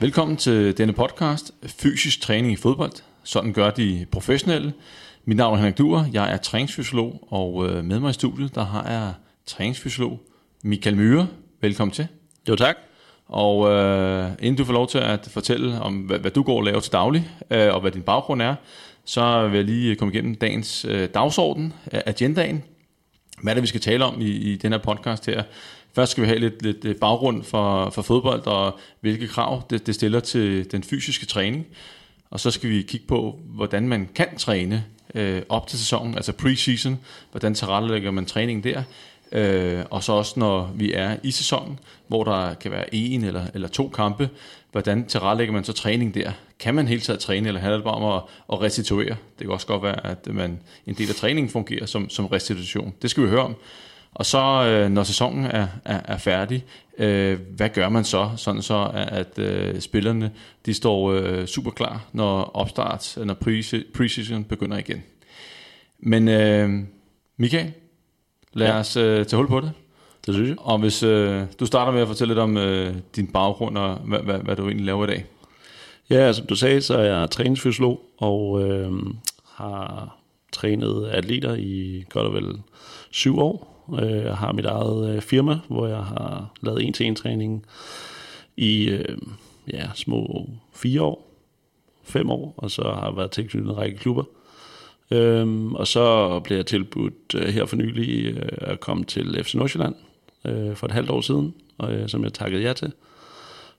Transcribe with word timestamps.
Velkommen 0.00 0.36
til 0.36 0.78
denne 0.78 0.92
podcast, 0.92 1.52
Fysisk 1.66 2.20
Træning 2.20 2.52
i 2.52 2.56
Fodbold. 2.56 2.92
Sådan 3.24 3.52
gør 3.52 3.70
de 3.70 4.06
professionelle. 4.10 4.72
Mit 5.24 5.36
navn 5.36 5.54
er 5.54 5.58
Henrik 5.58 5.78
Duer, 5.78 6.04
jeg 6.12 6.32
er 6.32 6.36
træningsfysiolog, 6.36 7.28
og 7.30 7.66
øh, 7.66 7.84
med 7.84 8.00
mig 8.00 8.10
i 8.10 8.12
studiet, 8.12 8.54
der 8.54 8.64
har 8.64 8.90
jeg 8.90 9.12
træningsfysiolog 9.46 10.20
Michael 10.64 10.96
Myhre. 10.96 11.26
Velkommen 11.60 11.92
til. 11.92 12.06
Jo 12.48 12.56
tak. 12.56 12.76
Og 13.26 13.70
øh, 13.70 14.30
inden 14.40 14.56
du 14.56 14.64
får 14.64 14.72
lov 14.72 14.88
til 14.88 14.98
at 14.98 15.28
fortælle 15.30 15.80
om, 15.80 15.94
hvad, 15.94 16.18
hvad 16.18 16.30
du 16.30 16.42
går 16.42 16.56
og 16.56 16.62
laver 16.62 16.80
til 16.80 16.92
daglig, 16.92 17.30
øh, 17.50 17.74
og 17.74 17.80
hvad 17.80 17.90
din 17.90 18.02
baggrund 18.02 18.42
er, 18.42 18.54
så 19.04 19.48
vil 19.48 19.56
jeg 19.56 19.64
lige 19.64 19.96
komme 19.96 20.14
igennem 20.14 20.34
dagens 20.34 20.84
øh, 20.84 21.08
dagsorden, 21.14 21.72
agendaen. 21.92 22.62
Hvad 23.42 23.52
er 23.52 23.54
det, 23.54 23.62
vi 23.62 23.68
skal 23.68 23.80
tale 23.80 24.04
om 24.04 24.20
i, 24.20 24.30
i 24.30 24.56
den 24.56 24.72
her 24.72 24.78
podcast 24.78 25.26
her? 25.26 25.42
Først 25.98 26.12
skal 26.12 26.22
vi 26.22 26.28
have 26.28 26.38
lidt, 26.38 26.84
lidt 26.84 27.00
baggrund 27.00 27.44
for, 27.44 27.90
for 27.90 28.02
fodbold, 28.02 28.46
og 28.46 28.78
hvilke 29.00 29.28
krav 29.28 29.62
det, 29.70 29.86
det 29.86 29.94
stiller 29.94 30.20
til 30.20 30.72
den 30.72 30.82
fysiske 30.82 31.26
træning. 31.26 31.66
Og 32.30 32.40
så 32.40 32.50
skal 32.50 32.70
vi 32.70 32.82
kigge 32.82 33.06
på, 33.06 33.38
hvordan 33.44 33.88
man 33.88 34.08
kan 34.14 34.36
træne 34.36 34.84
øh, 35.14 35.42
op 35.48 35.66
til 35.66 35.78
sæsonen, 35.78 36.14
altså 36.14 36.32
preseason. 36.32 36.98
Hvordan 37.30 37.54
tilrettelægger 37.54 38.10
man 38.10 38.26
træningen 38.26 38.64
der? 38.64 38.82
Øh, 39.32 39.84
og 39.90 40.04
så 40.04 40.12
også 40.12 40.40
når 40.40 40.72
vi 40.74 40.92
er 40.92 41.16
i 41.22 41.30
sæsonen, 41.30 41.78
hvor 42.08 42.24
der 42.24 42.54
kan 42.54 42.70
være 42.70 42.94
en 42.94 43.24
eller, 43.24 43.46
eller 43.54 43.68
to 43.68 43.88
kampe, 43.88 44.28
hvordan 44.72 45.06
tilrettelægger 45.06 45.52
man 45.52 45.64
så 45.64 45.72
træning 45.72 46.14
der? 46.14 46.32
Kan 46.58 46.74
man 46.74 46.88
hele 46.88 47.00
tiden 47.00 47.20
træne, 47.20 47.48
eller 47.48 47.60
handler 47.60 47.76
det 47.76 47.84
bare 47.84 47.94
om 47.94 48.16
at, 48.16 48.22
at 48.52 48.60
restituere? 48.60 49.16
Det 49.38 49.46
kan 49.46 49.50
også 49.50 49.66
godt 49.66 49.82
være, 49.82 50.06
at 50.06 50.26
man, 50.26 50.60
en 50.86 50.94
del 50.94 51.08
af 51.08 51.14
træningen 51.14 51.50
fungerer 51.50 51.86
som, 51.86 52.10
som 52.10 52.26
restitution. 52.26 52.94
Det 53.02 53.10
skal 53.10 53.22
vi 53.22 53.28
høre 53.28 53.44
om. 53.44 53.56
Og 54.14 54.26
så 54.26 54.64
øh, 54.66 54.90
når 54.90 55.02
sæsonen 55.02 55.44
er, 55.44 55.66
er, 55.84 56.00
er 56.04 56.18
færdig, 56.18 56.64
øh, 56.98 57.38
hvad 57.56 57.68
gør 57.68 57.88
man 57.88 58.04
så, 58.04 58.30
sådan 58.36 58.62
så 58.62 58.90
at 58.94 59.38
øh, 59.38 59.80
spillerne 59.80 60.30
de 60.66 60.74
står 60.74 61.12
øh, 61.12 61.46
super 61.46 61.70
klar, 61.70 62.04
når 62.12 62.50
opstart, 62.54 63.18
når 63.24 63.34
preseason 63.94 64.44
begynder 64.44 64.78
igen. 64.78 65.02
Men 65.98 66.28
øh, 66.28 66.70
Michael, 67.36 67.72
lad 68.52 68.66
ja. 68.66 68.78
os 68.78 68.96
øh, 68.96 69.26
tage 69.26 69.36
hul 69.36 69.48
på 69.48 69.60
det. 69.60 69.72
Det 70.26 70.34
synes 70.34 70.48
jeg. 70.48 70.56
Og 70.58 70.78
hvis 70.78 71.02
øh, 71.02 71.42
du 71.60 71.66
starter 71.66 71.92
med 71.92 72.00
at 72.00 72.08
fortælle 72.08 72.34
lidt 72.34 72.42
om 72.42 72.56
øh, 72.56 72.94
din 73.16 73.26
baggrund 73.26 73.78
og 73.78 73.94
hvad, 73.94 74.18
hvad, 74.18 74.38
hvad 74.38 74.56
du 74.56 74.62
egentlig 74.62 74.86
laver 74.86 75.04
i 75.04 75.06
dag. 75.06 75.26
Ja, 76.10 76.32
som 76.32 76.46
du 76.46 76.54
sagde, 76.54 76.80
så 76.80 76.94
er 76.94 77.18
jeg 77.18 77.30
træningsfysiolog 77.30 78.00
og 78.18 78.62
øh, 78.68 78.92
har 79.44 80.16
trænet 80.52 81.06
atleter 81.06 81.54
i 81.54 82.04
godt 82.10 82.26
og 82.26 82.34
vel 82.34 82.60
syv 83.10 83.38
år. 83.38 83.67
Øh, 84.02 84.24
jeg 84.24 84.36
har 84.36 84.52
mit 84.52 84.64
eget 84.64 85.14
øh, 85.14 85.22
firma, 85.22 85.58
hvor 85.68 85.86
jeg 85.86 86.02
har 86.02 86.52
lavet 86.60 86.86
en-til-en-træning 86.86 87.66
i 88.56 88.88
øh, 88.88 89.18
ja, 89.72 89.88
små 89.94 90.48
fire 90.74 91.02
år, 91.02 91.30
fem 92.04 92.30
år, 92.30 92.54
og 92.56 92.70
så 92.70 92.82
har 92.82 93.06
jeg 93.06 93.16
været 93.16 93.30
tilknyttet 93.30 93.70
en 93.70 93.76
række 93.76 93.98
klubber. 93.98 94.24
Øhm, 95.10 95.74
og 95.74 95.86
så 95.86 96.40
blev 96.40 96.56
jeg 96.56 96.66
tilbudt 96.66 97.34
øh, 97.34 97.48
her 97.48 97.66
for 97.66 97.76
nylig 97.76 98.26
øh, 98.26 98.48
at 98.58 98.80
komme 98.80 99.04
til 99.04 99.44
FC 99.44 99.54
Nordsjælland 99.54 99.94
øh, 100.44 100.74
for 100.74 100.86
et 100.86 100.92
halvt 100.92 101.10
år 101.10 101.20
siden, 101.20 101.54
og, 101.78 101.92
øh, 101.92 102.08
som 102.08 102.24
jeg 102.24 102.32
takkede 102.32 102.62
ja 102.62 102.72
til. 102.72 102.92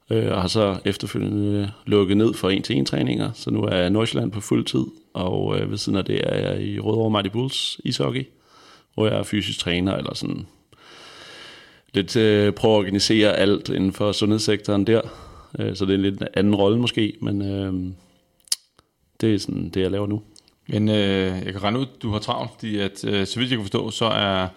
Øh, 0.10 0.32
og 0.32 0.42
har 0.42 0.48
så 0.48 0.80
efterfølgende 0.86 1.62
øh, 1.62 1.68
lukket 1.86 2.18
ned 2.18 2.34
for 2.34 2.50
en-til-en-træninger, 2.50 3.32
så 3.34 3.52
nu 3.52 3.64
er 3.64 3.76
jeg 3.76 3.90
Nordsjælland 3.90 4.32
på 4.32 4.42
fuld 4.42 4.66
tid, 4.66 4.86
og 5.14 5.60
øh, 5.60 5.72
ved 5.72 5.78
siden 5.78 5.98
af 5.98 6.06
det 6.06 6.22
er 6.24 6.50
jeg 6.50 6.64
i 6.64 6.80
Rødovre 6.80 7.12
Mighty 7.12 7.30
Bulls 7.30 7.82
ishockey, 7.84 8.28
hvor 8.94 9.08
jeg 9.08 9.20
er 9.20 9.24
fysisk 9.24 9.60
træner, 9.60 9.96
eller 9.96 10.14
sådan 10.14 10.48
lidt 11.94 12.16
øh, 12.16 12.54
prøver 12.54 12.76
at 12.76 12.80
organisere 12.80 13.36
alt 13.36 13.70
inden 13.70 13.94
for 13.94 14.12
sundhedssektoren 14.12 14.88
der. 14.88 15.02
Øh, 15.60 15.76
så 15.76 15.86
det 15.86 15.92
er 15.92 15.96
en 15.96 16.02
lidt 16.02 16.24
anden 16.34 16.56
rolle 16.56 16.80
måske, 16.80 17.18
men 17.22 17.42
øh, 17.42 17.94
det 19.22 19.34
er 19.34 19.40
sådan 19.40 19.70
det, 19.70 19.82
jeg 19.82 19.92
laver 19.92 20.08
nu. 20.08 20.22
Men 20.68 20.90
øh, 20.90 21.42
jeg 21.46 21.54
kan 21.54 21.64
regne 21.64 21.80
ud, 21.80 21.86
du 22.02 22.12
har 22.12 22.20
travlt, 22.20 22.52
fordi 22.52 22.78
at, 22.78 23.06
øh, 23.06 23.28
så 23.28 23.40
vidt 23.40 23.50
jeg 23.50 23.58
kan 23.58 23.66
forstå, 23.66 23.92
så 23.92 24.06
er, 24.06 24.48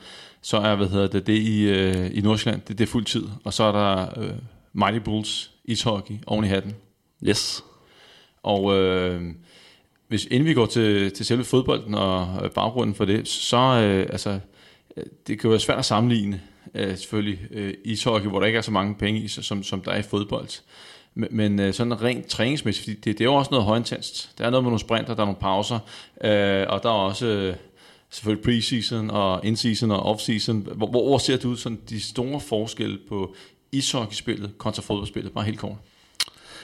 så 0.42 0.56
er 0.56 0.74
hvad 0.74 0.88
hedder 0.88 1.06
det, 1.06 1.26
det 1.26 1.38
i, 1.38 1.62
øh, 1.62 2.10
i 2.16 2.20
Nordsjælland, 2.20 2.62
det, 2.68 2.78
det 2.78 2.84
er 2.84 2.90
fuld 2.90 3.04
tid, 3.04 3.24
og 3.44 3.52
så 3.54 3.64
er 3.64 3.72
der 3.72 4.22
øh, 4.22 4.34
Mighty 4.72 4.98
Bulls 4.98 5.50
ishockey 5.64 6.14
oven 6.26 6.44
i 6.44 6.48
hatten. 6.48 6.74
Yes. 7.28 7.64
Og 8.42 8.76
øh, 8.78 9.22
hvis 10.12 10.28
inden 10.30 10.48
vi 10.48 10.54
går 10.54 10.66
til, 10.66 11.10
til 11.10 11.26
selve 11.26 11.44
fodbolden 11.44 11.94
og 11.94 12.50
baggrunden 12.54 12.94
for 12.94 13.04
det, 13.04 13.28
så 13.28 13.56
øh, 13.56 14.06
altså, 14.10 14.38
øh, 14.96 15.04
det 15.26 15.38
kan 15.38 15.48
jo 15.48 15.48
være 15.48 15.60
svært 15.60 15.78
at 15.78 15.84
sammenligne 15.84 16.40
øh, 16.74 16.96
selvfølgelig 16.96 17.38
øh, 17.50 17.74
ishockey, 17.84 18.28
hvor 18.28 18.40
der 18.40 18.46
ikke 18.46 18.56
er 18.56 18.62
så 18.62 18.70
mange 18.70 18.94
penge 18.94 19.20
i, 19.20 19.28
som, 19.28 19.62
som 19.62 19.80
der 19.80 19.90
er 19.90 19.98
i 19.98 20.02
fodbold. 20.02 20.48
Men, 21.14 21.28
men 21.30 21.60
øh, 21.60 21.74
sådan 21.74 22.02
rent 22.02 22.26
træningsmæssigt, 22.26 23.04
det, 23.04 23.18
det 23.18 23.20
er 23.20 23.24
jo 23.24 23.34
også 23.34 23.50
noget 23.50 23.66
højintenst. 23.66 24.38
Der 24.38 24.46
er 24.46 24.50
noget 24.50 24.64
med 24.64 24.70
nogle 24.70 24.80
sprinter, 24.80 25.14
der 25.14 25.22
er 25.22 25.26
nogle 25.26 25.40
pauser, 25.40 25.78
øh, 26.24 26.66
og 26.68 26.82
der 26.82 26.88
er 26.88 27.04
også 27.08 27.26
øh, 27.26 27.54
selvfølgelig 28.10 28.44
preseason 28.44 29.10
og 29.10 29.46
indseason 29.46 29.90
og 29.90 30.02
offseason. 30.02 30.68
Hvor, 30.74 30.86
hvor 30.86 31.18
ser 31.18 31.36
du 31.36 31.54
sådan 31.54 31.78
de 31.88 32.00
store 32.00 32.40
forskelle 32.40 32.98
på 33.08 33.34
ishockeyspillet 33.72 34.58
kontra 34.58 34.82
fodboldspillet? 34.82 35.32
Bare 35.32 35.44
helt 35.44 35.58
kort. 35.58 35.76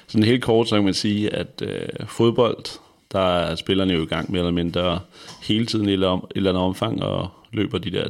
Sådan 0.06 0.24
helt 0.24 0.42
kort, 0.42 0.68
så 0.68 0.74
kan 0.74 0.84
man 0.84 0.94
sige, 0.94 1.30
at 1.34 1.62
øh, 1.62 2.06
fodbold, 2.06 2.64
der 3.12 3.20
er 3.20 3.54
spillerne 3.54 3.92
jo 3.92 4.02
i 4.02 4.06
gang 4.06 4.30
mere 4.30 4.40
eller 4.40 4.52
mindre 4.52 5.00
hele 5.42 5.66
tiden 5.66 5.88
i 5.88 5.92
et 5.92 5.94
eller 5.94 6.50
andet 6.50 6.54
omfang, 6.54 7.02
og 7.02 7.28
løber 7.52 7.78
de 7.78 7.90
der 7.90 8.04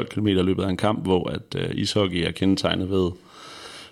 10-12 0.00 0.04
km 0.04 0.26
i 0.26 0.32
løbet 0.32 0.62
af 0.62 0.68
en 0.68 0.76
kamp, 0.76 1.02
hvor 1.02 1.30
at 1.30 1.54
øh, 1.56 1.70
ishockey 1.74 2.26
er 2.26 2.30
kendetegnet 2.30 2.90
ved 2.90 3.10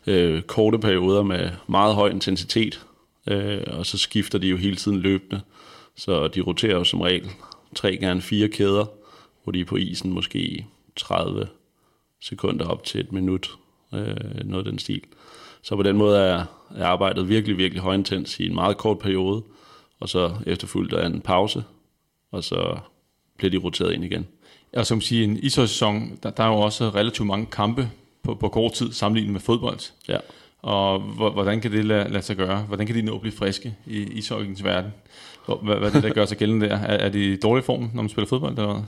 øh, 0.06 0.42
korte 0.42 0.78
perioder 0.78 1.22
med 1.22 1.50
meget 1.66 1.94
høj 1.94 2.08
intensitet, 2.08 2.86
øh, 3.26 3.62
og 3.66 3.86
så 3.86 3.98
skifter 3.98 4.38
de 4.38 4.48
jo 4.48 4.56
hele 4.56 4.76
tiden 4.76 5.00
løbende, 5.00 5.40
så 5.96 6.28
de 6.28 6.40
roterer 6.40 6.76
jo 6.76 6.84
som 6.84 7.00
regel 7.00 7.30
tre 7.74 7.96
gange 7.96 8.22
fire 8.22 8.48
kæder, 8.48 8.84
hvor 9.44 9.52
de 9.52 9.60
er 9.60 9.64
på 9.64 9.76
isen 9.76 10.12
måske 10.12 10.66
30 10.96 11.46
sekunder 12.20 12.66
op 12.66 12.84
til 12.84 13.00
et 13.00 13.12
minut, 13.12 13.50
øh, 13.94 14.44
noget 14.44 14.66
af 14.66 14.70
den 14.70 14.78
stil. 14.78 15.02
Så 15.62 15.76
på 15.76 15.82
den 15.82 15.96
måde 15.96 16.18
er, 16.18 16.44
er 16.76 16.86
arbejdet 16.86 17.28
virkelig, 17.28 17.58
virkelig 17.58 17.82
højintens 17.82 18.40
i 18.40 18.46
en 18.46 18.54
meget 18.54 18.76
kort 18.76 18.98
periode, 18.98 19.42
og 20.00 20.08
så 20.08 20.32
efterfulgt 20.46 20.92
af 20.92 21.06
en 21.06 21.20
pause, 21.20 21.64
og 22.32 22.44
så 22.44 22.78
bliver 23.36 23.50
de 23.50 23.56
roteret 23.56 23.92
ind 23.92 24.04
igen. 24.04 24.26
Og 24.72 24.86
som 24.86 25.00
siger, 25.00 25.24
en 25.24 25.36
ishockey-sæson, 25.36 26.18
der, 26.22 26.30
der 26.30 26.44
er 26.44 26.48
jo 26.48 26.54
også 26.54 26.88
relativt 26.88 27.26
mange 27.26 27.46
kampe 27.46 27.90
på, 28.22 28.34
på 28.34 28.48
kort 28.48 28.72
tid 28.72 28.92
sammenlignet 28.92 29.32
med 29.32 29.40
fodbold. 29.40 29.92
Ja. 30.08 30.16
Og 30.62 31.00
hvordan 31.00 31.60
kan 31.60 31.72
det 31.72 31.84
lade, 31.84 32.12
lade 32.12 32.22
sig 32.22 32.36
gøre? 32.36 32.62
Hvordan 32.62 32.86
kan 32.86 32.96
de 32.96 33.02
nå 33.02 33.14
at 33.14 33.20
blive 33.20 33.36
friske 33.36 33.74
i 33.86 34.02
ishockeyens 34.02 34.64
verden? 34.64 34.92
Hvad, 35.46 35.76
hvad 35.76 35.88
er 35.88 35.92
det, 35.92 36.02
der 36.02 36.12
gør 36.12 36.24
sig 36.24 36.38
gældende 36.38 36.68
der? 36.68 36.76
Er, 36.76 36.96
er 36.96 37.08
de 37.08 37.32
i 37.32 37.36
dårlig 37.36 37.64
form, 37.64 37.90
når 37.94 38.02
man 38.02 38.08
spiller 38.08 38.28
fodbold? 38.28 38.58
Eller 38.58 38.72
hvad? 38.72 38.82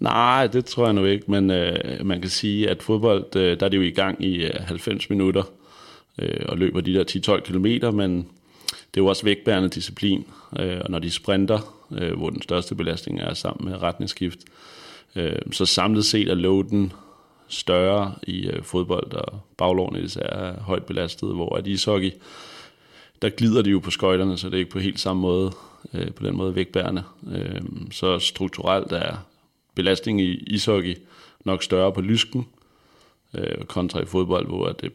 Nej, 0.00 0.46
det 0.46 0.64
tror 0.64 0.84
jeg 0.84 0.94
nu 0.94 1.04
ikke, 1.04 1.30
men 1.30 1.50
øh, 1.50 2.06
man 2.06 2.20
kan 2.20 2.30
sige, 2.30 2.70
at 2.70 2.82
fodbold, 2.82 3.36
øh, 3.36 3.60
der 3.60 3.66
er 3.66 3.70
det 3.70 3.76
jo 3.76 3.82
i 3.82 3.90
gang 3.90 4.24
i 4.24 4.44
øh, 4.44 4.54
90 4.60 5.10
minutter, 5.10 5.42
øh, 6.18 6.40
og 6.48 6.58
løber 6.58 6.80
de 6.80 6.94
der 6.94 7.34
10-12 7.36 7.40
kilometer, 7.40 7.90
men 7.90 8.26
det 8.96 9.00
er 9.00 9.04
jo 9.04 9.08
også 9.08 9.24
vægtbærende 9.24 9.68
disciplin, 9.68 10.24
øh, 10.58 10.80
og 10.84 10.90
når 10.90 10.98
de 10.98 11.10
sprinter, 11.10 11.86
øh, 11.92 12.16
hvor 12.18 12.30
den 12.30 12.42
største 12.42 12.74
belastning 12.74 13.20
er 13.20 13.34
sammen 13.34 13.70
med 13.70 13.82
retningsskift, 13.82 14.38
øh, 15.16 15.38
så 15.52 15.66
samlet 15.66 16.04
set 16.04 16.28
er 16.28 16.34
loaden 16.34 16.92
større 17.48 18.14
i 18.22 18.46
øh, 18.46 18.62
fodbold, 18.62 19.12
og 19.12 19.40
baglårene 19.56 20.08
er 20.22 20.60
højt 20.60 20.84
belastet, 20.84 21.34
hvor 21.34 21.56
at 21.56 21.66
ishockey, 21.66 22.10
der 23.22 23.28
glider 23.28 23.62
de 23.62 23.70
jo 23.70 23.78
på 23.78 23.90
skøjterne, 23.90 24.38
så 24.38 24.48
det 24.48 24.54
er 24.54 24.58
ikke 24.58 24.70
på 24.70 24.78
helt 24.78 25.00
samme 25.00 25.22
måde, 25.22 25.52
øh, 25.94 26.12
på 26.12 26.26
den 26.26 26.36
måde 26.36 26.54
vægtbærende. 26.54 27.02
Øh, 27.32 27.62
så 27.90 28.18
strukturelt 28.18 28.92
er 28.92 29.16
belastningen 29.74 30.26
i 30.26 30.34
ishockey 30.34 30.96
nok 31.44 31.62
større 31.62 31.92
på 31.92 32.00
lysken, 32.00 32.46
øh, 33.34 33.64
kontra 33.64 34.00
i 34.00 34.06
fodbold, 34.06 34.46
hvor 34.46 34.68
det 34.68 34.92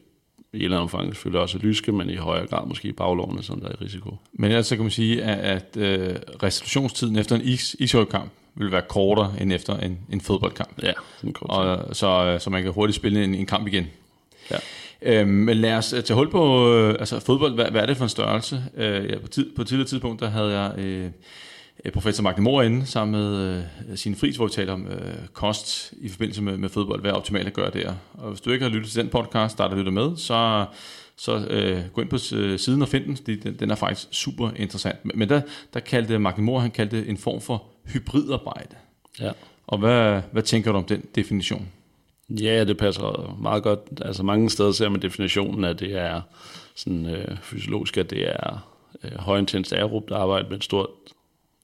i 0.53 0.57
et 0.57 0.63
eller 0.63 0.77
andet 0.77 0.94
omfang 0.94 1.13
selvfølgelig 1.13 1.42
også 1.42 1.57
lyske, 1.57 1.92
men 1.92 2.09
i 2.09 2.15
højere 2.15 2.48
grad 2.48 2.68
måske 2.68 2.88
i 2.88 2.92
baglårene, 2.92 3.44
som 3.44 3.62
der 3.62 3.68
er 3.68 3.71
i 3.71 3.83
risiko. 3.83 4.15
Men 4.33 4.51
altså 4.51 4.75
kan 4.75 4.83
man 4.83 4.92
sige, 4.92 5.24
at, 5.24 5.39
at 5.39 5.77
øh, 5.77 6.15
restitutionstiden 6.44 7.15
efter 7.15 7.36
en 7.36 7.42
is, 7.42 7.75
ishockeykamp 7.80 8.31
vil 8.56 8.71
være 8.71 8.81
kortere 8.81 9.33
end 9.42 9.53
efter 9.53 9.77
en, 9.77 10.00
en 10.12 10.21
fodboldkamp. 10.21 10.83
Ja, 10.83 10.92
en 11.24 11.33
kort 11.33 11.50
og, 11.50 11.95
så, 11.95 12.07
øh, 12.07 12.39
så 12.39 12.50
man 12.50 12.63
kan 12.63 12.71
hurtigt 12.71 12.95
spille 12.95 13.24
en, 13.24 13.36
en 13.36 13.45
kamp 13.45 13.68
igen. 13.68 13.88
Ja. 14.51 14.57
Øhm, 15.01 15.30
men 15.30 15.57
lad 15.57 15.74
os 15.74 15.94
øh, 15.94 16.03
tage 16.03 16.15
hul 16.15 16.31
på 16.31 16.74
øh, 16.74 16.95
altså 17.00 17.19
fodbold. 17.19 17.53
Hvad, 17.53 17.65
hvad 17.71 17.81
er 17.81 17.86
det 17.86 17.98
for 17.98 18.03
en 18.03 18.09
størrelse? 18.09 18.63
Øh, 18.77 19.09
ja, 19.09 19.19
på, 19.19 19.27
tid, 19.27 19.51
på 19.56 19.62
et 19.62 19.68
tidligere 19.68 19.88
tidspunkt, 19.88 20.21
der 20.21 20.30
havde 20.30 20.59
jeg 20.59 20.80
øh, 20.80 21.09
professor 21.94 22.24
Magne 22.24 22.44
Mor 22.44 22.62
inde 22.62 22.86
sammen 22.86 23.22
med 23.22 23.57
øh, 23.89 23.98
sine 23.98 24.16
fris, 24.16 24.36
hvor 24.36 24.45
vi 24.45 24.51
taler 24.51 24.74
om 24.74 24.88
øh, 24.88 25.13
kost 25.33 25.94
i 25.98 26.10
forbindelse 26.10 26.42
med, 26.42 26.57
med 26.57 26.69
fodbold. 26.69 27.01
Hvad 27.01 27.12
er 27.12 27.16
optimalt 27.16 27.48
at 27.48 27.54
gøre 27.54 27.69
der? 27.69 27.94
Og 28.13 28.30
hvis 28.30 28.42
du 28.42 28.51
ikke 28.51 28.63
har 28.63 28.69
lyttet 28.69 28.92
til 28.92 29.01
den 29.01 29.10
podcast, 29.10 29.57
der 29.57 29.63
er 29.63 29.68
der 29.68 29.75
lytter 29.75 29.92
med, 29.92 30.18
så 30.18 30.66
så 31.22 31.48
øh, 31.50 31.81
gå 31.94 32.01
ind 32.01 32.10
på 32.10 32.18
øh, 32.36 32.60
siden 32.60 32.81
og 32.81 32.88
find 32.88 33.06
den, 33.06 33.38
den, 33.44 33.56
den 33.60 33.72
er 33.72 33.75
faktisk 33.75 34.07
super 34.12 34.51
interessant. 34.56 35.16
Men 35.16 35.30
der, 35.30 35.42
der 35.74 35.80
kaldte 35.80 36.19
Magne 36.19 36.44
Mor, 36.44 36.60
han 36.60 36.72
kaldte 36.72 36.98
det 36.98 37.10
en 37.10 37.18
form 37.18 37.42
for 37.42 37.63
hybridarbejde. 37.86 38.75
Ja. 39.19 39.31
Og 39.68 39.77
hvad, 39.77 40.22
hvad 40.31 40.44
tænker 40.44 40.72
du 40.72 40.77
om 40.77 40.84
den 40.84 41.04
definition? 41.16 41.68
Ja, 42.30 42.63
det 42.63 42.77
passer 42.77 43.38
meget 43.42 43.63
godt. 43.63 43.80
Altså 44.01 44.24
mange 44.24 44.50
steder 44.50 44.72
ser 44.72 44.89
man 44.89 45.01
definitionen, 45.01 45.63
at 45.63 45.80
det 45.80 45.98
er 45.98 46.22
sådan 46.75 47.06
øh, 47.06 47.38
fysiologisk, 47.42 47.98
at 47.98 48.10
det 48.10 48.30
er 48.30 48.72
øh, 49.04 49.19
højintens 49.19 49.74
aerob, 49.74 50.10
der 50.10 50.18
arbejder 50.18 50.50
med 50.50 50.57
et 50.57 50.63
stort 50.63 50.89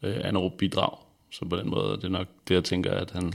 øh, 0.03 0.15
anaerob 0.23 0.53
bidrag. 0.57 0.97
Så 1.31 1.45
på 1.45 1.55
den 1.55 1.69
måde 1.69 1.97
det 1.97 2.03
er 2.03 2.09
nok 2.09 2.27
det, 2.47 2.55
jeg 2.55 2.63
tænker, 2.63 2.91
at 2.91 3.11
han 3.11 3.33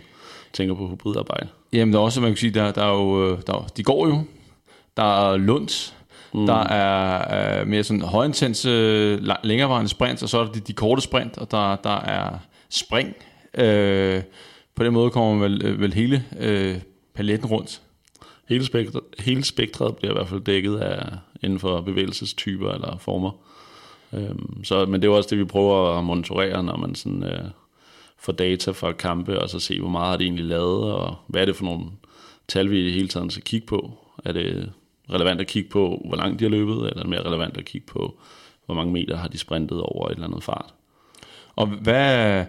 tænker 0.53 0.75
på 0.75 0.89
hybridarbejde. 0.89 1.49
Jamen, 1.73 1.93
der 1.93 2.01
er 2.01 2.05
også, 2.05 2.21
man 2.21 2.31
kan 2.31 2.37
sige, 2.37 2.55
der, 2.55 2.73
der 2.73 2.85
er 2.85 2.95
jo, 2.95 3.31
øh, 3.31 3.39
der, 3.47 3.67
de 3.77 3.83
går 3.83 4.07
jo. 4.09 4.25
Der 4.97 5.31
er 5.31 5.37
Lunds, 5.37 5.97
mm. 6.35 6.47
der 6.47 6.65
er 6.65 7.61
øh, 7.61 7.67
mere 7.67 7.85
sådan 7.85 8.03
højintense, 8.03 8.69
længerevarende 9.45 9.89
sprint, 9.89 10.23
og 10.23 10.29
så 10.29 10.39
er 10.39 10.45
der 10.45 10.53
de, 10.53 10.61
de 10.61 10.73
korte 10.73 11.03
sprint, 11.03 11.39
og 11.39 11.51
der, 11.51 11.77
der 11.77 12.01
er 12.01 12.39
spring. 12.71 13.17
Øh, 13.55 14.23
på 14.75 14.85
den 14.85 14.93
måde 14.93 15.11
kommer 15.11 15.35
man 15.35 15.43
vel, 15.43 15.65
øh, 15.65 15.81
vel 15.81 15.95
hele 15.95 16.25
øh, 16.39 16.79
paletten 17.15 17.49
rundt. 17.49 17.81
Hele 18.49 18.65
spektret, 18.65 19.03
hele 19.19 19.45
spektret 19.45 19.97
bliver 19.97 20.13
i 20.13 20.17
hvert 20.17 20.29
fald 20.29 20.41
dækket 20.41 20.77
af 20.77 21.09
inden 21.43 21.59
for 21.59 21.81
bevægelsestyper 21.81 22.71
eller 22.71 22.99
former. 22.99 23.31
Øhm, 24.13 24.65
så, 24.65 24.87
men 24.87 25.03
det 25.03 25.09
er 25.09 25.13
også 25.13 25.31
det, 25.31 25.39
vi 25.39 25.45
prøver 25.45 25.99
at 25.99 26.05
monitorere, 26.05 26.63
når 26.63 26.77
man 26.77 26.95
sådan, 26.95 27.25
øh, 27.25 27.45
får 28.19 28.33
data 28.33 28.71
fra 28.71 28.93
kampe, 28.93 29.41
og 29.41 29.51
så 29.51 29.59
se, 29.59 29.81
hvor 29.81 29.89
meget 29.89 30.09
har 30.09 30.17
det 30.17 30.25
egentlig 30.25 30.45
lavet, 30.45 30.93
og 30.93 31.17
hvad 31.27 31.43
er 31.43 31.47
det 31.47 31.57
for 31.57 31.65
nogle 31.65 31.85
tal, 32.49 32.71
vi 32.71 32.93
hele 32.93 33.09
tiden 33.09 33.31
skal 33.31 33.43
kigge 33.43 33.67
på. 33.67 33.91
Er 34.25 34.33
det 34.33 34.73
relevant 35.11 35.41
at 35.41 35.47
kigge 35.47 35.71
på, 35.71 36.03
hvor 36.07 36.17
langt 36.17 36.41
de 36.41 36.45
har 36.45 36.51
løbet, 36.51 36.77
eller 36.77 36.97
er 36.97 37.01
det 37.01 37.09
mere 37.09 37.27
relevant 37.27 37.57
at 37.57 37.65
kigge 37.65 37.87
på, 37.87 38.19
hvor 38.67 38.75
mange 38.75 38.93
meter 38.93 39.17
har 39.17 39.29
de 39.29 39.39
sprintet 39.39 39.81
over 39.81 40.09
et 40.09 40.15
eller 40.15 40.27
andet 40.27 40.43
fart. 40.43 40.75
Og 41.57 41.67
hvad 41.67 42.45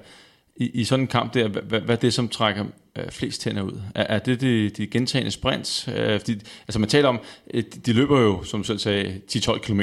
i, 0.56 0.69
i 0.74 0.83
sådan 0.83 1.04
en 1.04 1.07
kamp 1.07 1.33
der, 1.33 1.48
hvad, 1.48 1.80
hvad 1.80 1.95
er 1.95 2.00
det, 2.00 2.13
som 2.13 2.27
trækker 2.27 2.65
øh, 2.95 3.10
flest 3.10 3.42
tænder 3.42 3.62
ud? 3.62 3.81
Er, 3.95 4.04
er 4.04 4.19
det 4.19 4.42
de, 4.42 4.69
de 4.69 4.88
gentagende 4.88 5.31
sprints? 5.31 5.88
Øh, 5.88 6.19
fordi, 6.19 6.33
altså 6.68 6.80
man 6.80 6.89
taler 6.89 7.10
om, 7.10 7.19
øh, 7.54 7.63
de 7.86 7.94
løber 7.94 8.19
jo, 8.19 8.44
som 8.44 8.60
du 8.60 8.63
selv 8.63 8.80
sagde, 8.80 9.21
10-12 9.31 9.57
km 9.60 9.81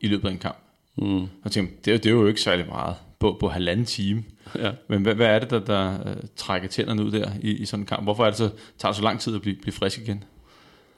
i 0.00 0.08
løbet 0.08 0.28
af 0.28 0.32
en 0.32 0.38
kamp. 0.38 0.58
Mm. 0.96 1.26
Og 1.44 1.52
tænker, 1.52 1.72
det, 1.84 1.94
er, 1.94 1.98
det 1.98 2.06
er 2.06 2.10
jo 2.10 2.26
ikke 2.26 2.40
særlig 2.40 2.66
meget 2.66 2.94
på, 3.18 3.36
på 3.40 3.48
halvanden 3.48 3.86
time. 3.86 4.24
Ja. 4.54 4.72
Men 4.88 5.02
hvad, 5.02 5.14
hvad 5.14 5.26
er 5.26 5.38
det, 5.38 5.50
der, 5.50 5.58
der 5.60 6.12
uh, 6.12 6.16
trækker 6.36 6.68
tænderne 6.68 7.04
ud 7.04 7.10
der 7.10 7.30
i, 7.42 7.50
i 7.50 7.64
sådan 7.64 7.82
en 7.82 7.86
kamp? 7.86 8.02
Hvorfor 8.02 8.24
er 8.24 8.30
det 8.30 8.38
så, 8.38 8.50
tager 8.78 8.92
det 8.92 8.96
så 8.96 9.02
lang 9.02 9.20
tid 9.20 9.34
at 9.34 9.42
blive, 9.42 9.56
blive 9.56 9.72
frisk 9.72 9.98
igen? 9.98 10.24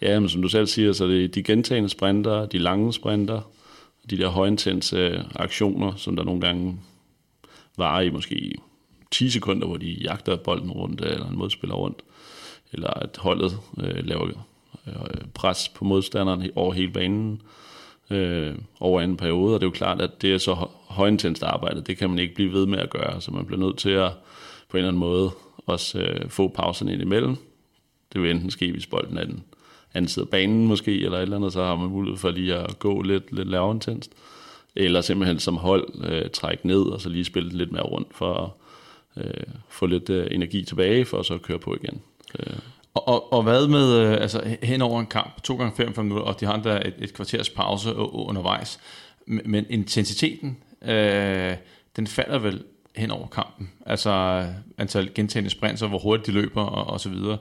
Ja, 0.03 0.21
men 0.21 0.29
som 0.29 0.43
du 0.43 0.49
selv 0.49 0.67
siger, 0.67 0.93
så 0.93 1.07
det 1.07 1.25
er 1.25 1.29
de 1.29 1.43
gentagende 1.43 1.89
sprinter, 1.89 2.47
de 2.47 2.59
lange 2.59 2.93
sprinter, 2.93 3.41
de 4.11 4.19
der 4.19 4.29
højintense 4.29 5.25
aktioner, 5.35 5.93
som 5.97 6.17
der 6.17 6.25
nogle 6.25 6.41
gange 6.41 6.77
varer 7.79 8.01
i 8.01 8.11
måske 8.11 8.55
10 9.11 9.31
sekunder, 9.31 9.67
hvor 9.67 9.77
de 9.77 9.87
jagter 9.87 10.37
bolden 10.37 10.71
rundt, 10.71 11.01
eller 11.01 11.29
en 11.29 11.39
modspiller 11.39 11.77
rundt, 11.77 12.03
eller 12.73 12.91
at 12.91 13.17
holdet 13.17 13.59
øh, 13.81 14.07
laver 14.07 14.29
øh, 14.87 14.95
pres 15.35 15.69
på 15.69 15.85
modstanderen 15.85 16.51
over 16.55 16.73
hele 16.73 16.93
banen 16.93 17.33
øh, 17.33 17.64
øh, 18.11 18.55
over 18.81 19.01
en 19.01 19.17
periode, 19.17 19.55
og 19.55 19.61
det 19.61 19.67
er 19.67 19.71
jo 19.71 19.75
klart, 19.75 20.01
at 20.01 20.23
det 20.23 20.35
er 20.35 20.39
så 20.39 20.55
højintenst 20.89 21.43
arbejde, 21.43 21.81
det 21.81 21.99
kan 21.99 22.11
man 22.11 22.19
ikke 22.19 22.35
blive 22.35 22.53
ved 22.53 22.67
med 22.67 22.79
at 22.79 22.91
gøre, 22.91 23.21
så 23.21 23.31
man 23.31 23.47
bliver 23.47 23.61
nødt 23.61 23.79
til 23.79 23.91
at 23.91 24.13
på 24.69 24.77
en 24.77 24.79
eller 24.79 24.89
anden 24.89 25.01
måde 25.01 25.31
også 25.67 25.99
øh, 25.99 26.31
få 26.31 26.49
pauserne 26.49 26.93
ind 26.93 27.03
imellem. 27.03 27.37
Det 28.13 28.23
vil 28.23 28.31
enten 28.31 28.51
ske, 28.51 28.73
hvis 28.73 28.87
bolden 28.87 29.19
er 29.19 29.25
den 29.25 29.45
anden 29.95 30.09
side 30.09 30.23
af 30.23 30.29
banen 30.29 30.67
måske, 30.67 31.01
eller 31.01 31.19
et 31.19 31.23
eller 31.23 31.37
andet, 31.37 31.53
så 31.53 31.65
har 31.65 31.77
man 31.77 31.89
mulighed 31.89 32.19
for 32.19 32.31
lige 32.31 32.55
at 32.55 32.79
gå 32.79 33.03
lidt, 33.03 33.33
lidt 33.33 33.49
lavere 33.49 33.75
intenst. 33.75 34.13
Eller 34.77 35.01
simpelthen 35.01 35.39
som 35.39 35.57
hold 35.57 35.89
øh, 36.05 36.31
trække 36.31 36.67
ned, 36.67 36.81
og 36.83 37.01
så 37.01 37.09
lige 37.09 37.25
spille 37.25 37.51
lidt 37.51 37.73
mere 37.73 37.83
rundt 37.83 38.09
for 38.11 38.35
at 39.17 39.25
øh, 39.25 39.45
få 39.69 39.87
lidt 39.87 40.11
øh, 40.11 40.27
energi 40.31 40.65
tilbage, 40.65 41.05
for 41.05 41.19
at 41.19 41.27
så 41.27 41.39
køre 41.39 41.59
på 41.59 41.75
igen. 41.83 42.01
Øh. 42.39 42.57
Og, 42.95 43.09
og, 43.09 43.33
og 43.33 43.43
hvad 43.43 43.69
med 43.69 43.99
øh, 43.99 44.13
altså, 44.13 44.57
hen 44.63 44.83
over 44.83 45.01
en 45.01 45.07
kamp, 45.07 45.43
2 45.43 45.57
gange 45.57 45.77
5 45.77 46.05
minutter, 46.05 46.27
og 46.27 46.41
de 46.41 46.47
har 46.47 46.57
der 46.57 46.81
et, 46.81 46.95
et 46.99 47.15
kvarters 47.15 47.51
pause 47.51 47.95
undervejs, 47.97 48.81
men 49.27 49.67
intensiteten, 49.71 50.57
øh, 50.83 51.55
den 51.97 52.07
falder 52.07 52.39
vel 52.39 52.65
hen 52.97 53.11
over 53.11 53.27
kampen. 53.27 53.71
Altså 53.87 54.45
antal 54.79 55.15
gentagende 55.15 55.51
sprinter, 55.51 55.87
hvor 55.87 55.99
hurtigt 55.99 56.27
de 56.27 56.33
løber 56.33 56.63
og, 56.63 56.87
og 56.87 57.01
så 57.01 57.09
videre. 57.09 57.39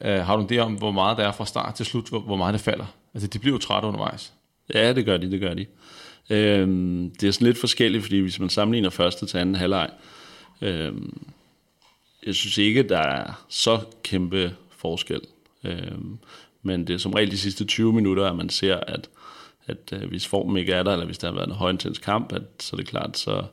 Øh, 0.00 0.18
har 0.18 0.36
du 0.36 0.42
en 0.42 0.48
idé 0.52 0.58
om, 0.58 0.74
hvor 0.74 0.90
meget 0.90 1.18
der 1.18 1.28
er 1.28 1.32
fra 1.32 1.46
start 1.46 1.74
til 1.74 1.86
slut, 1.86 2.08
hvor, 2.08 2.20
hvor 2.20 2.36
meget 2.36 2.52
det 2.52 2.60
falder? 2.60 2.86
Altså 3.14 3.28
de 3.28 3.38
bliver 3.38 3.54
jo 3.54 3.58
trætte 3.58 3.88
undervejs. 3.88 4.32
Ja, 4.74 4.92
det 4.92 5.04
gør 5.04 5.16
de, 5.16 5.30
det 5.30 5.40
gør 5.40 5.54
de. 5.54 5.66
Øhm, 6.30 7.12
det 7.20 7.28
er 7.28 7.32
sådan 7.32 7.46
lidt 7.46 7.58
forskelligt, 7.58 8.02
fordi 8.02 8.18
hvis 8.18 8.40
man 8.40 8.48
sammenligner 8.48 8.90
første 8.90 9.26
til 9.26 9.38
anden 9.38 9.54
halvleg, 9.54 9.90
øhm, 10.60 11.22
jeg 12.26 12.34
synes 12.34 12.58
ikke, 12.58 12.82
der 12.82 12.98
er 12.98 13.44
så 13.48 13.80
kæmpe 14.02 14.56
forskel. 14.82 15.20
Øhm, 15.64 16.18
men 16.62 16.86
det 16.86 16.94
er 16.94 16.98
som 16.98 17.12
regel 17.12 17.30
de 17.30 17.38
sidste 17.38 17.64
20 17.64 17.92
minutter, 17.92 18.30
at 18.30 18.36
man 18.36 18.48
ser, 18.48 18.76
at, 18.76 19.10
at 19.66 19.92
øh, 19.92 20.08
hvis 20.08 20.26
formen 20.26 20.56
ikke 20.56 20.72
er 20.72 20.82
der, 20.82 20.92
eller 20.92 21.06
hvis 21.06 21.18
der 21.18 21.26
har 21.28 21.34
været 21.34 21.46
en 21.46 21.54
højintens 21.54 21.98
kamp, 21.98 22.32
at, 22.32 22.42
så 22.60 22.76
er 22.76 22.76
det 22.76 22.88
klart, 22.88 23.18
så 23.18 23.44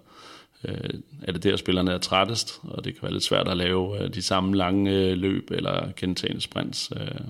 øh, 0.63 0.89
er 1.23 1.31
det 1.31 1.43
der, 1.43 1.55
spillerne 1.55 1.91
er 1.91 1.97
trættest, 1.97 2.59
og 2.63 2.85
det 2.85 2.93
kan 2.93 3.03
være 3.03 3.13
lidt 3.13 3.23
svært 3.23 3.47
at 3.47 3.57
lave 3.57 4.03
øh, 4.03 4.13
de 4.13 4.21
samme 4.21 4.55
lange 4.55 4.91
øh, 4.91 5.17
løb 5.17 5.51
eller 5.51 5.91
gentagende 5.95 6.41
sprints. 6.41 6.91
Øh. 6.95 7.21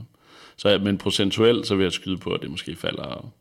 Så, 0.58 0.80
men 0.84 0.98
procentuelt, 0.98 1.68
så 1.68 1.76
vil 1.76 1.84
jeg 1.84 1.92
skyde 1.92 2.18
på, 2.18 2.30
at 2.30 2.42
det 2.42 2.52
måske 2.52 2.76
falder 2.76 3.32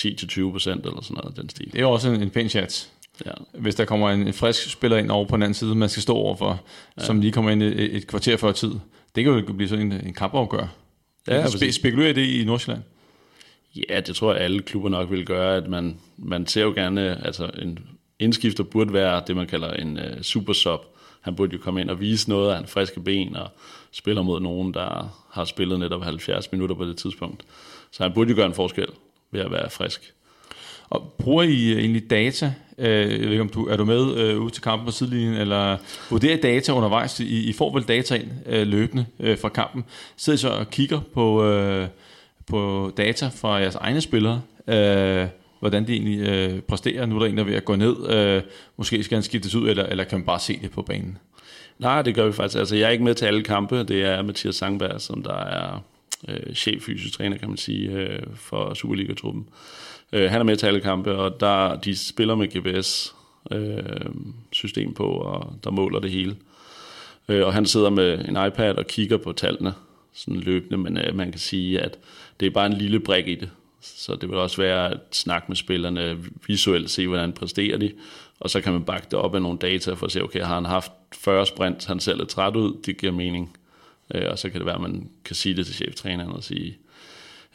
10-20 0.00 0.50
procent 0.50 0.86
eller 0.86 1.02
sådan 1.02 1.16
noget 1.16 1.36
den 1.36 1.48
stil. 1.48 1.72
Det 1.72 1.80
er 1.80 1.86
også 1.86 2.10
en, 2.10 2.22
en 2.22 2.30
pæn 2.30 2.48
chat. 2.48 2.90
Ja. 3.26 3.30
Hvis 3.52 3.74
der 3.74 3.84
kommer 3.84 4.10
en, 4.10 4.26
en 4.26 4.32
frisk 4.32 4.70
spiller 4.70 4.96
ind 4.96 5.10
over 5.10 5.24
på 5.24 5.36
den 5.36 5.42
anden 5.42 5.54
side, 5.54 5.74
man 5.74 5.88
skal 5.88 6.02
stå 6.02 6.14
overfor, 6.14 6.62
ja. 6.98 7.04
som 7.04 7.20
lige 7.20 7.32
kommer 7.32 7.50
ind 7.50 7.62
et, 7.62 7.96
et 7.96 8.06
kvarter 8.06 8.36
før 8.36 8.52
tid. 8.52 8.72
Det 9.14 9.24
kan 9.24 9.32
jo 9.32 9.52
blive 9.52 9.68
sådan 9.68 9.92
en, 9.92 10.06
en 10.06 10.14
kampafgør. 10.14 10.66
Ja, 11.28 11.46
Spe, 11.46 11.72
spekulerer 11.72 12.12
det 12.12 12.26
i 12.26 12.44
Nordsjælland? 12.44 12.82
Ja, 13.88 14.00
det 14.00 14.16
tror 14.16 14.32
jeg, 14.32 14.42
alle 14.42 14.62
klubber 14.62 14.88
nok 14.88 15.10
vil 15.10 15.26
gøre, 15.26 15.56
at 15.56 15.68
man, 15.68 16.00
man 16.16 16.46
ser 16.46 16.62
jo 16.62 16.72
gerne, 16.76 17.26
altså 17.26 17.50
en 17.62 17.78
indskifter 18.18 18.64
burde 18.64 18.92
være 18.92 19.22
det, 19.26 19.36
man 19.36 19.46
kalder 19.46 19.72
en 19.72 19.96
uh, 19.98 20.22
super 20.22 20.52
sub. 20.52 20.80
Han 21.20 21.36
burde 21.36 21.52
jo 21.52 21.58
komme 21.58 21.80
ind 21.80 21.90
og 21.90 22.00
vise 22.00 22.28
noget 22.28 22.54
af 22.54 22.58
en 22.58 22.66
friske 22.66 23.00
ben 23.00 23.36
og 23.36 23.48
spiller 23.92 24.22
mod 24.22 24.40
nogen, 24.40 24.74
der 24.74 25.20
har 25.30 25.44
spillet 25.44 25.78
netop 25.78 26.02
70 26.02 26.52
minutter 26.52 26.76
på 26.76 26.84
det 26.84 26.96
tidspunkt. 26.96 27.44
Så 27.90 28.02
han 28.02 28.12
burde 28.12 28.30
jo 28.30 28.36
gøre 28.36 28.46
en 28.46 28.54
forskel 28.54 28.88
ved 29.30 29.40
at 29.40 29.50
være 29.50 29.70
frisk. 29.70 30.14
Og 30.90 31.14
bruger 31.18 31.42
I 31.42 31.72
egentlig 31.72 32.10
data? 32.10 32.54
Øh, 32.80 33.10
jeg 33.10 33.20
ved 33.20 33.30
ikke, 33.30 33.40
om 33.40 33.48
du 33.48 33.66
er 33.66 33.76
du 33.76 33.84
med 33.84 34.16
øh, 34.16 34.40
ud 34.40 34.50
til 34.50 34.62
kampen 34.62 34.86
på 34.86 34.92
sidelinjen, 34.92 35.34
eller 35.34 35.76
vurderer 36.10 36.36
data 36.36 36.72
undervejs? 36.72 37.20
I, 37.20 37.48
I 37.48 37.52
får 37.52 37.72
vel 37.72 37.82
data 37.82 38.14
ind 38.14 38.30
øh, 38.46 38.66
løbende 38.66 39.06
øh, 39.20 39.38
fra 39.38 39.48
kampen. 39.48 39.84
Sidder 40.16 40.36
I 40.36 40.40
så 40.40 40.48
og 40.48 40.70
kigger 40.70 41.00
på, 41.14 41.44
øh, 41.44 41.88
på 42.46 42.92
data 42.96 43.30
fra 43.36 43.54
jeres 43.54 43.74
egne 43.74 44.00
spillere? 44.00 44.42
Øh, 44.68 45.26
hvordan 45.60 45.86
de 45.86 45.92
egentlig 45.92 46.28
øh, 46.28 46.60
præsterer. 46.60 47.06
Nu 47.06 47.14
er 47.14 47.18
der 47.18 47.26
en, 47.26 47.36
der 47.36 47.42
er 47.42 47.46
ved 47.46 47.54
at 47.54 47.64
gå 47.64 47.76
ned. 47.76 48.10
Øh, 48.10 48.42
måske 48.76 49.02
skal 49.02 49.16
han 49.16 49.22
skiftes 49.22 49.54
ud, 49.54 49.68
eller, 49.68 49.84
eller 49.84 50.04
kan 50.04 50.18
man 50.18 50.26
bare 50.26 50.40
se 50.40 50.58
det 50.62 50.70
på 50.70 50.82
banen? 50.82 51.18
Nej, 51.78 52.02
det 52.02 52.14
gør 52.14 52.26
vi 52.26 52.32
faktisk. 52.32 52.58
Altså, 52.58 52.76
jeg 52.76 52.86
er 52.86 52.90
ikke 52.90 53.04
med 53.04 53.14
til 53.14 53.26
alle 53.26 53.42
kampe. 53.42 53.84
Det 53.84 54.02
er 54.02 54.22
Mathias 54.22 54.54
Sangberg, 54.54 55.00
som 55.00 55.22
der 55.22 55.36
er 55.36 55.82
øh, 56.28 56.54
chef 56.54 56.82
fysisk 56.82 57.14
træner, 57.14 57.38
kan 57.38 57.48
man 57.48 57.56
sige, 57.56 57.90
øh, 57.90 58.22
for 58.34 58.74
Superliga-truppen. 58.74 59.46
Øh, 59.48 59.54
Øh, 60.12 60.30
han 60.30 60.40
er 60.40 60.44
med 60.44 60.56
til 60.56 60.66
alle 60.66 60.80
kampe, 60.80 61.16
og 61.16 61.40
der, 61.40 61.76
de 61.76 61.96
spiller 61.96 62.34
med 62.34 62.48
GPS-system 62.48 64.88
øh, 64.88 64.94
på, 64.94 65.04
og 65.04 65.56
der 65.64 65.70
måler 65.70 66.00
det 66.00 66.10
hele. 66.10 66.36
Øh, 67.28 67.46
og 67.46 67.52
han 67.52 67.66
sidder 67.66 67.90
med 67.90 68.28
en 68.28 68.46
iPad 68.46 68.74
og 68.74 68.86
kigger 68.86 69.16
på 69.16 69.32
tallene 69.32 69.74
sådan 70.12 70.40
løbende, 70.40 70.78
men 70.78 70.98
øh, 70.98 71.16
man 71.16 71.30
kan 71.30 71.40
sige, 71.40 71.80
at 71.80 71.98
det 72.40 72.46
er 72.46 72.50
bare 72.50 72.66
en 72.66 72.72
lille 72.72 73.00
brik 73.00 73.28
i 73.28 73.34
det. 73.34 73.50
Så 73.80 74.16
det 74.20 74.28
vil 74.28 74.38
også 74.38 74.56
være 74.56 74.90
at 74.90 75.00
snakke 75.12 75.44
med 75.48 75.56
spillerne 75.56 76.18
visuelt, 76.46 76.90
se 76.90 77.06
hvordan 77.06 77.32
præsterer 77.32 77.78
de, 77.78 77.92
og 78.40 78.50
så 78.50 78.60
kan 78.60 78.72
man 78.72 78.84
bakke 78.84 79.06
det 79.10 79.18
op 79.18 79.34
af 79.34 79.42
nogle 79.42 79.58
data 79.58 79.92
for 79.92 80.06
at 80.06 80.12
se, 80.12 80.22
okay, 80.22 80.42
har 80.42 80.54
han 80.54 80.64
haft 80.64 80.92
40 81.14 81.46
sprint, 81.46 81.86
han 81.86 82.00
selv 82.00 82.20
er 82.20 82.24
træt 82.24 82.56
ud, 82.56 82.82
det 82.86 82.98
giver 82.98 83.12
mening. 83.12 83.56
Øh, 84.14 84.30
og 84.30 84.38
så 84.38 84.50
kan 84.50 84.58
det 84.58 84.66
være, 84.66 84.74
at 84.74 84.80
man 84.80 85.10
kan 85.24 85.36
sige 85.36 85.56
det 85.56 85.66
til 85.66 85.74
cheftræneren 85.74 86.32
og 86.32 86.44
sige, 86.44 86.78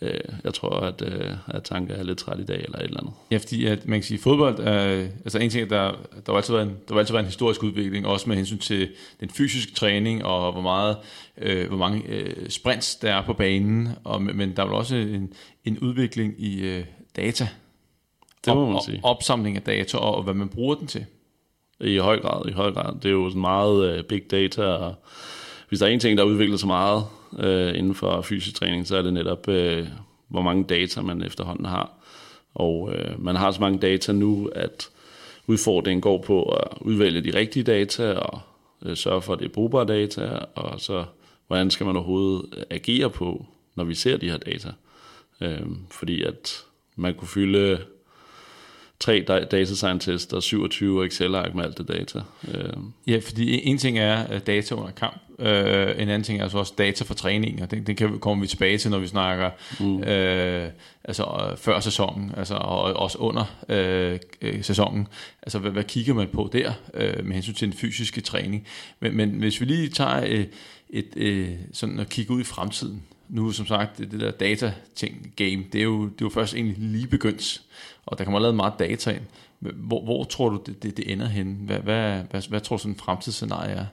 øh, 0.02 0.20
jeg 0.44 0.54
tror, 0.54 0.70
at, 0.70 1.02
øh, 1.02 1.32
at 1.48 1.64
Tanke 1.64 1.94
er 1.94 2.04
lidt 2.04 2.18
træt 2.18 2.40
i 2.40 2.46
dag, 2.46 2.64
eller 2.64 2.78
et 2.78 2.84
eller 2.84 3.00
andet. 3.00 3.14
Ja, 3.32 3.38
fordi 3.38 3.66
at 3.66 3.88
man 3.88 4.00
kan 4.00 4.04
sige, 4.04 4.20
fodbold, 4.20 4.60
er, 4.60 5.08
altså 5.24 5.40
en 5.40 5.50
ting, 5.50 5.70
der, 5.70 5.92
der 6.25 6.32
har 6.32 6.38
altid 6.38 6.54
været 6.54 6.68
en, 6.68 6.75
der 6.88 6.94
har 6.94 7.00
altid 7.00 7.14
været 7.14 7.24
en 7.24 7.28
historisk 7.28 7.64
udvikling, 7.64 8.08
også 8.08 8.30
med 8.30 8.36
hensyn 8.36 8.58
til 8.58 8.90
den 9.20 9.30
fysiske 9.30 9.74
træning, 9.74 10.25
og 10.25 10.52
hvor 10.52 10.62
meget, 10.62 10.98
øh, 11.38 11.68
hvor 11.68 11.78
mange 11.78 12.04
øh, 12.08 12.50
sprints 12.50 12.96
der 12.96 13.14
er 13.14 13.25
på 13.25 13.34
banen, 13.34 13.90
og, 14.04 14.22
men 14.22 14.56
der 14.56 14.64
er 14.64 14.68
vel 14.68 14.75
også 14.75 14.96
en, 14.96 15.34
en 15.66 15.80
udvikling 15.80 16.34
i 16.38 16.62
øh, 16.62 16.86
data. 17.16 17.48
Det 18.46 18.56
må 18.56 18.70
man 18.70 18.82
sige. 18.86 19.00
Og 19.04 19.10
opsamling 19.10 19.58
af 19.58 19.64
data, 19.64 19.98
og, 19.98 20.16
og 20.16 20.24
hvad 20.24 20.34
man 20.34 20.50
bruger 20.50 20.75
den 20.75 20.88
til. 20.88 21.06
I 21.80 21.98
høj 21.98 22.20
grad, 22.20 22.50
i 22.50 22.52
høj 22.52 22.72
grad. 22.72 22.96
Det 22.96 23.06
er 23.06 23.14
jo 23.14 23.30
sådan 23.30 23.42
meget 23.42 24.00
uh, 24.00 24.06
big 24.06 24.32
data, 24.32 24.64
og 24.64 24.96
hvis 25.70 25.80
der 25.80 25.86
er 25.86 25.90
en 25.90 26.00
ting, 26.00 26.18
der 26.18 26.24
udvikler 26.24 26.58
sig 26.58 26.68
meget 26.68 27.04
øh, 27.40 27.78
inden 27.78 27.96
for 27.96 28.22
fysisk 28.22 28.56
træning, 28.56 28.88
så 28.88 28.98
er 28.98 29.02
det 29.02 29.14
netop, 29.14 29.50
øh, 29.50 29.88
hvor 30.28 30.42
mange 30.42 30.64
data 30.64 31.02
man 31.02 31.24
efterhånden 31.24 31.66
har. 31.66 31.92
Og 32.54 32.94
øh, 32.96 33.24
man 33.24 33.36
har 33.36 33.52
så 33.52 33.62
mange 33.62 33.80
data 33.80 34.12
nu, 34.12 34.50
at 34.56 34.90
udfordringen 35.48 36.02
går 36.02 36.22
på 36.22 36.44
at 36.44 36.78
udvælge 36.82 37.22
de 37.22 37.38
rigtige 37.38 37.64
data, 37.64 38.14
og 38.14 38.40
øh, 38.86 38.98
sørge 38.98 39.22
for, 39.22 39.34
at 39.34 39.40
det 39.40 39.46
er 39.46 39.54
brugbare 39.54 39.86
data, 39.86 40.40
og 40.56 40.82
så 40.82 41.06
hvordan 41.48 41.72
skal 41.72 41.86
man 41.86 41.96
overhovedet 41.96 42.46
øh, 42.58 42.64
agere 42.70 43.10
på, 43.10 43.46
når 43.76 43.84
vi 43.84 43.96
ser 43.96 44.18
de 44.18 44.30
her 44.30 44.38
data. 44.38 44.72
Øh, 45.42 45.62
fordi 45.92 46.22
at 46.24 46.64
man 46.96 47.14
kunne 47.16 47.28
fylde 47.28 47.80
tre 49.00 49.25
data 49.28 49.66
scientists 49.66 50.34
og 50.34 50.44
27 50.44 51.06
Excel-ark 51.06 51.56
med 51.56 51.64
alt 51.64 51.78
det 51.78 51.88
data. 51.88 52.20
Øh. 52.54 52.74
Ja, 53.08 53.20
fordi 53.25 53.68
en 53.68 53.78
ting 53.78 54.00
er 54.00 54.40
data 54.40 54.75
under 54.75 54.92
kamp, 54.92 55.22
øh, 55.40 56.02
en 56.02 56.10
anden 56.10 56.24
ting 56.24 56.40
er 56.40 56.44
altså 56.44 56.58
også 56.58 56.74
data 56.78 57.04
for 57.04 57.14
træning, 57.14 57.62
og 57.62 57.72
det, 57.72 57.88
det 57.88 57.98
kan, 57.98 58.20
kommer 58.20 58.42
vi 58.42 58.48
tilbage 58.48 58.78
til, 58.78 58.92
når 58.92 59.00
vi 59.00 59.08
snakker 59.08 59.50
mm. 59.80 60.04
øh, 60.04 60.70
altså, 61.04 61.56
før 61.58 61.80
sæsonen, 61.80 62.32
altså, 62.38 62.56
og 62.56 62.82
også 62.82 63.18
under 63.18 63.46
øh, 63.70 64.20
sæsonen. 64.62 65.08
Altså, 65.42 65.60
hvad, 65.60 65.72
hvad 65.72 65.84
kigger 65.84 66.14
man 66.14 66.28
på 66.34 66.50
der 66.54 66.74
øh, 66.94 67.25
med 67.25 67.34
hensyn 67.34 67.54
til 67.54 67.68
den 67.68 67.78
fysiske 67.78 68.22
træning? 68.22 68.68
Men, 69.00 69.18
men 69.18 69.30
hvis 69.30 69.62
vi 69.62 69.66
lige 69.66 69.90
tager 69.90 70.24
øh, 70.28 70.46
et, 70.90 71.08
øh, 71.16 71.50
sådan 71.74 72.00
at 72.00 72.10
kigge 72.10 72.34
ud 72.34 72.42
i 72.42 72.44
fremtiden, 72.44 73.04
nu 73.30 73.52
som 73.52 73.66
sagt, 73.66 73.98
det, 73.98 74.12
det 74.12 74.20
der 74.20 74.32
data-ting 74.32 75.34
game, 75.36 75.64
det 75.74 75.80
er, 75.80 75.84
jo, 75.84 76.04
det 76.04 76.12
er 76.12 76.25
jo 76.25 76.30
først 76.30 76.54
egentlig 76.54 76.75
lige 76.78 77.08
begyndt, 77.08 77.62
og 78.06 78.18
der 78.18 78.24
kommer 78.24 78.40
lavet 78.40 78.56
meget 78.56 78.74
data 78.80 79.12
ind. 79.12 79.24
Hvor, 79.60 80.04
hvor 80.04 80.24
tror 80.24 80.50
du, 80.50 80.62
det, 80.66 80.84
det, 80.84 80.98
det 80.98 81.12
ender 81.12 81.28
hen? 81.28 81.60
Hvad, 81.66 81.80
hvad, 81.80 82.22
hvad, 82.32 82.50
hvad 82.50 82.62
tror 82.62 82.76
du 82.76 82.82
sådan 82.82 82.94
en 82.94 83.00
fremtidsscenarie 83.00 83.72
er? 83.72 83.86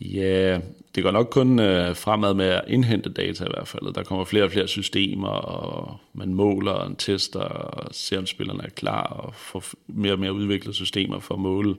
Ja, 0.00 0.60
det 0.94 1.02
går 1.02 1.10
nok 1.10 1.28
kun 1.30 1.58
øh, 1.58 1.96
fremad 1.96 2.34
med 2.34 2.46
at 2.46 2.64
indhente 2.68 3.10
data 3.10 3.44
i 3.44 3.50
hvert 3.54 3.68
fald. 3.68 3.94
Der 3.94 4.02
kommer 4.02 4.24
flere 4.24 4.44
og 4.44 4.50
flere 4.50 4.68
systemer, 4.68 5.28
og 5.28 5.96
man 6.12 6.34
måler 6.34 6.72
og 6.72 6.98
tester 6.98 7.40
og 7.40 7.94
ser, 7.94 8.18
om 8.18 8.26
spillerne 8.26 8.62
er 8.64 8.68
klar, 8.68 9.02
og 9.02 9.34
får 9.34 9.64
mere 9.86 10.12
og 10.12 10.18
mere 10.18 10.32
udviklede 10.32 10.74
systemer 10.74 11.20
for 11.20 11.34
at 11.34 11.40
måle 11.40 11.76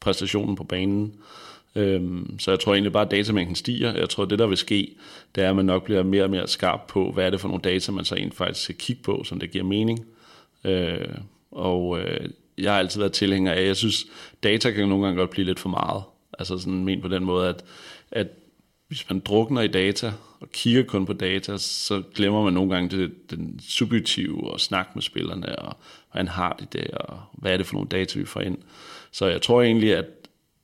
præstationen 0.00 0.56
på 0.56 0.64
banen. 0.64 1.14
Øhm, 1.74 2.38
så 2.38 2.50
jeg 2.50 2.60
tror 2.60 2.72
egentlig 2.72 2.92
bare, 2.92 3.04
at 3.04 3.10
datamængden 3.10 3.56
stiger. 3.56 3.94
Jeg 3.94 4.08
tror, 4.08 4.24
det 4.24 4.38
der 4.38 4.46
vil 4.46 4.56
ske, 4.56 4.94
det 5.34 5.44
er, 5.44 5.50
at 5.50 5.56
man 5.56 5.64
nok 5.64 5.84
bliver 5.84 6.02
mere 6.02 6.24
og 6.24 6.30
mere 6.30 6.48
skarp 6.48 6.80
på, 6.88 7.12
hvad 7.12 7.26
er 7.26 7.30
det 7.30 7.40
for 7.40 7.48
nogle 7.48 7.62
data, 7.62 7.92
man 7.92 8.04
så 8.04 8.14
egentlig 8.14 8.36
faktisk 8.36 8.64
skal 8.64 8.76
kigge 8.76 9.02
på, 9.02 9.24
som 9.24 9.40
det 9.40 9.50
giver 9.50 9.64
mening. 9.64 10.06
Øh, 10.64 11.14
og 11.50 12.00
øh, 12.00 12.30
jeg 12.58 12.72
har 12.72 12.78
altid 12.78 13.00
været 13.00 13.12
tilhænger 13.12 13.52
af, 13.52 13.66
jeg 13.66 13.76
synes, 13.76 14.06
data 14.42 14.70
kan 14.70 14.88
nogle 14.88 15.04
gange 15.04 15.18
godt 15.18 15.30
blive 15.30 15.46
lidt 15.46 15.60
for 15.60 15.68
meget. 15.68 16.02
Altså 16.38 16.58
sådan 16.58 16.84
men 16.84 17.00
på 17.00 17.08
den 17.08 17.24
måde, 17.24 17.48
at, 17.48 17.64
at 18.10 18.26
hvis 18.88 19.10
man 19.10 19.20
drukner 19.20 19.62
i 19.62 19.68
data 19.68 20.12
og 20.40 20.50
kigger 20.52 20.82
kun 20.82 21.06
på 21.06 21.12
data, 21.12 21.56
så 21.58 22.02
glemmer 22.14 22.44
man 22.44 22.52
nogle 22.52 22.74
gange 22.74 22.98
det, 22.98 23.30
den 23.30 23.60
subjektive 23.62 24.50
og 24.50 24.60
snak 24.60 24.88
med 24.94 25.02
spillerne, 25.02 25.58
og 25.58 25.76
hvordan 26.10 26.28
har 26.28 26.56
de 26.60 26.66
det, 26.78 26.90
og 26.90 27.18
hvad 27.32 27.52
er 27.52 27.56
det 27.56 27.66
for 27.66 27.74
nogle 27.74 27.88
data, 27.88 28.18
vi 28.18 28.24
får 28.24 28.40
ind. 28.40 28.58
Så 29.10 29.26
jeg 29.26 29.42
tror 29.42 29.62
egentlig, 29.62 29.96
at 29.96 30.06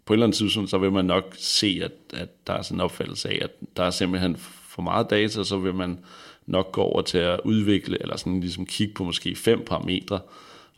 på 0.05 0.13
et 0.13 0.17
eller 0.17 0.27
andet 0.27 0.37
tidspunkt, 0.37 0.71
så 0.71 0.79
vil 0.79 0.93
man 0.93 1.05
nok 1.05 1.35
se, 1.39 1.81
at, 1.83 2.21
at 2.21 2.47
der 2.47 2.53
er 2.53 2.63
sådan 2.63 2.77
en 2.77 2.81
opfattelse 2.81 3.29
af, 3.29 3.39
at 3.43 3.51
der 3.77 3.83
er 3.83 3.91
simpelthen 3.91 4.37
for 4.69 4.83
meget 4.83 5.11
data, 5.11 5.45
så 5.45 5.59
vil 5.59 5.75
man 5.75 5.99
nok 6.47 6.73
går 6.73 6.85
over 6.85 7.03
til 7.03 7.19
at 7.19 7.41
udvikle, 7.45 8.03
eller 8.03 8.17
sådan 8.17 8.41
ligesom 8.41 8.67
kigge 8.67 8.95
på 8.95 9.05
måske 9.05 9.37
fem 9.37 9.65
parametre, 9.67 10.21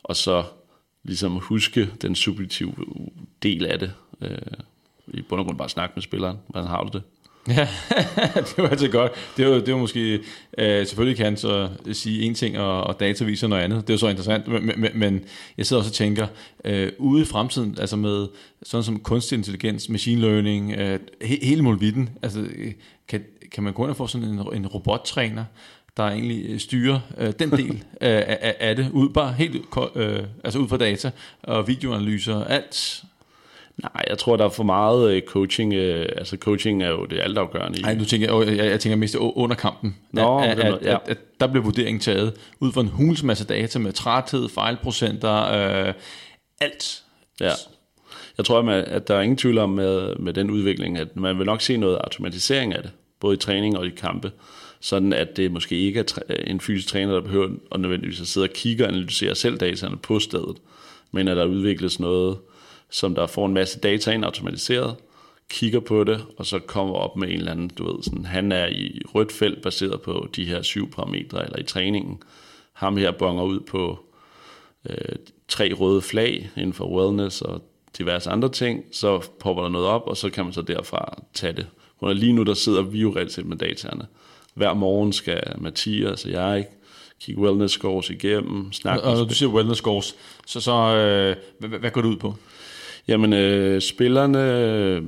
og 0.03 0.15
så 0.15 0.43
ligesom 1.03 1.31
huske 1.31 1.89
den 2.01 2.15
subjektive 2.15 2.73
del 3.43 3.65
af 3.65 3.79
det. 3.79 3.93
Øh, 4.21 4.37
I 5.07 5.21
bund 5.21 5.39
og 5.39 5.45
grund 5.45 5.57
bare 5.57 5.69
snakke 5.69 5.93
med 5.95 6.03
spilleren. 6.03 6.37
Hvordan 6.47 6.67
har 6.67 6.83
du 6.83 6.89
det? 6.97 7.03
Ja, 7.57 7.67
det 8.35 8.57
var 8.57 8.67
altid 8.67 8.91
godt. 8.91 9.11
Det 9.37 9.47
var, 9.47 9.59
det 9.59 9.73
var 9.73 9.79
måske, 9.79 10.19
øh, 10.57 10.87
selvfølgelig 10.87 11.17
kan 11.17 11.25
han 11.25 11.37
så 11.37 11.69
sige 11.91 12.21
en 12.21 12.33
ting, 12.33 12.59
og, 12.59 12.83
og 12.83 12.99
data 12.99 13.23
viser 13.23 13.47
noget 13.47 13.63
andet. 13.63 13.81
Det 13.81 13.89
er 13.89 13.93
jo 13.93 13.97
så 13.97 14.07
interessant, 14.07 14.47
men, 14.47 14.73
men, 14.77 14.91
men 14.93 15.21
jeg 15.57 15.65
sidder 15.65 15.79
også 15.79 15.89
og 15.89 15.93
tænker, 15.93 16.27
øh, 16.65 16.91
ude 16.97 17.21
i 17.21 17.25
fremtiden, 17.25 17.77
altså 17.79 17.95
med 17.95 18.27
sådan 18.63 18.83
som 18.83 18.99
kunstig 18.99 19.37
intelligens, 19.37 19.89
machine 19.89 20.21
learning, 20.21 20.71
øh, 20.71 20.99
he, 21.21 21.39
hele 21.41 21.61
muligheden, 21.61 22.09
altså 22.21 22.45
kan, 23.07 23.23
kan 23.51 23.63
man 23.63 23.73
og 23.77 23.97
få 23.97 24.07
sådan 24.07 24.27
en, 24.27 24.39
en 24.53 24.67
robottræner, 24.67 25.45
der 25.97 26.03
egentlig 26.03 26.61
styrer 26.61 26.99
øh, 27.17 27.33
den 27.39 27.51
del 27.51 27.83
af, 28.01 28.37
af, 28.41 28.55
af 28.59 28.75
det, 28.75 28.89
ud, 28.91 29.09
bare 29.09 29.33
helt, 29.33 29.65
øh, 29.95 30.19
altså 30.43 30.59
ud 30.59 30.67
fra 30.67 30.77
data 30.77 31.11
og 31.43 31.67
videoanalyser, 31.67 32.43
alt 32.43 33.03
Nej, 33.83 34.03
jeg 34.09 34.17
tror, 34.17 34.37
der 34.37 34.45
er 34.45 34.49
for 34.49 34.63
meget 34.63 35.11
øh, 35.11 35.21
coaching. 35.21 35.73
Øh, 35.73 36.09
altså 36.17 36.37
coaching 36.37 36.83
er 36.83 36.89
jo 36.89 37.05
det 37.05 37.19
altafgørende. 37.19 37.81
Nej, 37.81 37.95
du 37.95 38.05
tænker, 38.05 38.43
jeg, 38.43 38.57
jeg 38.57 38.79
tænker 38.79 38.97
mest 38.97 39.15
under 39.15 39.55
kampen. 39.55 39.95
Nå, 40.11 40.39
at, 40.39 40.59
at, 40.59 40.81
ja. 40.81 40.93
at, 40.93 40.99
at, 41.05 41.17
der 41.39 41.47
bliver 41.47 41.63
vurderingen 41.63 41.99
taget 41.99 42.33
ud 42.59 42.71
fra 42.71 42.81
en 42.81 42.87
hulens 42.87 43.23
masse 43.23 43.45
data 43.45 43.79
med 43.79 43.93
træthed, 43.93 44.49
fejlprocenter, 44.49 45.43
øh, 45.43 45.93
alt. 46.61 47.03
Ja. 47.41 47.51
Jeg 48.37 48.45
tror, 48.45 48.69
at 48.69 49.07
der 49.07 49.15
er 49.15 49.21
ingen 49.21 49.37
tvivl 49.37 49.57
om 49.57 49.69
med, 49.69 50.15
med 50.15 50.33
den 50.33 50.51
udvikling, 50.51 50.97
at 50.97 51.15
man 51.15 51.37
vil 51.37 51.45
nok 51.45 51.61
se 51.61 51.77
noget 51.77 51.97
automatisering 51.97 52.73
af 52.73 52.81
det, 52.81 52.91
både 53.19 53.33
i 53.33 53.37
træning 53.37 53.77
og 53.77 53.85
i 53.85 53.89
kampe, 53.89 54.31
sådan 54.81 55.13
at 55.13 55.37
det 55.37 55.51
måske 55.51 55.75
ikke 55.75 55.99
er 55.99 56.35
en 56.47 56.59
fysisk 56.59 56.87
træner, 56.87 57.13
der 57.13 57.21
behøver 57.21 57.49
at 57.71 57.79
nødvendigvis 57.79 58.21
at 58.21 58.27
sidde 58.27 58.45
og 58.45 58.53
kigge 58.53 58.83
og 58.83 58.87
analysere 58.87 59.35
selv 59.35 59.57
dataene 59.57 59.97
på 59.97 60.19
stedet, 60.19 60.57
men 61.11 61.27
at 61.27 61.37
der 61.37 61.45
udvikles 61.45 61.99
noget, 61.99 62.37
som 62.89 63.15
der 63.15 63.27
får 63.27 63.45
en 63.45 63.53
masse 63.53 63.79
data 63.79 64.11
ind 64.11 64.25
automatiseret, 64.25 64.95
kigger 65.49 65.79
på 65.79 66.03
det, 66.03 66.25
og 66.37 66.45
så 66.45 66.59
kommer 66.59 66.95
op 66.95 67.15
med 67.15 67.27
en 67.27 67.33
eller 67.33 67.51
anden, 67.51 67.69
du 67.69 67.91
ved, 67.91 68.03
sådan, 68.03 68.25
han 68.25 68.51
er 68.51 68.67
i 68.67 69.01
rødt 69.15 69.31
felt 69.31 69.61
baseret 69.61 70.01
på 70.01 70.27
de 70.35 70.45
her 70.45 70.61
syv 70.61 70.91
parametre, 70.91 71.45
eller 71.45 71.59
i 71.59 71.63
træningen. 71.63 72.21
Ham 72.73 72.97
her 72.97 73.11
bonger 73.11 73.43
ud 73.43 73.59
på 73.59 73.99
øh, 74.89 75.15
tre 75.47 75.73
røde 75.73 76.01
flag 76.01 76.49
inden 76.57 76.73
for 76.73 76.97
wellness 76.97 77.41
og 77.41 77.61
diverse 77.97 78.29
andre 78.29 78.49
ting, 78.49 78.83
så 78.91 79.27
popper 79.39 79.63
der 79.63 79.69
noget 79.69 79.87
op, 79.87 80.07
og 80.07 80.17
så 80.17 80.29
kan 80.29 80.43
man 80.43 80.53
så 80.53 80.61
derfra 80.61 81.21
tage 81.33 81.53
det. 81.53 81.67
Og 81.97 82.15
lige 82.15 82.33
nu, 82.33 82.43
der 82.43 82.53
sidder 82.53 82.81
vi 82.81 82.99
jo 82.99 83.15
reelt 83.15 83.31
set 83.31 83.45
med 83.45 83.57
dataerne. 83.57 84.07
Hver 84.53 84.73
morgen 84.73 85.13
skal 85.13 85.43
Mathias 85.57 86.25
og 86.25 86.31
jeg 86.31 86.67
kigge 87.21 87.41
wellness 87.41 87.73
scores 87.73 88.09
igennem, 88.09 88.73
snakke 88.73 89.03
Og 89.03 89.17
når 89.17 89.25
du 89.25 89.33
siger 89.33 89.49
wellness 89.49 89.77
scores, 89.77 90.15
så, 90.45 90.61
så 90.61 90.71
øh, 90.71 91.35
hvad, 91.59 91.79
hvad 91.79 91.91
går 91.91 92.01
det 92.01 92.09
ud 92.09 92.17
på? 92.17 92.35
Jamen, 93.09 93.33
øh, 93.33 93.81
spillerne, 93.81 94.39
øh, 94.39 95.03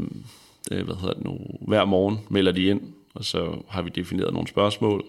hvad 0.86 0.96
hedder 0.96 1.14
det 1.14 1.24
nu, 1.24 1.38
hver 1.68 1.86
morgen 1.86 2.20
melder 2.30 2.52
de 2.52 2.66
ind, 2.66 2.82
og 3.14 3.26
så 3.26 3.64
har 3.68 3.82
vi 3.82 3.90
defineret 3.90 4.34
nogle 4.34 4.48
spørgsmål, 4.48 5.06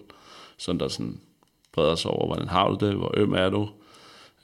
sådan 0.57 0.79
der 0.79 0.87
sådan 0.87 1.19
breder 1.71 1.95
sig 1.95 2.11
over, 2.11 2.25
hvordan 2.25 2.47
har 2.47 2.69
du 2.69 2.85
det, 2.85 2.95
hvor 2.95 3.13
øm 3.17 3.33
er 3.33 3.49
du, 3.49 3.69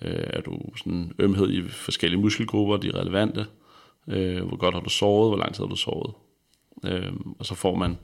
øh, 0.01 0.23
er 0.27 0.41
du 0.41 0.59
sådan 0.77 1.11
ømhed 1.19 1.49
i 1.49 1.69
forskellige 1.69 2.21
muskelgrupper, 2.21 2.77
de 2.77 2.87
er 2.87 2.99
relevante, 2.99 3.45
øh, 4.07 4.43
hvor 4.43 4.57
godt 4.57 4.75
har 4.75 4.81
du 4.81 4.89
sovet, 4.89 5.29
hvor 5.29 5.37
lang 5.37 5.53
tid 5.53 5.63
har 5.63 5.69
du 5.69 5.75
sovet. 5.75 6.13
Øh, 6.85 7.13
og 7.39 7.45
så 7.45 7.55
får 7.55 7.75
man 7.75 7.97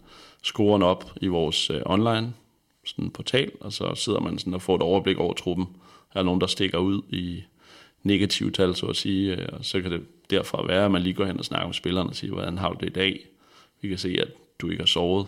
scoren 0.43 0.83
op 0.83 1.11
i 1.21 1.27
vores 1.27 1.69
øh, 1.69 1.81
online 1.85 2.33
sådan 2.85 3.09
portal, 3.09 3.51
og 3.61 3.73
så 3.73 3.95
sidder 3.95 4.19
man 4.19 4.37
sådan 4.37 4.53
og 4.53 4.61
får 4.61 4.75
et 4.75 4.81
overblik 4.81 5.17
over 5.17 5.33
truppen. 5.33 5.65
Er 6.13 6.19
der 6.19 6.23
nogen, 6.23 6.41
der 6.41 6.47
stikker 6.47 6.77
ud 6.77 7.01
i 7.09 7.43
negative 8.05 8.51
tal, 8.51 8.75
så 8.75 8.85
at 8.85 8.95
sige, 8.95 9.35
øh, 9.35 9.47
og 9.53 9.65
så 9.65 9.81
kan 9.81 9.91
det 9.91 10.01
derfor 10.29 10.67
være, 10.67 10.85
at 10.85 10.91
man 10.91 11.01
lige 11.01 11.13
går 11.13 11.25
hen 11.25 11.39
og 11.39 11.45
snakker 11.45 11.67
med 11.67 11.73
spilleren 11.73 12.07
og 12.07 12.15
siger, 12.15 12.33
hvordan 12.33 12.57
har 12.57 12.69
du 12.69 12.77
det 12.79 12.87
i 12.87 12.93
dag? 12.93 13.27
Vi 13.81 13.87
kan 13.87 13.97
se, 13.97 14.17
at 14.21 14.27
du 14.59 14.69
ikke 14.69 14.81
har 14.81 14.87
sovet, 14.87 15.27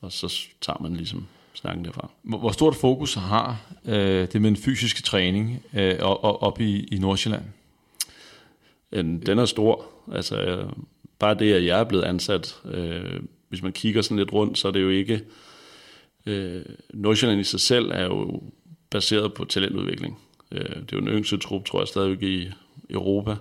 og 0.00 0.12
så 0.12 0.40
tager 0.60 0.82
man 0.82 0.96
ligesom 0.96 1.26
snakken 1.54 1.84
derfra. 1.84 2.10
Hvor 2.22 2.50
stort 2.50 2.74
fokus 2.76 3.14
har 3.14 3.60
øh, 3.84 4.28
det 4.32 4.42
med 4.42 4.50
den 4.50 4.56
fysiske 4.56 5.02
træning 5.02 5.62
øh, 5.74 5.98
op 6.00 6.60
i, 6.60 6.84
i 6.84 6.98
Nordsjælland? 6.98 7.42
Den 9.26 9.38
er 9.38 9.44
stor. 9.44 9.86
Altså, 10.12 10.40
øh, 10.40 10.72
bare 11.18 11.34
det, 11.34 11.52
at 11.52 11.64
jeg 11.64 11.80
er 11.80 11.84
blevet 11.84 12.04
ansat, 12.04 12.56
øh, 12.64 13.20
hvis 13.48 13.62
man 13.62 13.72
kigger 13.72 14.02
sådan 14.02 14.16
lidt 14.16 14.32
rundt, 14.32 14.58
så 14.58 14.68
er 14.68 14.72
det 14.72 14.82
jo 14.82 14.90
ikke... 14.90 15.20
Øh, 16.26 16.62
Nordsjælland 16.94 17.40
i 17.40 17.44
sig 17.44 17.60
selv 17.60 17.90
er 17.90 18.04
jo 18.04 18.42
baseret 18.90 19.34
på 19.34 19.44
talentudvikling. 19.44 20.18
Øh, 20.52 20.60
det 20.60 20.76
er 20.76 20.86
jo 20.92 20.98
en 20.98 21.08
yngste 21.08 21.36
trup, 21.36 21.64
tror 21.64 21.80
jeg, 21.80 21.88
stadigvæk 21.88 22.22
i 22.22 22.48
Europa. 22.90 23.36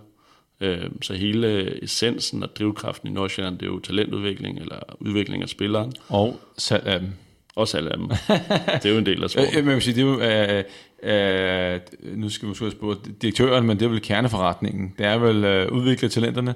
Øh, 0.61 0.89
så 1.01 1.13
hele 1.13 1.83
essensen 1.83 2.43
og 2.43 2.55
drivkraften 2.55 3.09
i 3.09 3.11
Nordsjælland, 3.11 3.57
det 3.57 3.65
er 3.65 3.69
jo 3.69 3.79
talentudvikling 3.79 4.59
eller 4.59 4.79
udvikling 4.99 5.43
af 5.43 5.49
spilleren. 5.49 5.93
Og 6.09 6.39
salg 6.57 6.87
af 6.87 6.99
dem. 6.99 7.09
Og 7.55 7.67
salg 7.67 7.91
af 7.91 7.97
dem. 7.97 8.07
det 8.07 8.85
er 8.85 8.89
jo 8.89 8.97
en 8.97 9.05
del 9.05 9.23
af 9.23 9.29
sporten. 9.31 9.57
Øh, 9.57 9.65
man 9.65 9.81
sige, 9.81 9.95
det 9.95 10.01
er 10.01 10.05
jo, 10.05 10.19
øh, 10.21 11.73
øh, 11.73 12.17
nu 12.17 12.29
skal 12.29 12.45
vi 12.45 12.49
måske 12.49 12.71
spørge 12.71 12.97
direktøren, 13.21 13.67
men 13.67 13.79
det 13.79 13.85
er 13.85 13.89
vel 13.89 14.01
kerneforretningen. 14.01 14.93
Det 14.97 15.05
er 15.05 15.17
vel 15.17 15.43
øh, 15.43 15.71
udvikle 15.71 16.09
talenterne, 16.09 16.55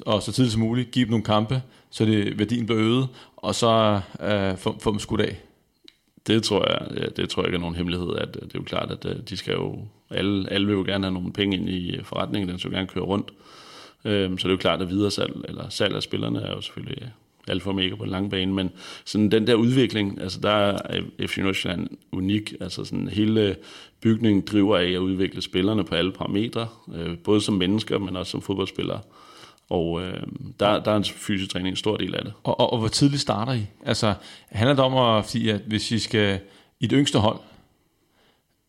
og 0.00 0.22
så 0.22 0.32
tidligt 0.32 0.52
som 0.52 0.60
muligt 0.60 0.90
give 0.90 1.04
dem 1.04 1.10
nogle 1.10 1.24
kampe, 1.24 1.62
så 1.90 2.04
det, 2.04 2.38
værdien 2.38 2.66
bliver 2.66 2.82
øget, 2.82 3.08
og 3.36 3.54
så 3.54 4.00
øh, 4.22 4.56
få, 4.56 4.78
få 4.80 4.90
dem 4.90 4.98
skudt 4.98 5.20
af. 5.20 5.40
Det 6.30 6.42
tror 6.42 6.68
jeg, 6.68 7.02
ja, 7.02 7.06
det 7.16 7.28
tror 7.28 7.42
jeg 7.42 7.48
ikke 7.48 7.56
er 7.56 7.60
nogen 7.60 7.76
hemmelighed, 7.76 8.16
at 8.16 8.36
øh, 8.36 8.42
det 8.42 8.54
er 8.54 8.58
jo 8.58 8.62
klart, 8.62 8.90
at 8.90 9.04
øh, 9.04 9.16
de 9.28 9.36
skal 9.36 9.52
jo, 9.52 9.78
alle, 10.10 10.52
alle 10.52 10.66
vil 10.66 10.74
jo 10.74 10.82
gerne 10.82 11.04
have 11.04 11.14
nogle 11.14 11.32
penge 11.32 11.56
ind 11.56 11.68
i 11.68 11.96
øh, 11.96 12.04
forretningen, 12.04 12.48
den 12.48 12.58
skal 12.58 12.70
jo 12.70 12.76
gerne 12.76 12.88
køre 12.88 13.04
rundt. 13.04 13.30
Øhm, 14.04 14.38
så 14.38 14.48
det 14.48 14.52
er 14.52 14.56
jo 14.56 14.60
klart, 14.60 14.82
at 14.82 14.90
videre 14.90 15.10
salg, 15.10 15.44
eller 15.48 15.68
salg 15.68 15.94
af 15.94 16.02
spillerne 16.02 16.40
er 16.40 16.50
jo 16.50 16.60
selvfølgelig 16.60 17.12
alt 17.48 17.62
for 17.62 17.72
mega 17.72 17.94
på 17.94 18.04
den 18.04 18.10
lange 18.10 18.30
bane, 18.30 18.54
men 18.54 18.70
sådan 19.04 19.30
den 19.30 19.46
der 19.46 19.54
udvikling, 19.54 20.20
altså 20.20 20.40
der 20.40 20.50
er 20.50 21.02
FC 21.26 21.38
Nordsjælland 21.38 21.88
unik, 22.12 22.54
altså 22.60 22.84
sådan 22.84 23.08
hele 23.08 23.56
bygningen 24.00 24.44
driver 24.52 24.76
af 24.76 24.90
at 24.90 24.98
udvikle 24.98 25.42
spillerne 25.42 25.84
på 25.84 25.94
alle 25.94 26.12
parametre, 26.12 26.68
øh, 26.94 27.18
både 27.18 27.40
som 27.40 27.54
mennesker, 27.54 27.98
men 27.98 28.16
også 28.16 28.30
som 28.30 28.42
fodboldspillere. 28.42 29.00
Og 29.70 30.02
øh, 30.02 30.22
der, 30.60 30.82
der 30.82 30.92
er 30.92 30.96
en 30.96 31.04
fysisk 31.04 31.50
træning 31.50 31.68
en 31.68 31.76
stor 31.76 31.96
del 31.96 32.14
af 32.14 32.24
det. 32.24 32.32
Og, 32.44 32.60
og, 32.60 32.72
og 32.72 32.78
hvor 32.78 32.88
tidligt 32.88 33.22
starter 33.22 33.52
I? 33.52 33.66
Altså, 33.86 34.14
handler 34.48 34.74
det 34.74 34.84
om, 34.84 34.96
at, 35.18 35.24
fordi 35.24 35.48
at 35.48 35.60
hvis 35.66 35.90
I 35.92 35.98
skal 35.98 36.40
i 36.80 36.86
det 36.86 36.96
yngste 36.98 37.18
hold 37.18 37.38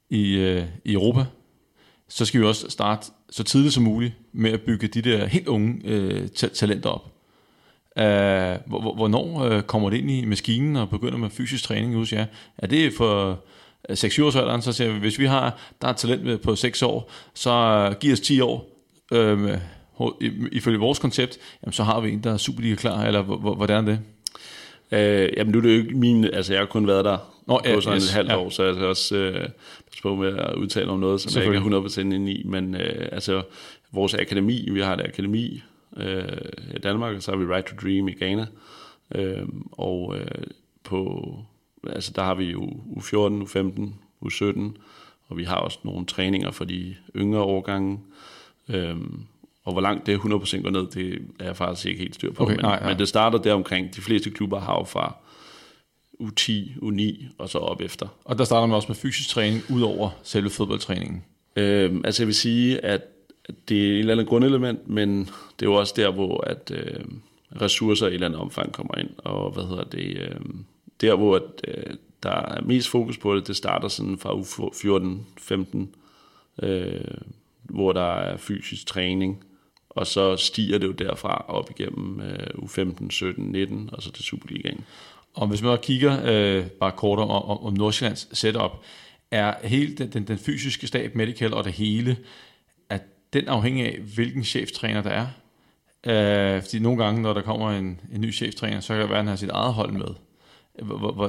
i, 0.09 0.33
øh, 0.37 0.63
i 0.85 0.93
Europa, 0.93 1.25
så 2.09 2.25
skal 2.25 2.41
vi 2.41 2.45
også 2.45 2.69
starte 2.69 3.07
så 3.29 3.43
tidligt 3.43 3.73
som 3.73 3.83
muligt 3.83 4.13
med 4.31 4.51
at 4.51 4.61
bygge 4.61 4.87
de 4.87 5.01
der 5.01 5.25
helt 5.25 5.47
unge 5.47 5.81
øh, 5.83 6.27
ta- 6.27 6.47
talenter 6.47 6.89
op. 6.89 7.05
Uh, 7.95 8.03
hvor- 8.69 8.95
hvornår 8.95 9.43
øh, 9.43 9.61
kommer 9.63 9.89
det 9.89 9.97
ind 9.97 10.11
i 10.11 10.25
maskinen 10.25 10.75
og 10.75 10.89
begynder 10.89 11.17
med 11.17 11.29
fysisk 11.29 11.63
træning 11.63 11.95
hos 11.95 12.13
jer? 12.13 12.25
Er 12.57 12.67
det 12.67 12.93
for 12.97 13.39
6 13.93 14.19
års 14.19 14.35
alderen, 14.35 14.61
så 14.61 14.71
siger 14.73 14.93
vi, 14.93 14.99
hvis 14.99 15.19
vi 15.19 15.25
har, 15.25 15.57
der 15.81 15.87
er 15.87 15.93
talent 15.93 16.23
med 16.23 16.37
på 16.37 16.55
6 16.55 16.81
år, 16.81 17.11
så 17.33 17.51
øh, 17.91 17.99
giv 17.99 18.13
os 18.13 18.19
10 18.19 18.39
år, 18.41 18.65
øh, 19.13 19.57
i- 20.21 20.31
ifølge 20.51 20.79
vores 20.79 20.99
koncept, 20.99 21.37
jamen, 21.63 21.73
så 21.73 21.83
har 21.83 21.99
vi 22.01 22.11
en, 22.11 22.23
der 22.23 22.33
er 22.33 22.37
Superliga 22.37 22.75
klar, 22.75 23.03
eller 23.05 23.21
hvor- 23.21 23.37
hvor- 23.37 23.55
hvordan 23.55 23.87
er 23.87 23.91
det? 23.91 23.99
Øh, 24.91 25.29
jamen 25.37 25.51
nu 25.51 25.57
er 25.57 25.61
det 25.61 25.69
jo 25.77 25.83
ikke 25.83 25.97
min, 25.97 26.23
altså 26.23 26.53
jeg 26.53 26.61
har 26.61 26.65
kun 26.65 26.87
været 26.87 27.05
der 27.05 27.17
Nå, 27.47 27.53
Nå, 27.53 27.61
ja, 27.65 27.75
på 27.75 27.81
sådan 27.81 27.95
yes, 27.97 28.05
et 28.09 28.13
halvt 28.13 28.29
ja. 28.29 28.37
år, 28.37 28.49
så 28.49 28.63
jeg 28.63 28.73
skal 28.75 28.85
også 28.87 29.15
øh, 29.15 29.33
passe 29.87 30.01
på 30.03 30.15
med 30.15 30.37
at 30.37 30.55
udtale 30.55 30.89
om 30.91 30.99
noget, 30.99 31.21
som 31.21 31.41
jeg 31.41 31.45
ikke 31.55 31.75
er 31.75 31.81
100% 31.81 31.99
inde 31.99 32.31
i, 32.31 32.43
men 32.45 32.75
øh, 32.75 33.09
altså 33.11 33.41
vores 33.91 34.13
akademi, 34.13 34.69
vi 34.71 34.81
har 34.81 34.93
et 34.93 35.01
akademi 35.01 35.61
øh, 35.97 36.23
i 36.75 36.79
Danmark, 36.79 37.15
og 37.15 37.21
så 37.23 37.31
har 37.31 37.37
vi 37.37 37.45
Right 37.45 37.65
to 37.67 37.75
Dream 37.81 38.07
i 38.07 38.11
Ghana, 38.13 38.45
øh, 39.15 39.47
og 39.71 40.15
øh, 40.17 40.25
på, 40.83 41.29
altså 41.89 42.11
der 42.15 42.23
har 42.23 42.35
vi 42.35 42.45
jo 42.45 42.69
U14, 42.97 43.43
U15, 43.43 43.81
U17, 44.25 44.59
og 45.27 45.37
vi 45.37 45.43
har 45.43 45.55
også 45.55 45.79
nogle 45.83 46.05
træninger 46.05 46.51
for 46.51 46.65
de 46.65 46.95
yngre 47.15 47.41
årgange, 47.41 47.99
øh, 48.69 48.95
og 49.63 49.71
hvor 49.71 49.81
langt 49.81 50.05
det 50.05 50.17
100% 50.17 50.61
går 50.61 50.69
ned, 50.69 50.87
det 50.87 51.21
er 51.39 51.45
jeg 51.45 51.57
faktisk 51.57 51.87
ikke 51.87 51.99
helt 51.99 52.15
styr 52.15 52.33
på, 52.33 52.43
Okay, 52.43 52.55
men, 52.55 52.61
nej, 52.61 52.79
nej. 52.79 52.89
men 52.89 52.99
det 52.99 53.07
starter 53.07 53.37
der 53.37 53.53
omkring, 53.53 53.95
de 53.95 54.01
fleste 54.01 54.29
klubber 54.29 54.59
har 54.59 54.77
jo 54.77 54.83
fra 54.83 55.15
U10, 56.21 56.51
U9 56.83 57.25
og 57.37 57.49
så 57.49 57.57
op 57.57 57.81
efter. 57.81 58.07
Og 58.25 58.37
der 58.37 58.43
starter 58.43 58.67
man 58.67 58.75
også 58.75 58.87
med 58.87 58.95
fysisk 58.95 59.29
træning, 59.29 59.63
ud 59.69 59.81
over 59.81 60.09
selve 60.23 60.49
fodboldtræningen. 60.49 61.23
Øhm, 61.55 62.01
altså 62.05 62.23
jeg 62.23 62.27
vil 62.27 62.35
sige, 62.35 62.85
at 62.85 63.01
det 63.69 63.87
er 63.87 63.93
et 63.93 63.99
eller 63.99 64.13
andet 64.13 64.27
grundelement, 64.27 64.87
men 64.87 65.19
det 65.19 65.65
er 65.65 65.69
jo 65.69 65.73
også 65.73 65.93
der, 65.97 66.11
hvor 66.11 66.41
at, 66.41 66.71
øh, 66.73 67.05
ressourcer 67.61 68.05
i 68.05 68.09
et 68.09 68.13
eller 68.13 68.27
andet 68.27 68.41
omfang 68.41 68.71
kommer 68.71 68.97
ind. 68.97 69.09
Og 69.17 69.51
hvad 69.51 69.63
hedder 69.63 69.83
det? 69.83 70.17
Øh, 70.17 70.39
der, 71.01 71.15
hvor 71.15 71.35
at, 71.35 71.41
øh, 71.67 71.95
der 72.23 72.29
er 72.29 72.61
mest 72.61 72.89
fokus 72.89 73.17
på 73.17 73.35
det, 73.35 73.47
det 73.47 73.55
starter 73.55 73.87
sådan 73.87 74.17
fra 74.17 74.33
u 74.33 74.43
14-15, 74.43 75.95
øh, 76.65 77.01
hvor 77.63 77.91
der 77.91 78.13
er 78.13 78.37
fysisk 78.37 78.87
træning, 78.87 79.43
og 79.95 80.07
så 80.07 80.37
stiger 80.37 80.77
det 80.77 80.87
jo 80.87 80.91
derfra 80.91 81.45
op 81.47 81.69
igennem 81.69 82.21
øh, 82.21 82.47
u 82.63 82.67
15, 82.67 83.11
17, 83.11 83.45
19, 83.45 83.89
og 83.93 84.03
så 84.03 84.11
til 84.11 84.23
Superligaen. 84.23 84.85
Og 85.33 85.47
hvis 85.47 85.61
man 85.61 85.77
kigger 85.81 86.19
øh, 86.25 86.65
bare 86.65 86.91
kort 86.91 87.19
om, 87.19 87.29
om, 87.29 87.63
om 87.63 87.73
Nordsjællands 87.73 88.37
setup, 88.37 88.71
er 89.31 89.53
hele 89.63 89.95
den, 89.95 90.09
den, 90.09 90.27
den 90.27 90.37
fysiske 90.37 90.87
stab, 90.87 91.15
medical 91.15 91.53
og 91.53 91.63
det 91.63 91.73
hele, 91.73 92.17
at 92.89 93.01
den 93.33 93.47
afhængig 93.47 93.85
af, 93.85 93.99
hvilken 94.15 94.43
cheftræner 94.43 95.01
der 95.01 95.09
er. 95.09 95.27
Øh, 96.05 96.61
fordi 96.61 96.79
nogle 96.79 97.03
gange, 97.03 97.21
når 97.21 97.33
der 97.33 97.41
kommer 97.41 97.71
en, 97.71 97.99
en 98.13 98.21
ny 98.21 98.33
cheftræner, 98.33 98.79
så 98.79 98.93
kan 98.93 99.01
det 99.01 99.09
være, 99.09 99.19
at 99.19 99.23
han 99.23 99.29
har 99.29 99.35
sit 99.35 99.49
eget 99.49 99.73
hold 99.73 99.91
med. 99.91 100.07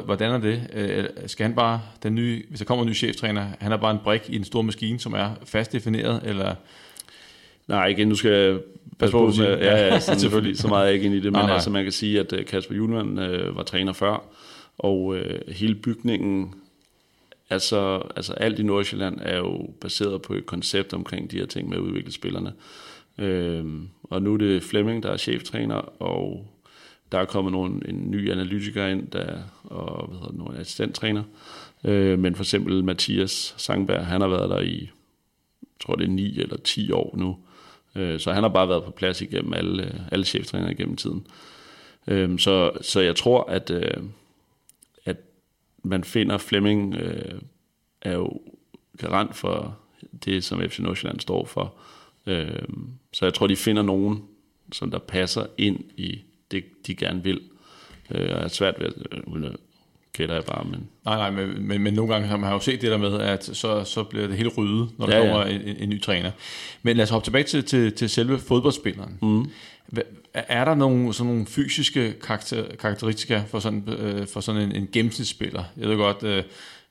Hvordan 0.05 0.33
er 0.33 0.39
det? 0.39 0.71
Øh, 0.73 1.05
Skal 1.27 1.47
han 1.47 1.55
bare, 1.55 1.81
den 2.03 2.15
nye, 2.15 2.45
hvis 2.49 2.59
der 2.59 2.65
kommer 2.65 2.85
en 2.85 2.91
ny 2.91 2.95
cheftræner, 2.95 3.47
han 3.61 3.73
er 3.73 3.77
bare 3.77 3.91
en 3.91 3.99
brik 4.05 4.31
i 4.31 4.37
en 4.37 4.45
stor 4.45 4.63
maskine, 4.63 5.01
som 5.01 5.13
er 5.13 5.31
fast 5.45 5.73
defineret, 5.73 6.23
eller 6.25 6.55
Nej, 7.69 7.87
igen, 7.87 8.09
nu 8.09 8.15
skal 8.15 8.31
jeg 8.31 8.61
passe 8.99 9.13
på, 9.13 9.27
med, 9.27 9.59
ja, 9.59 9.87
Ja, 9.87 10.01
sådan, 10.01 10.21
selvfølgelig. 10.21 10.59
så 10.59 10.69
meget 10.69 10.83
er 10.83 10.87
jeg 10.87 10.95
ikke 10.95 11.07
ind 11.07 11.15
i 11.15 11.21
det, 11.21 11.25
men 11.25 11.33
Nej, 11.33 11.43
nej. 11.43 11.55
altså 11.55 11.71
man 11.71 11.83
kan 11.83 11.93
sige, 11.93 12.21
at 12.21 12.33
øh, 12.33 12.47
Kasper 12.47 12.75
Julemand 12.75 13.21
øh, 13.21 13.57
var 13.57 13.63
træner 13.63 13.93
før, 13.93 14.25
og 14.79 15.17
øh, 15.17 15.41
hele 15.49 15.75
bygningen, 15.75 16.55
altså, 17.51 18.03
altså 18.17 18.33
alt 18.33 18.59
i 18.59 18.63
Nordsjælland 18.63 19.19
er 19.23 19.37
jo 19.37 19.71
baseret 19.81 20.23
på 20.23 20.35
et 20.35 20.47
koncept 20.47 20.93
omkring 20.95 21.31
de 21.31 21.39
her 21.39 21.47
ting 21.47 21.69
med 21.69 21.77
at 21.77 21.83
udvikle 21.83 22.13
spillerne. 22.13 22.53
Øh, 23.19 23.65
og 24.03 24.23
nu 24.23 24.35
er 24.35 24.39
det 24.39 24.63
Flemming, 24.63 25.03
der 25.03 25.11
er 25.11 25.17
cheftræner, 25.17 26.03
og 26.03 26.47
der 27.13 27.19
er 27.19 27.25
kommet 27.25 27.53
nogen, 27.53 27.83
en 27.89 28.11
ny 28.11 28.31
analytiker 28.33 28.87
ind, 28.87 29.07
der, 29.11 29.39
og 29.65 30.07
hvad 30.07 30.17
hedder 30.19 30.31
det, 30.31 30.39
nogle 30.39 30.59
assistenttræner. 30.59 31.23
Øh, 31.85 32.19
men 32.19 32.35
for 32.35 32.43
eksempel 32.43 32.85
Mathias 32.85 33.55
Sangberg, 33.57 34.07
han 34.07 34.21
har 34.21 34.29
været 34.29 34.51
der 34.51 34.61
i, 34.61 34.81
jeg 35.63 35.87
tror 35.87 35.95
det 35.95 36.05
er 36.05 36.11
9 36.11 36.41
eller 36.41 36.57
10 36.57 36.93
år 36.93 37.15
nu. 37.19 37.37
Øh, 37.95 38.21
Så 38.21 38.33
han 38.33 38.43
har 38.43 38.51
bare 38.51 38.69
været 38.69 38.85
på 38.85 38.91
plads 38.91 39.21
igennem 39.23 39.53
alle, 39.53 39.85
øh, 39.85 40.01
alle 40.13 40.25
cheftræner 40.25 40.71
igennem 40.71 40.97
tiden. 40.97 41.27
Øh, 42.07 42.39
Så, 42.39 42.71
så 42.81 43.01
jeg 43.01 43.17
tror, 43.17 43.45
at, 43.45 43.71
øh, 43.71 44.03
at 45.05 45.17
man 45.83 46.05
finder 46.05 46.39
Flemming 46.39 46.95
øh, 46.95 47.41
er 48.03 48.13
jo 48.13 48.41
garant 48.99 49.37
for 49.37 49.79
det, 50.25 50.45
som 50.45 50.61
FC 50.69 50.79
Nordsjælland 50.79 51.21
står 51.21 51.45
for. 51.45 51.75
Øh, 52.27 52.63
Så 53.13 53.25
jeg 53.27 53.35
tror, 53.35 53.47
de 53.47 53.57
finder 53.57 53.83
nogen, 53.83 54.25
som 54.73 54.91
der 54.91 54.99
passer 54.99 55.47
ind 55.59 55.81
i 55.97 56.23
det, 56.51 56.65
de 56.87 56.95
gerne 56.95 57.23
vil. 57.25 57.41
Øh, 58.11 58.21
Og 58.21 58.29
jeg 58.29 58.43
er 58.45 58.49
svært 58.49 58.81
ved 58.81 58.93
uden 59.27 59.45
at 59.45 59.57
gætter 60.13 60.35
jeg 60.35 60.45
bare, 60.45 60.65
men 60.65 60.89
Nej, 61.05 61.17
nej, 61.17 61.31
men, 61.31 61.69
men, 61.69 61.83
men 61.83 61.95
nogle 61.95 62.13
gange 62.13 62.29
har 62.29 62.37
man 62.37 62.53
jo 62.53 62.61
set 62.61 62.81
det 62.81 62.91
der 62.91 62.97
med, 62.99 63.21
at 63.21 63.45
så, 63.45 63.85
så 63.85 64.03
bliver 64.05 64.27
det 64.27 64.37
helt 64.37 64.59
ryddet, 64.59 64.89
når 64.99 65.07
der 65.07 65.17
Ja, 65.17 65.23
ja, 65.23 65.27
ja. 65.27 65.33
kommer 65.33 65.61
en, 65.61 65.77
en, 65.79 65.89
ny 65.89 66.01
træner. 66.03 66.31
Men 66.83 66.97
lad 66.97 67.03
os 67.05 67.11
hoppe 67.11 67.27
tilbage 67.27 67.45
til, 67.45 67.65
til, 67.65 67.93
til 67.93 68.09
selve 68.11 68.39
fodboldspilleren. 68.39 69.19
mm. 69.23 69.51
Er 70.35 70.65
der 70.65 70.75
nogle, 70.75 71.15
sådan 71.15 71.33
nogle 71.33 71.47
fysiske 71.47 72.13
karakter, 72.13 72.65
karakteristika 72.77 73.43
for 73.49 73.59
sådan, 73.59 73.89
øh, 73.89 74.27
for 74.27 74.41
sådan 74.41 74.63
en, 74.63 74.73
en 74.77 74.89
gennemsnitsspiller? 74.93 75.65
Jeg 75.77 75.89
ved 75.89 75.97
godt, 75.97 76.23
øh, 76.23 76.43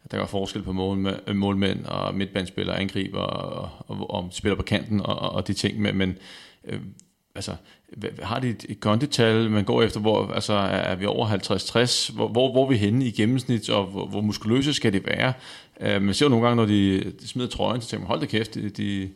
at 0.05 0.12
der 0.12 0.19
er 0.21 0.25
forskel 0.25 0.62
på 0.62 0.71
målmænd, 0.71 1.34
målmænd 1.34 1.86
og 1.86 2.15
midtbanespillere, 2.15 2.79
angriber 2.79 3.19
og, 3.19 3.69
og, 3.88 4.12
og 4.12 4.29
spiller 4.31 4.55
på 4.55 4.63
kanten 4.63 5.01
og, 5.01 5.19
og, 5.19 5.31
og 5.31 5.47
de 5.47 5.53
ting, 5.53 5.81
men, 5.81 5.97
men 5.97 6.17
øh, 6.67 6.79
altså, 7.36 7.56
har 8.22 8.39
de 8.39 8.50
et, 8.50 8.78
kondital, 8.80 9.50
man 9.50 9.63
går 9.63 9.84
efter, 9.84 10.00
hvor 10.00 10.32
altså, 10.32 10.54
er, 10.54 10.96
vi 10.96 11.06
over 11.06 11.28
50-60? 11.28 12.15
Hvor, 12.15 12.28
hvor, 12.28 12.52
hvor 12.52 12.65
er 12.65 12.70
vi 12.70 12.78
henne 12.78 13.06
i 13.06 13.12
gennemsnit, 13.12 13.70
og 13.70 13.86
hvor, 13.86 14.06
hvor 14.06 14.22
muskuløse 14.22 14.74
skal 14.74 14.94
det 14.94 15.06
være? 15.06 15.34
Uh, 15.82 16.02
man 16.02 16.13
ser 16.13 16.26
jo 16.26 16.30
nogle 16.30 16.46
gange, 16.46 16.56
når 16.56 16.65
de, 16.65 17.12
de 17.22 17.28
smider 17.28 17.50
trøjen, 17.50 17.82
så 17.82 17.88
tænker 17.88 18.02
man, 18.02 18.08
hold 18.08 18.20
da 18.20 18.26
kæft, 18.26 18.56
de, 18.56 18.70
de, 18.70 19.10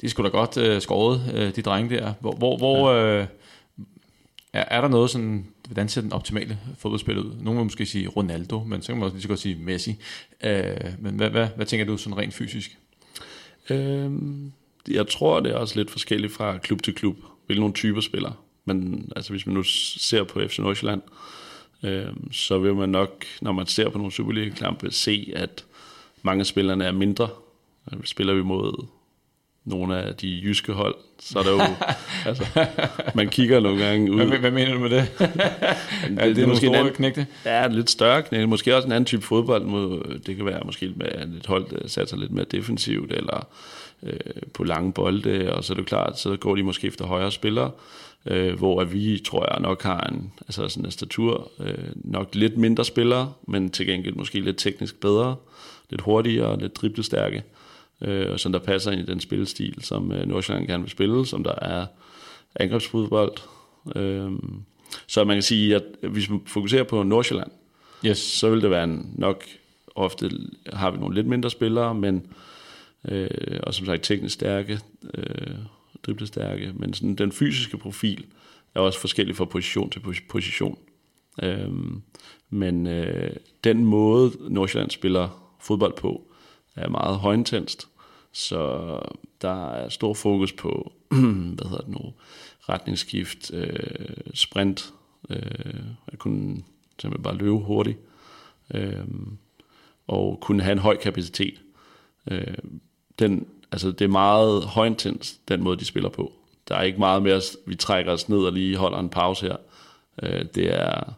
de 0.00 0.06
er 0.06 0.08
sgu 0.08 0.22
da 0.22 0.28
godt 0.28 0.56
uh, 0.56 0.82
skåret, 0.82 1.32
uh, 1.34 1.56
de 1.56 1.62
drenge 1.62 1.96
der. 1.96 2.12
Hvor, 2.20 2.32
hvor, 2.32 2.56
hvor 2.56 2.90
uh, 2.90 3.26
er, 4.52 4.64
er 4.70 4.80
der 4.80 4.88
noget 4.88 5.10
sådan, 5.10 5.46
hvordan 5.66 5.88
ser 5.88 6.00
den 6.00 6.12
optimale 6.12 6.58
fodboldspiller 6.78 7.22
ud? 7.22 7.32
Nogle 7.40 7.58
vil 7.58 7.64
måske 7.64 7.86
sige 7.86 8.08
Ronaldo, 8.08 8.64
men 8.64 8.82
så 8.82 8.86
kan 8.86 8.96
man 8.96 9.04
også 9.04 9.14
lige 9.14 9.22
så 9.22 9.28
godt 9.28 9.40
sige 9.40 9.54
Messi. 9.54 9.96
Uh, 10.44 10.50
men 10.98 11.14
hvad, 11.14 11.30
hvad, 11.30 11.48
hvad 11.56 11.66
tænker 11.66 11.86
du 11.86 11.96
sådan 11.96 12.18
rent 12.18 12.34
fysisk? 12.34 12.78
Øhm, 13.70 14.52
jeg 14.90 15.08
tror, 15.08 15.40
det 15.40 15.52
er 15.52 15.56
også 15.56 15.76
lidt 15.76 15.90
forskelligt 15.90 16.32
fra 16.32 16.58
klub 16.58 16.82
til 16.82 16.94
klub, 16.94 17.16
hvilke 17.48 17.60
nogle 17.60 17.74
typer 17.74 18.00
spiller. 18.00 18.32
Men 18.64 19.08
altså, 19.16 19.30
hvis 19.32 19.46
man 19.46 19.54
nu 19.54 19.62
ser 19.62 20.24
på 20.24 20.40
FC 20.48 20.58
Nordsjælland, 20.58 21.02
øhm, 21.82 22.32
så 22.32 22.58
vil 22.58 22.74
man 22.74 22.88
nok, 22.88 23.24
når 23.40 23.52
man 23.52 23.66
ser 23.66 23.88
på 23.88 23.98
nogle 23.98 24.12
Superliga-kampe, 24.12 24.90
se, 24.90 25.32
at 25.36 25.64
mange 26.22 26.40
af 26.40 26.46
spillerne 26.46 26.84
er 26.84 26.92
mindre. 26.92 27.28
Øh, 27.92 27.98
Spiller 28.04 28.34
vi 28.34 28.42
mod 28.42 28.86
nogle 29.64 29.98
af 30.02 30.14
de 30.16 30.40
jyske 30.42 30.72
hold, 30.72 30.94
så 31.18 31.38
er 31.38 31.42
der 31.42 31.50
jo, 31.50 31.60
altså, 32.30 32.66
man 33.14 33.28
kigger 33.28 33.60
nogle 33.60 33.84
gange 33.84 34.12
ud. 34.12 34.24
Hvad, 34.24 34.38
hvad 34.38 34.50
mener 34.50 34.72
du 34.74 34.78
med 34.80 34.90
det? 34.90 35.08
det, 35.18 35.28
er 36.18 36.26
det, 36.26 36.36
det 36.36 36.42
er 36.44 36.46
måske 36.48 36.66
en 36.66 36.74
anden- 36.74 36.94
knægte? 36.94 37.26
Ja, 37.44 37.66
lidt 37.66 37.90
større 37.90 38.22
knæ. 38.22 38.44
Måske 38.46 38.76
også 38.76 38.86
en 38.86 38.92
anden 38.92 39.04
type 39.06 39.22
fodbold. 39.22 39.64
Må- 39.64 40.02
Det 40.26 40.36
kan 40.36 40.46
være 40.46 40.60
måske 40.64 40.92
med 40.96 41.06
et 41.38 41.46
hold, 41.46 41.66
der 41.70 41.88
satser 41.88 42.16
lidt 42.16 42.32
mere 42.32 42.44
defensivt, 42.50 43.12
eller 43.12 43.46
øh, 44.02 44.12
på 44.54 44.64
lange 44.64 44.92
bolde, 44.92 45.54
og 45.54 45.64
så 45.64 45.72
er 45.72 45.76
det 45.76 45.86
klart, 45.86 46.18
så 46.18 46.36
går 46.36 46.56
de 46.56 46.62
måske 46.62 46.86
efter 46.86 47.06
højere 47.06 47.32
spillere, 47.32 47.70
øh, 48.26 48.54
hvor 48.58 48.80
at 48.80 48.92
vi, 48.92 49.22
tror 49.26 49.52
jeg, 49.52 49.60
nok 49.60 49.82
har 49.82 50.00
en, 50.00 50.32
altså 50.40 50.68
sådan 50.68 50.84
en 50.84 50.90
statur, 50.90 51.50
øh, 51.60 51.74
nok 51.94 52.34
lidt 52.34 52.56
mindre 52.56 52.84
spillere, 52.84 53.32
men 53.46 53.70
til 53.70 53.86
gengæld 53.86 54.14
måske 54.14 54.40
lidt 54.40 54.56
teknisk 54.58 55.00
bedre, 55.00 55.36
lidt 55.90 56.00
hurtigere, 56.00 56.58
lidt 56.58 56.76
driblestærke, 56.76 57.42
øh, 58.02 58.32
og 58.32 58.40
sådan 58.40 58.52
der 58.52 58.58
passer 58.58 58.90
ind 58.90 59.00
i 59.00 59.04
den 59.04 59.20
spillestil, 59.20 59.74
som 59.80 60.12
øh, 60.12 60.26
Nordsjælland 60.28 60.66
gerne 60.66 60.82
vil 60.82 60.90
spille, 60.90 61.26
som 61.26 61.44
der 61.44 61.54
er 61.62 61.86
angrebsfodbold. 62.54 63.32
Øh, 63.96 64.30
så 65.06 65.24
man 65.24 65.36
kan 65.36 65.42
sige, 65.42 65.74
at 65.76 65.82
hvis 66.02 66.30
man 66.30 66.40
fokuserer 66.46 66.84
på 66.84 67.02
Nordsjælland, 67.02 67.50
Yes. 68.06 68.18
så 68.18 68.50
vil 68.50 68.62
det 68.62 68.70
være 68.70 68.84
en, 68.84 69.10
nok 69.14 69.44
ofte 69.94 70.30
har 70.72 70.90
vi 70.90 70.98
nogle 70.98 71.14
lidt 71.14 71.26
mindre 71.26 71.50
spillere, 71.50 71.94
men 71.94 72.26
øh, 73.04 73.60
og 73.62 73.74
som 73.74 73.86
sagt 73.86 74.02
teknisk 74.02 74.34
stærke, 74.34 74.80
øh, 75.14 75.56
driblestærke, 76.02 76.72
men 76.74 76.94
sådan, 76.94 77.14
den 77.14 77.32
fysiske 77.32 77.78
profil 77.78 78.26
er 78.74 78.80
også 78.80 79.00
forskellig 79.00 79.36
fra 79.36 79.44
position 79.44 79.90
til 79.90 80.00
position. 80.28 80.78
Øh, 81.42 81.72
men 82.50 82.86
øh, 82.86 83.36
den 83.64 83.84
måde 83.84 84.32
Nordsjælland 84.40 84.90
spiller 84.90 85.54
fodbold 85.60 85.96
på 85.96 86.30
er 86.76 86.88
meget 86.88 87.18
højintenst, 87.18 87.88
så 88.32 89.00
der 89.42 89.70
er 89.70 89.88
stor 89.88 90.14
fokus 90.14 90.52
på, 90.52 90.92
hvad 91.56 91.68
hedder 91.68 91.84
det 91.84 91.88
nu, 91.88 92.12
retningsskift, 92.68 93.54
øh, 93.54 94.16
sprint, 94.34 94.92
øh, 95.30 95.82
at 96.06 96.18
kunne 96.18 96.62
simpelthen 96.98 97.22
bare 97.22 97.36
løbe 97.36 97.58
hurtigt, 97.58 97.98
øh, 98.74 99.06
og 100.06 100.38
kunne 100.40 100.62
have 100.62 100.72
en 100.72 100.78
høj 100.78 100.96
kapacitet. 100.96 101.60
Øh, 102.30 102.54
den, 103.18 103.46
altså 103.72 103.90
det 103.90 104.04
er 104.04 104.08
meget 104.08 104.64
højintens, 104.64 105.40
den 105.48 105.62
måde, 105.62 105.76
de 105.76 105.84
spiller 105.84 106.08
på. 106.08 106.32
Der 106.68 106.74
er 106.76 106.82
ikke 106.82 106.98
meget 106.98 107.22
mere, 107.22 107.40
vi 107.66 107.74
trækker 107.74 108.12
os 108.12 108.28
ned 108.28 108.38
og 108.38 108.52
lige 108.52 108.76
holder 108.76 108.98
en 108.98 109.08
pause 109.08 109.46
her. 109.46 109.56
Øh, 110.22 110.44
det 110.54 110.74
er 110.74 111.12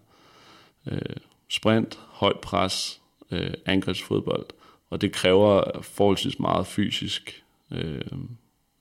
øh, 0.86 1.16
sprint, 1.48 1.98
højt 2.08 2.38
pres, 2.38 3.00
øh, 3.30 3.54
angrebsfodbold, 3.66 4.46
og 4.90 5.00
det 5.00 5.12
kræver 5.12 5.80
forholdsvis 5.82 6.38
meget 6.38 6.66
fysisk 6.66 7.42
øh, 7.72 8.00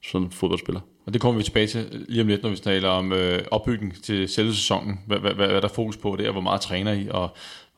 sådan 0.04 0.26
en 0.26 0.32
fodboldspiller. 0.32 0.82
Og 1.06 1.14
det 1.14 1.22
kommer 1.22 1.38
vi 1.38 1.44
tilbage 1.44 1.68
til 1.68 2.06
lige 2.10 2.22
om 2.22 2.28
lidt, 2.28 2.44
når 2.44 2.50
vi 2.50 2.56
taler 2.56 2.90
om 2.90 3.14
øh, 3.14 3.44
opbygning 3.52 4.04
til 4.04 4.30
selve 4.30 4.54
sæsonen. 4.54 5.00
Hvad, 5.08 5.20
hvad, 5.20 5.34
hvad 5.34 5.50
er 5.50 5.60
der 5.60 5.68
fokus 5.68 5.98
på 5.98 6.16
der? 6.16 6.32
Hvor 6.32 6.42
meget 6.42 6.62
træner 6.62 6.94
I, 6.94 7.08
og 7.10 7.30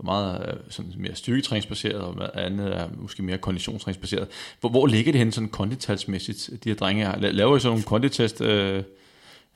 hvor 0.01 0.13
meget 0.13 0.49
er 0.49 0.55
sådan 0.69 0.93
mere 0.97 1.15
styrketræningsbaseret, 1.15 2.01
og 2.01 2.45
andet 2.45 2.77
er 2.77 2.89
måske 2.97 3.23
mere 3.23 3.37
konditionstræningsbaseret. 3.37 4.27
Hvor, 4.59 4.69
hvor 4.69 4.87
ligger 4.87 5.11
det 5.11 5.19
hen 5.19 5.31
sådan 5.31 5.49
konditalsmæssigt, 5.49 6.49
de 6.63 6.69
her 6.69 6.75
drenge 6.75 7.05
her? 7.05 7.31
Laver 7.31 7.57
I 7.57 7.59
sådan 7.59 7.71
nogle 7.71 7.83
konditest, 7.83 8.41
øh, 8.41 8.83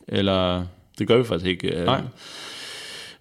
eller... 0.08 0.66
Det 1.00 1.08
gør 1.08 1.18
vi 1.18 1.24
faktisk 1.24 1.50
ikke. 1.50 1.68
Øh, 1.68 1.86
Nej. 1.86 2.02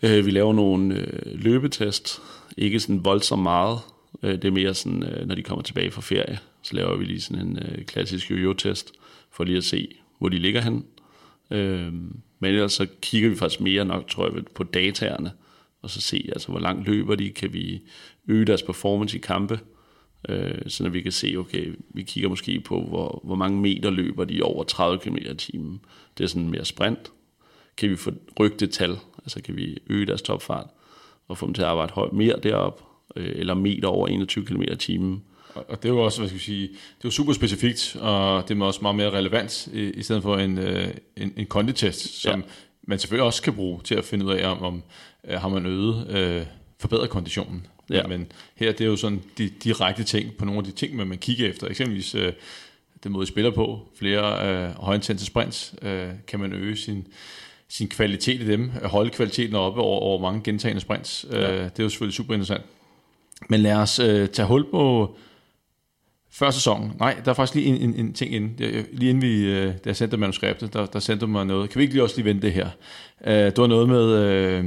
Øh, 0.03 0.27
vi 0.27 0.31
laver 0.31 0.53
nogle 0.53 0.95
øh, 0.95 1.39
løbetest, 1.41 2.21
ikke 2.57 2.81
sådan 2.81 3.05
voldsomt 3.05 3.43
meget. 3.43 3.79
Øh, 4.23 4.33
det 4.33 4.45
er 4.45 4.51
mere 4.51 4.75
sådan, 4.75 5.03
øh, 5.03 5.27
når 5.27 5.35
de 5.35 5.43
kommer 5.43 5.63
tilbage 5.63 5.91
fra 5.91 6.01
ferie, 6.01 6.39
så 6.63 6.77
laver 6.77 6.97
vi 6.97 7.05
lige 7.05 7.21
sådan 7.21 7.47
en 7.47 7.59
øh, 7.59 7.85
klassisk 7.85 8.31
jojo-test, 8.31 8.93
for 9.31 9.45
lige 9.45 9.57
at 9.57 9.65
se, 9.65 9.89
hvor 10.19 10.29
de 10.29 10.39
ligger 10.39 10.61
hen. 10.61 10.85
Øh, 11.51 11.93
men 12.39 12.55
ellers 12.55 12.73
så 12.73 12.87
kigger 13.03 13.29
vi 13.29 13.37
faktisk 13.37 13.61
mere 13.61 13.85
nok, 13.85 14.09
tror 14.09 14.35
jeg, 14.35 14.45
på 14.55 14.63
dataerne, 14.63 15.31
og 15.85 15.91
så 15.91 16.01
se, 16.01 16.31
altså, 16.33 16.49
hvor 16.49 16.61
langt 16.61 16.89
løber 16.89 17.15
de, 17.15 17.31
kan 17.31 17.53
vi 17.53 17.83
øge 18.29 18.45
deres 18.45 18.63
performance 18.63 19.17
i 19.17 19.21
kampe, 19.21 19.61
øh, 20.29 20.59
så 20.69 20.89
vi 20.89 21.01
kan 21.01 21.13
se, 21.13 21.35
okay, 21.39 21.75
vi 21.95 22.03
kigger 22.03 22.29
måske 22.29 22.61
på, 22.61 22.81
hvor, 22.81 23.21
hvor 23.25 23.35
mange 23.35 23.61
meter 23.61 23.91
løber 23.91 24.25
de 24.25 24.43
over 24.43 24.65
30 24.65 24.99
km 24.99 25.17
i 25.17 25.35
timen. 25.35 25.81
Det 26.19 26.25
er 26.25 26.29
sådan 26.29 26.49
mere 26.49 26.65
sprint. 26.65 27.13
Kan 27.77 27.91
vi 27.91 27.97
få 27.97 28.11
rykke 28.41 28.57
det 28.57 28.71
tal, 28.71 28.99
altså 29.19 29.43
kan 29.43 29.57
vi 29.57 29.79
øge 29.87 30.07
deres 30.07 30.23
topfart, 30.23 30.67
og 31.29 31.39
få 31.39 31.47
dem 31.47 31.55
til 31.55 31.63
at 31.63 31.69
arbejde 31.69 31.93
højt 31.93 32.13
mere 32.13 32.37
derop, 32.43 32.83
øh, 33.17 33.33
eller 33.37 33.55
meter 33.55 33.89
over 33.89 34.09
21 34.09 34.47
km 34.47 34.63
i 34.63 34.77
timen. 34.77 35.23
Og 35.55 35.83
det 35.83 35.89
er 35.89 35.93
jo 35.93 36.05
også, 36.05 36.21
hvad 36.21 36.29
skal 36.29 36.39
vi 36.39 36.45
sige, 36.45 36.69
det 37.03 37.09
er 37.09 37.11
super 37.11 37.33
specifikt, 37.33 37.97
og 38.01 38.49
det 38.49 38.61
er 38.61 38.65
også 38.65 38.81
meget 38.83 38.97
mere 38.97 39.11
relevant, 39.11 39.69
i, 39.73 39.81
i 39.81 40.03
stedet 40.03 40.23
for 40.23 40.37
en, 40.37 40.59
øh, 40.59 40.89
en, 41.17 41.33
en 41.37 41.47
konditest, 41.47 42.21
som 42.23 42.41
ja. 42.41 42.47
man 42.83 42.99
selvfølgelig 42.99 43.27
også 43.27 43.43
kan 43.43 43.55
bruge 43.55 43.81
til 43.85 43.95
at 43.95 44.05
finde 44.05 44.25
ud 44.25 44.33
af, 44.33 44.51
om, 44.51 44.63
om 44.63 44.83
øh, 45.29 45.41
har 45.41 45.49
man 45.49 45.67
øget, 45.67 46.11
øh, 46.11 46.47
forbedret 46.81 47.11
konditionen. 47.11 47.67
Ja. 47.91 48.07
Men 48.07 48.27
her 48.55 48.73
det 48.73 48.81
er 48.81 48.89
jo 48.89 48.97
sådan 48.97 49.23
de 49.39 49.49
direkte 49.49 50.05
ting 50.05 50.37
på 50.37 50.45
nogle 50.45 50.59
af 50.59 50.65
de 50.65 50.71
ting, 50.73 50.97
man, 50.97 51.07
man 51.07 51.19
kigger 51.19 51.49
efter. 51.49 51.67
Eksempelvis 51.67 52.15
øh, 52.15 52.33
den 53.05 53.13
måde, 53.13 53.23
I 53.23 53.27
spiller 53.27 53.51
på, 53.51 53.89
flere 53.99 54.49
øh, 54.49 54.71
højintense 54.71 55.27
sprints, 55.27 55.75
øh, 55.83 56.09
kan 56.27 56.41
man 56.41 56.53
øge 56.53 56.77
sin, 56.77 57.07
sin 57.69 57.89
kvalitet 57.89 58.41
i 58.41 58.47
dem, 58.47 58.71
holde 58.85 59.11
kvaliteten 59.11 59.55
oppe 59.55 59.81
over, 59.81 60.01
over 60.01 60.21
mange 60.21 60.41
gentagende 60.45 60.81
sprints. 60.81 61.27
Ja. 61.31 61.53
Øh, 61.53 61.65
det 61.65 61.79
er 61.79 61.83
jo 61.83 61.89
selvfølgelig 61.89 62.15
super 62.15 62.35
interessant. 62.35 62.63
Men 63.49 63.61
lad 63.61 63.75
os 63.75 63.99
øh, 63.99 64.29
tage 64.29 64.47
hul 64.47 64.71
på 64.71 65.17
før 66.31 66.51
sæsonen. 66.51 66.93
Nej, 66.99 67.21
der 67.25 67.31
er 67.31 67.35
faktisk 67.35 67.55
lige 67.55 67.67
en, 67.67 67.77
en, 67.77 67.95
en 67.95 68.13
ting 68.13 68.35
inden. 68.35 68.57
Lige 68.93 69.11
inden 69.11 69.23
vi, 69.23 69.45
øh, 69.45 69.67
da 69.67 69.79
jeg 69.85 69.97
sendte 69.97 70.17
manuskriptet, 70.17 70.73
der, 70.73 70.87
der 70.87 70.99
sendte 70.99 71.27
mig 71.27 71.47
noget. 71.47 71.71
Kan 71.71 71.79
vi 71.79 71.83
ikke 71.83 71.95
lige 71.95 72.03
også 72.03 72.17
lige 72.17 72.25
vente 72.25 72.43
det 72.43 72.53
her? 72.53 72.69
Øh, 73.27 73.35
det 73.35 73.59
var 73.59 73.67
noget 73.67 73.89
med 73.89 74.13
øh, 74.13 74.65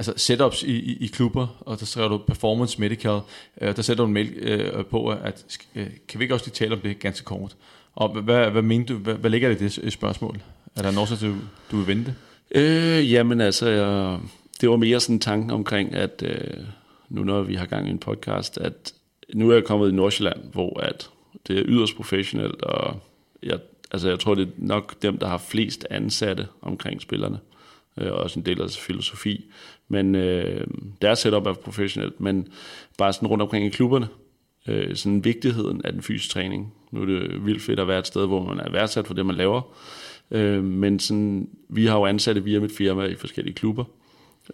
altså 0.00 0.12
setups 0.16 0.62
i, 0.62 0.72
i, 0.72 0.96
i 1.00 1.06
klubber, 1.06 1.46
og 1.60 1.80
der 1.80 1.86
skriver 1.86 2.08
du 2.08 2.18
performance 2.18 2.80
medical. 2.80 3.20
Øh, 3.60 3.76
der 3.76 3.82
sætter 3.82 4.04
du 4.04 4.08
en 4.08 4.14
mail 4.14 4.32
øh, 4.36 4.84
på, 4.84 5.08
at 5.08 5.58
øh, 5.74 5.86
kan 6.08 6.20
vi 6.20 6.24
ikke 6.24 6.34
også 6.34 6.46
lige 6.46 6.54
tale 6.54 6.74
om 6.74 6.80
det 6.80 6.98
ganske 6.98 7.24
kort? 7.24 7.56
Og 7.94 8.08
hvad, 8.08 8.50
hvad 8.50 8.62
mener 8.62 8.86
du, 8.86 8.94
hvad, 8.94 9.14
hvad 9.14 9.30
ligger 9.30 9.48
det 9.48 9.60
i 9.60 9.64
det 9.64 9.78
øh, 9.82 9.90
spørgsmål? 9.90 10.40
Er 10.76 10.82
der 10.82 10.90
noget, 10.90 11.18
du, 11.20 11.34
du 11.70 11.76
vil 11.76 11.86
vente? 11.86 12.14
Øh, 12.54 13.12
jamen 13.12 13.40
altså, 13.40 13.68
jeg, 13.68 14.18
det 14.60 14.70
var 14.70 14.76
mere 14.76 15.00
sådan 15.00 15.16
en 15.16 15.20
tanke 15.20 15.54
omkring, 15.54 15.94
at 15.94 16.22
øh, 16.26 16.64
nu 17.08 17.24
når 17.24 17.42
vi 17.42 17.54
har 17.54 17.66
gang 17.66 17.88
i 17.88 17.90
en 17.90 17.98
podcast, 17.98 18.58
at 18.58 18.94
nu 19.34 19.50
er 19.50 19.54
jeg 19.54 19.64
kommet 19.64 19.88
i 19.88 19.94
Nordsjælland, 19.94 20.40
hvor 20.52 20.80
at 20.80 21.10
det 21.46 21.58
er 21.58 21.62
yderst 21.66 21.96
professionelt, 21.96 22.62
og 22.62 23.00
jeg, 23.42 23.58
altså 23.90 24.08
jeg 24.08 24.18
tror, 24.18 24.34
det 24.34 24.46
er 24.46 24.52
nok 24.56 25.02
dem, 25.02 25.18
der 25.18 25.26
har 25.26 25.38
flest 25.38 25.86
ansatte 25.90 26.46
omkring 26.62 27.00
spillerne, 27.00 27.38
øh, 27.96 28.12
og 28.12 28.18
også 28.18 28.38
en 28.38 28.46
del 28.46 28.52
af 28.52 28.58
deres 28.58 28.78
filosofi. 28.78 29.44
Men 29.92 30.14
øh, 30.14 30.66
deres 31.02 31.18
setup 31.18 31.46
er 31.46 31.52
professionelt, 31.52 32.20
men 32.20 32.48
bare 32.98 33.12
sådan 33.12 33.28
rundt 33.28 33.42
omkring 33.42 33.66
i 33.66 33.68
klubberne, 33.68 34.08
øh, 34.68 34.96
sådan 34.96 35.24
vigtigheden 35.24 35.80
af 35.84 35.92
den 35.92 36.02
fysiske 36.02 36.32
træning. 36.32 36.74
Nu 36.90 37.02
er 37.02 37.06
det 37.06 37.46
vildt 37.46 37.62
fedt 37.62 37.80
at 37.80 37.88
være 37.88 37.98
et 37.98 38.06
sted, 38.06 38.26
hvor 38.26 38.44
man 38.44 38.60
er 38.60 38.70
værdsat 38.70 39.06
for 39.06 39.14
det, 39.14 39.26
man 39.26 39.36
laver. 39.36 39.62
Øh, 40.30 40.64
men 40.64 40.98
sådan, 40.98 41.48
vi 41.68 41.86
har 41.86 41.98
jo 41.98 42.06
ansatte 42.06 42.44
via 42.44 42.60
mit 42.60 42.72
firma 42.72 43.04
i 43.04 43.14
forskellige 43.14 43.54
klubber, 43.54 43.84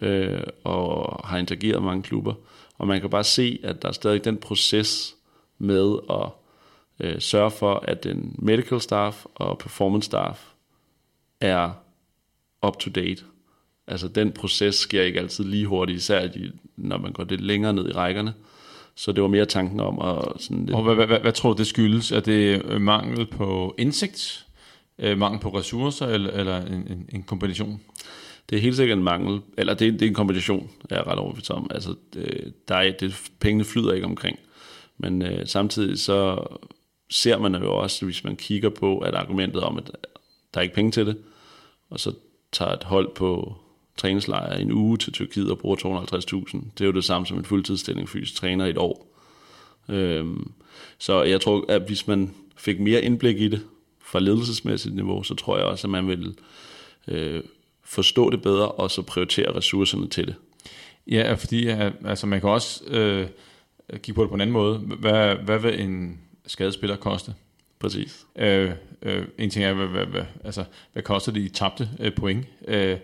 øh, 0.01 0.43
og 0.63 1.19
har 1.27 1.37
interageret 1.37 1.81
med 1.81 1.89
mange 1.89 2.03
klubber. 2.03 2.33
Og 2.77 2.87
man 2.87 3.01
kan 3.01 3.09
bare 3.09 3.23
se, 3.23 3.59
at 3.63 3.81
der 3.81 3.87
er 3.87 3.93
stadig 3.93 4.25
den 4.25 4.37
proces 4.37 5.15
med 5.57 5.95
at 6.09 6.29
øh, 6.99 7.21
sørge 7.21 7.51
for, 7.51 7.73
at 7.87 8.03
den 8.03 8.35
medical 8.39 8.81
staff 8.81 9.25
og 9.35 9.57
performance 9.57 10.05
staff 10.05 10.45
er 11.41 11.69
up 12.67 12.79
to 12.79 12.89
date. 12.89 13.23
Altså 13.87 14.07
den 14.07 14.31
proces 14.31 14.75
sker 14.75 15.01
ikke 15.01 15.19
altid 15.19 15.43
lige 15.43 15.65
hurtigt, 15.65 15.97
især 15.97 16.27
når 16.75 16.97
man 16.97 17.11
går 17.11 17.23
lidt 17.29 17.41
længere 17.41 17.73
ned 17.73 17.89
i 17.89 17.91
rækkerne. 17.91 18.33
Så 18.95 19.11
det 19.11 19.21
var 19.21 19.29
mere 19.29 19.45
tanken 19.45 19.79
om 19.79 19.99
at... 19.99 20.41
Sådan 20.41 20.65
lidt... 20.65 20.75
Og 20.75 20.83
hvad, 20.83 20.95
hvad, 20.95 21.07
hvad, 21.07 21.19
hvad 21.19 21.31
tror 21.31 21.53
du, 21.53 21.57
det 21.57 21.67
skyldes? 21.67 22.11
Er 22.11 22.19
det 22.19 22.65
øh, 22.65 22.81
mangel 22.81 23.25
på 23.25 23.75
indsigt? 23.77 24.45
Øh, 24.99 25.17
mangel 25.17 25.41
på 25.41 25.49
ressourcer, 25.49 26.07
eller, 26.07 26.31
eller 26.31 26.65
en, 26.65 26.73
en, 26.73 27.09
en 27.13 27.23
kombination? 27.23 27.81
Det 28.49 28.55
er 28.55 28.61
helt 28.61 28.75
sikkert 28.75 28.97
en 28.97 29.03
mangel, 29.03 29.41
eller 29.57 29.73
det, 29.73 29.93
det 29.93 30.01
er 30.01 30.07
en 30.07 30.13
kombination, 30.13 30.69
jeg 30.89 30.97
er 30.97 31.07
ret 31.07 31.19
overbevist 31.19 31.51
om. 31.51 31.67
Altså, 31.73 31.95
det, 32.13 32.53
der 32.67 32.75
er, 32.75 32.91
det, 32.91 33.31
pengene 33.39 33.65
flyder 33.65 33.93
ikke 33.93 34.05
omkring. 34.05 34.39
Men 34.97 35.21
øh, 35.21 35.47
samtidig 35.47 35.99
så 35.99 36.47
ser 37.09 37.37
man 37.37 37.55
jo 37.55 37.77
også, 37.77 38.05
hvis 38.05 38.23
man 38.23 38.35
kigger 38.35 38.69
på, 38.69 38.99
at 38.99 39.15
argumentet 39.15 39.61
om, 39.61 39.77
at 39.77 39.91
der 40.53 40.59
er 40.59 40.61
ikke 40.61 40.75
penge 40.75 40.91
til 40.91 41.05
det, 41.05 41.17
og 41.89 41.99
så 41.99 42.13
tager 42.51 42.71
et 42.71 42.83
hold 42.83 43.15
på 43.15 43.55
træningslejr 43.97 44.53
en 44.53 44.71
uge 44.71 44.97
til 44.97 45.13
Tyrkiet 45.13 45.51
og 45.51 45.59
bruger 45.59 45.75
250.000. 45.75 46.57
Det 46.77 46.81
er 46.81 46.85
jo 46.85 46.91
det 46.91 47.03
samme 47.03 47.27
som 47.27 47.37
en 47.37 47.45
fuldtidsstilling 47.45 48.09
fysisk 48.09 48.35
træner 48.35 48.65
i 48.65 48.69
et 48.69 48.77
år. 48.77 49.17
Øhm, 49.89 50.51
så 50.97 51.23
jeg 51.23 51.41
tror, 51.41 51.65
at 51.69 51.81
hvis 51.81 52.07
man 52.07 52.33
fik 52.57 52.79
mere 52.79 53.01
indblik 53.01 53.41
i 53.41 53.47
det 53.47 53.61
fra 54.01 54.19
ledelsesmæssigt 54.19 54.95
niveau, 54.95 55.23
så 55.23 55.35
tror 55.35 55.57
jeg 55.57 55.65
også, 55.65 55.87
at 55.87 55.91
man 55.91 56.07
vil 56.07 56.35
øh, 57.07 57.43
forstå 57.83 58.29
det 58.29 58.41
bedre, 58.41 58.71
og 58.71 58.91
så 58.91 59.01
prioritere 59.01 59.55
ressourcerne 59.55 60.07
til 60.07 60.27
det. 60.27 60.35
Ja, 61.07 61.33
fordi 61.33 61.67
altså, 62.05 62.27
man 62.27 62.39
kan 62.39 62.49
også 62.49 62.83
øh, 62.87 63.27
kigge 63.89 64.13
på 64.13 64.21
det 64.21 64.29
på 64.29 64.35
en 64.35 64.41
anden 64.41 64.53
måde. 64.53 64.77
Hvad, 64.77 65.35
hvad 65.35 65.59
vil 65.59 65.81
en 65.81 66.19
skadespiller 66.47 66.95
koste? 66.95 67.33
Præcis. 67.79 68.25
Øh, 68.35 68.71
øh, 69.01 69.25
en 69.37 69.49
ting 69.49 69.65
er, 69.65 69.73
hvad, 69.73 69.87
hvad, 69.87 70.05
hvad, 70.05 70.25
altså, 70.43 70.63
hvad 70.93 71.03
koster 71.03 71.31
det 71.31 71.41
i 71.41 71.49
tabte 71.49 71.89
øh, 71.99 72.15
point? 72.15 72.45
Øh, 72.67 72.97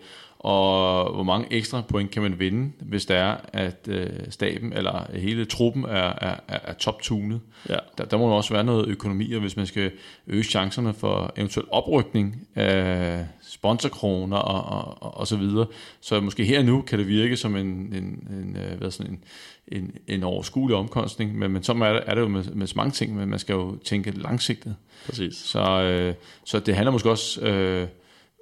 og 0.43 1.13
hvor 1.13 1.23
mange 1.23 1.47
ekstra 1.51 1.82
point 1.82 2.12
kan 2.12 2.21
man 2.21 2.39
vinde, 2.39 2.71
hvis 2.79 3.06
det 3.06 3.15
er, 3.15 3.36
at 3.53 3.88
øh, 3.88 4.10
staben 4.29 4.73
eller 4.73 5.17
hele 5.17 5.45
truppen 5.45 5.84
er, 5.84 6.13
er, 6.21 6.36
er, 6.47 6.73
top-tunet. 6.73 7.39
Ja. 7.69 7.77
Der, 7.97 8.06
der 8.06 8.17
må 8.17 8.25
også 8.25 8.53
være 8.53 8.63
noget 8.63 8.88
økonomi, 8.88 9.34
og 9.34 9.41
hvis 9.41 9.58
man 9.58 9.65
skal 9.65 9.91
øge 10.27 10.43
chancerne 10.43 10.93
for 10.93 11.34
eventuel 11.38 11.65
oprykning 11.71 12.47
af 12.56 13.25
sponsorkroner 13.41 14.38
og, 14.38 14.79
og, 14.79 15.03
og, 15.03 15.17
og 15.17 15.27
så 15.27 15.38
videre, 15.38 15.65
så 16.01 16.19
måske 16.19 16.45
her 16.45 16.63
nu 16.63 16.82
kan 16.82 16.99
det 16.99 17.08
virke 17.08 17.38
som 17.38 17.56
en, 17.56 17.67
en, 17.67 18.27
en, 18.29 18.58
øh, 18.58 18.77
hvad 18.77 18.91
sådan 18.91 19.12
en, 19.12 19.23
en, 19.67 19.91
en 20.08 20.23
overskuelig 20.23 20.77
omkostning, 20.77 21.38
men, 21.38 21.51
men 21.51 21.63
så 21.63 21.71
er 21.71 21.93
det, 21.93 22.03
er 22.06 22.15
det 22.15 22.21
jo 22.21 22.27
med, 22.27 22.43
med 22.43 22.67
så 22.67 22.73
mange 22.77 22.91
ting, 22.91 23.15
men 23.15 23.29
man 23.29 23.39
skal 23.39 23.53
jo 23.53 23.77
tænke 23.86 24.12
langsigtet. 24.12 24.75
Præcis. 25.06 25.36
Så, 25.36 25.82
øh, 25.82 26.13
så 26.45 26.60
det 26.60 26.75
handler 26.75 26.91
måske 26.91 27.10
også... 27.10 27.41
Øh, 27.41 27.88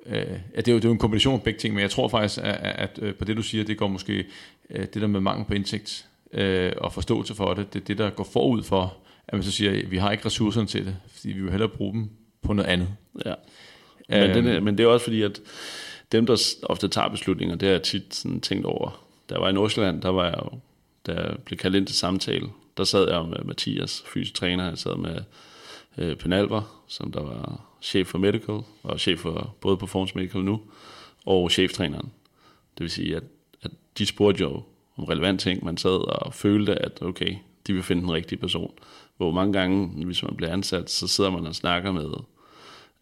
øh, 0.05 0.15
ja, 0.55 0.57
det, 0.57 0.67
er 0.67 0.71
jo, 0.71 0.77
det 0.77 0.85
er 0.85 0.89
jo 0.89 0.93
en 0.93 0.99
kombination 0.99 1.33
af 1.33 1.43
begge 1.43 1.59
ting, 1.59 1.73
men 1.75 1.81
jeg 1.81 1.91
tror 1.91 2.07
faktisk, 2.07 2.37
at, 2.37 2.45
at, 2.45 2.75
at 2.75 2.99
øh, 3.01 3.15
på 3.15 3.25
det 3.25 3.37
du 3.37 3.41
siger, 3.41 3.63
det 3.63 3.77
går 3.77 3.87
måske, 3.87 4.25
øh, 4.69 4.85
det 4.93 5.01
der 5.01 5.07
med 5.07 5.19
mangel 5.19 5.45
på 5.45 5.53
indsigt 5.53 6.05
øh, 6.33 6.71
og 6.77 6.93
forståelse 6.93 7.35
for 7.35 7.53
det, 7.53 7.73
det 7.73 7.81
er 7.81 7.85
det, 7.85 7.97
der 7.97 8.09
går 8.09 8.23
forud 8.23 8.63
for, 8.63 8.97
at 9.27 9.33
man 9.33 9.43
så 9.43 9.51
siger, 9.51 9.71
at 9.71 9.91
vi 9.91 9.97
har 9.97 10.11
ikke 10.11 10.25
ressourcerne 10.25 10.67
til 10.67 10.85
det, 10.85 10.95
fordi 11.07 11.27
vi 11.27 11.41
vil 11.41 11.51
hellere 11.51 11.69
bruge 11.69 11.93
dem 11.93 12.09
på 12.41 12.53
noget 12.53 12.69
andet. 12.69 12.87
Ja. 13.25 13.33
Men, 14.09 14.29
øhm, 14.29 14.45
den, 14.45 14.63
men 14.63 14.77
det 14.77 14.83
er 14.83 14.87
også 14.87 15.03
fordi, 15.03 15.21
at 15.21 15.41
dem, 16.11 16.25
der 16.25 16.55
ofte 16.63 16.87
tager 16.87 17.09
beslutninger, 17.09 17.55
det 17.55 17.67
har 17.67 17.73
jeg 17.73 17.83
tit 17.83 18.15
sådan 18.15 18.41
tænkt 18.41 18.65
over. 18.65 19.05
Da 19.29 19.33
jeg 19.33 19.41
var 19.41 19.49
i 19.49 19.53
Nordsjælland, 19.53 20.01
der 20.01 20.09
var 20.09 20.25
jeg 20.25 20.35
jo, 20.37 20.59
da 21.07 21.21
jeg 21.21 21.37
blev 21.45 21.57
kaldt 21.57 21.75
ind 21.75 21.87
til 21.87 21.95
samtale, 21.95 22.49
der 22.77 22.83
sad 22.83 23.09
jeg 23.09 23.25
med 23.25 23.37
Mathias, 23.45 24.03
fysisk 24.13 24.33
træner, 24.33 24.69
jeg 24.69 24.77
sad 24.77 24.95
med 24.95 25.19
øh, 25.97 26.15
Penalver, 26.15 26.83
som 26.87 27.11
der 27.11 27.21
var 27.21 27.70
chef 27.81 28.07
for 28.07 28.17
medical, 28.17 28.59
og 28.83 28.99
chef 28.99 29.19
for 29.19 29.55
både 29.61 29.77
Performance 29.77 30.15
Medical 30.15 30.41
nu, 30.41 30.61
og 31.25 31.51
cheftræneren. 31.51 32.11
Det 32.77 32.83
vil 32.83 32.89
sige, 32.89 33.15
at, 33.15 33.23
at 33.61 33.71
de 33.97 34.05
spurgte 34.05 34.41
jo 34.41 34.63
om 34.95 35.03
relevant 35.03 35.39
ting. 35.39 35.65
Man 35.65 35.77
sad 35.77 36.25
og 36.25 36.33
følte, 36.33 36.75
at 36.75 37.01
okay, 37.01 37.35
de 37.67 37.73
vil 37.73 37.83
finde 37.83 38.01
den 38.01 38.11
rigtige 38.11 38.39
person. 38.39 38.73
Hvor 39.17 39.31
mange 39.31 39.53
gange, 39.53 40.05
hvis 40.05 40.23
man 40.23 40.35
bliver 40.35 40.53
ansat, 40.53 40.89
så 40.89 41.07
sidder 41.07 41.29
man 41.29 41.47
og 41.47 41.55
snakker 41.55 41.91
med 41.91 42.09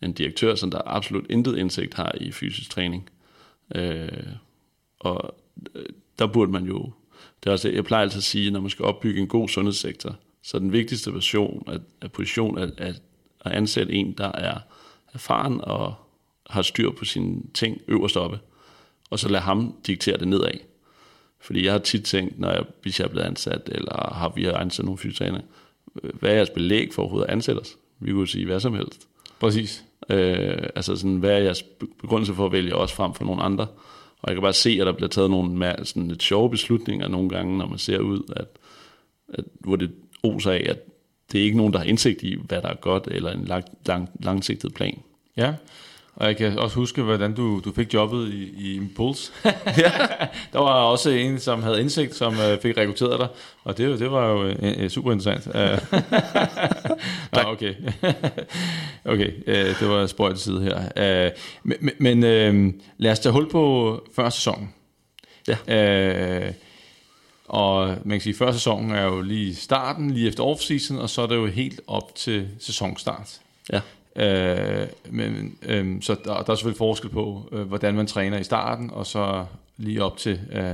en 0.01 0.13
direktør, 0.13 0.55
som 0.55 0.71
der 0.71 0.81
absolut 0.85 1.25
intet 1.29 1.57
indsigt 1.57 1.93
har 1.93 2.15
i 2.21 2.31
fysisk 2.31 2.69
træning. 2.69 3.09
Øh, 3.75 4.07
og 4.99 5.35
øh, 5.75 5.85
der 6.19 6.27
burde 6.27 6.51
man 6.51 6.65
jo, 6.65 6.91
det 7.43 7.49
er 7.49 7.51
også 7.51 7.69
jeg 7.69 7.85
plejer 7.85 8.03
altid 8.03 8.17
at 8.17 8.23
sige, 8.23 8.51
når 8.51 8.61
man 8.61 8.69
skal 8.69 8.85
opbygge 8.85 9.21
en 9.21 9.27
god 9.27 9.47
sundhedssektor, 9.47 10.15
så 10.43 10.59
den 10.59 10.71
vigtigste 10.71 11.13
version 11.13 11.63
af, 11.67 11.79
af 12.01 12.11
position 12.11 12.57
af, 12.57 12.71
at, 12.77 13.01
at 13.45 13.51
ansætte 13.51 13.93
en, 13.93 14.11
der 14.17 14.31
er 14.31 14.57
erfaren 15.13 15.61
og 15.61 15.93
har 16.49 16.61
styr 16.61 16.91
på 16.91 17.05
sine 17.05 17.41
ting 17.53 17.81
øverst 17.87 18.17
oppe, 18.17 18.39
og 19.09 19.19
så 19.19 19.29
lade 19.29 19.43
ham 19.43 19.75
diktere 19.87 20.17
det 20.17 20.27
nedad. 20.27 20.59
Fordi 21.39 21.65
jeg 21.65 21.71
har 21.71 21.79
tit 21.79 22.03
tænkt, 22.03 22.39
når 22.39 22.51
jeg, 22.51 22.63
hvis 22.81 22.99
jeg 22.99 23.05
er 23.05 23.09
blevet 23.09 23.25
ansat, 23.25 23.69
eller 23.71 24.13
har 24.13 24.29
vi 24.35 24.43
har 24.43 24.53
ansat 24.53 24.85
nogle 24.85 24.97
fysiotræner, 24.97 25.41
hvad 25.93 26.29
er 26.29 26.35
jeres 26.35 26.49
belæg 26.49 26.93
for 26.93 27.01
overhovedet 27.01 27.27
at 27.27 27.33
ansætte 27.33 27.59
os? 27.59 27.77
Vi 27.99 28.11
kunne 28.11 28.27
sige 28.27 28.45
hvad 28.45 28.59
som 28.59 28.73
helst. 28.73 29.07
Præcis. 29.39 29.83
Øh, 30.09 30.57
altså 30.75 30.95
sådan, 30.95 31.17
hvad 31.17 31.31
er 31.31 31.37
jeres 31.37 31.63
begrundelse 32.01 32.33
for 32.33 32.45
at 32.45 32.51
vælge 32.51 32.75
os 32.75 32.93
frem 32.93 33.13
for 33.13 33.25
nogle 33.25 33.41
andre? 33.41 33.67
Og 34.21 34.27
jeg 34.27 34.35
kan 34.35 34.41
bare 34.41 34.53
se, 34.53 34.77
at 34.81 34.87
der 34.87 34.91
bliver 34.93 35.09
taget 35.09 35.29
nogle 35.29 35.75
sådan 35.83 36.07
lidt 36.07 36.23
sjove 36.23 36.49
beslutninger 36.49 37.07
nogle 37.07 37.29
gange, 37.29 37.57
når 37.57 37.67
man 37.67 37.77
ser 37.77 37.99
ud, 37.99 38.33
at, 38.35 38.47
at 39.33 39.45
hvor 39.59 39.75
det 39.75 39.91
oser 40.23 40.51
af, 40.51 40.65
at 40.69 40.77
det 41.31 41.39
er 41.39 41.43
ikke 41.43 41.57
nogen, 41.57 41.73
der 41.73 41.79
har 41.79 41.85
indsigt 41.85 42.23
i, 42.23 42.37
hvad 42.47 42.61
der 42.61 42.69
er 42.69 42.75
godt, 42.75 43.07
eller 43.11 43.31
en 43.31 43.45
lang, 43.45 43.65
lang, 43.85 44.09
langsigtet 44.19 44.73
plan. 44.73 44.99
Ja, 45.37 45.53
og 46.19 46.27
jeg 46.27 46.37
kan 46.37 46.59
også 46.59 46.75
huske, 46.75 47.01
hvordan 47.01 47.33
du, 47.33 47.61
du 47.65 47.73
fik 47.73 47.93
jobbet 47.93 48.33
i, 48.33 48.53
i 48.57 48.75
Impuls. 48.75 49.33
ja. 49.45 49.91
der 50.53 50.59
var 50.59 50.73
også 50.73 51.09
en, 51.09 51.39
som 51.39 51.63
havde 51.63 51.81
indsigt, 51.81 52.15
som 52.15 52.33
uh, 52.33 52.61
fik 52.61 52.77
rekrutteret 52.77 53.19
dig, 53.19 53.27
og 53.63 53.77
det, 53.77 53.99
det 53.99 54.11
var 54.11 54.27
jo 54.27 54.47
uh, 54.49 54.87
super 54.87 55.11
interessant. 55.11 55.55
Ah, 55.55 57.45
okay. 57.53 57.73
okay, 59.13 59.31
uh, 59.47 59.79
det 59.79 59.89
var 59.89 60.07
spøjt 60.07 60.39
side 60.39 60.61
her. 60.61 61.27
Uh, 61.27 61.31
men 61.63 61.89
men 61.99 62.17
uh, 62.17 62.73
lad 62.97 63.11
os 63.11 63.19
tage 63.19 63.33
hul 63.33 63.49
på 63.49 64.03
første 64.15 64.39
sæson. 64.39 64.73
Ja. 65.47 66.47
Uh, 66.47 66.53
og 67.49 67.87
man 67.87 68.17
kan 68.17 68.21
sige, 68.21 68.33
at 68.33 68.37
første 68.37 68.59
sæson 68.59 68.91
er 68.91 69.03
jo 69.03 69.21
lige 69.21 69.55
starten, 69.55 70.11
lige 70.11 70.27
efter 70.27 70.43
off-season, 70.43 70.97
og 70.97 71.09
så 71.09 71.21
er 71.21 71.27
det 71.27 71.35
jo 71.35 71.45
helt 71.45 71.81
op 71.87 72.15
til 72.15 72.47
sæsonstart. 72.59 73.39
Ja. 73.73 73.81
Øh, 74.15 74.87
men, 75.09 75.57
øh, 75.61 76.01
så 76.01 76.15
der, 76.25 76.43
der 76.43 76.51
er 76.51 76.55
selvfølgelig 76.55 76.77
forskel 76.77 77.09
på, 77.09 77.49
øh, 77.51 77.61
hvordan 77.61 77.95
man 77.95 78.07
træner 78.07 78.39
i 78.39 78.43
starten, 78.43 78.89
og 78.89 79.05
så 79.05 79.45
lige 79.77 80.03
op 80.03 80.17
til 80.17 80.39
øh, 80.51 80.73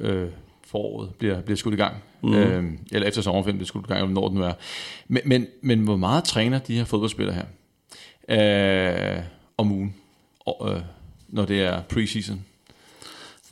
øh, 0.00 0.28
foråret 0.66 1.10
bliver, 1.18 1.40
bliver 1.40 1.56
skudt 1.56 1.74
i 1.74 1.76
gang. 1.76 1.96
Mm. 2.22 2.34
Øh, 2.34 2.72
eller 2.92 3.08
efter 3.08 3.22
sommerferien 3.22 3.58
bliver 3.58 3.66
skudt 3.66 3.84
i 3.84 3.88
gang, 3.88 4.00
eller 4.00 4.14
når 4.14 4.28
den 4.28 4.38
nu 4.38 4.44
er. 4.44 4.52
Men, 5.08 5.22
men, 5.24 5.46
men 5.60 5.80
hvor 5.80 5.96
meget 5.96 6.24
træner 6.24 6.58
de 6.58 6.76
her 6.76 6.84
fodboldspillere 6.84 7.34
her 7.34 9.16
øh, 9.16 9.22
om 9.56 9.72
ugen, 9.72 9.94
og, 10.46 10.72
øh, 10.72 10.80
når 11.28 11.44
det 11.44 11.62
er 11.62 11.82
preseason? 11.82 12.44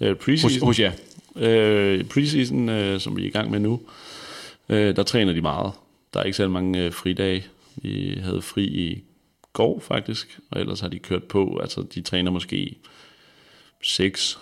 Øh, 0.01 0.17
preseason? 0.17 0.51
Hos, 0.51 0.63
hos 0.63 0.81
jer? 0.81 0.93
Øh, 1.39 2.05
preseason, 2.05 2.69
øh, 2.69 3.01
som 3.01 3.17
vi 3.17 3.23
er 3.23 3.27
i 3.27 3.31
gang 3.31 3.51
med 3.51 3.61
nu, 3.61 3.81
øh, 4.69 4.97
der 4.97 5.03
træner 5.03 5.33
de 5.33 5.41
meget. 5.41 5.73
Der 6.15 6.21
er 6.21 6.25
ikke 6.25 6.37
så 6.37 6.49
mange 6.49 6.85
øh, 6.85 6.93
fridage. 6.93 7.47
Vi 7.77 8.19
havde 8.23 8.43
fri 8.43 8.65
i 8.65 9.05
går 9.53 9.81
faktisk, 9.81 10.39
og 10.51 10.61
ellers 10.61 10.81
har 10.81 10.89
de 10.89 10.99
kørt 10.99 11.25
på. 11.25 11.59
Altså, 11.61 11.83
de 11.95 12.01
træner 12.01 12.31
måske 12.31 12.77
6 13.83 14.39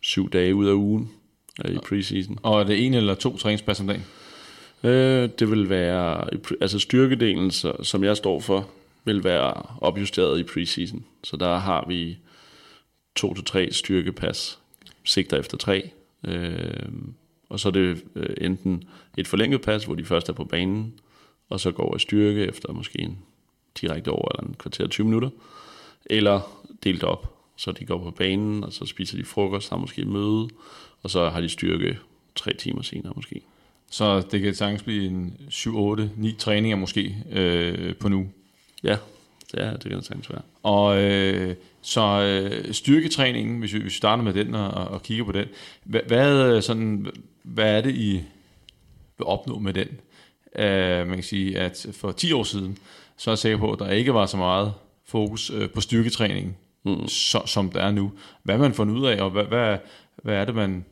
7 0.00 0.30
dage 0.30 0.54
ud 0.54 0.66
af 0.66 0.72
ugen 0.72 1.10
øh, 1.64 1.74
i 1.74 1.78
preseason. 1.78 2.38
Og 2.42 2.60
er 2.60 2.64
det 2.64 2.86
en 2.86 2.94
eller 2.94 3.14
to 3.14 3.36
træningspas 3.36 3.80
om 3.80 3.86
dagen? 3.86 4.04
Øh, 4.84 5.28
det 5.38 5.50
vil 5.50 5.68
være, 5.68 6.28
altså 6.60 6.78
styrkedelen, 6.78 7.50
så, 7.50 7.72
som 7.82 8.04
jeg 8.04 8.16
står 8.16 8.40
for, 8.40 8.68
vil 9.04 9.24
være 9.24 9.62
opjusteret 9.80 10.40
i 10.40 10.42
preseason. 10.42 11.04
Så 11.24 11.36
der 11.36 11.58
har 11.58 11.84
vi 11.88 12.18
to 13.14 13.34
til 13.34 13.44
tre 13.44 13.72
styrkepas, 13.72 14.58
sigter 15.04 15.38
efter 15.38 15.56
tre. 15.56 15.90
Øh, 16.24 16.92
og 17.48 17.60
så 17.60 17.68
er 17.68 17.72
det 17.72 18.04
øh, 18.14 18.36
enten 18.40 18.84
et 19.18 19.28
forlænget 19.28 19.62
pas, 19.62 19.84
hvor 19.84 19.94
de 19.94 20.04
først 20.04 20.28
er 20.28 20.32
på 20.32 20.44
banen, 20.44 20.94
og 21.48 21.60
så 21.60 21.70
går 21.70 21.94
jeg 21.94 22.00
styrke 22.00 22.44
efter 22.44 22.72
måske 22.72 23.00
en 23.00 23.18
direkte 23.80 24.08
over 24.08 24.28
eller 24.32 24.48
en 24.48 24.54
kvarter 24.58 24.86
20 24.86 25.04
minutter, 25.04 25.30
eller 26.06 26.64
delt 26.84 27.04
op, 27.04 27.34
så 27.56 27.72
de 27.72 27.84
går 27.84 27.98
på 27.98 28.10
banen, 28.10 28.64
og 28.64 28.72
så 28.72 28.86
spiser 28.86 29.16
de 29.16 29.24
frokost, 29.24 29.70
har 29.70 29.76
måske 29.76 30.04
møde, 30.04 30.48
og 31.02 31.10
så 31.10 31.28
har 31.28 31.40
de 31.40 31.48
styrke 31.48 31.98
tre 32.34 32.54
timer 32.54 32.82
senere 32.82 33.12
måske. 33.16 33.40
Så 33.90 34.20
det 34.20 34.40
kan 34.40 34.54
sagtens 34.54 34.82
blive 34.82 35.06
en 35.06 35.36
7, 35.48 35.78
8, 35.78 36.10
9 36.16 36.32
træninger 36.38 36.76
måske 36.76 37.16
øh, 37.30 37.94
på 37.94 38.08
nu? 38.08 38.28
Ja, 38.82 38.96
det, 39.52 39.62
er, 39.62 39.70
det 39.72 39.82
kan 39.82 39.92
det 39.92 40.04
sagtens 40.04 40.30
være. 40.30 40.42
Og 40.62 41.02
øh, 41.02 41.54
så 41.82 42.00
øh, 42.00 42.74
styrketræningen, 42.74 43.58
hvis 43.58 43.74
vi, 43.74 43.78
hvis 43.78 43.92
vi 43.92 43.96
starter 43.96 44.22
med 44.22 44.34
den 44.34 44.54
og, 44.54 44.70
og 44.70 45.02
kigger 45.02 45.24
på 45.24 45.32
den, 45.32 45.46
hvad, 45.84 46.00
hvad, 46.06 46.62
sådan, 46.62 47.06
hvad 47.42 47.76
er 47.76 47.80
det, 47.80 47.94
I 47.94 48.22
vil 49.18 49.26
opnå 49.26 49.58
med 49.58 49.74
den? 49.74 49.88
Uh, 50.58 51.08
man 51.08 51.14
kan 51.14 51.22
sige, 51.22 51.58
at 51.58 51.86
for 51.92 52.12
10 52.12 52.32
år 52.32 52.42
siden, 52.42 52.78
så 53.16 53.30
er 53.30 53.32
jeg 53.32 53.38
sikker 53.38 53.58
på, 53.58 53.72
at 53.72 53.78
der 53.78 53.90
ikke 53.90 54.14
var 54.14 54.26
så 54.26 54.36
meget 54.36 54.72
fokus 55.04 55.50
uh, 55.50 55.70
på 55.70 55.80
styrketræning, 55.80 56.56
mm. 56.84 57.08
så, 57.08 57.42
som 57.46 57.70
der 57.70 57.80
er 57.80 57.90
nu. 57.90 58.12
Hvad 58.42 58.58
man 58.58 58.74
får 58.74 58.84
ud 58.84 59.06
af, 59.06 59.22
og 59.22 59.30
hvad, 59.30 59.44
hvad, 59.44 59.78
hvad 60.22 60.34
er 60.34 60.44
det, 60.44 60.54
man 60.54 60.84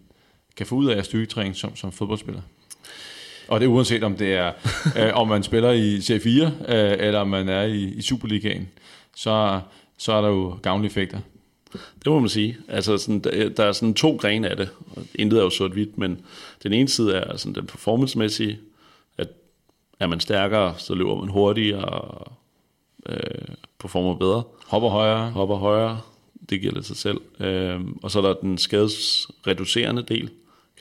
kan 0.56 0.66
få 0.66 0.74
ud 0.74 0.86
af 0.86 1.04
styrketræning 1.04 1.56
som, 1.56 1.76
som 1.76 1.92
fodboldspiller? 1.92 2.42
Og 3.48 3.60
det 3.60 3.66
er 3.66 3.70
uanset 3.70 4.04
om 4.04 4.16
det 4.16 4.34
er, 4.34 4.52
uh, 4.86 5.16
om 5.20 5.28
man 5.28 5.42
spiller 5.42 5.70
i 5.70 5.96
C4, 5.96 6.44
uh, 6.44 7.06
eller 7.06 7.18
om 7.18 7.28
man 7.28 7.48
er 7.48 7.62
i, 7.62 7.82
i 7.82 8.02
Superligaen, 8.02 8.68
så, 9.16 9.60
så 9.98 10.12
er 10.12 10.20
der 10.20 10.28
jo 10.28 10.58
gavnlige 10.62 10.90
effekter. 10.90 11.18
Det 11.72 12.06
må 12.06 12.18
man 12.18 12.28
sige. 12.28 12.56
Altså, 12.68 12.98
sådan, 12.98 13.20
der, 13.20 13.48
der 13.48 13.64
er 13.64 13.72
sådan 13.72 13.94
to 13.94 14.16
grene 14.16 14.48
af 14.48 14.56
det. 14.56 14.68
Intet 15.14 15.38
er 15.38 15.42
jo 15.42 15.50
sort-hvidt, 15.50 15.98
men 15.98 16.20
den 16.62 16.72
ene 16.72 16.88
side 16.88 17.14
er 17.14 17.36
sådan 17.36 17.54
den 17.54 17.66
performancemæssige, 17.66 18.58
er 20.02 20.06
man 20.06 20.20
stærkere, 20.20 20.74
så 20.78 20.94
løber 20.94 21.16
man 21.16 21.28
hurtigere 21.28 21.84
og 21.84 22.32
øh, 23.06 23.54
performer 23.78 24.14
bedre. 24.14 24.42
Hopper 24.66 24.88
højere. 24.88 25.30
Hopper 25.30 25.56
højere, 25.56 26.00
det 26.50 26.60
giver 26.60 26.72
lidt 26.72 26.86
sig 26.86 26.96
selv. 26.96 27.20
Øh, 27.40 27.80
og 28.02 28.10
så 28.10 28.18
er 28.18 28.22
der 28.22 28.34
den 28.34 28.58
skadesreducerende 28.58 30.02
del. 30.02 30.30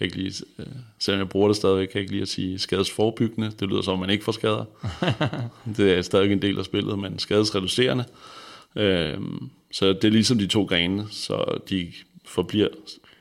Kan 0.01 0.05
ikke 0.05 0.17
lige, 0.17 0.45
øh, 0.59 0.65
selvom 0.99 1.19
jeg 1.19 1.29
bruger 1.29 1.47
det 1.47 1.57
stadigvæk, 1.57 1.87
kan 1.87 1.95
jeg 1.95 2.01
ikke 2.01 2.11
lige 2.11 2.21
at 2.21 2.27
sige 2.27 2.59
skadesforbyggende. 2.59 3.51
Det 3.59 3.69
lyder 3.69 3.81
som, 3.81 3.99
man 3.99 4.09
ikke 4.09 4.23
får 4.23 4.31
skader. 4.31 4.65
det 5.77 5.93
er 5.97 6.01
stadig 6.01 6.31
en 6.31 6.41
del 6.41 6.59
af 6.59 6.65
spillet, 6.65 6.99
men 6.99 7.19
skadesreducerende. 7.19 8.05
Øh, 8.75 9.17
så 9.71 9.87
det 9.87 10.03
er 10.03 10.09
ligesom 10.09 10.37
de 10.37 10.47
to 10.47 10.63
grene, 10.63 11.07
så 11.11 11.59
de 11.69 11.91
forbliver 12.25 12.67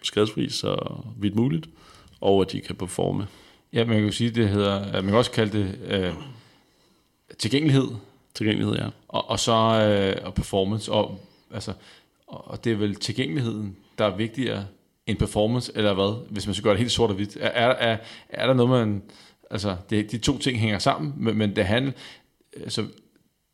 skadesfri 0.03 0.49
så 0.49 1.03
vidt 1.19 1.35
muligt, 1.35 1.69
og 2.21 2.43
at 2.43 2.53
de 2.53 2.61
kan 2.61 2.77
performe 2.77 3.27
Ja, 3.73 3.85
man 3.85 3.97
kan 3.97 4.05
jo 4.05 4.12
sige, 4.12 4.31
det 4.31 4.49
hedder, 4.49 4.93
man 4.93 5.05
kan 5.05 5.14
også 5.14 5.31
kalde 5.31 5.59
det 5.59 5.79
øh, 5.87 6.12
tilgængelighed. 7.38 7.88
Tilgængelighed, 8.35 8.77
ja. 8.77 8.88
Og, 9.09 9.31
og 9.31 9.40
så 9.40 9.53
øh, 9.53 10.27
og 10.27 10.35
performance. 10.35 10.93
Og, 10.93 11.21
altså, 11.55 11.73
og 12.27 12.64
det 12.64 12.73
er 12.73 12.77
vel 12.77 12.95
tilgængeligheden, 12.95 13.77
der 13.99 14.05
er 14.05 14.16
vigtigere 14.16 14.66
end 15.11 15.18
performance, 15.18 15.73
eller 15.75 15.94
hvad, 15.94 16.27
hvis 16.31 16.46
man 16.46 16.55
skal 16.55 16.64
gøre 16.64 16.73
det 16.73 16.81
helt 16.81 16.92
sort 16.92 17.11
og 17.11 17.16
hvidt. 17.16 17.37
Er, 17.40 17.49
er, 17.49 17.68
er, 17.68 17.96
er 18.29 18.46
der 18.46 18.55
noget, 18.55 18.70
man... 18.70 19.03
Altså, 19.51 19.77
det, 19.90 20.11
de 20.11 20.18
to 20.18 20.38
ting 20.38 20.59
hænger 20.59 20.79
sammen, 20.79 21.14
men, 21.16 21.38
men 21.38 21.57
det 21.57 21.64
handler... 21.64 21.92
Altså, 22.57 22.87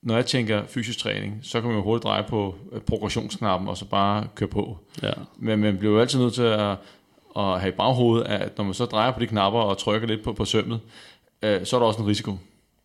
når 0.02 0.14
jeg 0.14 0.26
tænker 0.26 0.66
fysisk 0.66 0.98
træning, 0.98 1.40
så 1.42 1.60
kan 1.60 1.68
man 1.68 1.78
jo 1.78 1.84
hurtigt 1.84 2.04
dreje 2.04 2.24
på 2.28 2.54
øh, 2.72 2.80
progressionsknappen, 2.80 3.68
og 3.68 3.76
så 3.76 3.84
bare 3.84 4.26
køre 4.34 4.48
på. 4.48 4.78
Ja. 5.02 5.12
Men 5.38 5.58
man 5.58 5.78
bliver 5.78 5.92
jo 5.92 6.00
altid 6.00 6.18
nødt 6.18 6.34
til 6.34 6.42
at, 6.42 6.76
at 7.36 7.60
have 7.60 7.68
i 7.68 7.76
baghovedet, 7.76 8.26
at 8.26 8.58
når 8.58 8.64
man 8.64 8.74
så 8.74 8.84
drejer 8.84 9.12
på 9.12 9.20
de 9.20 9.26
knapper 9.26 9.60
og 9.60 9.78
trykker 9.78 10.08
lidt 10.08 10.22
på, 10.22 10.32
på 10.32 10.44
sømmet, 10.44 10.80
øh, 11.42 11.66
så 11.66 11.76
er 11.76 11.80
der 11.80 11.86
også 11.86 12.02
en 12.02 12.08
risiko. 12.08 12.38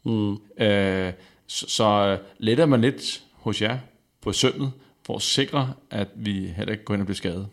Mm. 0.04 0.38
Øh, 0.58 1.14
så, 1.48 1.66
så 1.68 2.18
letter 2.38 2.66
man 2.66 2.82
lidt 2.82 3.24
hos 3.34 3.62
jer 3.62 3.78
på 4.22 4.32
sømmet, 4.32 4.72
for 5.06 5.16
at 5.16 5.22
sikre, 5.22 5.74
at 5.90 6.08
vi 6.16 6.48
heller 6.48 6.72
ikke 6.72 6.84
går 6.84 6.94
ind 6.94 7.02
og 7.02 7.06
bliver 7.06 7.16
skadet. 7.16 7.48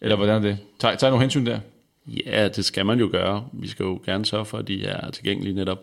Eller 0.00 0.16
hvordan 0.16 0.36
er 0.36 0.48
det? 0.48 0.58
Tag, 0.78 0.98
tag 0.98 1.10
nogle 1.10 1.22
hensyn 1.22 1.46
der? 1.46 1.60
Ja, 2.06 2.48
det 2.48 2.64
skal 2.64 2.86
man 2.86 2.98
jo 3.00 3.08
gøre. 3.12 3.48
Vi 3.52 3.68
skal 3.68 3.84
jo 3.84 4.00
gerne 4.04 4.26
sørge 4.26 4.44
for, 4.44 4.58
at 4.58 4.68
de 4.68 4.84
er 4.84 5.10
tilgængelige 5.10 5.54
netop. 5.54 5.78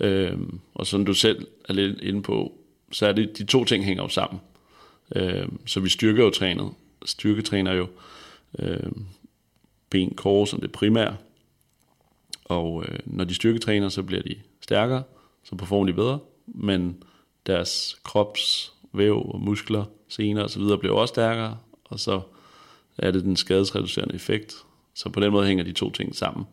Øhm, 0.00 0.60
og 0.74 0.86
som 0.86 1.04
du 1.04 1.14
selv 1.14 1.46
er 1.68 1.72
lidt 1.72 2.00
inde 2.00 2.22
på, 2.22 2.52
så 2.92 3.06
er 3.06 3.12
det, 3.12 3.38
de 3.38 3.44
to 3.44 3.64
ting 3.64 3.84
hænger 3.84 4.02
jo 4.02 4.08
sammen. 4.08 4.40
Øhm, 5.16 5.60
så 5.66 5.80
vi 5.80 5.88
styrker 5.88 6.24
jo 6.24 6.30
trænet, 6.30 6.70
styrketræner 7.04 7.72
jo 7.72 7.86
øhm, 8.58 9.06
ben, 9.90 10.14
core 10.16 10.46
som 10.46 10.60
det 10.60 10.72
primære. 10.72 11.16
Og 12.44 12.84
øh, 12.88 12.98
når 13.04 13.24
de 13.24 13.34
styrketræner, 13.34 13.88
så 13.88 14.02
bliver 14.02 14.22
de 14.22 14.36
stærkere, 14.60 15.02
så 15.44 15.56
performer 15.56 15.86
de 15.86 15.92
bedre, 15.92 16.18
men 16.46 17.02
deres 17.46 17.98
kropsvæv 18.04 19.30
og 19.30 19.40
muskler, 19.40 19.84
sener 20.08 20.44
osv. 20.44 20.62
bliver 20.80 20.96
også 20.96 21.12
stærkere, 21.12 21.58
og 21.84 22.00
så 22.00 22.20
er 23.02 23.10
det 23.10 23.24
den 23.24 23.36
skadesreducerende 23.36 24.14
effekt. 24.14 24.54
Så 24.94 25.08
på 25.08 25.20
den 25.20 25.32
måde 25.32 25.46
hænger 25.46 25.64
de 25.64 25.72
to 25.72 25.90
ting 25.90 26.16
sammen. 26.16 26.46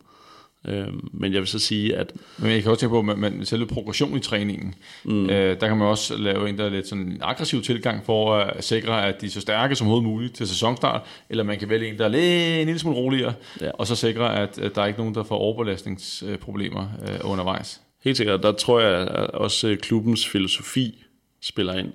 Øhm, 0.67 1.09
men 1.13 1.33
jeg 1.33 1.39
vil 1.39 1.47
så 1.47 1.59
sige, 1.59 1.95
at... 1.95 2.13
Men 2.37 2.51
jeg 2.51 2.61
kan 2.61 2.71
også 2.71 2.79
tænke 2.79 2.91
på, 2.91 3.11
at 3.11 3.17
man, 3.17 3.45
selve 3.45 3.67
progression 3.67 4.17
i 4.17 4.19
træningen, 4.19 4.75
mm. 5.03 5.29
øh, 5.29 5.61
der 5.61 5.67
kan 5.67 5.77
man 5.77 5.87
også 5.87 6.17
lave 6.17 6.49
en, 6.49 6.57
der 6.57 6.65
er 6.65 6.69
lidt 6.69 6.87
sådan 6.87 7.05
en 7.07 7.17
aggressiv 7.21 7.61
tilgang 7.61 8.05
for 8.05 8.35
at 8.35 8.63
sikre, 8.63 9.05
at 9.05 9.21
de 9.21 9.25
er 9.25 9.29
så 9.29 9.41
stærke 9.41 9.75
som 9.75 9.87
overhovedet 9.87 10.09
muligt 10.09 10.35
til 10.35 10.47
sæsonstart, 10.47 11.01
eller 11.29 11.43
man 11.43 11.59
kan 11.59 11.69
vælge 11.69 11.89
en, 11.89 11.97
der 11.97 12.05
er 12.05 12.09
lidt, 12.09 12.59
en 12.59 12.65
lille 12.65 12.79
smule 12.79 12.97
roligere, 12.97 13.33
ja. 13.61 13.71
og 13.73 13.87
så 13.87 13.95
sikre, 13.95 14.39
at, 14.39 14.59
at 14.59 14.75
der 14.75 14.81
er 14.81 14.85
ikke 14.85 14.99
nogen, 14.99 15.15
der 15.15 15.23
får 15.23 15.37
overbelastningsproblemer 15.37 16.87
øh, 17.01 17.19
undervejs. 17.23 17.81
Helt 18.03 18.17
sikkert, 18.17 18.43
der 18.43 18.51
tror 18.51 18.79
jeg 18.79 19.07
at 19.07 19.31
også 19.31 19.67
øh, 19.67 19.77
klubbens 19.77 20.27
filosofi 20.27 21.03
spiller 21.41 21.73
ind. 21.73 21.93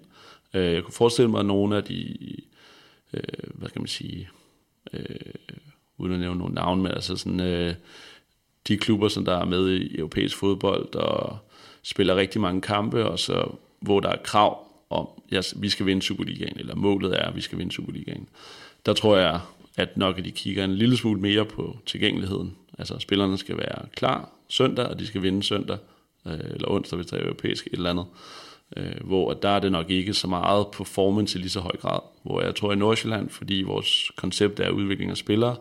Øh, 0.54 0.72
jeg 0.72 0.82
kunne 0.82 0.94
forestille 0.94 1.30
mig, 1.30 1.40
at 1.40 1.46
nogle 1.46 1.76
af 1.76 1.84
de, 1.84 2.16
øh, 3.14 3.22
hvad 3.54 3.68
kan 3.68 3.80
man 3.80 3.88
sige, 3.88 4.28
øh, 4.92 5.06
uden 5.98 6.12
at 6.12 6.20
nævne 6.20 6.38
nogle 6.38 6.54
navn, 6.54 6.82
men 6.82 6.92
altså 6.92 7.16
sådan, 7.16 7.40
øh, 7.40 7.74
de 8.68 8.76
klubber, 8.76 9.08
som 9.08 9.24
der 9.24 9.36
er 9.36 9.44
med 9.44 9.70
i 9.70 9.98
europæisk 9.98 10.36
fodbold, 10.36 10.94
og 10.94 11.38
spiller 11.82 12.16
rigtig 12.16 12.40
mange 12.40 12.60
kampe, 12.60 13.04
og 13.04 13.18
så, 13.18 13.54
hvor 13.80 14.00
der 14.00 14.08
er 14.08 14.22
krav 14.24 14.66
om, 14.90 15.08
at 15.32 15.54
vi 15.56 15.68
skal 15.68 15.86
vinde 15.86 16.02
Superligaen, 16.02 16.58
eller 16.58 16.74
målet 16.74 17.12
er, 17.20 17.26
at 17.28 17.36
vi 17.36 17.40
skal 17.40 17.58
vinde 17.58 17.72
Superligaen. 17.72 18.28
Der 18.86 18.92
tror 18.92 19.16
jeg, 19.16 19.40
at 19.76 19.96
nok 19.96 20.18
at 20.18 20.24
de 20.24 20.30
kigger 20.30 20.64
en 20.64 20.74
lille 20.74 20.96
smule 20.96 21.20
mere 21.20 21.44
på 21.44 21.76
tilgængeligheden. 21.86 22.56
Altså, 22.78 22.98
spillerne 22.98 23.38
skal 23.38 23.56
være 23.56 23.86
klar 23.96 24.30
søndag, 24.48 24.86
og 24.86 24.98
de 24.98 25.06
skal 25.06 25.22
vinde 25.22 25.42
søndag, 25.42 25.78
øh, 26.26 26.32
eller 26.32 26.70
onsdag, 26.70 26.96
hvis 26.96 27.06
der 27.06 27.16
er 27.16 27.24
europæisk 27.24 27.66
et 27.66 27.72
eller 27.72 27.90
andet. 27.90 28.04
Øh, 28.04 28.41
Øh, 28.76 29.04
hvor 29.04 29.32
der 29.32 29.48
er 29.48 29.60
det 29.60 29.72
nok 29.72 29.90
ikke 29.90 30.14
så 30.14 30.26
meget 30.26 30.66
performance 30.66 31.38
i 31.38 31.42
lige 31.42 31.50
så 31.50 31.60
høj 31.60 31.76
grad. 31.76 32.00
Hvor 32.22 32.42
jeg 32.42 32.54
tror 32.54 32.72
i 32.72 32.76
Nordsjælland, 32.76 33.28
fordi 33.28 33.62
vores 33.62 34.10
koncept 34.16 34.60
er 34.60 34.70
udvikling 34.70 35.10
af 35.10 35.16
spillere, 35.16 35.56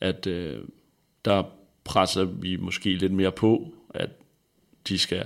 at 0.00 0.26
øh, 0.26 0.58
der 1.24 1.42
presser 1.84 2.24
vi 2.24 2.56
måske 2.56 2.94
lidt 2.94 3.12
mere 3.12 3.32
på, 3.32 3.74
at 3.94 4.10
de 4.88 4.98
skal 4.98 5.24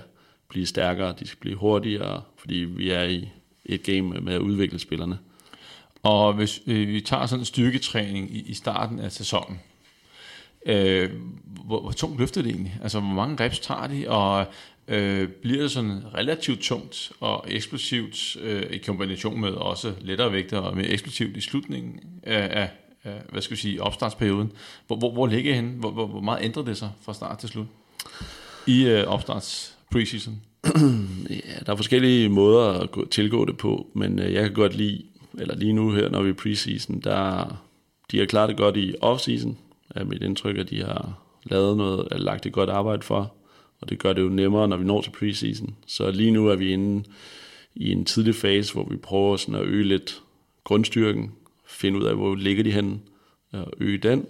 blive 0.49 0.67
stærkere, 0.67 1.15
de 1.21 1.27
skal 1.27 1.41
blive 1.41 1.57
hurtigere, 1.57 2.23
fordi 2.37 2.55
vi 2.55 2.91
er 2.91 3.03
i 3.03 3.29
et 3.65 3.83
game 3.83 4.03
med 4.03 4.35
at 4.35 4.41
udvikle 4.41 4.79
spillerne. 4.79 5.19
Og 6.03 6.33
hvis 6.33 6.63
øh, 6.67 6.89
vi 6.89 7.01
tager 7.01 7.27
sådan 7.27 7.41
en 7.41 7.45
styrketræning 7.45 8.37
i, 8.37 8.41
i 8.41 8.55
starten 8.55 8.99
af 8.99 9.13
sæsonen, 9.13 9.61
øh, 10.67 11.11
hvor, 11.45 11.81
hvor 11.81 11.91
tungt 11.93 12.21
løfter 12.21 12.43
det 12.43 12.51
egentlig? 12.51 12.79
Altså, 12.83 13.01
hvor 13.01 13.15
mange 13.15 13.45
reps 13.45 13.59
tager 13.59 13.87
de, 13.87 14.09
og 14.09 14.47
øh, 14.89 15.29
bliver 15.29 15.63
det 15.63 15.71
sådan 15.71 16.03
relativt 16.15 16.61
tungt 16.61 17.13
og 17.21 17.45
eksplosivt 17.49 18.37
øh, 18.41 18.63
i 18.71 18.79
kombination 18.79 19.41
med 19.41 19.51
også 19.51 19.93
lettere 20.01 20.33
vægter 20.33 20.59
og 20.59 20.77
mere 20.77 20.87
eksplosivt 20.87 21.37
i 21.37 21.41
slutningen 21.41 22.01
af, 22.23 22.63
af 22.63 22.71
hvad 23.33 23.43
skal 23.43 23.57
vi 23.57 23.61
sige, 23.61 23.83
opstartsperioden. 23.83 24.53
Hvor, 24.87 24.97
hvor, 24.97 25.13
hvor 25.13 25.27
ligger 25.27 25.53
I 25.53 25.55
henne? 25.55 25.71
Hvor, 25.71 25.91
hvor, 25.91 26.07
hvor 26.07 26.21
meget 26.21 26.45
ændrer 26.45 26.65
det 26.65 26.77
sig 26.77 26.91
fra 27.03 27.15
start 27.15 27.39
til 27.39 27.49
slut 27.49 27.67
i 28.67 28.87
øh, 28.87 29.07
opstarts 29.07 29.77
preseason? 29.91 30.41
ja, 31.31 31.59
der 31.67 31.73
er 31.73 31.77
forskellige 31.77 32.29
måder 32.29 32.73
at 32.73 32.91
gå, 32.91 33.09
tilgå 33.09 33.45
det 33.45 33.57
på, 33.57 33.87
men 33.95 34.19
øh, 34.19 34.33
jeg 34.33 34.43
kan 34.43 34.55
godt 34.55 34.77
lide, 34.77 35.03
eller 35.39 35.57
lige 35.57 35.73
nu 35.73 35.93
her, 35.93 36.09
når 36.09 36.23
vi 36.23 36.31
er 36.31 36.35
preseason, 36.35 37.01
der 37.01 37.47
de 38.11 38.19
har 38.19 38.27
klaret 38.27 38.49
det 38.49 38.57
godt 38.57 38.77
i 38.77 38.95
offseason, 39.01 39.59
er 39.91 40.05
mit 40.05 40.23
indtryk, 40.23 40.59
at 40.59 40.71
de 40.71 40.83
har 40.83 41.19
lavet 41.43 41.77
noget, 41.77 42.09
eller 42.11 42.25
lagt 42.25 42.47
et 42.47 42.53
godt 42.53 42.71
arbejde 42.71 43.03
for, 43.03 43.35
og 43.81 43.89
det 43.89 43.99
gør 43.99 44.13
det 44.13 44.23
jo 44.23 44.29
nemmere, 44.29 44.69
når 44.69 44.77
vi 44.77 44.85
når 44.85 45.01
til 45.01 45.11
preseason. 45.11 45.77
Så 45.87 46.11
lige 46.11 46.31
nu 46.31 46.49
er 46.49 46.57
vi 46.57 46.73
inde 46.73 47.05
i 47.75 47.93
en 47.93 48.05
tidlig 48.05 48.35
fase, 48.35 48.73
hvor 48.73 48.85
vi 48.91 48.97
prøver 48.97 49.37
sådan 49.37 49.55
at 49.55 49.67
øge 49.67 49.85
lidt 49.85 50.23
grundstyrken, 50.65 51.33
finde 51.67 51.99
ud 51.99 52.05
af, 52.05 52.15
hvor 52.15 52.35
ligger 52.35 52.65
de 52.65 52.73
henne, 52.73 53.01
og 53.53 53.73
øge 53.81 53.99
den. 53.99 54.27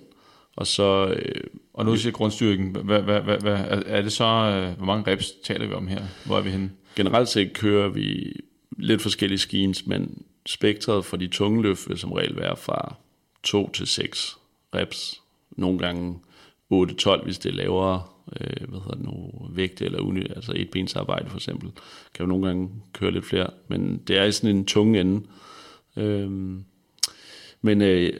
Og 0.56 0.66
så... 0.66 1.06
Øh, 1.06 1.44
og 1.74 1.84
nu 1.84 1.96
siger 1.96 2.12
grundstyrken, 2.12 2.70
hvad, 2.70 3.02
hvad, 3.02 3.20
hvad, 3.20 3.38
hvad, 3.38 3.82
er 3.86 4.02
det 4.02 4.12
så, 4.12 4.24
øh, 4.24 4.76
hvor 4.76 4.86
mange 4.86 5.10
reps 5.10 5.32
taler 5.44 5.66
vi 5.66 5.72
om 5.72 5.86
her? 5.86 6.02
Hvor 6.26 6.36
er 6.38 6.42
vi 6.42 6.50
henne? 6.50 6.70
Generelt 6.96 7.28
set 7.28 7.52
kører 7.52 7.88
vi 7.88 8.32
lidt 8.78 9.02
forskellige 9.02 9.38
schemes, 9.38 9.86
men 9.86 10.22
spektret 10.46 11.04
for 11.04 11.16
de 11.16 11.28
tunge 11.28 11.62
løft 11.62 11.88
vil 11.88 11.98
som 11.98 12.12
regel 12.12 12.36
være 12.36 12.56
fra 12.56 12.94
2 13.42 13.70
til 13.70 13.86
6 13.86 14.38
reps. 14.74 15.22
Nogle 15.50 15.78
gange 15.78 16.18
8-12, 16.72 17.24
hvis 17.24 17.38
det 17.38 17.50
er 17.50 17.54
lavere 17.54 18.02
øh, 18.40 18.68
hvad 18.68 18.80
hedder 18.80 18.94
det 18.94 19.04
nu, 19.04 19.32
vægt 19.50 19.82
eller 19.82 20.00
uni, 20.00 20.20
altså 20.20 20.52
et 20.56 20.70
bensarbejde 20.70 21.30
for 21.30 21.36
eksempel. 21.36 21.70
Kan 22.14 22.24
jo 22.24 22.26
nogle 22.26 22.46
gange 22.46 22.70
køre 22.92 23.10
lidt 23.10 23.24
flere, 23.24 23.50
men 23.68 24.02
det 24.08 24.18
er 24.18 24.24
i 24.24 24.32
sådan 24.32 24.56
en 24.56 24.64
tung 24.64 24.96
ende. 24.96 25.26
Øhm, 25.96 26.64
men, 27.62 27.82
øh, 27.82 28.12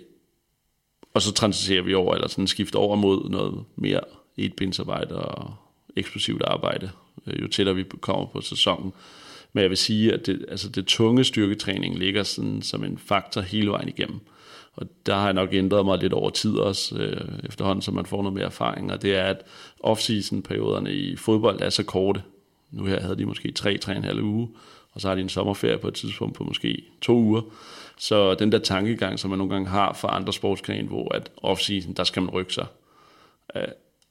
og 1.14 1.22
så 1.22 1.32
transiterer 1.32 1.82
vi 1.82 1.94
over, 1.94 2.14
eller 2.14 2.28
sådan 2.28 2.46
skifter 2.46 2.78
over 2.78 2.96
mod 2.96 3.30
noget 3.30 3.64
mere 3.76 4.00
etbindsarbejde 4.36 5.16
og 5.16 5.54
eksplosivt 5.96 6.42
arbejde, 6.42 6.90
øh, 7.26 7.42
jo 7.42 7.48
tættere 7.48 7.76
vi 7.76 7.84
kommer 8.00 8.26
på 8.26 8.40
sæsonen. 8.40 8.92
Men 9.52 9.62
jeg 9.62 9.70
vil 9.70 9.78
sige, 9.78 10.12
at 10.12 10.26
det, 10.26 10.44
altså 10.48 10.68
det 10.68 10.86
tunge 10.86 11.24
styrketræning 11.24 11.98
ligger 11.98 12.22
sådan 12.22 12.62
som 12.62 12.84
en 12.84 12.98
faktor 12.98 13.40
hele 13.40 13.70
vejen 13.70 13.88
igennem. 13.88 14.20
Og 14.76 14.86
der 15.06 15.14
har 15.14 15.24
jeg 15.24 15.34
nok 15.34 15.48
ændret 15.52 15.84
mig 15.84 15.98
lidt 15.98 16.12
over 16.12 16.30
tid 16.30 16.56
også, 16.56 16.96
øh, 16.96 17.38
efterhånden, 17.44 17.82
så 17.82 17.90
man 17.90 18.06
får 18.06 18.22
noget 18.22 18.34
mere 18.34 18.44
erfaring. 18.44 18.92
Og 18.92 19.02
det 19.02 19.16
er, 19.16 19.24
at 19.24 19.42
off-season-perioderne 19.84 20.92
i 20.92 21.16
fodbold 21.16 21.60
er 21.62 21.70
så 21.70 21.82
korte. 21.82 22.22
Nu 22.70 22.84
her 22.84 23.00
havde 23.00 23.16
de 23.16 23.26
måske 23.26 23.52
3-3,5 23.58 24.20
uge, 24.22 24.48
og 24.92 25.00
så 25.00 25.08
har 25.08 25.14
de 25.14 25.20
en 25.20 25.28
sommerferie 25.28 25.78
på 25.78 25.88
et 25.88 25.94
tidspunkt 25.94 26.36
på 26.36 26.44
måske 26.44 26.82
to 27.00 27.16
uger. 27.18 27.42
Så 27.98 28.34
den 28.34 28.52
der 28.52 28.58
tankegang, 28.58 29.18
som 29.18 29.30
man 29.30 29.38
nogle 29.38 29.52
gange 29.52 29.68
har 29.68 29.92
fra 29.92 30.16
andre 30.16 30.32
sportsgrene, 30.32 30.88
hvor 30.88 31.14
at 31.14 31.30
off-season, 31.44 31.92
der 31.92 32.04
skal 32.04 32.22
man 32.22 32.30
rykke 32.30 32.54
sig. 32.54 32.66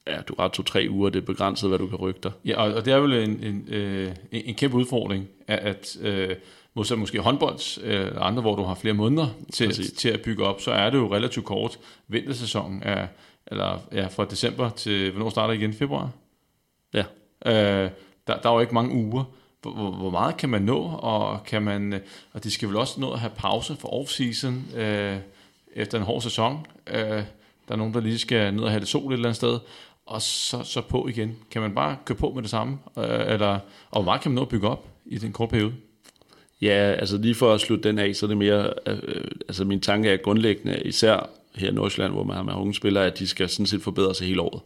Ja, 0.07 0.21
du 0.27 0.35
har 0.39 0.47
to-tre 0.47 0.87
uger, 0.89 1.09
det 1.09 1.21
er 1.21 1.25
begrænset, 1.25 1.69
hvad 1.69 1.79
du 1.79 1.87
kan 1.87 1.97
rykke 1.97 2.19
dig. 2.23 2.31
Ja, 2.45 2.61
og 2.61 2.85
det 2.85 2.93
er 2.93 2.97
vel 2.97 3.13
en, 3.13 3.43
en, 3.43 3.73
øh, 3.73 4.11
en 4.31 4.55
kæmpe 4.55 4.77
udfordring, 4.77 5.27
at, 5.47 5.59
at 5.59 5.97
øh, 6.01 6.35
modsat 6.75 6.99
måske 6.99 7.19
håndbold 7.19 7.83
øh, 7.83 8.11
andre, 8.15 8.41
hvor 8.41 8.55
du 8.55 8.63
har 8.63 8.75
flere 8.75 8.93
måneder 8.93 9.27
til, 9.53 9.95
til 9.95 10.09
at 10.09 10.21
bygge 10.21 10.45
op, 10.45 10.61
så 10.61 10.71
er 10.71 10.89
det 10.89 10.97
jo 10.97 11.13
relativt 11.13 11.45
kort. 11.45 11.79
Vintersæsonen 12.07 12.83
er, 12.83 13.07
eller 13.47 13.79
ja, 13.91 14.07
fra 14.07 14.25
december 14.25 14.69
til, 14.69 15.11
hvornår 15.11 15.29
starter 15.29 15.53
igen? 15.53 15.73
Februar? 15.73 16.09
Ja. 16.93 17.03
Øh, 17.45 17.89
der, 18.27 18.37
der 18.41 18.49
er 18.49 18.53
jo 18.53 18.59
ikke 18.59 18.73
mange 18.73 18.95
uger 18.95 19.23
hvor, 19.73 19.91
hvor 19.91 20.09
meget 20.09 20.37
kan 20.37 20.49
man 20.49 20.61
nå, 20.61 20.77
og 20.83 21.43
kan 21.43 21.61
man, 21.61 21.93
øh, 21.93 21.99
og 22.33 22.43
de 22.43 22.51
skal 22.51 22.67
vel 22.67 22.77
også 22.77 23.01
nå 23.01 23.11
at 23.11 23.19
have 23.19 23.31
pause 23.35 23.75
for 23.75 23.87
off-season 23.87 24.77
øh, 24.77 25.17
efter 25.73 25.97
en 25.97 26.03
hård 26.03 26.21
sæson. 26.21 26.65
Øh, 26.87 27.23
der 27.67 27.73
er 27.73 27.75
nogen, 27.75 27.93
der 27.93 27.99
lige 27.99 28.19
skal 28.19 28.53
ned 28.53 28.63
og 28.63 28.69
have 28.69 28.79
det 28.79 28.87
sol 28.87 29.11
et 29.11 29.13
eller 29.13 29.27
andet 29.27 29.35
sted, 29.35 29.59
og 30.05 30.21
så, 30.21 30.63
så 30.63 30.81
på 30.81 31.07
igen. 31.07 31.37
Kan 31.51 31.61
man 31.61 31.75
bare 31.75 31.97
køre 32.05 32.17
på 32.17 32.31
med 32.35 32.41
det 32.41 32.51
samme, 32.51 32.77
øh, 32.97 33.33
eller, 33.33 33.59
og 33.91 34.01
hvor 34.01 34.01
meget 34.01 34.21
kan 34.21 34.31
man 34.31 34.35
nå 34.35 34.41
at 34.41 34.49
bygge 34.49 34.67
op 34.67 34.87
i 35.05 35.17
den 35.17 35.33
korte 35.33 35.49
periode? 35.49 35.73
Ja, 36.61 36.95
altså 36.99 37.17
lige 37.17 37.35
for 37.35 37.53
at 37.53 37.61
slutte 37.61 37.89
den 37.89 37.99
af, 37.99 38.15
så 38.15 38.25
er 38.25 38.27
det 38.27 38.37
mere, 38.37 38.73
øh, 38.87 38.99
øh, 39.03 39.23
altså 39.47 39.65
min 39.65 39.81
tanke 39.81 40.09
er 40.09 40.17
grundlæggende, 40.17 40.81
især 40.85 41.29
her 41.55 41.69
i 41.69 41.73
Nordsjælland, 41.73 42.13
hvor 42.13 42.23
man 42.23 42.35
har 42.35 42.43
med 42.43 42.53
unge 42.53 42.73
spillere, 42.73 43.05
at 43.05 43.19
de 43.19 43.27
skal 43.27 43.49
sådan 43.49 43.65
set 43.65 43.81
forbedre 43.81 44.15
sig 44.15 44.27
hele 44.27 44.41
året. 44.41 44.61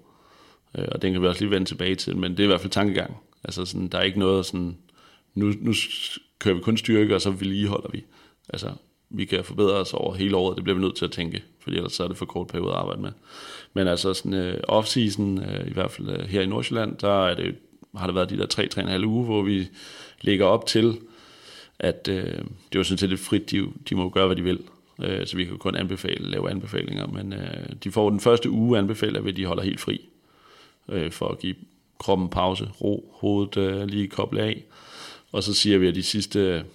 Øh, 0.78 0.88
og 0.91 1.02
den 1.02 1.13
kan 1.13 1.21
vi 1.21 1.28
også 1.28 1.41
lige 1.41 1.52
vende 1.52 1.67
tilbage 1.67 1.95
til, 1.95 2.17
men 2.17 2.32
det 2.32 2.39
er 2.39 2.43
i 2.43 2.47
hvert 2.47 2.62
fald 2.62 2.71
tankegang. 2.71 3.17
Altså 3.43 3.65
sådan, 3.65 3.88
der 3.88 3.97
er 3.97 4.04
ikke 4.04 4.19
noget 4.19 4.45
sådan, 4.45 4.78
nu, 5.36 5.54
nu 5.62 5.73
kører 6.39 6.56
vi 6.56 6.62
kun 6.62 6.78
styrke, 6.78 7.15
og 7.15 7.21
så 7.21 7.32
vedligeholder 7.32 7.89
vi. 7.89 8.04
Altså, 8.49 8.71
vi 9.10 9.25
kan 9.25 9.43
forbedre 9.43 9.73
os 9.73 9.93
over 9.93 10.15
hele 10.15 10.38
året, 10.38 10.56
det 10.56 10.63
bliver 10.63 10.76
vi 10.76 10.82
nødt 10.82 10.95
til 10.95 11.05
at 11.05 11.11
tænke, 11.11 11.43
fordi 11.59 11.76
ellers 11.76 11.93
så 11.93 12.03
er 12.03 12.07
det 12.07 12.18
for 12.18 12.26
kort 12.26 12.47
periode 12.47 12.72
at 12.72 12.78
arbejde 12.78 13.01
med. 13.01 13.11
Men 13.74 13.88
altså 13.88 14.13
sådan 14.13 14.34
øh, 14.34 14.59
off-season, 14.70 15.51
øh, 15.51 15.68
i 15.68 15.74
hvert 15.74 15.91
fald 15.91 16.09
øh, 16.09 16.20
her 16.20 16.41
i 16.41 16.45
Nordsjælland, 16.45 16.97
der 16.97 17.28
er 17.28 17.36
det, 17.36 17.55
har 17.95 18.05
det 18.05 18.16
været 18.16 18.30
de 18.30 18.38
der 18.38 18.99
3-3,5 18.99 19.05
uge, 19.05 19.26
hvor 19.26 19.41
vi 19.41 19.68
ligger 20.22 20.45
op 20.45 20.66
til, 20.66 20.97
at 21.80 22.07
øh, 22.11 22.38
det 22.71 22.77
var 22.77 22.84
sådan 22.84 22.97
set 22.97 23.09
lidt 23.09 23.21
frit, 23.21 23.51
de, 23.51 23.67
de 23.89 23.95
må 23.95 24.09
gøre, 24.09 24.25
hvad 24.25 24.36
de 24.36 24.43
vil. 24.43 24.59
Øh, 25.01 25.27
så 25.27 25.38
vi 25.38 25.45
kan 25.45 25.57
kun 25.57 25.75
anbefale, 25.75 26.30
lave 26.30 26.51
anbefalinger, 26.51 27.07
men 27.07 27.34
øh, 27.34 27.69
de 27.84 27.91
får 27.91 28.09
den 28.09 28.19
første 28.19 28.49
uge 28.49 28.77
anbefaler 28.77 29.27
at 29.27 29.38
de 29.38 29.45
holder 29.45 29.63
helt 29.63 29.80
fri, 29.80 30.09
øh, 30.89 31.11
for 31.11 31.27
at 31.27 31.39
give 31.39 31.55
kroppen 31.99 32.30
pause, 32.30 32.69
ro, 32.82 33.13
hovedet 33.19 33.57
øh, 33.57 33.88
lige 33.88 34.07
koble 34.07 34.41
af, 34.41 34.63
og 35.32 35.43
så 35.43 35.53
siger 35.53 35.77
vi, 35.77 35.88
at 35.88 35.95
de 35.95 36.03
sidste 36.03 36.65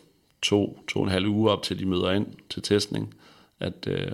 to, 0.43 0.85
to 0.89 0.99
og 0.99 1.05
en 1.05 1.11
halv 1.11 1.27
uge 1.27 1.51
op 1.51 1.63
til 1.63 1.79
de 1.79 1.87
møder 1.87 2.11
ind 2.11 2.27
til 2.51 2.63
testning, 2.63 3.15
at 3.61 3.87
øh, 3.87 4.13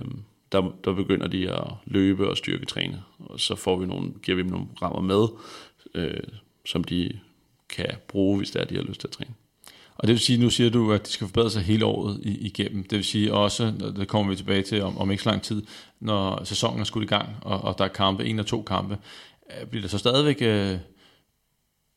der, 0.52 0.72
der 0.84 0.92
begynder 0.92 1.26
de 1.26 1.50
at 1.50 1.64
løbe 1.84 2.30
og 2.30 2.36
styrketræne, 2.36 3.02
og 3.18 3.40
så 3.40 3.54
får 3.54 3.76
vi 3.76 3.86
nogle, 3.86 4.12
giver 4.22 4.36
vi 4.36 4.42
dem 4.42 4.50
nogle 4.50 4.66
rammer 4.82 5.00
med, 5.00 5.26
øh, 5.94 6.22
som 6.66 6.84
de 6.84 7.18
kan 7.68 7.90
bruge, 8.08 8.38
hvis 8.38 8.50
der 8.50 8.60
er, 8.60 8.64
de 8.64 8.76
har 8.76 8.82
lyst 8.82 9.00
til 9.00 9.08
at 9.08 9.12
træne. 9.12 9.34
Og 10.00 10.06
det 10.06 10.12
vil 10.12 10.20
sige, 10.20 10.40
nu 10.40 10.50
siger 10.50 10.70
du, 10.70 10.92
at 10.92 11.06
de 11.06 11.12
skal 11.12 11.26
forbedre 11.26 11.50
sig 11.50 11.62
hele 11.62 11.84
året 11.84 12.20
igennem. 12.24 12.82
Det 12.82 12.96
vil 12.96 13.04
sige 13.04 13.34
også, 13.34 13.72
det 13.96 14.08
kommer 14.08 14.30
vi 14.30 14.36
tilbage 14.36 14.62
til 14.62 14.82
om, 14.82 14.98
om 14.98 15.10
ikke 15.10 15.22
så 15.22 15.30
lang 15.30 15.42
tid, 15.42 15.62
når 16.00 16.44
sæsonen 16.44 16.80
er 16.80 16.84
skudt 16.84 17.04
i 17.04 17.06
gang, 17.06 17.28
og, 17.42 17.60
og 17.60 17.78
der 17.78 17.84
er 17.84 17.88
kampe, 17.88 18.24
en 18.24 18.38
og 18.38 18.46
to 18.46 18.62
kampe, 18.62 18.98
øh, 19.50 19.66
bliver 19.66 19.82
der 19.82 19.88
så 19.88 19.98
stadigvæk 19.98 20.36
øh, 20.40 20.76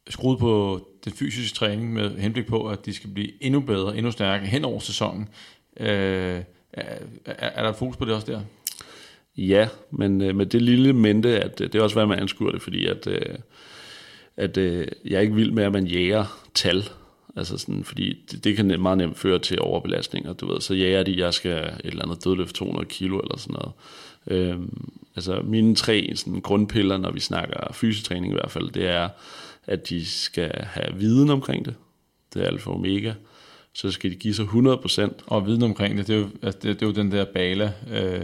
skruet 0.09 0.39
på 0.39 0.81
den 1.05 1.13
fysiske 1.13 1.55
træning 1.55 1.93
med 1.93 2.17
henblik 2.17 2.45
på, 2.45 2.67
at 2.67 2.85
de 2.85 2.93
skal 2.93 3.09
blive 3.09 3.43
endnu 3.43 3.59
bedre, 3.59 3.97
endnu 3.97 4.11
stærkere 4.11 4.47
hen 4.47 4.65
over 4.65 4.79
sæsonen. 4.79 5.29
Øh, 5.79 6.41
er, 6.73 6.97
er 7.25 7.63
der 7.63 7.73
fokus 7.73 7.97
på 7.97 8.05
det 8.05 8.13
også 8.13 8.31
der? 8.31 8.41
Ja, 9.37 9.67
men 9.91 10.21
øh, 10.21 10.35
med 10.35 10.45
det 10.45 10.61
lille 10.61 10.93
mente, 10.93 11.43
at 11.43 11.61
øh, 11.61 11.67
det 11.71 11.79
er 11.79 11.83
også, 11.83 11.95
hvad 11.95 12.05
man 12.05 12.19
anskuer 12.19 12.51
det, 12.51 12.61
fordi 12.61 12.85
at, 12.85 13.07
øh, 13.07 13.35
at 14.37 14.57
øh, 14.57 14.87
jeg 15.05 15.15
er 15.15 15.21
ikke 15.21 15.35
vild 15.35 15.51
med, 15.51 15.63
at 15.63 15.71
man 15.71 15.87
jager 15.87 16.49
tal. 16.53 16.83
Altså 17.36 17.57
sådan, 17.57 17.84
fordi 17.84 18.23
det, 18.31 18.43
det 18.43 18.55
kan 18.55 18.81
meget 18.81 18.97
nemt 18.97 19.17
føre 19.17 19.39
til 19.39 19.61
overbelastninger, 19.61 20.34
du 20.34 20.53
ved. 20.53 20.61
Så 20.61 20.73
jager 20.73 21.03
de, 21.03 21.11
at 21.11 21.17
jeg 21.17 21.34
skal 21.34 21.57
et 21.57 21.81
eller 21.84 22.03
andet 22.03 22.23
dødløft 22.23 22.55
200 22.55 22.86
kilo 22.86 23.19
eller 23.19 23.38
sådan 23.38 23.53
noget. 23.53 23.71
Øhm, 24.27 24.91
altså 25.15 25.41
mine 25.43 25.75
tre 25.75 26.11
sådan, 26.15 26.41
grundpiller, 26.41 26.97
når 26.97 27.11
vi 27.11 27.19
snakker 27.19 27.73
fysisk 27.73 28.11
i 28.11 28.31
hvert 28.31 28.51
fald, 28.51 28.69
det 28.71 28.88
er, 28.88 29.09
at 29.65 29.89
de 29.89 30.05
skal 30.05 30.51
have 30.55 30.95
viden 30.95 31.29
omkring 31.29 31.65
det. 31.65 31.75
Det 32.34 32.41
er 32.41 32.47
alfa 32.47 32.69
og 32.69 32.75
omega. 32.75 33.13
Så 33.73 33.91
skal 33.91 34.11
de 34.11 34.15
give 34.15 34.34
sig 34.34 34.45
100%. 34.45 35.23
Og 35.27 35.47
viden 35.47 35.63
omkring 35.63 35.97
det, 35.97 36.07
det 36.07 36.15
er 36.15 36.19
jo, 36.19 36.29
altså, 36.41 36.59
det, 36.63 36.79
det 36.79 36.81
er 36.81 36.88
jo 36.88 36.93
den 36.93 37.11
der 37.11 37.25
bala, 37.25 37.73
øh, 37.91 38.21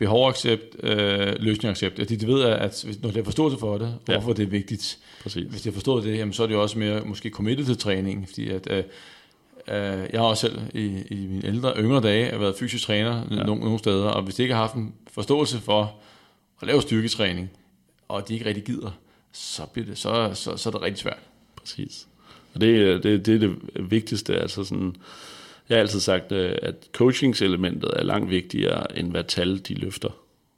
behovaccept, 0.00 0.76
øh, 0.82 1.32
løsningsaccept. 1.38 1.98
At 1.98 2.08
de, 2.08 2.16
de 2.16 2.26
ved, 2.26 2.42
at 2.42 2.82
hvis, 2.84 3.02
når 3.02 3.10
de 3.10 3.16
har 3.16 3.24
forståelse 3.24 3.58
for 3.58 3.78
det, 3.78 3.94
ja. 4.08 4.12
hvorfor 4.12 4.32
det 4.32 4.42
er 4.42 4.46
vigtigt. 4.46 4.98
Præcis. 5.22 5.46
Hvis 5.50 5.62
de 5.62 5.68
har 5.68 5.74
forstået 5.74 6.04
det, 6.04 6.18
jamen, 6.18 6.32
så 6.32 6.42
er 6.42 6.46
det 6.46 6.54
jo 6.54 6.62
også 6.62 6.78
mere 6.78 7.00
måske 7.04 7.30
committed 7.30 7.64
til 7.64 7.78
træning, 7.78 8.28
fordi 8.28 8.48
at, 8.48 8.70
øh, 8.70 8.78
øh, 9.68 10.08
jeg 10.12 10.20
har 10.20 10.26
også 10.26 10.40
selv 10.40 10.58
i, 10.74 10.86
i 11.10 11.26
mine 11.26 11.46
ældre, 11.46 11.74
yngre 11.78 12.00
dage 12.00 12.40
været 12.40 12.56
fysisk 12.56 12.84
træner 12.84 13.24
ja. 13.30 13.42
nogle, 13.42 13.64
nogle 13.64 13.78
steder, 13.78 14.08
og 14.08 14.22
hvis 14.22 14.34
de 14.34 14.42
ikke 14.42 14.54
har 14.54 14.62
haft 14.62 14.74
en 14.74 14.94
forståelse 15.12 15.58
for 15.58 15.94
at 16.60 16.66
lave 16.66 16.82
styrketræning, 16.82 17.50
og 18.08 18.28
de 18.28 18.34
ikke 18.34 18.46
rigtig 18.46 18.64
gider, 18.64 18.90
så, 19.32 19.62
bliver 19.72 19.86
det, 19.86 19.98
så, 19.98 20.30
så, 20.34 20.56
så 20.56 20.68
er 20.68 20.72
det 20.72 20.82
rigtig 20.82 20.98
svært. 20.98 21.20
Præcis. 21.56 22.06
Og 22.54 22.60
det, 22.60 23.02
det, 23.02 23.26
det 23.26 23.34
er 23.34 23.38
det 23.38 23.56
vigtigste, 23.90 24.36
altså 24.36 24.64
sådan, 24.64 24.96
jeg 25.70 25.76
har 25.76 25.80
altid 25.80 26.00
sagt, 26.00 26.32
øh, 26.32 26.56
at 26.62 26.74
coachingselementet 26.92 27.90
er 27.96 28.02
langt 28.02 28.30
vigtigere, 28.30 28.98
end 28.98 29.10
hvad 29.10 29.24
tal 29.24 29.58
de 29.58 29.74
løfter. 29.74 30.10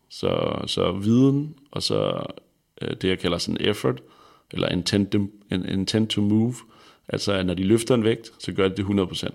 Så, 0.08 0.62
så 0.66 0.92
viden, 0.92 1.54
og 1.70 1.82
så 1.82 2.26
øh, 2.82 2.96
det, 3.02 3.08
jeg 3.08 3.18
kalder 3.18 3.38
sådan 3.38 3.68
effort, 3.68 4.02
eller 4.50 4.68
intent 4.68 5.12
to, 5.12 5.18
intent 5.50 6.10
to 6.10 6.20
move, 6.20 6.54
altså 7.08 7.32
at 7.32 7.46
når 7.46 7.54
de 7.54 7.64
løfter 7.64 7.94
en 7.94 8.04
vægt, 8.04 8.32
så 8.38 8.52
gør 8.52 8.68
de 8.68 8.76
det 8.76 8.84
100%. 8.84 9.28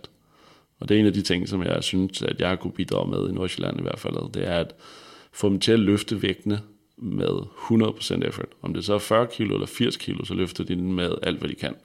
Og 0.80 0.90
det 0.90 0.96
er 0.96 1.00
en 1.00 1.06
af 1.06 1.14
de 1.14 1.22
ting, 1.22 1.50
som 1.50 1.64
jeg 1.64 1.84
synes, 1.84 2.22
at 2.22 2.42
jeg 2.42 2.60
kunne 2.60 2.74
bidrage 2.74 3.10
med 3.10 3.30
i 3.30 3.34
Nordsjælland 3.34 3.80
i 3.80 3.82
hvert 3.82 4.00
fald, 4.00 4.34
det 4.34 4.48
er 4.48 4.60
at 4.60 4.74
få 5.32 5.50
dem 5.50 5.60
til 5.60 5.72
at 5.72 5.80
løfte 5.80 6.22
vægtene 6.22 6.62
med 6.98 7.30
100% 7.72 8.28
effort. 8.28 8.50
Om 8.62 8.74
det 8.74 8.86
så 8.86 8.94
er 8.94 9.00
40 9.00 9.28
kilo 9.28 9.54
eller 9.54 9.68
80 9.68 9.98
kilo, 9.98 10.26
så 10.26 10.34
løfter 10.34 10.64
de 10.64 10.76
den 10.76 10.94
med 10.94 11.16
alt, 11.24 11.40
hvad 11.40 11.50
de 11.50 11.56
kan. 11.56 11.76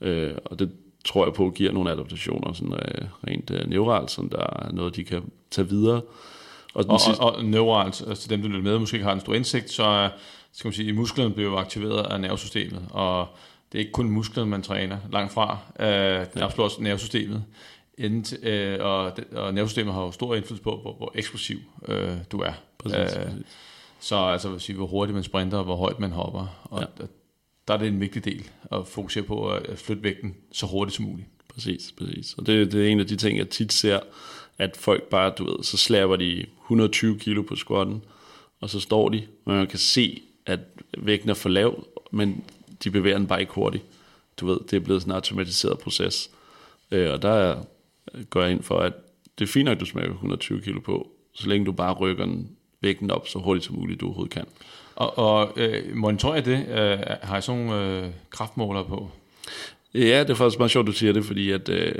Øh, 0.00 0.34
og 0.44 0.58
det 0.58 0.70
tror 1.06 1.24
jeg 1.24 1.34
på 1.34 1.50
giver 1.50 1.72
nogle 1.72 1.90
adaptationer, 1.90 2.52
sådan 2.52 2.72
øh, 2.72 3.08
rent 3.26 3.50
øh, 3.50 3.70
neuralt, 3.70 4.10
som 4.10 4.28
der 4.28 4.66
er 4.66 4.72
noget, 4.72 4.96
de 4.96 5.04
kan 5.04 5.22
tage 5.50 5.68
videre. 5.68 6.00
Og, 6.74 6.84
og, 6.88 7.00
sidste... 7.00 7.20
og, 7.20 7.34
og 7.36 7.44
neuralt, 7.44 8.04
altså 8.08 8.28
dem, 8.28 8.42
der 8.42 8.48
lytter 8.48 8.62
med, 8.62 8.78
måske 8.78 8.94
ikke 8.94 9.04
har 9.04 9.12
en 9.12 9.20
stor 9.20 9.34
indsigt, 9.34 9.70
så 9.70 10.10
skal 10.52 10.68
man 10.68 10.72
sige, 10.72 10.92
musklerne 10.92 11.34
bliver 11.34 11.56
aktiveret 11.56 12.06
af 12.06 12.20
nervesystemet, 12.20 12.82
og 12.90 13.26
det 13.72 13.78
er 13.78 13.80
ikke 13.80 13.92
kun 13.92 14.10
musklerne, 14.10 14.50
man 14.50 14.62
træner, 14.62 14.98
langt 15.12 15.32
fra. 15.32 15.58
Øh, 15.80 15.86
det 15.86 16.28
er 16.34 16.44
absolut 16.44 16.64
også 16.64 16.82
nervesystemet. 16.82 17.44
Inden, 17.98 18.48
øh, 18.48 18.78
og, 18.80 19.12
og 19.32 19.54
nervesystemet 19.54 19.94
har 19.94 20.02
jo 20.02 20.10
stor 20.10 20.34
indflydelse 20.34 20.62
på, 20.62 20.78
hvor, 20.82 20.92
hvor 20.92 21.12
eksplosiv 21.14 21.58
øh, 21.88 22.16
du 22.32 22.38
er. 22.38 22.52
Præcis, 22.78 22.98
øh, 22.98 23.24
præcis. 23.24 23.46
Så 24.00 24.16
altså, 24.16 24.48
vil 24.48 24.60
sige, 24.60 24.76
hvor 24.76 24.86
hurtigt 24.86 25.14
man 25.14 25.24
sprinter, 25.24 25.58
og 25.58 25.64
hvor 25.64 25.76
højt 25.76 26.00
man 26.00 26.12
hopper. 26.12 26.46
Og 26.64 26.80
ja 26.80 27.04
der 27.68 27.74
er 27.74 27.78
det 27.78 27.88
en 27.88 28.00
vigtig 28.00 28.24
del 28.24 28.50
at 28.72 28.86
fokusere 28.86 29.24
på 29.24 29.48
at 29.48 29.78
flytte 29.78 30.02
vægten 30.02 30.36
så 30.52 30.66
hurtigt 30.66 30.96
som 30.96 31.04
muligt. 31.04 31.28
Præcis, 31.48 31.94
præcis. 31.98 32.34
Og 32.34 32.46
det, 32.46 32.72
det 32.72 32.86
er 32.86 32.88
en 32.88 33.00
af 33.00 33.06
de 33.06 33.16
ting, 33.16 33.38
jeg 33.38 33.48
tit 33.48 33.72
ser, 33.72 34.00
at 34.58 34.76
folk 34.76 35.02
bare, 35.02 35.32
du 35.38 35.44
ved, 35.44 35.62
så 35.62 35.76
slapper 35.76 36.16
de 36.16 36.46
120 36.62 37.18
kilo 37.18 37.42
på 37.42 37.56
squatten, 37.56 38.02
og 38.60 38.70
så 38.70 38.80
står 38.80 39.08
de, 39.08 39.26
og 39.44 39.54
man 39.54 39.66
kan 39.66 39.78
se, 39.78 40.22
at 40.46 40.60
vægten 40.98 41.30
er 41.30 41.34
for 41.34 41.48
lav, 41.48 41.86
men 42.10 42.44
de 42.84 42.90
bevæger 42.90 43.18
den 43.18 43.26
bare 43.26 43.40
ikke 43.40 43.52
hurtigt. 43.52 43.84
Du 44.40 44.46
ved, 44.46 44.58
det 44.70 44.76
er 44.76 44.80
blevet 44.80 45.02
sådan 45.02 45.12
en 45.12 45.14
automatiseret 45.14 45.78
proces. 45.78 46.30
Øh, 46.90 47.12
og 47.12 47.22
der 47.22 47.62
går 48.30 48.42
jeg 48.42 48.50
ind 48.50 48.62
for, 48.62 48.78
at 48.78 48.92
det 49.38 49.44
er 49.44 49.52
fint 49.52 49.64
nok, 49.64 49.74
at 49.74 49.80
du 49.80 49.86
smækker 49.86 50.12
120 50.12 50.60
kilo 50.62 50.80
på, 50.80 51.10
så 51.32 51.48
længe 51.48 51.66
du 51.66 51.72
bare 51.72 51.94
rykker 51.94 52.24
den 52.24 52.56
vægten 52.80 53.10
op 53.10 53.28
så 53.28 53.38
hurtigt 53.38 53.64
som 53.64 53.74
muligt, 53.74 54.00
du 54.00 54.06
overhovedet 54.06 54.32
kan. 54.32 54.44
Og, 54.96 55.18
og 55.18 55.52
øh, 55.56 55.96
monitorerer 55.96 56.40
det? 56.40 56.68
Øh, 56.68 56.98
har 57.22 57.38
I 57.38 57.42
sådan 57.42 57.64
nogle 57.64 58.04
øh, 58.04 58.10
kraftmålere 58.30 58.84
på? 58.84 59.10
Ja, 59.94 60.20
det 60.20 60.30
er 60.30 60.34
faktisk 60.34 60.58
meget 60.58 60.70
sjovt, 60.70 60.86
du 60.86 60.92
siger 60.92 61.12
det, 61.12 61.24
fordi 61.24 61.50
at 61.50 61.68
øh, 61.68 61.92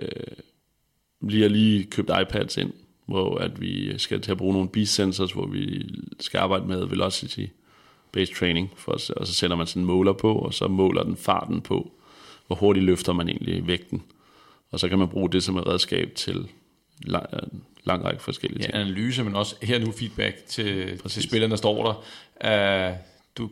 vi 1.21 1.43
har 1.43 1.49
lige 1.49 1.85
købt 1.85 2.11
iPads 2.23 2.57
ind, 2.57 2.73
hvor 3.07 3.39
at 3.39 3.61
vi 3.61 3.99
skal 3.99 4.21
til 4.21 4.31
at 4.31 4.39
bruge 4.39 4.53
nogle 4.53 4.69
beast 4.69 4.95
sensors, 4.95 5.33
hvor 5.33 5.47
vi 5.47 5.89
skal 6.21 6.39
arbejde 6.39 6.67
med 6.67 6.87
velocity 6.87 7.47
based 8.13 8.35
training, 8.35 8.71
for 8.77 8.93
os, 8.93 9.11
og 9.11 9.27
så 9.27 9.35
sætter 9.35 9.57
man 9.57 9.67
sådan 9.67 9.83
en 9.83 9.87
måler 9.87 10.13
på, 10.13 10.35
og 10.35 10.55
så 10.55 10.69
måler 10.69 11.03
den 11.03 11.17
farten 11.17 11.61
på, 11.61 11.93
hvor 12.47 12.57
hurtigt 12.57 12.87
løfter 12.87 13.13
man 13.13 13.29
egentlig 13.29 13.67
vægten. 13.67 14.03
Og 14.71 14.81
så 14.81 14.89
kan 14.89 14.99
man 14.99 15.09
bruge 15.09 15.31
det 15.31 15.43
som 15.43 15.57
et 15.57 15.67
redskab 15.67 16.13
til 16.15 16.49
lang, 17.03 17.27
lang 17.85 18.05
række 18.05 18.23
forskellige 18.23 18.63
ting. 18.63 18.75
Ja, 18.75 18.81
analyse, 18.81 19.25
men 19.25 19.37
også 19.37 19.55
her 19.63 19.79
nu 19.79 19.93
feedback 19.93 20.47
til, 20.47 21.01
til 21.09 21.23
spillerne, 21.23 21.51
der 21.51 21.57
står 21.57 22.03
der. 22.43 22.91
Uh, 22.91 22.97
du, 23.39 23.51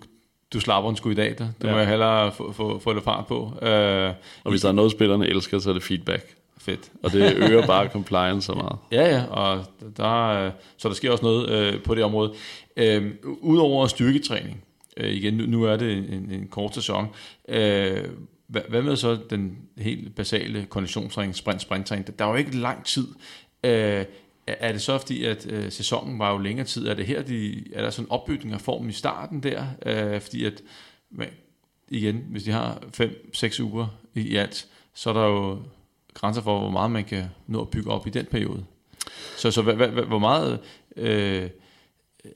du 0.53 0.61
slapper 0.61 0.91
en 0.91 0.97
sgu 0.97 1.11
i 1.11 1.15
dag, 1.15 1.35
der. 1.39 1.49
Du 1.63 1.67
ja. 1.67 1.73
må 1.73 1.79
jo 1.79 1.85
hellere 1.85 2.33
få, 2.33 2.53
få, 2.53 2.79
få 2.79 2.93
lidt 2.93 3.05
fart 3.05 3.27
på. 3.27 3.43
Uh, 3.43 4.15
og 4.45 4.51
hvis 4.51 4.61
der 4.61 4.69
er 4.69 4.73
noget, 4.73 4.93
spillerne 4.93 5.27
elsker, 5.27 5.59
så 5.59 5.71
er 5.71 5.75
det 5.75 5.83
feedback. 5.83 6.37
Fedt. 6.59 6.91
Og 7.03 7.13
det 7.13 7.37
øger 7.49 7.67
bare 7.67 7.89
compliance 7.89 8.47
så 8.47 8.53
meget. 8.53 8.77
Ja, 8.93 9.17
ja, 9.17 9.25
og 9.25 9.65
der, 9.97 10.51
så 10.77 10.89
der 10.89 10.95
sker 10.95 11.11
også 11.11 11.25
noget 11.25 11.75
uh, 11.75 11.83
på 11.83 11.95
det 11.95 12.05
område. 12.05 12.33
Uh, 12.81 13.03
Udover 13.41 13.87
styrketræning, 13.87 14.65
uh, 15.01 15.07
igen, 15.07 15.35
nu, 15.35 15.47
nu 15.47 15.65
er 15.65 15.77
det 15.77 15.93
en, 15.99 16.31
en 16.31 16.49
kort 16.51 16.75
sæson, 16.75 17.09
uh, 17.49 17.55
hvad, 18.55 18.63
hvad 18.69 18.83
med 18.83 18.97
så 18.97 19.19
den 19.31 19.59
helt 19.79 20.15
basale 20.15 20.67
konditionstræning, 20.71 21.35
sprint, 21.35 21.63
sprinttræning? 21.63 22.19
Der 22.19 22.25
er 22.25 22.29
jo 22.29 22.35
ikke 22.35 22.57
lang 22.57 22.85
tid 22.85 23.07
Øh, 23.65 24.05
er 24.47 24.73
det 24.73 24.83
så 24.83 24.99
fordi, 24.99 25.25
at 25.25 25.47
øh, 25.51 25.73
sæsonen 25.73 26.19
var 26.19 26.33
jo 26.33 26.39
længere 26.39 26.67
tid? 26.67 26.89
Er 26.89 26.95
det 26.95 27.07
her, 27.07 27.23
de, 27.23 27.65
er 27.75 27.83
der 27.83 27.91
sådan 27.91 28.07
en 28.07 28.11
opbygning 28.11 28.55
af 28.55 28.61
formen 28.61 28.91
i 28.91 28.93
starten 28.93 29.43
der? 29.43 29.67
Øh, 29.87 30.21
fordi 30.21 30.45
at, 30.45 30.63
man, 31.11 31.29
igen, 31.89 32.25
hvis 32.31 32.43
de 32.43 32.51
har 32.51 32.83
5-6 33.01 33.63
uger 33.63 33.87
i, 34.15 34.21
i 34.21 34.37
alt, 34.37 34.67
så 34.95 35.11
er 35.11 35.15
der 35.15 35.27
jo 35.27 35.63
grænser 36.15 36.43
for, 36.43 36.59
hvor 36.59 36.71
meget 36.71 36.91
man 36.91 37.05
kan 37.05 37.25
nå 37.47 37.61
at 37.61 37.71
bygge 37.71 37.91
op 37.91 38.07
i 38.07 38.11
den 38.11 38.27
periode. 38.27 38.65
Så, 39.37 39.51
så 39.51 39.63
hvad, 39.63 39.75
hvad, 39.75 39.89
hvor 39.89 40.19
meget 40.19 40.61
øh, 40.97 41.51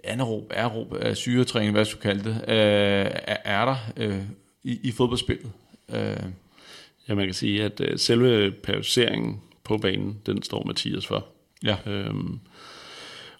anaerob, 0.05 0.53
aerob, 0.55 0.95
øh, 1.01 1.15
syretræning, 1.15 1.73
hvad 1.73 1.85
du 1.85 1.97
kalde 1.97 2.25
det, 2.25 2.35
øh, 2.37 3.11
er, 3.27 3.37
er 3.45 3.65
der 3.65 3.77
øh, 3.97 4.23
i, 4.63 4.81
i 4.83 4.93
fodboldspillet? 4.93 5.53
Øh. 5.93 6.31
Ja, 7.09 7.15
man 7.15 7.25
kan 7.25 7.35
sige, 7.35 7.65
at 7.65 7.81
øh, 7.81 7.99
selve 7.99 8.51
periodiseringen 8.51 9.41
på 9.65 9.79
banen, 9.79 10.21
den 10.27 10.43
står 10.43 10.65
Mathias 10.65 11.07
for. 11.07 11.27
Ja. 11.65 11.77
Øhm, 11.87 12.41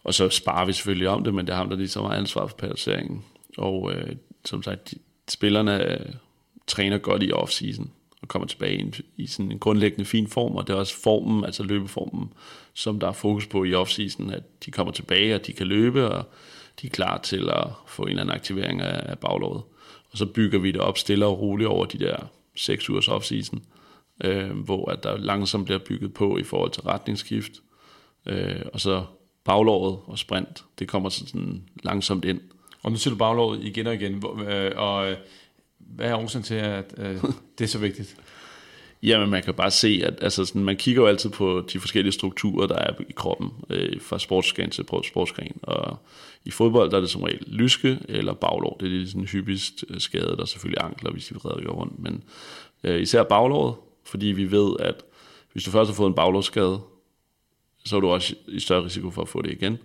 og 0.05 0.15
så 0.15 0.29
sparer 0.29 0.67
vi 0.67 0.73
selvfølgelig 0.73 1.09
om 1.09 1.25
det, 1.25 1.35
men 1.35 1.47
det 1.47 1.53
er 1.53 1.57
ham, 1.57 1.69
der 1.69 1.77
ligesom 1.77 2.05
har 2.05 2.13
ansvar 2.13 2.47
for 2.47 2.57
periodiseringen. 2.57 3.25
Og 3.59 3.93
øh, 3.93 4.17
som 4.45 4.63
sagt, 4.63 4.91
de, 4.91 4.97
spillerne 5.29 5.93
øh, 5.93 6.13
træner 6.67 6.99
godt 6.99 7.23
i 7.23 7.33
off-season 7.33 7.89
og 8.23 8.29
kommer 8.29 8.47
tilbage 8.49 8.77
i, 8.77 8.81
en, 8.81 8.95
i 9.17 9.27
sådan 9.27 9.53
en 9.53 9.59
grundlæggende 9.59 10.05
fin 10.05 10.27
form, 10.27 10.57
og 10.57 10.67
det 10.67 10.73
er 10.73 10.79
også 10.79 11.03
formen, 11.03 11.45
altså 11.45 11.63
løbeformen, 11.63 12.33
som 12.75 13.01
der 13.01 13.09
er 13.09 13.13
fokus 13.13 13.47
på 13.47 13.65
i 13.65 13.75
off-season, 13.75 14.33
at 14.33 14.43
de 14.65 14.71
kommer 14.71 14.93
tilbage, 14.93 15.35
og 15.35 15.47
de 15.47 15.53
kan 15.53 15.67
løbe, 15.67 16.09
og 16.09 16.25
de 16.83 16.87
er 16.87 16.91
klar 16.91 17.19
til 17.19 17.51
at 17.51 17.67
få 17.87 18.03
en 18.03 18.09
eller 18.09 18.23
anden 18.23 18.35
aktivering 18.35 18.81
af, 18.81 19.11
af 19.11 19.19
baglåret. 19.19 19.63
Og 20.11 20.19
så 20.19 20.27
bygger 20.27 20.59
vi 20.59 20.73
det 20.73 20.81
op 20.81 20.99
stille 20.99 21.27
og 21.27 21.41
roligt 21.41 21.69
over 21.69 21.85
de 21.85 21.99
der 21.99 22.17
seks 22.59 22.91
ugers 22.91 23.09
off-season, 23.09 23.59
øh, 24.25 24.51
hvor 24.51 24.91
at 24.91 25.03
der 25.03 25.17
langsomt 25.17 25.65
bliver 25.65 25.79
bygget 25.79 26.15
på 26.15 26.39
i 26.39 26.43
forhold 26.43 26.71
til 26.71 26.83
retningsskift, 26.83 27.53
øh, 28.27 28.63
og 28.73 28.81
så 28.81 29.05
baglåret 29.45 29.99
og 30.07 30.19
sprint, 30.19 30.65
det 30.79 30.89
kommer 30.89 31.09
sådan 31.09 31.69
langsomt 31.83 32.25
ind. 32.25 32.41
Og 32.83 32.91
nu 32.91 32.97
siger 32.97 33.15
du 33.15 33.19
baglåret 33.19 33.65
igen 33.65 33.87
og 33.87 33.95
igen, 33.95 34.25
øh, 34.49 34.73
og 34.77 35.11
øh, 35.11 35.17
hvad 35.79 36.11
er 36.11 36.17
årsagen 36.17 36.43
til, 36.43 36.55
at 36.55 36.95
øh, 36.99 37.17
det 37.59 37.65
er 37.65 37.69
så 37.69 37.79
vigtigt? 37.79 38.17
Jamen, 39.03 39.31
man 39.31 39.43
kan 39.43 39.55
bare 39.55 39.71
se, 39.71 40.01
at 40.05 40.15
altså, 40.23 40.45
sådan, 40.45 40.65
man 40.65 40.77
kigger 40.77 41.03
jo 41.03 41.09
altid 41.09 41.31
på 41.31 41.65
de 41.73 41.81
forskellige 41.81 42.13
strukturer, 42.13 42.67
der 42.67 42.75
er 42.75 42.95
i 43.09 43.13
kroppen, 43.13 43.51
øh, 43.71 44.01
fra 44.01 44.19
sportsgren 44.19 44.71
til 44.71 44.85
sportsgren. 45.09 45.57
Og 45.63 45.99
i 46.45 46.51
fodbold, 46.51 46.91
der 46.91 46.97
er 46.97 47.01
det 47.01 47.11
som 47.11 47.23
regel 47.23 47.45
lyske 47.47 47.99
eller 48.09 48.33
baglår. 48.33 48.77
Det 48.81 48.87
er 48.87 48.99
det 48.99 49.09
sådan 49.09 49.25
hyppigst 49.25 49.85
øh, 49.89 50.01
skade, 50.01 50.27
der 50.37 50.43
er 50.43 50.45
selvfølgelig 50.45 50.85
ankler, 50.85 51.11
hvis 51.11 51.27
de 51.27 51.35
redder 51.35 51.71
rundt. 51.71 51.99
Men 51.99 52.25
øh, 52.85 53.03
især 53.03 53.23
baglåret, 53.23 53.75
fordi 54.05 54.27
vi 54.27 54.51
ved, 54.51 54.77
at 54.81 54.95
hvis 55.53 55.65
du 55.65 55.71
først 55.71 55.91
har 55.91 55.95
fået 55.95 56.09
en 56.09 56.15
baglårsskade, 56.15 56.81
så 57.85 57.97
er 57.97 58.01
du 58.01 58.09
også 58.09 58.35
i 58.49 58.61
større 58.61 58.85
risiko 58.85 59.11
for 59.11 59.23
at 59.23 59.29
få 59.29 59.43
det 59.43 59.53
igen. 59.53 59.79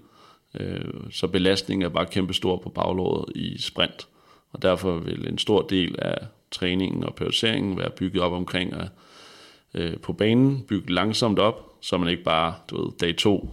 Øh, 0.59 0.93
så 1.11 1.27
belastningen 1.27 1.85
er 1.85 1.89
bare 1.89 2.05
kæmpestor 2.05 2.57
på 2.57 2.69
baglåret 2.69 3.25
i 3.35 3.57
sprint, 3.61 4.07
og 4.51 4.61
derfor 4.61 4.97
vil 4.97 5.27
en 5.27 5.37
stor 5.37 5.61
del 5.61 5.95
af 5.99 6.17
træningen 6.53 7.03
og 7.03 7.15
periodiseringen 7.15 7.77
være 7.77 7.89
bygget 7.89 8.23
op 8.23 8.31
omkring 8.31 8.73
at 8.73 8.87
øh, 9.73 9.97
på 9.97 10.13
banen, 10.13 10.65
bygge 10.67 10.93
langsomt 10.93 11.39
op, 11.39 11.69
så 11.81 11.97
man 11.97 12.09
ikke 12.09 12.23
bare, 12.23 12.53
du 12.69 12.83
ved, 12.83 12.91
dag 12.99 13.15
to, 13.15 13.49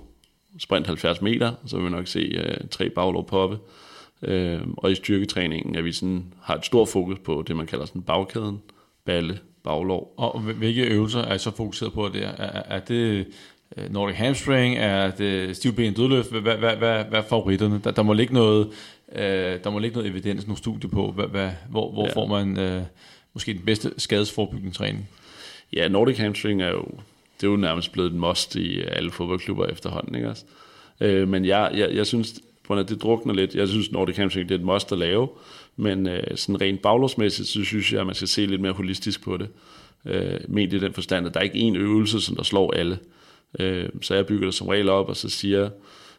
sprint 0.58 0.86
70 0.86 1.22
meter, 1.22 1.52
så 1.66 1.76
vil 1.76 1.84
vi 1.84 1.90
nok 1.90 2.06
se 2.06 2.18
øh, 2.18 2.68
tre 2.70 2.90
baglov 2.90 3.26
poppe. 3.26 3.58
Øh, 4.22 4.60
og 4.76 4.92
i 4.92 4.94
styrketræningen 4.94 5.76
at 5.76 5.84
vi 5.84 5.92
sådan, 5.92 6.24
har 6.42 6.54
et 6.56 6.64
stort 6.64 6.88
fokus 6.88 7.18
på 7.18 7.44
det, 7.46 7.56
man 7.56 7.66
kalder 7.66 7.84
sådan 7.84 8.02
bagkæden, 8.02 8.62
balle, 9.04 9.38
baglov. 9.64 10.14
Og 10.16 10.40
hvilke 10.40 10.82
øvelser 10.82 11.20
er 11.20 11.34
I 11.34 11.38
så 11.38 11.56
fokuseret 11.56 11.92
på 11.92 12.08
der? 12.08 12.28
Er, 12.28 12.62
er 12.76 12.80
det 12.80 13.26
øh, 13.76 13.92
Nordic 13.92 14.16
hamstring? 14.16 14.76
Er 14.76 15.10
det 15.10 15.56
stivben 15.56 15.94
dødløft? 15.94 16.30
Hvad, 16.30 16.40
hvad, 16.40 16.56
hvad, 16.56 16.76
hvad, 16.76 17.04
hvad 17.04 17.18
er 17.18 17.28
favoritterne? 17.28 17.80
Der, 17.84 17.90
der, 17.90 18.02
må 18.02 18.12
ligge 18.12 18.34
noget, 18.34 18.68
øh, 19.14 19.64
der 19.64 19.70
må 19.70 19.78
ligge 19.78 19.96
noget 19.96 20.10
evidens, 20.10 20.46
nogle 20.46 20.58
studier 20.58 20.90
på, 20.90 21.12
hvad, 21.12 21.26
hvad, 21.26 21.50
hvor, 21.70 21.92
hvor 21.92 22.06
ja. 22.06 22.12
får 22.12 22.26
man 22.26 22.58
øh, 22.58 22.82
måske 23.34 23.52
den 23.52 23.64
bedste 23.64 23.92
skadesforebyggende 23.98 24.74
træning? 24.74 25.08
Ja, 25.72 25.88
Nordic 25.88 26.18
hamstring 26.18 26.62
er 26.62 26.70
jo, 26.70 26.84
det 27.40 27.46
er 27.46 27.50
jo 27.50 27.56
nærmest 27.56 27.92
blevet 27.92 28.10
et 28.10 28.16
must 28.16 28.56
i 28.56 28.82
alle 28.82 29.10
fodboldklubber 29.10 29.66
efterhånden, 29.66 30.14
ikke 30.14 30.28
også? 30.28 30.44
Øh, 31.00 31.28
men 31.28 31.44
jeg, 31.44 31.70
jeg, 31.74 31.94
jeg 31.94 32.06
synes, 32.06 32.40
at 32.70 32.88
det 32.88 33.02
drukner 33.02 33.34
lidt. 33.34 33.54
Jeg 33.54 33.68
synes, 33.68 33.92
Nordic 33.92 34.16
hamstring 34.16 34.48
det 34.48 34.54
er 34.54 34.58
et 34.58 34.64
must 34.64 34.92
at 34.92 34.98
lave, 34.98 35.28
men 35.76 36.06
øh, 36.06 36.36
sådan 36.36 36.60
rent 36.60 36.82
baglovsmæssigt, 36.82 37.48
så 37.48 37.64
synes 37.64 37.92
jeg, 37.92 38.00
at 38.00 38.06
man 38.06 38.14
skal 38.14 38.28
se 38.28 38.46
lidt 38.46 38.60
mere 38.60 38.72
holistisk 38.72 39.24
på 39.24 39.36
det. 39.36 39.48
Øh, 40.04 40.40
ment 40.48 40.72
i 40.72 40.78
den 40.78 40.92
forstand, 40.92 41.26
at 41.26 41.34
der 41.34 41.40
er 41.40 41.44
ikke 41.44 41.58
én 41.58 41.76
øvelse, 41.76 42.20
som 42.20 42.36
der 42.36 42.42
slår 42.42 42.72
alle. 42.72 42.98
Øh, 43.58 43.88
så 44.02 44.14
jeg 44.14 44.26
bygger 44.26 44.46
det 44.46 44.54
som 44.54 44.68
regel 44.68 44.88
op, 44.88 45.08
og 45.08 45.16
så 45.16 45.28
siger, 45.28 45.70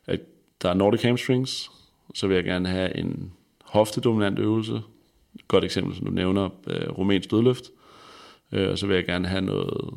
at 0.07 0.19
der 0.61 0.69
er 0.69 0.73
Nordic 0.73 1.01
hamstrings, 1.01 1.71
så 2.13 2.27
vil 2.27 2.35
jeg 2.35 2.43
gerne 2.43 2.69
have 2.69 2.97
en 2.97 3.31
hoftedominant 3.63 4.39
øvelse. 4.39 4.81
Et 5.35 5.47
godt 5.47 5.63
eksempel, 5.63 5.95
som 5.95 6.05
du 6.05 6.11
nævner, 6.11 6.49
øh, 6.67 6.89
rumænsk 6.89 7.31
dødløft. 7.31 7.63
Øh, 8.51 8.69
og 8.69 8.77
så 8.77 8.87
vil 8.87 8.95
jeg 8.95 9.05
gerne 9.05 9.27
have 9.27 9.41
noget 9.41 9.93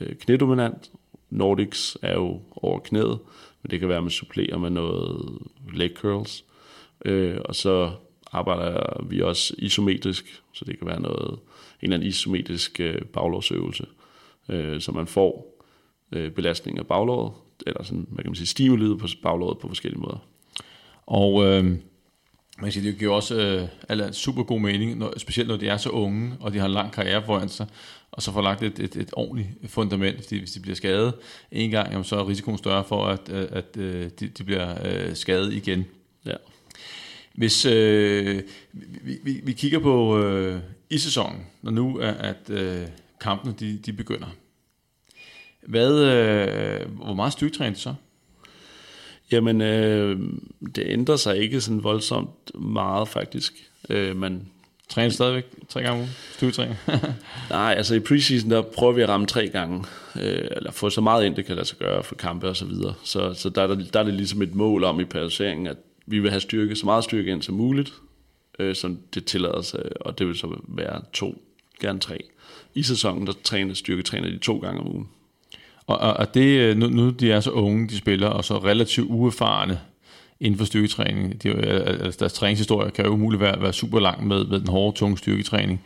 øh, 0.00 0.16
knædominant. 0.16 0.90
Nordics 1.30 1.98
er 2.02 2.14
jo 2.14 2.40
over 2.56 2.78
knæet, 2.78 3.18
men 3.62 3.70
det 3.70 3.80
kan 3.80 3.88
være, 3.88 3.98
at 3.98 4.04
man 4.04 4.10
supplerer 4.10 4.58
med 4.58 4.70
noget 4.70 5.38
leg 5.72 5.90
curls. 5.96 6.44
Øh, 7.04 7.38
og 7.44 7.54
så 7.54 7.90
arbejder 8.32 9.04
vi 9.04 9.22
også 9.22 9.54
isometrisk, 9.58 10.42
så 10.52 10.64
det 10.64 10.78
kan 10.78 10.86
være 10.86 11.00
noget, 11.00 11.30
en 11.30 11.38
eller 11.82 11.96
anden 11.96 12.08
isometrisk 12.08 12.80
øh, 12.80 13.02
baglårsøvelse, 13.02 13.86
øh, 14.48 14.80
så 14.80 14.92
man 14.92 15.06
får 15.06 15.60
øh, 16.12 16.30
belastning 16.30 16.78
af 16.78 16.86
baglåret, 16.86 17.32
eller 17.66 17.82
sådan, 17.82 18.06
hvad 18.10 18.24
kan 18.24 18.30
man 18.30 18.36
sige, 18.36 18.46
stimuliet 18.46 18.98
på 18.98 19.06
baglåret 19.22 19.58
på 19.58 19.68
forskellige 19.68 20.00
måder. 20.00 20.26
Og 21.06 21.44
øh, 21.44 21.64
man 22.58 22.72
siger, 22.72 22.90
det 22.90 22.98
giver 22.98 23.14
også 23.14 23.34
øh, 23.34 23.68
altså, 23.88 24.20
super 24.20 24.42
god 24.42 24.60
mening, 24.60 24.98
når, 24.98 25.18
specielt 25.18 25.48
når 25.48 25.56
de 25.56 25.68
er 25.68 25.76
så 25.76 25.88
unge, 25.88 26.32
og 26.40 26.52
de 26.52 26.58
har 26.58 26.66
en 26.66 26.72
lang 26.72 26.92
karriere 26.92 27.22
foran 27.26 27.48
sig, 27.48 27.66
og 28.12 28.22
så 28.22 28.32
får 28.32 28.42
lagt 28.42 28.62
et, 28.62 28.78
et, 28.78 28.96
et 28.96 29.10
ordentligt 29.12 29.48
fundament, 29.66 30.22
fordi 30.22 30.38
hvis 30.38 30.52
de 30.52 30.60
bliver 30.60 30.74
skadet 30.76 31.14
en 31.52 31.70
gang, 31.70 31.90
jamen, 31.90 32.04
så 32.04 32.16
er 32.16 32.28
risikoen 32.28 32.58
større 32.58 32.84
for, 32.84 33.06
at, 33.06 33.28
at, 33.28 33.46
at 33.52 33.76
øh, 33.76 34.10
de, 34.20 34.28
de 34.28 34.44
bliver 34.44 34.76
øh, 34.84 35.16
skadet 35.16 35.52
igen. 35.52 35.84
Ja. 36.26 36.34
Hvis 37.34 37.66
øh, 37.66 38.42
vi, 38.72 39.18
vi, 39.22 39.40
vi 39.44 39.52
kigger 39.52 39.78
på 39.78 40.18
øh, 40.18 40.60
i 40.90 40.98
sæsonen, 40.98 41.46
når 41.62 41.70
nu 41.70 41.98
er, 41.98 42.10
at 42.10 42.50
øh, 42.50 42.86
kampene 43.20 43.54
de, 43.60 43.78
de 43.86 43.92
begynder, 43.92 44.26
hvad, 45.66 46.00
øh, 46.00 46.90
hvor 46.90 47.14
meget 47.14 47.32
styrketræner 47.32 47.76
så? 47.76 47.94
Jamen, 49.32 49.60
øh, 49.60 50.20
det 50.76 50.84
ændrer 50.86 51.16
sig 51.16 51.38
ikke 51.38 51.60
sådan 51.60 51.84
voldsomt 51.84 52.54
meget 52.54 53.08
faktisk. 53.08 53.70
Øh, 53.90 54.16
man 54.16 54.46
Træner 54.88 55.10
stadigvæk 55.10 55.44
tre 55.68 55.82
gange 55.82 55.92
om 55.92 55.98
ugen? 55.98 56.10
Nej, 57.50 57.74
altså 57.76 57.94
i 57.94 58.00
preseason, 58.00 58.50
der 58.50 58.62
prøver 58.62 58.92
vi 58.92 59.02
at 59.02 59.08
ramme 59.08 59.26
tre 59.26 59.48
gange, 59.48 59.84
øh, 60.20 60.48
eller 60.56 60.70
få 60.70 60.90
så 60.90 61.00
meget 61.00 61.24
ind, 61.26 61.36
det 61.36 61.46
kan 61.46 61.54
lade 61.54 61.66
sig 61.66 61.78
gøre 61.78 62.02
for 62.02 62.14
kampe 62.14 62.48
og 62.48 62.56
så 62.56 62.64
videre. 62.64 62.94
Så, 63.04 63.34
så 63.34 63.48
der, 63.48 63.66
der, 63.66 63.74
der 63.92 64.00
er 64.00 64.04
det 64.04 64.14
ligesom 64.14 64.42
et 64.42 64.54
mål 64.54 64.84
om 64.84 65.00
i 65.00 65.04
periodiseringen, 65.04 65.66
at 65.66 65.76
vi 66.06 66.18
vil 66.18 66.30
have 66.30 66.40
styrke, 66.40 66.76
så 66.76 66.86
meget 66.86 67.04
styrke 67.04 67.30
ind 67.30 67.42
som 67.42 67.54
muligt, 67.54 67.92
øh, 68.58 68.74
som 68.74 68.98
det 69.14 69.24
tillader 69.24 69.62
sig, 69.62 69.80
og 70.00 70.18
det 70.18 70.26
vil 70.26 70.34
så 70.34 70.60
være 70.68 71.02
to, 71.12 71.42
gerne 71.80 72.00
tre. 72.00 72.18
I 72.74 72.82
sæsonen, 72.82 73.26
der 73.26 73.32
træner 73.44 73.74
styrketræner 73.74 74.28
de 74.28 74.38
to 74.38 74.58
gange 74.58 74.80
om 74.80 74.88
ugen. 74.88 75.08
Og, 75.86 75.98
og, 75.98 76.12
og 76.14 76.34
det, 76.34 76.58
øh, 76.60 76.76
nu, 76.76 76.88
nu 76.88 77.10
de 77.10 77.32
er 77.32 77.40
så 77.40 77.50
unge, 77.50 77.88
de 77.88 77.96
spiller, 77.96 78.28
og 78.28 78.44
så 78.44 78.58
relativt 78.58 79.10
uerfarne 79.10 79.80
inden 80.40 80.58
for 80.58 80.64
styrketræning. 80.64 81.42
Det 81.42 81.50
øh, 81.50 81.86
altså 81.86 82.16
deres 82.20 82.32
træningshistorie 82.32 82.90
kan 82.90 83.04
jo 83.04 83.10
umuligt 83.10 83.40
være, 83.40 83.62
være 83.62 83.72
super 83.72 84.00
lang 84.00 84.26
med, 84.26 84.44
med 84.44 84.60
den 84.60 84.68
hårde, 84.68 84.96
tunge 84.96 85.18
styrketræning. 85.18 85.84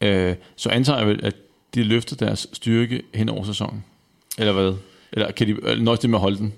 Øh, 0.00 0.34
så 0.56 0.68
antager 0.68 0.98
jeg 0.98 1.08
vel, 1.08 1.20
at 1.24 1.34
de 1.74 1.82
løfter 1.82 2.16
deres 2.16 2.46
styrke 2.52 3.02
hen 3.14 3.28
over 3.28 3.44
sæsonen. 3.44 3.84
Eller 4.38 4.52
hvad? 4.52 4.74
Eller 5.12 5.30
kan 5.30 5.46
de 5.46 5.52
øh, 5.62 5.78
nøjes 5.78 6.00
det 6.00 6.10
med 6.10 6.18
at 6.18 6.22
holde 6.22 6.38
den? 6.38 6.52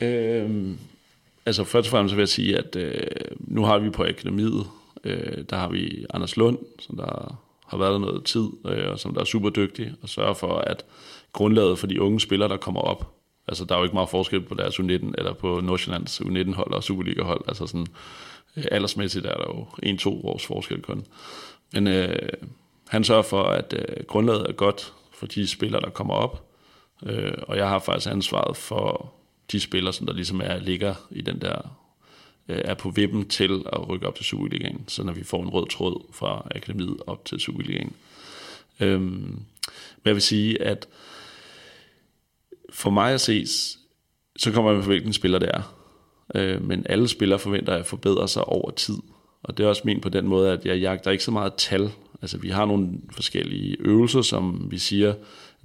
Øhm, 0.00 0.78
altså 1.46 1.64
først 1.64 1.86
og 1.86 1.90
fremmest 1.90 2.16
vil 2.16 2.22
jeg 2.22 2.28
sige, 2.28 2.58
at 2.58 2.76
øh, 2.76 3.00
nu 3.38 3.64
har 3.64 3.78
vi 3.78 3.90
på 3.90 4.04
akademiet, 4.04 4.66
øh, 5.04 5.44
der 5.50 5.56
har 5.56 5.68
vi 5.68 6.06
Anders 6.14 6.36
Lund, 6.36 6.58
som 6.80 6.96
der 6.96 7.38
har 7.66 7.78
været 7.78 7.92
der 7.92 7.98
noget 7.98 8.24
tid, 8.24 8.46
øh, 8.66 8.90
og 8.90 8.98
som 8.98 9.14
der 9.14 9.20
er 9.20 9.24
super 9.24 9.50
dygtig, 9.50 9.92
og 10.02 10.08
sørger 10.08 10.34
for, 10.34 10.58
at 10.58 10.84
grundlaget 11.36 11.78
for 11.78 11.86
de 11.86 12.02
unge 12.02 12.20
spillere, 12.20 12.48
der 12.48 12.56
kommer 12.56 12.80
op, 12.80 13.14
altså 13.48 13.64
der 13.64 13.74
er 13.74 13.78
jo 13.78 13.84
ikke 13.84 13.94
meget 13.94 14.08
forskel 14.08 14.40
på 14.40 14.54
deres 14.54 14.80
U19, 14.80 15.12
eller 15.18 15.32
på 15.32 15.60
Nordsjællands 15.60 16.20
U19-hold 16.20 16.72
og 16.72 16.84
Superliga-hold, 16.84 17.44
altså 17.48 17.66
sådan 17.66 17.86
øh, 18.56 18.64
aldersmæssigt 18.70 19.26
er 19.26 19.34
der 19.34 19.44
jo 19.56 19.66
en-to 19.82 20.26
års 20.26 20.46
forskel 20.46 20.82
kun. 20.82 21.04
Men 21.72 21.86
øh, 21.86 22.28
han 22.88 23.04
sørger 23.04 23.22
for, 23.22 23.42
at 23.42 23.74
øh, 23.78 24.04
grundlaget 24.04 24.46
er 24.48 24.52
godt 24.52 24.92
for 25.12 25.26
de 25.26 25.46
spillere, 25.46 25.80
der 25.80 25.90
kommer 25.90 26.14
op, 26.14 26.44
øh, 27.06 27.32
og 27.42 27.56
jeg 27.56 27.68
har 27.68 27.78
faktisk 27.78 28.10
ansvaret 28.10 28.56
for 28.56 29.12
de 29.52 29.60
spillere, 29.60 29.92
som 29.92 30.06
der 30.06 30.14
ligesom 30.14 30.40
er, 30.44 30.58
ligger 30.58 30.94
i 31.10 31.20
den 31.20 31.40
der, 31.40 31.78
øh, 32.48 32.60
er 32.64 32.74
på 32.74 32.90
vippen 32.90 33.28
til 33.28 33.64
at 33.72 33.88
rykke 33.88 34.06
op 34.06 34.14
til 34.14 34.24
Superligaen, 34.24 34.84
så 34.88 35.02
når 35.02 35.12
vi 35.12 35.24
får 35.24 35.42
en 35.42 35.48
rød 35.48 35.68
tråd 35.68 36.02
fra 36.12 36.48
akademiet 36.54 36.96
op 37.06 37.24
til 37.24 37.40
Superligaen. 37.40 37.92
Øhm, 38.80 39.02
men 39.02 40.04
jeg 40.04 40.14
vil 40.14 40.22
sige, 40.22 40.62
at 40.62 40.88
for 42.70 42.90
mig 42.90 43.14
at 43.14 43.20
ses, 43.20 43.78
så 44.36 44.52
kommer 44.52 44.72
jeg 44.72 44.80
på 44.82 44.86
hvilken 44.86 45.12
spiller 45.12 45.38
det 45.38 45.50
er. 45.54 45.76
Øh, 46.34 46.64
men 46.64 46.86
alle 46.88 47.08
spillere 47.08 47.38
forventer 47.38 47.74
at 47.74 47.86
forbedre 47.86 48.28
sig 48.28 48.44
over 48.44 48.70
tid. 48.70 48.96
Og 49.42 49.58
det 49.58 49.64
er 49.64 49.68
også 49.68 49.82
min 49.84 50.00
på 50.00 50.08
den 50.08 50.26
måde, 50.28 50.52
at 50.52 50.66
jeg 50.66 50.78
jagter 50.78 51.10
ikke 51.10 51.24
så 51.24 51.30
meget 51.30 51.54
tal. 51.54 51.90
Altså 52.22 52.38
vi 52.38 52.48
har 52.48 52.64
nogle 52.64 52.88
forskellige 53.10 53.76
øvelser, 53.80 54.22
som 54.22 54.66
vi 54.70 54.78
siger, 54.78 55.14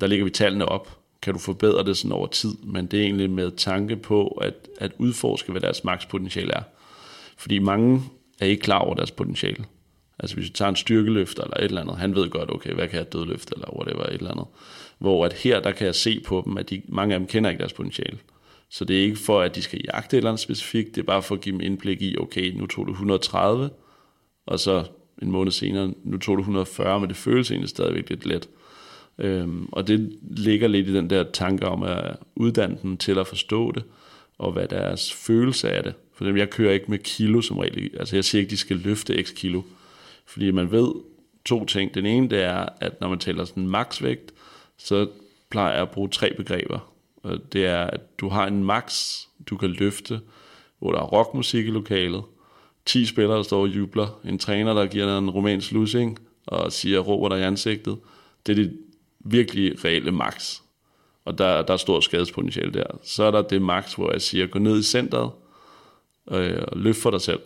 der 0.01 0.07
ligger 0.07 0.25
vi 0.25 0.31
tallene 0.31 0.65
op. 0.65 0.97
Kan 1.21 1.33
du 1.33 1.39
forbedre 1.39 1.83
det 1.83 1.97
sådan 1.97 2.11
over 2.11 2.27
tid? 2.27 2.53
Men 2.63 2.85
det 2.85 2.99
er 2.99 3.03
egentlig 3.03 3.29
med 3.29 3.51
tanke 3.51 3.95
på 3.95 4.27
at, 4.27 4.53
at 4.79 4.91
udforske, 4.97 5.51
hvad 5.51 5.61
deres 5.61 5.83
makspotentiale 5.83 6.53
er. 6.53 6.63
Fordi 7.37 7.59
mange 7.59 8.01
er 8.39 8.45
ikke 8.45 8.61
klar 8.61 8.79
over 8.79 8.95
deres 8.95 9.11
potentiale. 9.11 9.65
Altså 10.21 10.35
hvis 10.35 10.45
vi 10.45 10.53
tager 10.53 10.69
en 10.69 10.75
styrkeløft 10.75 11.39
eller 11.39 11.57
et 11.57 11.63
eller 11.63 11.81
andet, 11.81 11.97
han 11.97 12.15
ved 12.15 12.29
godt, 12.29 12.51
okay, 12.51 12.73
hvad 12.73 12.87
kan 12.87 12.97
jeg 12.97 13.13
dødløfte 13.13 13.53
eller 13.55 13.75
whatever, 13.77 14.03
et 14.03 14.13
eller 14.13 14.31
andet. 14.31 14.45
Hvor 14.99 15.25
at 15.25 15.33
her, 15.33 15.59
der 15.59 15.71
kan 15.71 15.85
jeg 15.85 15.95
se 15.95 16.23
på 16.25 16.43
dem, 16.45 16.57
at 16.57 16.69
de, 16.69 16.81
mange 16.87 17.13
af 17.13 17.19
dem 17.19 17.27
kender 17.27 17.49
ikke 17.49 17.59
deres 17.59 17.73
potentiale. 17.73 18.17
Så 18.69 18.85
det 18.85 18.99
er 18.99 19.03
ikke 19.03 19.19
for, 19.19 19.41
at 19.41 19.55
de 19.55 19.61
skal 19.61 19.81
jagte 19.93 20.17
et 20.17 20.17
eller 20.17 20.29
andet 20.29 20.39
specifikt, 20.39 20.95
det 20.95 21.01
er 21.01 21.05
bare 21.05 21.23
for 21.23 21.35
at 21.35 21.41
give 21.41 21.53
dem 21.53 21.61
indblik 21.61 22.01
i, 22.01 22.17
okay, 22.17 22.51
nu 22.51 22.67
tog 22.67 22.87
du 22.87 22.91
130, 22.91 23.69
og 24.45 24.59
så 24.59 24.83
en 25.21 25.31
måned 25.31 25.51
senere, 25.51 25.93
nu 26.03 26.17
tog 26.17 26.37
du 26.37 26.41
140, 26.41 26.99
men 26.99 27.09
det 27.09 27.17
føles 27.17 27.51
egentlig 27.51 27.69
stadigvæk 27.69 28.09
lidt 28.09 28.25
let. 28.25 28.49
Øhm, 29.19 29.69
og 29.71 29.87
det 29.87 30.19
ligger 30.21 30.67
lidt 30.67 30.87
i 30.87 30.93
den 30.93 31.09
der 31.09 31.23
tanke 31.33 31.67
om 31.67 31.83
at 31.83 32.17
uddanne 32.35 32.77
dem 32.83 32.97
til 32.97 33.17
at 33.17 33.27
forstå 33.27 33.71
det, 33.71 33.83
og 34.37 34.51
hvad 34.51 34.67
deres 34.67 35.13
følelse 35.13 35.71
af 35.71 35.83
det. 35.83 35.93
For 36.13 36.37
jeg 36.37 36.49
kører 36.49 36.73
ikke 36.73 36.91
med 36.91 36.97
kilo 36.97 37.41
som 37.41 37.57
regel. 37.57 37.89
Altså 37.99 38.15
jeg 38.15 38.25
siger 38.25 38.39
ikke, 38.39 38.49
de 38.49 38.57
skal 38.57 38.77
løfte 38.77 39.23
x 39.23 39.33
kilo. 39.35 39.61
Fordi 40.31 40.51
man 40.51 40.71
ved 40.71 40.93
to 41.45 41.65
ting. 41.65 41.93
Den 41.93 42.05
ene, 42.05 42.29
det 42.29 42.43
er, 42.43 42.65
at 42.81 43.01
når 43.01 43.09
man 43.09 43.19
tæller 43.19 43.45
sådan 43.45 43.67
maksvægt, 43.67 44.33
så 44.77 45.07
plejer 45.49 45.73
jeg 45.73 45.81
at 45.81 45.91
bruge 45.91 46.09
tre 46.09 46.33
begreber. 46.37 46.93
Og 47.23 47.53
det 47.53 47.65
er, 47.65 47.83
at 47.83 48.19
du 48.19 48.29
har 48.29 48.47
en 48.47 48.63
max, 48.63 49.17
du 49.49 49.57
kan 49.57 49.69
løfte, 49.69 50.21
hvor 50.79 50.91
der 50.91 50.99
er 50.99 51.03
rockmusik 51.03 51.67
i 51.67 51.69
lokalet, 51.69 52.23
10 52.85 53.05
spillere, 53.05 53.37
der 53.37 53.43
står 53.43 53.61
og 53.61 53.67
jubler, 53.67 54.19
en 54.25 54.39
træner, 54.39 54.73
der 54.73 54.85
giver 54.85 55.05
dig 55.05 55.17
en 55.17 55.29
romansk 55.29 55.71
lussing, 55.71 56.19
og 56.47 56.71
siger, 56.71 56.99
råber 56.99 57.29
dig 57.29 57.39
i 57.39 57.43
ansigtet. 57.43 57.97
Det 58.45 58.51
er 58.51 58.63
det 58.63 58.77
virkelig 59.19 59.85
reelle 59.85 60.11
max. 60.11 60.61
Og 61.25 61.37
der, 61.37 61.61
der 61.61 61.73
er 61.73 61.77
stort 61.77 62.03
skadespotentiale 62.03 62.73
der. 62.73 62.99
Så 63.03 63.23
er 63.23 63.31
der 63.31 63.41
det 63.41 63.61
max, 63.61 63.93
hvor 63.93 64.11
jeg 64.11 64.21
siger, 64.21 64.47
gå 64.47 64.59
ned 64.59 64.79
i 64.79 64.83
centret, 64.83 65.31
øh, 66.31 66.63
og 66.67 66.77
løft 66.77 67.01
for 67.01 67.11
dig 67.11 67.21
selv. 67.21 67.39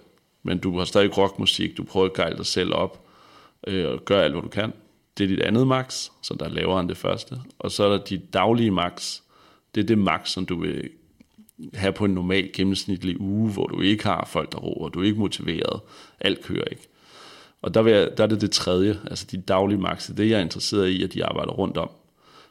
Men 0.45 0.57
du 0.57 0.77
har 0.77 0.85
stadig 0.85 1.17
rockmusik, 1.17 1.77
du 1.77 1.83
prøver 1.83 2.05
at 2.05 2.13
gejle 2.13 2.37
dig 2.37 2.45
selv 2.45 2.73
op, 2.73 3.07
øh, 3.67 3.91
og 3.91 4.05
gør 4.05 4.21
alt, 4.21 4.33
hvad 4.33 4.41
du 4.41 4.47
kan. 4.47 4.73
Det 5.17 5.23
er 5.23 5.27
dit 5.27 5.41
andet 5.41 5.67
max, 5.67 6.09
som 6.21 6.37
der 6.37 6.45
er 6.45 6.49
lavere 6.49 6.79
end 6.79 6.89
det 6.89 6.97
første. 6.97 7.35
Og 7.59 7.71
så 7.71 7.83
er 7.83 7.97
der 7.97 8.03
dit 8.03 8.33
daglige 8.33 8.71
max. 8.71 9.19
Det 9.75 9.81
er 9.81 9.85
det 9.85 9.97
max, 9.97 10.29
som 10.29 10.45
du 10.45 10.59
vil 10.59 10.89
have 11.73 11.93
på 11.93 12.05
en 12.05 12.13
normal 12.13 12.49
gennemsnitlig 12.53 13.21
uge, 13.21 13.51
hvor 13.51 13.67
du 13.67 13.81
ikke 13.81 14.03
har 14.03 14.29
folk, 14.31 14.51
der 14.51 14.57
roer, 14.57 14.89
du 14.89 14.99
er 14.99 15.03
ikke 15.03 15.19
motiveret, 15.19 15.81
alt 16.19 16.43
kører 16.43 16.65
ikke. 16.65 16.87
Og 17.61 17.73
der, 17.73 17.81
vil 17.81 17.93
jeg, 17.93 18.17
der 18.17 18.23
er 18.23 18.27
det 18.27 18.41
det 18.41 18.51
tredje, 18.51 18.99
altså 19.09 19.27
de 19.31 19.37
daglige 19.37 19.79
max. 19.79 20.11
Det 20.17 20.29
jeg 20.29 20.37
er 20.37 20.43
interesseret 20.43 20.87
i, 20.87 21.03
at 21.03 21.13
de 21.13 21.25
arbejder 21.25 21.51
rundt 21.51 21.77
om. 21.77 21.89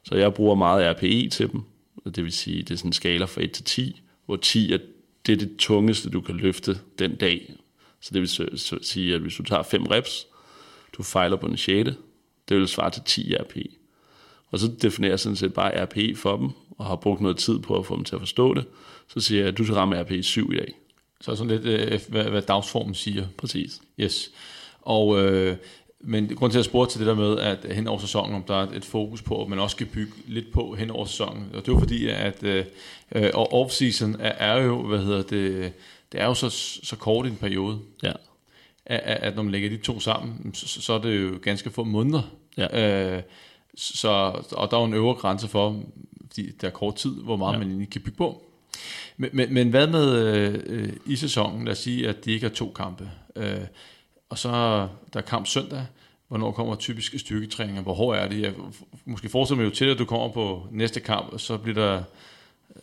Så 0.02 0.14
jeg 0.14 0.34
bruger 0.34 0.54
meget 0.54 0.96
RPE 0.96 1.28
til 1.28 1.52
dem. 1.52 1.62
Det 2.04 2.24
vil 2.24 2.32
sige, 2.32 2.62
det 2.62 2.70
er 2.70 2.76
sådan 2.76 2.88
en 2.88 2.92
skala 2.92 3.24
fra 3.24 3.42
1 3.42 3.52
til 3.52 3.64
10, 3.64 4.02
hvor 4.26 4.36
10 4.36 4.72
er 4.72 4.78
det, 5.26 5.32
er 5.32 5.36
det 5.36 5.56
tungeste, 5.58 6.10
du 6.10 6.20
kan 6.20 6.34
løfte 6.34 6.78
den 6.98 7.16
dag. 7.16 7.54
Så 8.04 8.10
det 8.12 8.20
vil 8.20 8.58
sige, 8.82 9.14
at 9.14 9.20
hvis 9.20 9.34
du 9.34 9.42
tager 9.42 9.62
5 9.62 9.86
reps, 9.86 10.26
du 10.96 11.02
fejler 11.02 11.36
på 11.36 11.48
den 11.48 11.56
6. 11.56 11.90
Det 12.48 12.56
vil 12.56 12.68
svare 12.68 12.90
til 12.90 13.02
10 13.04 13.34
RPE. 13.36 13.64
Og 14.50 14.58
så 14.58 14.70
definerer 14.82 15.12
jeg 15.12 15.20
sådan 15.20 15.36
set 15.36 15.54
bare 15.54 15.84
RPE 15.84 16.16
for 16.16 16.36
dem, 16.36 16.50
og 16.78 16.86
har 16.86 16.96
brugt 16.96 17.20
noget 17.20 17.36
tid 17.36 17.58
på 17.58 17.78
at 17.78 17.86
få 17.86 17.96
dem 17.96 18.04
til 18.04 18.14
at 18.14 18.20
forstå 18.20 18.54
det. 18.54 18.64
Så 19.08 19.20
siger 19.20 19.40
jeg, 19.40 19.48
at 19.48 19.58
du 19.58 19.64
skal 19.64 19.74
ramme 19.74 20.02
RPE 20.02 20.22
7 20.22 20.52
i 20.52 20.56
dag. 20.56 20.74
Så 21.20 21.36
sådan 21.36 21.60
lidt, 21.60 21.64
øh, 21.64 22.00
hvad, 22.08 22.24
hvad 22.24 22.42
dagsformen 22.42 22.94
siger. 22.94 23.26
Præcis. 23.38 23.80
Yes. 24.00 24.30
Og, 24.80 25.20
øh, 25.20 25.56
men 26.00 26.34
grund 26.36 26.52
til 26.52 26.58
at 26.58 26.64
spørge 26.64 26.86
til 26.86 27.00
det 27.00 27.06
der 27.06 27.14
med, 27.14 27.38
at 27.38 27.74
hen 27.74 27.86
over 27.86 27.98
sæsonen, 27.98 28.34
om 28.34 28.42
der 28.42 28.54
er 28.54 28.70
et 28.70 28.84
fokus 28.84 29.22
på, 29.22 29.42
at 29.42 29.48
man 29.48 29.58
også 29.58 29.74
skal 29.74 29.86
bygge 29.86 30.12
lidt 30.26 30.52
på 30.52 30.74
hen 30.74 30.90
over 30.90 31.04
sæsonen. 31.04 31.46
Og 31.54 31.60
det 31.60 31.68
er 31.68 31.72
jo 31.72 31.78
fordi, 31.78 32.08
at 32.08 32.42
øh, 32.42 32.64
øh 33.14 33.30
off-season 33.34 34.16
er, 34.18 34.32
er 34.32 34.62
jo, 34.62 34.86
hvad 34.86 34.98
hedder 34.98 35.22
det, 35.22 35.72
det 36.14 36.22
er 36.22 36.26
jo 36.26 36.34
så, 36.34 36.50
så 36.82 36.96
kort 36.96 37.26
en 37.26 37.36
periode. 37.36 37.80
Ja. 38.02 38.12
At, 38.86 39.00
at 39.00 39.36
når 39.36 39.42
man 39.42 39.52
lægger 39.52 39.70
de 39.70 39.76
to 39.76 40.00
sammen, 40.00 40.54
så, 40.54 40.82
så 40.82 40.92
er 40.92 40.98
det 40.98 41.22
jo 41.22 41.38
ganske 41.42 41.70
få 41.70 41.84
måneder. 41.84 42.22
Ja. 42.56 43.16
Øh, 43.16 43.22
så, 43.74 44.08
og 44.52 44.70
der 44.70 44.76
er 44.76 44.80
jo 44.80 44.86
en 44.86 44.94
øvre 44.94 45.14
grænse 45.14 45.48
for, 45.48 45.82
fordi 46.26 46.50
der 46.60 46.66
er 46.66 46.72
kort 46.72 46.94
tid, 46.94 47.10
hvor 47.10 47.36
meget 47.36 47.52
ja. 47.52 47.58
man 47.58 47.68
egentlig 47.68 47.90
kan 47.90 48.00
bygge 48.00 48.16
på. 48.16 48.42
Men, 49.16 49.30
men, 49.32 49.54
men 49.54 49.70
hvad 49.70 49.86
med 49.86 50.18
øh, 50.66 50.92
i 51.06 51.16
sæsonen? 51.16 51.64
Lad 51.64 51.72
os 51.72 51.78
sige, 51.78 52.08
at 52.08 52.24
de 52.24 52.32
ikke 52.32 52.46
har 52.46 52.54
to 52.54 52.72
kampe. 52.76 53.10
Øh, 53.36 53.60
og 54.28 54.38
så 54.38 54.50
der 55.12 55.18
er 55.18 55.20
kamp 55.20 55.46
søndag. 55.46 55.86
Hvornår 56.28 56.52
kommer 56.52 56.74
typiske 56.74 57.18
styrketræninger? 57.18 57.82
Hvor 57.82 57.94
hård 57.94 58.16
er 58.16 58.28
det? 58.28 58.40
Jeg 58.40 58.52
måske 59.04 59.28
forestiller 59.28 59.62
mig 59.62 59.70
jo 59.70 59.74
til, 59.74 59.84
at 59.84 59.98
du 59.98 60.04
kommer 60.04 60.28
på 60.28 60.66
næste 60.70 61.00
kamp, 61.00 61.32
og 61.32 61.40
så 61.40 61.56
bliver 61.56 61.74
der 61.74 62.02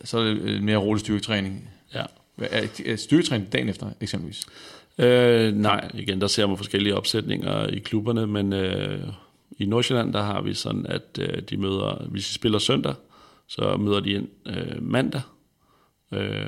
så 0.04 0.18
er 0.18 0.24
det 0.24 0.62
mere 0.62 0.76
rolig 0.76 1.00
styrketræning. 1.00 1.70
Ja. 1.94 2.04
Styrketræning 2.96 3.52
dagen 3.52 3.68
efter, 3.68 3.90
eksempelvis? 4.00 4.46
Øh, 4.98 5.54
nej, 5.54 5.90
igen, 5.94 6.20
der 6.20 6.26
ser 6.26 6.46
man 6.46 6.56
forskellige 6.56 6.96
opsætninger 6.96 7.66
i 7.66 7.78
klubberne, 7.78 8.26
men 8.26 8.52
øh, 8.52 9.08
i 9.58 9.66
Nordsjælland, 9.66 10.12
der 10.12 10.22
har 10.22 10.42
vi 10.42 10.54
sådan, 10.54 10.86
at 10.86 11.18
øh, 11.20 11.42
de 11.42 11.56
møder, 11.56 12.06
hvis 12.08 12.28
de 12.28 12.34
spiller 12.34 12.58
søndag, 12.58 12.94
så 13.48 13.76
møder 13.76 14.00
de 14.00 14.10
ind 14.10 14.28
øh, 14.46 14.82
mandag, 14.82 15.22
øh, 16.12 16.46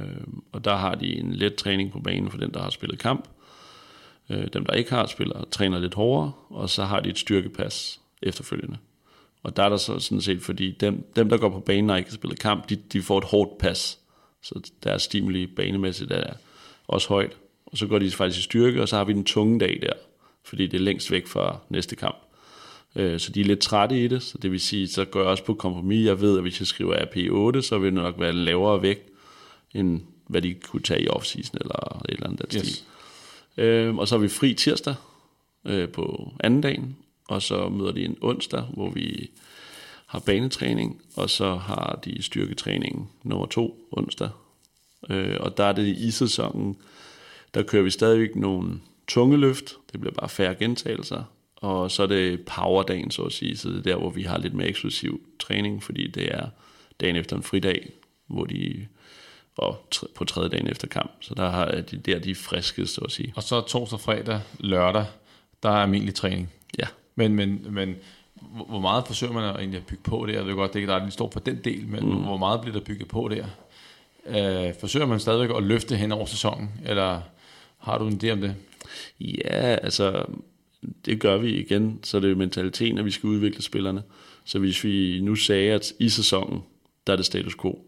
og 0.52 0.64
der 0.64 0.76
har 0.76 0.94
de 0.94 1.18
en 1.18 1.32
let 1.34 1.54
træning 1.54 1.92
på 1.92 2.00
banen 2.00 2.30
for 2.30 2.38
den, 2.38 2.50
der 2.54 2.62
har 2.62 2.70
spillet 2.70 2.98
kamp. 2.98 3.28
Øh, 4.30 4.46
dem, 4.52 4.66
der 4.66 4.72
ikke 4.72 4.90
har, 4.90 5.06
spiller 5.06 5.44
træner 5.50 5.78
lidt 5.78 5.94
hårdere, 5.94 6.32
og 6.48 6.70
så 6.70 6.84
har 6.84 7.00
de 7.00 7.08
et 7.08 7.18
styrkepas 7.18 8.00
efterfølgende. 8.22 8.76
Og 9.42 9.56
der 9.56 9.62
er 9.62 9.68
der 9.68 9.76
så 9.76 9.98
sådan 9.98 10.20
set, 10.20 10.42
fordi 10.42 10.70
dem, 10.70 11.06
dem 11.16 11.28
der 11.28 11.36
går 11.36 11.48
på 11.48 11.60
banen 11.60 11.90
og 11.90 11.98
ikke 11.98 12.10
har 12.10 12.14
spillet 12.14 12.38
kamp, 12.38 12.68
de, 12.68 12.76
de 12.76 13.02
får 13.02 13.18
et 13.18 13.24
hårdt 13.24 13.58
pas. 13.58 13.98
Så 14.44 14.72
deres 14.82 15.02
stimuli 15.02 15.46
banemæssigt 15.46 16.10
er 16.10 16.32
også 16.86 17.08
højt. 17.08 17.36
Og 17.66 17.78
så 17.78 17.86
går 17.86 17.98
de 17.98 18.10
faktisk 18.10 18.38
i 18.38 18.42
styrke, 18.42 18.82
og 18.82 18.88
så 18.88 18.96
har 18.96 19.04
vi 19.04 19.12
den 19.12 19.24
tunge 19.24 19.60
dag 19.60 19.78
der, 19.82 19.92
fordi 20.42 20.66
det 20.66 20.76
er 20.76 20.82
længst 20.82 21.10
væk 21.10 21.26
fra 21.26 21.58
næste 21.68 21.96
kamp. 21.96 22.16
Øh, 22.96 23.20
så 23.20 23.32
de 23.32 23.40
er 23.40 23.44
lidt 23.44 23.60
trætte 23.60 24.04
i 24.04 24.08
det, 24.08 24.22
så 24.22 24.38
det 24.38 24.50
vil 24.50 24.60
sige, 24.60 24.88
så 24.88 25.04
går 25.04 25.20
jeg 25.20 25.28
også 25.28 25.44
på 25.44 25.54
kompromis. 25.54 26.06
Jeg 26.06 26.20
ved, 26.20 26.36
at 26.36 26.42
hvis 26.42 26.60
jeg 26.60 26.66
skriver 26.66 26.96
RP8, 26.96 27.62
så 27.62 27.78
vil 27.78 27.86
det 27.86 27.94
nok 27.94 28.20
være 28.20 28.32
lavere 28.32 28.82
vægt, 28.82 29.08
end 29.74 30.00
hvad 30.26 30.42
de 30.42 30.54
kunne 30.54 30.82
tage 30.82 31.02
i 31.02 31.08
off-season 31.08 31.54
eller 31.60 32.02
et 32.08 32.14
eller 32.14 32.26
andet 32.26 32.46
yes. 32.54 32.68
stil. 32.68 32.84
Øh, 33.56 33.96
og 33.96 34.08
så 34.08 34.14
har 34.14 34.22
vi 34.22 34.28
fri 34.28 34.54
tirsdag 34.54 34.94
øh, 35.64 35.88
på 35.88 36.32
anden 36.40 36.60
dagen, 36.60 36.96
og 37.28 37.42
så 37.42 37.68
møder 37.68 37.92
de 37.92 38.04
en 38.04 38.16
onsdag, 38.20 38.62
hvor 38.62 38.90
vi 38.90 39.30
har 40.14 40.20
banetræning, 40.20 41.02
og 41.16 41.30
så 41.30 41.54
har 41.54 42.00
de 42.04 42.22
styrketræning 42.22 43.10
nummer 43.22 43.46
to 43.46 43.88
onsdag. 43.92 44.28
Øh, 45.10 45.36
og 45.40 45.56
der 45.56 45.64
er 45.64 45.72
det 45.72 45.86
i 45.86 46.10
sæsonen, 46.10 46.76
der 47.54 47.62
kører 47.62 47.82
vi 47.82 47.90
stadigvæk 47.90 48.36
nogle 48.36 48.80
tunge 49.08 49.36
løft, 49.36 49.76
det 49.92 50.00
bliver 50.00 50.14
bare 50.14 50.28
færre 50.28 50.54
gentagelser, 50.54 51.22
og 51.56 51.90
så 51.90 52.02
er 52.02 52.06
det 52.06 52.44
powerdagen, 52.46 53.10
så 53.10 53.22
at 53.22 53.32
sige, 53.32 53.56
så 53.56 53.68
det 53.68 53.78
er 53.78 53.82
der, 53.82 53.96
hvor 53.96 54.10
vi 54.10 54.22
har 54.22 54.38
lidt 54.38 54.54
mere 54.54 54.68
eksklusiv 54.68 55.20
træning, 55.38 55.82
fordi 55.82 56.06
det 56.06 56.34
er 56.34 56.48
dagen 57.00 57.16
efter 57.16 57.36
en 57.36 57.42
fridag, 57.42 57.90
hvor 58.26 58.44
de 58.44 58.86
og 59.56 59.88
på 60.14 60.24
tredje 60.24 60.48
dagen 60.48 60.68
efter 60.68 60.88
kamp. 60.88 61.10
Så 61.20 61.34
der 61.34 61.50
har 61.50 61.70
de 61.70 61.96
der 61.96 62.18
de 62.18 62.30
er 62.30 62.34
friske, 62.34 62.86
så 62.86 63.00
at 63.00 63.12
sige. 63.12 63.32
Og 63.36 63.42
så 63.42 63.60
torsdag, 63.60 64.00
fredag, 64.00 64.40
lørdag, 64.58 65.04
der 65.62 65.68
er 65.70 65.82
almindelig 65.82 66.14
træning. 66.14 66.52
Ja. 66.78 66.86
Men, 67.14 67.34
men, 67.34 67.66
men 67.70 67.96
hvor 68.68 68.80
meget 68.80 69.06
forsøger 69.06 69.32
man 69.32 69.44
egentlig 69.44 69.78
at 69.78 69.86
bygge 69.86 70.02
på 70.02 70.26
der? 70.26 70.32
Jeg 70.32 70.46
ved 70.46 70.54
godt, 70.54 70.72
det 70.72 70.80
ikke 70.80 70.92
der 70.92 71.00
er 71.00 71.10
står 71.10 71.28
på 71.28 71.40
den 71.40 71.60
del, 71.64 71.86
men 71.88 72.04
mm. 72.04 72.22
hvor 72.22 72.36
meget 72.36 72.60
bliver 72.60 72.78
der 72.78 72.84
bygget 72.84 73.08
på 73.08 73.28
der? 73.28 73.46
Øh, 74.26 74.74
forsøger 74.80 75.06
man 75.06 75.20
stadigvæk 75.20 75.56
at 75.56 75.62
løfte 75.62 75.96
hen 75.96 76.12
over 76.12 76.26
sæsonen, 76.26 76.70
eller 76.86 77.20
har 77.78 77.98
du 77.98 78.06
en 78.06 78.20
idé 78.22 78.30
om 78.30 78.40
det? 78.40 78.54
Ja, 79.20 79.76
altså 79.82 80.24
det 81.04 81.20
gør 81.20 81.36
vi 81.36 81.58
igen, 81.58 82.00
så 82.02 82.20
det 82.20 82.24
er 82.24 82.30
jo 82.30 82.36
mentaliteten, 82.36 82.98
at 82.98 83.04
vi 83.04 83.10
skal 83.10 83.26
udvikle 83.26 83.62
spillerne. 83.62 84.02
Så 84.44 84.58
hvis 84.58 84.84
vi 84.84 85.20
nu 85.22 85.34
sagde, 85.34 85.72
at 85.72 85.92
i 85.98 86.08
sæsonen, 86.08 86.62
der 87.06 87.12
er 87.12 87.16
det 87.16 87.26
status 87.26 87.54
quo, 87.54 87.84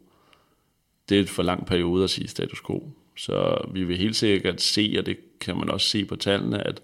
det 1.09 1.17
er 1.17 1.21
et 1.21 1.29
for 1.29 1.43
lang 1.43 1.67
periode 1.67 2.05
at 2.05 2.11
sige 2.11 2.29
status 2.29 2.61
quo. 2.67 2.91
Så 3.17 3.67
vi 3.73 3.85
vil 3.85 3.97
helt 3.97 4.17
sikkert 4.17 4.63
se, 4.63 4.95
og 4.99 5.07
det 5.07 5.17
kan 5.41 5.57
man 5.57 5.71
også 5.71 5.89
se 5.89 6.05
på 6.05 6.17
tallene, 6.17 6.67
at 6.67 6.83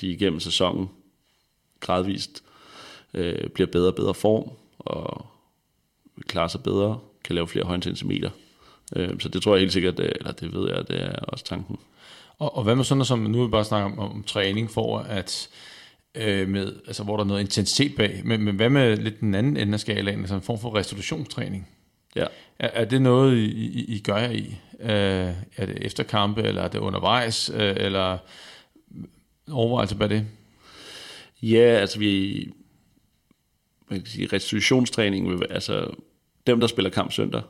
de 0.00 0.06
igennem 0.06 0.40
sæsonen 0.40 0.88
gradvist 1.80 2.44
øh, 3.14 3.48
bliver 3.48 3.70
bedre 3.72 3.88
og 3.88 3.94
bedre 3.94 4.14
form, 4.14 4.50
og 4.78 5.26
klarer 6.26 6.48
sig 6.48 6.62
bedre, 6.62 6.98
kan 7.24 7.34
lave 7.34 7.48
flere 7.48 7.64
højintensmeter. 7.64 8.30
Øh, 8.96 9.20
så 9.20 9.28
det 9.28 9.42
tror 9.42 9.54
jeg 9.54 9.60
helt 9.60 9.72
sikkert, 9.72 10.00
eller 10.00 10.32
det 10.32 10.54
ved 10.54 10.68
jeg, 10.68 10.88
det 10.88 11.02
er 11.02 11.12
også 11.12 11.44
tanken. 11.44 11.78
Og, 12.38 12.56
og 12.56 12.64
hvad 12.64 12.76
med 12.76 12.84
sådan 12.84 12.98
noget 12.98 13.06
som, 13.06 13.18
nu 13.18 13.38
vil 13.38 13.46
vi 13.46 13.50
bare 13.50 13.64
snakke 13.64 13.84
om, 13.84 13.98
om 13.98 14.22
træning 14.22 14.70
for, 14.70 14.98
at 14.98 15.48
øh, 16.14 16.48
med, 16.48 16.72
altså, 16.86 17.02
hvor 17.04 17.16
der 17.16 17.24
er 17.24 17.28
noget 17.28 17.40
intensitet 17.40 17.96
bag, 17.96 18.20
men, 18.24 18.42
men 18.42 18.56
hvad 18.56 18.70
med 18.70 18.96
lidt 18.96 19.20
den 19.20 19.34
anden 19.34 19.56
ende 19.56 19.74
af 19.74 19.80
skalaen, 19.80 20.20
altså 20.20 20.34
en 20.34 20.42
form 20.42 20.58
for 20.58 20.74
restitutionstræning? 20.74 21.68
Ja. 22.16 22.26
Er, 22.58 22.68
er 22.68 22.84
det 22.84 23.02
noget, 23.02 23.36
I, 23.36 23.44
I, 23.44 23.84
I 23.96 24.00
gør 24.00 24.16
jer 24.16 24.30
i? 24.30 24.56
Øh, 24.80 25.34
er 25.56 25.66
det 25.66 25.78
efter 25.80 26.02
kampe, 26.02 26.42
eller 26.42 26.62
er 26.62 26.68
det 26.68 26.78
undervejs, 26.78 27.50
øh, 27.54 27.74
eller 27.76 28.18
overvejelse 29.50 29.96
bag 29.96 30.10
det? 30.10 30.26
Ja, 31.42 31.58
altså 31.58 31.98
vi, 31.98 32.48
man 33.92 34.00
kan 34.00 34.10
sige, 34.10 34.28
restitutionstræning, 34.32 35.42
altså 35.50 35.94
dem, 36.46 36.60
der 36.60 36.66
spiller 36.66 36.90
kamp 36.90 37.12
søndag, 37.12 37.42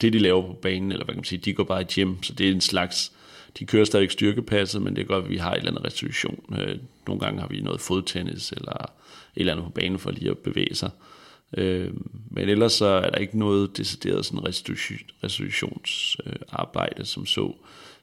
det 0.00 0.12
de 0.12 0.18
laver 0.18 0.42
på 0.42 0.52
banen, 0.62 0.92
eller 0.92 1.04
hvad 1.04 1.14
kan 1.14 1.18
man 1.18 1.24
sige, 1.24 1.38
de 1.38 1.52
går 1.52 1.64
bare 1.64 1.82
i 1.82 1.86
gym, 1.94 2.22
så 2.22 2.34
det 2.34 2.48
er 2.48 2.52
en 2.52 2.60
slags, 2.60 3.12
de 3.58 3.66
kører 3.66 3.84
stadig 3.84 4.10
styrkepasset, 4.10 4.82
men 4.82 4.96
det 4.96 5.08
gør, 5.08 5.16
at 5.16 5.28
vi 5.28 5.36
har 5.36 5.52
et 5.52 5.58
eller 5.58 5.70
andet 5.70 5.84
restitution. 5.84 6.54
Øh, 6.58 6.78
nogle 7.06 7.20
gange 7.20 7.40
har 7.40 7.48
vi 7.48 7.60
noget 7.60 7.80
fodtennis, 7.80 8.52
eller 8.52 8.72
et 8.72 8.88
eller 9.36 9.52
andet 9.52 9.66
på 9.66 9.72
banen 9.72 9.98
for 9.98 10.10
lige 10.10 10.30
at 10.30 10.38
bevæge 10.38 10.74
sig. 10.74 10.90
Øh, 11.56 11.90
men 12.30 12.48
ellers 12.48 12.72
så 12.72 12.86
er 12.86 13.10
der 13.10 13.18
ikke 13.18 13.38
noget 13.38 13.76
decideret 13.76 14.26
sådan 14.26 14.46
restitutionsarbejde 15.22 17.04
som 17.04 17.26
så. 17.26 17.54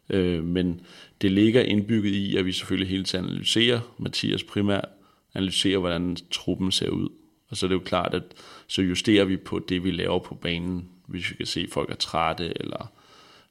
Øh, 0.09 0.43
men 0.43 0.81
det 1.21 1.31
ligger 1.31 1.61
indbygget 1.61 2.13
i, 2.13 2.37
at 2.37 2.45
vi 2.45 2.51
selvfølgelig 2.51 2.89
hele 2.89 3.03
tiden 3.03 3.25
analyserer, 3.25 3.79
Mathias 3.97 4.43
primært 4.43 4.85
analyserer, 5.33 5.79
hvordan 5.79 6.17
truppen 6.31 6.71
ser 6.71 6.89
ud. 6.89 7.09
Og 7.51 7.57
så 7.57 7.65
er 7.65 7.67
det 7.67 7.75
jo 7.75 7.83
klart, 7.85 8.13
at 8.13 8.23
så 8.67 8.81
justerer 8.81 9.25
vi 9.25 9.37
på 9.37 9.59
det, 9.59 9.83
vi 9.83 9.91
laver 9.91 10.19
på 10.19 10.35
banen, 10.35 10.89
hvis 11.07 11.31
vi 11.31 11.35
kan 11.35 11.45
se, 11.45 11.61
at 11.61 11.69
folk 11.69 11.91
er 11.91 11.95
trætte, 11.95 12.53
eller 12.59 12.91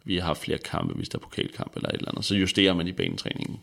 vi 0.05 0.16
har 0.16 0.34
flere 0.34 0.59
kampe, 0.59 0.94
hvis 0.94 1.09
der 1.09 1.18
er 1.18 1.22
pokalkamp 1.22 1.76
eller 1.76 1.88
et 1.88 1.94
eller 1.94 2.11
andet. 2.11 2.24
Så 2.24 2.34
justerer 2.34 2.74
man 2.74 2.88
i 2.88 2.92
banetræningen. 2.92 3.61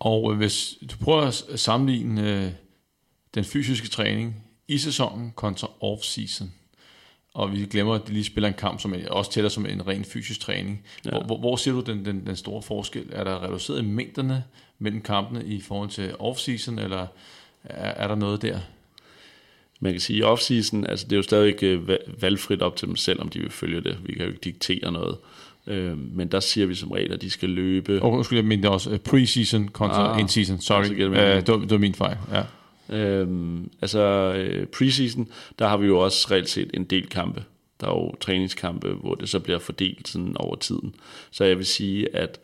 Og 0.00 0.34
hvis 0.34 0.78
du 0.90 0.96
prøver 1.04 1.22
at 1.22 1.44
sammenligne 1.60 2.44
øh, 2.44 2.50
den 3.34 3.44
fysiske 3.44 3.88
træning 3.88 4.44
i 4.68 4.78
sæsonen 4.78 5.32
kontra 5.36 5.68
off-season. 5.82 6.44
Og 7.34 7.52
vi 7.52 7.66
glemmer, 7.66 7.94
at 7.94 8.08
de 8.08 8.12
lige 8.12 8.24
spiller 8.24 8.48
en 8.48 8.54
kamp, 8.54 8.80
som 8.80 8.94
også 9.10 9.30
tæller 9.30 9.48
som 9.48 9.66
en 9.66 9.86
ren 9.86 10.04
fysisk 10.04 10.40
træning. 10.40 10.84
Ja. 11.04 11.10
Hvor, 11.10 11.22
hvor, 11.22 11.38
hvor 11.38 11.56
ser 11.56 11.72
du 11.72 11.80
den, 11.80 12.04
den, 12.04 12.26
den 12.26 12.36
store 12.36 12.62
forskel? 12.62 13.08
Er 13.12 13.24
der 13.24 13.42
reduceret 13.44 13.84
mængderne 13.84 14.44
mellem 14.78 15.02
kampene 15.02 15.44
i 15.44 15.60
forhold 15.60 15.88
til 15.88 16.10
off-season, 16.10 16.80
eller 16.80 17.06
er, 17.64 18.04
er 18.04 18.08
der 18.08 18.14
noget 18.14 18.42
der? 18.42 18.60
Man 19.82 19.92
kan 19.92 20.00
sige, 20.00 20.26
off-season, 20.26 20.84
altså 20.88 21.04
det 21.04 21.12
er 21.12 21.16
jo 21.16 21.22
stadig 21.22 21.62
øh, 21.62 21.88
valgfrit 22.20 22.62
op 22.62 22.76
til 22.76 22.88
dem 22.88 22.96
selv, 22.96 23.20
om 23.20 23.28
de 23.28 23.40
vil 23.40 23.50
følge 23.50 23.80
det. 23.80 23.98
Vi 24.04 24.12
kan 24.12 24.22
jo 24.22 24.28
ikke 24.28 24.40
diktere 24.44 24.92
noget. 24.92 25.16
Øh, 25.66 25.98
men 25.98 26.28
der 26.28 26.40
siger 26.40 26.66
vi 26.66 26.74
som 26.74 26.90
regel, 26.90 27.12
at 27.12 27.22
de 27.22 27.30
skal 27.30 27.48
løbe... 27.48 28.02
Og 28.02 28.24
skulle 28.24 28.38
jeg 28.38 28.46
mene 28.46 28.70
også 28.70 28.90
øh, 28.90 28.98
pre-season 29.08 29.68
kontra 29.72 30.14
ah, 30.14 30.20
in-season. 30.20 30.60
Sorry, 30.60 30.84
altså, 30.84 31.06
uh, 31.06 31.14
det, 31.14 31.48
var, 31.48 31.58
det 31.58 31.70
var 31.70 31.78
min 31.78 31.94
fejl. 31.94 32.16
Ja. 32.32 32.42
Øhm, 32.96 33.70
altså 33.82 34.00
øh, 34.36 34.66
preseason, 34.66 35.28
der 35.58 35.68
har 35.68 35.76
vi 35.76 35.86
jo 35.86 35.98
også 35.98 36.28
reelt 36.30 36.48
set 36.48 36.70
en 36.74 36.84
del 36.84 37.08
kampe. 37.08 37.44
Der 37.80 37.86
er 37.86 37.90
jo 37.90 38.14
træningskampe, 38.20 38.88
hvor 38.92 39.14
det 39.14 39.28
så 39.28 39.38
bliver 39.38 39.58
fordelt 39.58 40.08
sådan 40.08 40.36
over 40.36 40.56
tiden. 40.56 40.94
Så 41.30 41.44
jeg 41.44 41.58
vil 41.58 41.66
sige, 41.66 42.16
at 42.16 42.40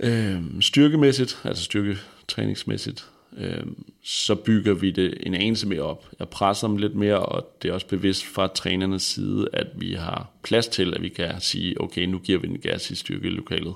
Øh, 0.00 0.42
styrkemæssigt, 0.60 1.40
altså 1.44 1.64
styrketræningsmæssigt, 1.64 3.06
øh, 3.36 3.66
så 4.02 4.34
bygger 4.34 4.74
vi 4.74 4.90
det 4.90 5.14
en 5.20 5.34
anelse 5.34 5.66
mere 5.66 5.82
op. 5.82 6.06
Jeg 6.18 6.28
presser 6.28 6.68
dem 6.68 6.76
lidt 6.76 6.94
mere, 6.94 7.18
og 7.18 7.56
det 7.62 7.68
er 7.68 7.72
også 7.72 7.86
bevidst 7.86 8.24
fra 8.24 8.46
trænernes 8.46 9.02
side, 9.02 9.48
at 9.52 9.66
vi 9.74 9.92
har 9.92 10.30
plads 10.42 10.68
til, 10.68 10.94
at 10.94 11.02
vi 11.02 11.08
kan 11.08 11.40
sige, 11.40 11.80
okay, 11.80 12.02
nu 12.02 12.18
giver 12.18 12.38
vi 12.38 12.48
en 12.48 12.58
gas 12.58 12.90
i 12.90 12.94
styrkelokalet. 12.94 13.74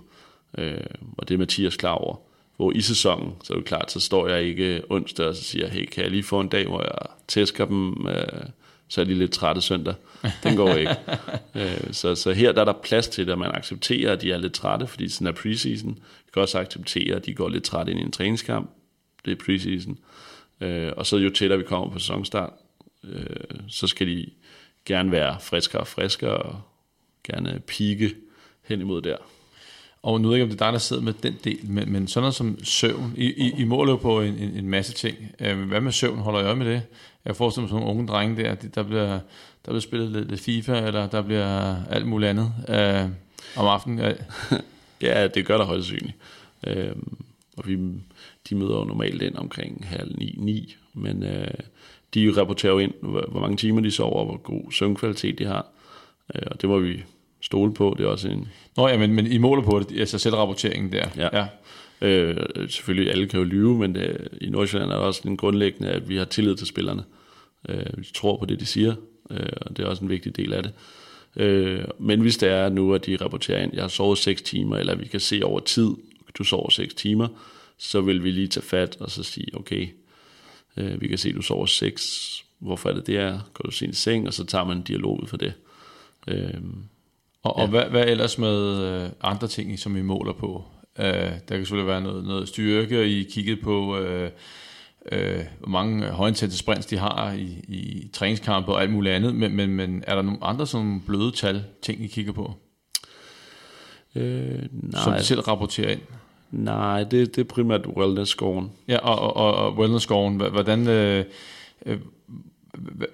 Øh, 0.58 0.80
og 1.18 1.28
det 1.28 1.34
er 1.34 1.38
Mathias 1.38 1.76
klar 1.76 1.92
over. 1.92 2.16
Hvor 2.56 2.72
i 2.72 2.80
sæsonen, 2.80 3.32
så 3.44 3.52
er 3.52 3.56
det 3.56 3.66
klart, 3.66 3.92
så 3.92 4.00
står 4.00 4.28
jeg 4.28 4.42
ikke 4.42 4.82
onsdag 4.90 5.26
og 5.26 5.36
så 5.36 5.42
siger, 5.42 5.68
hey, 5.68 5.84
kan 5.84 6.02
jeg 6.02 6.10
lige 6.10 6.22
få 6.22 6.40
en 6.40 6.48
dag, 6.48 6.66
hvor 6.66 6.82
jeg 6.82 6.98
tæsker 7.28 7.64
dem, 7.64 8.06
øh, 8.08 8.42
så 8.88 9.00
er 9.00 9.04
de 9.04 9.14
lidt 9.14 9.32
trætte 9.32 9.60
søndag. 9.60 9.94
Den 10.42 10.56
går 10.56 10.74
ikke. 10.74 10.96
øh, 11.54 11.92
så, 11.92 12.14
så 12.14 12.32
her 12.32 12.52
der 12.52 12.60
er 12.60 12.64
der 12.64 12.72
plads 12.82 13.08
til, 13.08 13.30
at 13.30 13.38
man 13.38 13.50
accepterer, 13.54 14.12
at 14.12 14.22
de 14.22 14.32
er 14.32 14.38
lidt 14.38 14.52
trætte, 14.52 14.86
fordi 14.86 15.08
sådan 15.08 15.26
er 15.26 15.32
preseason. 15.32 15.90
Vi 16.26 16.30
kan 16.32 16.42
også 16.42 16.58
acceptere, 16.58 17.16
at 17.16 17.26
de 17.26 17.34
går 17.34 17.48
lidt 17.48 17.64
trætte 17.64 17.92
ind 17.92 18.00
i 18.00 18.04
en 18.04 18.12
træningskamp. 18.12 18.70
Det 19.24 19.32
er 19.32 19.44
preseason. 19.44 19.98
Øh, 20.60 20.92
og 20.96 21.06
så 21.06 21.16
jo 21.16 21.30
tættere 21.30 21.58
vi 21.58 21.64
kommer 21.64 21.90
på 21.90 21.98
sæsonstart, 21.98 22.52
øh, 23.04 23.26
så 23.68 23.86
skal 23.86 24.06
de 24.06 24.26
gerne 24.84 25.12
være 25.12 25.36
friskere 25.40 25.80
og 25.80 25.86
friskere, 25.86 26.36
og 26.36 26.60
gerne 27.24 27.60
pike 27.66 28.14
hen 28.62 28.80
imod 28.80 29.02
der. 29.02 29.16
Og 30.02 30.20
nu 30.20 30.28
ved 30.28 30.36
jeg 30.36 30.42
ikke, 30.42 30.52
om 30.52 30.56
det 30.56 30.60
er 30.60 30.66
dig, 30.66 30.72
der 30.72 30.78
sidder 30.78 31.02
med 31.02 31.12
den 31.12 31.36
del, 31.44 31.70
men, 31.70 31.92
men 31.92 32.08
sådan 32.08 32.22
noget 32.22 32.34
som 32.34 32.64
søvn, 32.64 33.14
I, 33.16 33.24
I, 33.24 33.52
I 33.58 33.64
måler 33.64 33.92
jo 33.92 33.96
på 33.96 34.20
en, 34.20 34.34
en, 34.34 34.56
en 34.56 34.68
masse 34.68 34.92
ting. 34.92 35.16
Øh, 35.40 35.68
hvad 35.68 35.80
med 35.80 35.92
søvn? 35.92 36.18
Holder 36.18 36.40
I 36.40 36.44
øje 36.44 36.56
med 36.56 36.66
det? 36.66 36.82
Jeg 37.24 37.36
forestiller 37.36 37.62
mig 37.62 37.70
sådan 37.70 37.80
nogle 37.80 37.98
unge 37.98 38.08
drenge 38.08 38.42
der, 38.42 38.54
der 38.54 38.82
bliver, 38.82 39.08
der 39.08 39.20
bliver 39.64 39.80
spillet 39.80 40.10
lidt, 40.10 40.28
lidt 40.30 40.40
FIFA, 40.40 40.86
eller 40.86 41.06
der 41.06 41.22
bliver 41.22 41.76
alt 41.90 42.06
muligt 42.06 42.30
andet 42.30 42.52
øh, 42.68 43.10
om 43.56 43.66
aftenen. 43.66 43.98
ja, 45.02 45.28
det 45.28 45.46
gør 45.46 45.58
der 45.58 45.64
højst 45.64 45.86
synligt. 45.86 46.16
Øh, 46.66 46.92
og 47.56 47.68
vi, 47.68 47.78
de 48.48 48.54
møder 48.54 48.78
jo 48.78 48.84
normalt 48.84 49.22
ind 49.22 49.36
omkring 49.36 49.86
halv 49.86 50.14
ni, 50.18 50.34
ni, 50.38 50.76
men 50.94 51.22
øh, 51.22 51.54
de 52.14 52.40
rapporterer 52.40 52.72
jo 52.72 52.78
ind, 52.78 52.92
hvor, 53.02 53.24
hvor 53.30 53.40
mange 53.40 53.56
timer 53.56 53.80
de 53.80 53.90
sover, 53.90 54.20
og 54.20 54.24
hvor 54.24 54.36
god 54.36 54.72
søvnkvalitet 54.72 55.38
de 55.38 55.44
har. 55.44 55.66
Øh, 56.34 56.42
og 56.46 56.60
det 56.60 56.68
må 56.68 56.78
vi 56.78 57.02
stole 57.40 57.74
på. 57.74 57.94
Det 57.98 58.04
er 58.04 58.08
også 58.08 58.28
en... 58.28 58.48
Nå 58.76 58.88
ja, 58.88 58.96
men, 58.96 59.14
men 59.14 59.26
I 59.26 59.38
måler 59.38 59.62
på 59.62 59.78
det, 59.78 60.00
altså 60.00 60.18
selvrapporteringen 60.18 60.92
der. 60.92 61.08
Ja. 61.16 61.28
ja. 61.32 61.46
Øh, 62.02 62.36
selvfølgelig, 62.68 63.12
alle 63.12 63.28
kan 63.28 63.38
jo 63.38 63.44
lyve, 63.44 63.78
men 63.78 63.94
det, 63.94 64.28
i 64.40 64.50
Nordsjælland 64.50 64.90
er 64.90 64.96
der 64.96 65.02
også 65.02 65.28
en 65.28 65.36
grundlæggende, 65.36 65.90
at 65.90 66.08
vi 66.08 66.16
har 66.16 66.24
tillid 66.24 66.56
til 66.56 66.66
spillerne. 66.66 67.02
Øh, 67.68 67.86
vi 67.96 68.06
tror 68.14 68.36
på 68.36 68.44
det, 68.44 68.60
de 68.60 68.66
siger, 68.66 68.94
øh, 69.30 69.46
og 69.60 69.76
det 69.76 69.84
er 69.84 69.88
også 69.88 70.04
en 70.04 70.10
vigtig 70.10 70.36
del 70.36 70.52
af 70.52 70.62
det. 70.62 70.72
Øh, 71.36 71.84
men 71.98 72.20
hvis 72.20 72.36
det 72.36 72.48
er 72.48 72.68
nu, 72.68 72.94
at 72.94 73.06
de 73.06 73.16
rapporterer 73.16 73.62
ind, 73.62 73.74
jeg 73.74 73.82
har 73.82 73.88
sovet 73.88 74.18
6 74.18 74.42
timer, 74.42 74.76
eller 74.76 74.94
vi 74.94 75.06
kan 75.06 75.20
se 75.20 75.40
over 75.44 75.60
tid, 75.60 75.90
du 76.38 76.44
sover 76.44 76.70
6 76.70 76.94
timer, 76.94 77.28
så 77.80 78.00
vil 78.00 78.24
vi 78.24 78.30
lige 78.30 78.48
tage 78.48 78.66
fat 78.66 78.96
og 79.00 79.10
så 79.10 79.22
sige, 79.22 79.46
okay, 79.56 79.88
øh, 80.76 81.00
vi 81.00 81.08
kan 81.08 81.18
se, 81.18 81.28
at 81.28 81.34
du 81.34 81.42
sover 81.42 81.66
6, 81.66 82.44
hvorfor 82.58 82.88
er 82.88 82.94
det 82.94 83.06
der? 83.06 83.40
Går 83.54 83.62
du 83.62 83.70
sent 83.70 83.94
i 83.94 83.96
seng, 83.96 84.26
og 84.26 84.34
så 84.34 84.44
tager 84.44 84.64
man 84.64 84.76
en 84.76 84.82
dialog 84.82 85.22
ud 85.22 85.26
for 85.26 85.36
det. 85.36 85.52
Øh, 86.28 86.54
og, 87.42 87.54
ja. 87.58 87.62
og 87.62 87.68
hvad, 87.68 87.84
hvad 87.84 88.06
ellers 88.06 88.38
med 88.38 88.84
øh, 88.84 89.10
andre 89.20 89.48
ting, 89.48 89.78
som 89.78 89.96
I 89.96 90.02
måler 90.02 90.32
på? 90.32 90.64
Øh, 90.98 91.04
der 91.04 91.38
kan 91.48 91.58
selvfølgelig 91.58 91.86
være 91.86 92.00
noget, 92.00 92.24
noget 92.24 92.48
styrke, 92.48 92.98
og 92.98 93.06
I 93.06 93.22
kigget 93.22 93.60
på, 93.60 93.98
øh, 93.98 94.30
øh, 95.12 95.44
hvor 95.58 95.68
mange 95.68 96.06
højintense 96.06 96.58
sprints 96.58 96.86
de 96.86 96.98
har 96.98 97.32
i, 97.32 97.64
i 97.68 98.10
træningskampe 98.12 98.72
og 98.72 98.82
alt 98.82 98.90
muligt 98.90 99.14
andet, 99.14 99.34
men, 99.34 99.56
men, 99.56 99.70
men 99.70 100.04
er 100.06 100.14
der 100.14 100.22
nogle 100.22 100.44
andre 100.44 100.66
sådan 100.66 101.02
bløde 101.06 101.32
tal, 101.32 101.64
ting 101.82 102.04
I 102.04 102.06
kigger 102.06 102.32
på? 102.32 102.54
Øh, 104.14 104.58
nej. 104.72 105.04
Som 105.04 105.14
I 105.14 105.22
selv 105.22 105.40
rapporterer 105.40 105.90
ind? 105.90 106.00
Nej, 106.50 107.04
det, 107.04 107.36
det 107.36 107.38
er 107.38 107.48
primært 107.48 107.86
wellness-skoven. 107.86 108.70
Ja, 108.88 108.98
og, 108.98 109.36
og, 109.36 109.54
og 109.54 109.78
wellness-skoven, 109.78 110.36
hvordan... 110.36 110.88
Øh, 110.88 111.24
øh, 111.86 111.98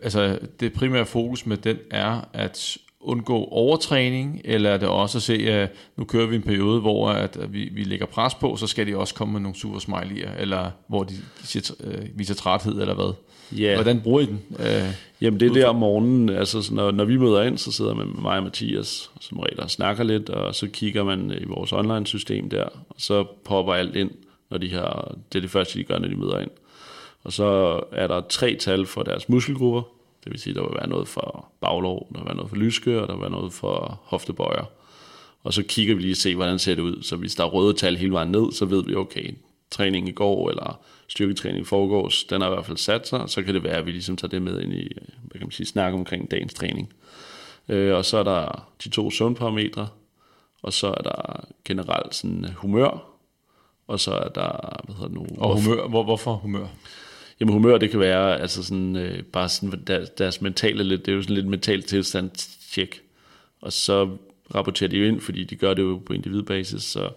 altså, 0.03 0.39
det 0.61 0.73
primære 0.73 1.07
fokus 1.07 1.47
med 1.47 1.57
den 1.57 1.77
er, 1.91 2.29
at 2.33 2.79
undgå 3.01 3.45
overtræning, 3.45 4.41
eller 4.45 4.71
er 4.71 4.77
det 4.77 4.89
også 4.89 5.19
at 5.19 5.23
se, 5.23 5.35
at 5.35 5.73
nu 5.97 6.05
kører 6.05 6.27
vi 6.27 6.37
en 6.37 6.43
periode, 6.43 6.81
hvor 6.81 7.09
at 7.09 7.39
vi, 7.53 7.69
vi 7.73 7.85
lægger 7.85 8.07
pres 8.07 8.35
på, 8.35 8.57
så 8.57 8.67
skal 8.67 8.87
de 8.87 8.97
også 8.97 9.15
komme 9.15 9.33
med 9.33 9.41
nogle 9.41 9.57
super 9.57 9.79
smiley'er, 9.79 10.41
eller 10.41 10.71
hvor 10.89 11.03
de 11.03 11.15
siger, 11.45 11.75
øh, 11.85 12.05
viser 12.15 12.35
træthed, 12.35 12.81
eller 12.81 12.95
hvad? 12.95 13.15
Ja. 13.59 13.75
Hvordan 13.75 14.01
bruger 14.01 14.21
I 14.21 14.27
den? 14.27 14.41
Øh, 14.59 14.95
Jamen 15.21 15.41
det 15.41 15.49
er 15.49 15.55
der 15.55 15.67
om 15.67 15.77
morgenen, 15.77 16.29
altså 16.29 16.63
så 16.63 16.75
når, 16.75 16.91
når 16.91 17.05
vi 17.05 17.17
møder 17.17 17.43
ind, 17.43 17.59
så 17.59 17.73
sidder 17.73 17.95
man 17.95 18.07
med 18.07 18.23
mig 18.23 18.37
og 18.37 18.43
Mathias, 18.43 19.11
som 19.21 19.39
regel 19.39 19.61
og 19.61 19.71
snakker 19.71 20.05
lidt, 20.05 20.31
og 20.31 20.55
så 20.55 20.69
kigger 20.69 21.05
man 21.05 21.33
i 21.41 21.45
vores 21.45 21.73
online-system 21.73 22.51
der, 22.51 22.65
og 22.65 22.97
så 22.99 23.25
popper 23.45 23.75
alt 23.75 23.97
ind, 23.97 24.11
når 24.51 24.59
de 24.59 24.73
har, 24.73 25.15
det 25.33 25.39
er 25.39 25.43
det 25.43 25.51
første, 25.51 25.79
de 25.79 25.85
gør, 25.85 25.99
når 25.99 26.09
de 26.09 26.17
møder 26.17 26.41
ind. 26.41 26.51
Og 27.25 27.33
så 27.33 27.81
er 27.93 28.07
der 28.07 28.21
tre 28.29 28.57
tal 28.61 28.87
for 28.87 29.03
deres 29.03 29.29
muskelgrupper, 29.29 29.83
det 30.27 30.33
vil 30.33 30.41
sige, 30.41 30.55
der 30.55 30.61
vil 30.61 30.77
være 30.79 30.89
noget 30.89 31.09
for 31.09 31.53
baglov, 31.61 32.09
der 32.13 32.19
vil 32.19 32.27
være 32.27 32.35
noget 32.35 32.49
for 32.49 32.57
lyske, 32.57 33.01
og 33.01 33.09
der 33.09 33.15
vil 33.15 33.21
være 33.21 33.31
noget 33.31 33.53
for 33.53 34.01
hoftebøjer. 34.05 34.65
Og 35.43 35.53
så 35.53 35.63
kigger 35.63 35.95
vi 35.95 36.01
lige 36.01 36.13
og 36.13 36.17
ser, 36.17 36.35
hvordan 36.35 36.59
ser 36.59 36.75
det 36.75 36.83
ud. 36.83 37.03
Så 37.03 37.17
hvis 37.17 37.35
der 37.35 37.45
er 37.45 37.49
røde 37.49 37.75
tal 37.75 37.97
hele 37.97 38.13
vejen 38.13 38.31
ned, 38.31 38.53
så 38.53 38.65
ved 38.65 38.85
vi, 38.85 38.95
okay, 38.95 39.35
træning 39.71 40.09
i 40.09 40.13
går, 40.13 40.51
eller 40.51 40.81
styrketræning 41.09 41.61
i 41.61 41.65
forgårs, 41.65 42.25
den 42.25 42.41
har 42.41 42.49
i 42.49 42.55
hvert 42.55 42.67
fald 42.67 42.77
sat 42.77 43.09
sig, 43.09 43.23
så 43.27 43.43
kan 43.43 43.55
det 43.55 43.63
være, 43.63 43.77
at 43.77 43.87
vi 43.87 43.91
ligesom 43.91 44.17
tager 44.17 44.31
det 44.31 44.43
med 44.43 44.61
ind 44.61 44.73
i, 44.73 44.89
hvad 45.23 45.39
kan 45.39 45.47
man 45.47 45.51
sige, 45.51 45.67
snakke 45.67 45.99
omkring 45.99 46.31
dagens 46.31 46.55
træning. 46.55 46.93
Øh, 47.69 47.95
og 47.95 48.05
så 48.05 48.17
er 48.17 48.23
der 48.23 48.69
de 48.85 48.89
to 48.89 49.11
søvnparametre, 49.11 49.89
og 50.63 50.73
så 50.73 50.87
er 50.87 51.03
der 51.03 51.45
generelt 51.65 52.15
sådan 52.15 52.47
humør, 52.57 53.05
og 53.87 54.01
så 54.01 54.13
er 54.13 54.29
der, 54.29 54.81
hvad 54.85 54.95
hedder 54.95 55.09
det 55.09 55.17
nu? 55.17 55.27
Og 55.39 55.63
humør, 55.63 55.89
hvor, 55.89 56.03
hvorfor 56.03 56.33
humør? 56.33 56.67
Jamen 57.41 57.53
humør, 57.53 57.79
det 57.79 57.91
kan 57.91 58.01
være 58.01 58.41
altså 58.41 58.63
sådan, 58.63 58.97
øh, 58.97 59.23
bare 59.23 59.49
sådan 59.49 59.85
deres, 59.87 60.11
deres 60.11 60.41
mentale 60.41 60.85
lidt, 60.85 61.07
det 61.07 61.13
er 61.13 61.17
jo 61.17 61.23
sådan 61.23 61.37
lidt 61.37 61.47
mental 61.47 61.83
tilstand 61.83 62.31
tjek. 62.73 63.01
Og 63.61 63.73
så 63.73 64.17
rapporterer 64.55 64.91
de 64.91 64.97
jo 64.97 65.05
ind, 65.05 65.21
fordi 65.21 65.45
de 65.45 65.57
gør 65.57 65.75
det 65.75 65.83
jo 65.83 66.03
på 66.07 66.13
individbasis, 66.13 66.83
så 66.83 67.11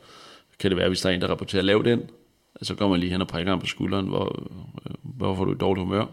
kan 0.60 0.72
det 0.72 0.78
være, 0.78 0.88
hvis 0.88 1.02
der 1.02 1.10
er 1.10 1.14
en, 1.14 1.22
der 1.22 1.28
rapporterer 1.28 1.64
lavt 1.64 1.88
ind, 1.88 2.02
så 2.62 2.76
går 2.76 2.88
man 2.88 3.00
lige 3.00 3.12
hen 3.12 3.22
og 3.22 3.28
prikker 3.28 3.52
ham 3.52 3.60
på 3.60 3.66
skulderen, 3.66 4.08
hvor, 4.08 4.50
øh, 4.86 4.96
hvorfor 5.02 5.46
du 5.46 5.54
i 5.54 5.58
dårligt 5.58 5.84
humør. 5.84 6.06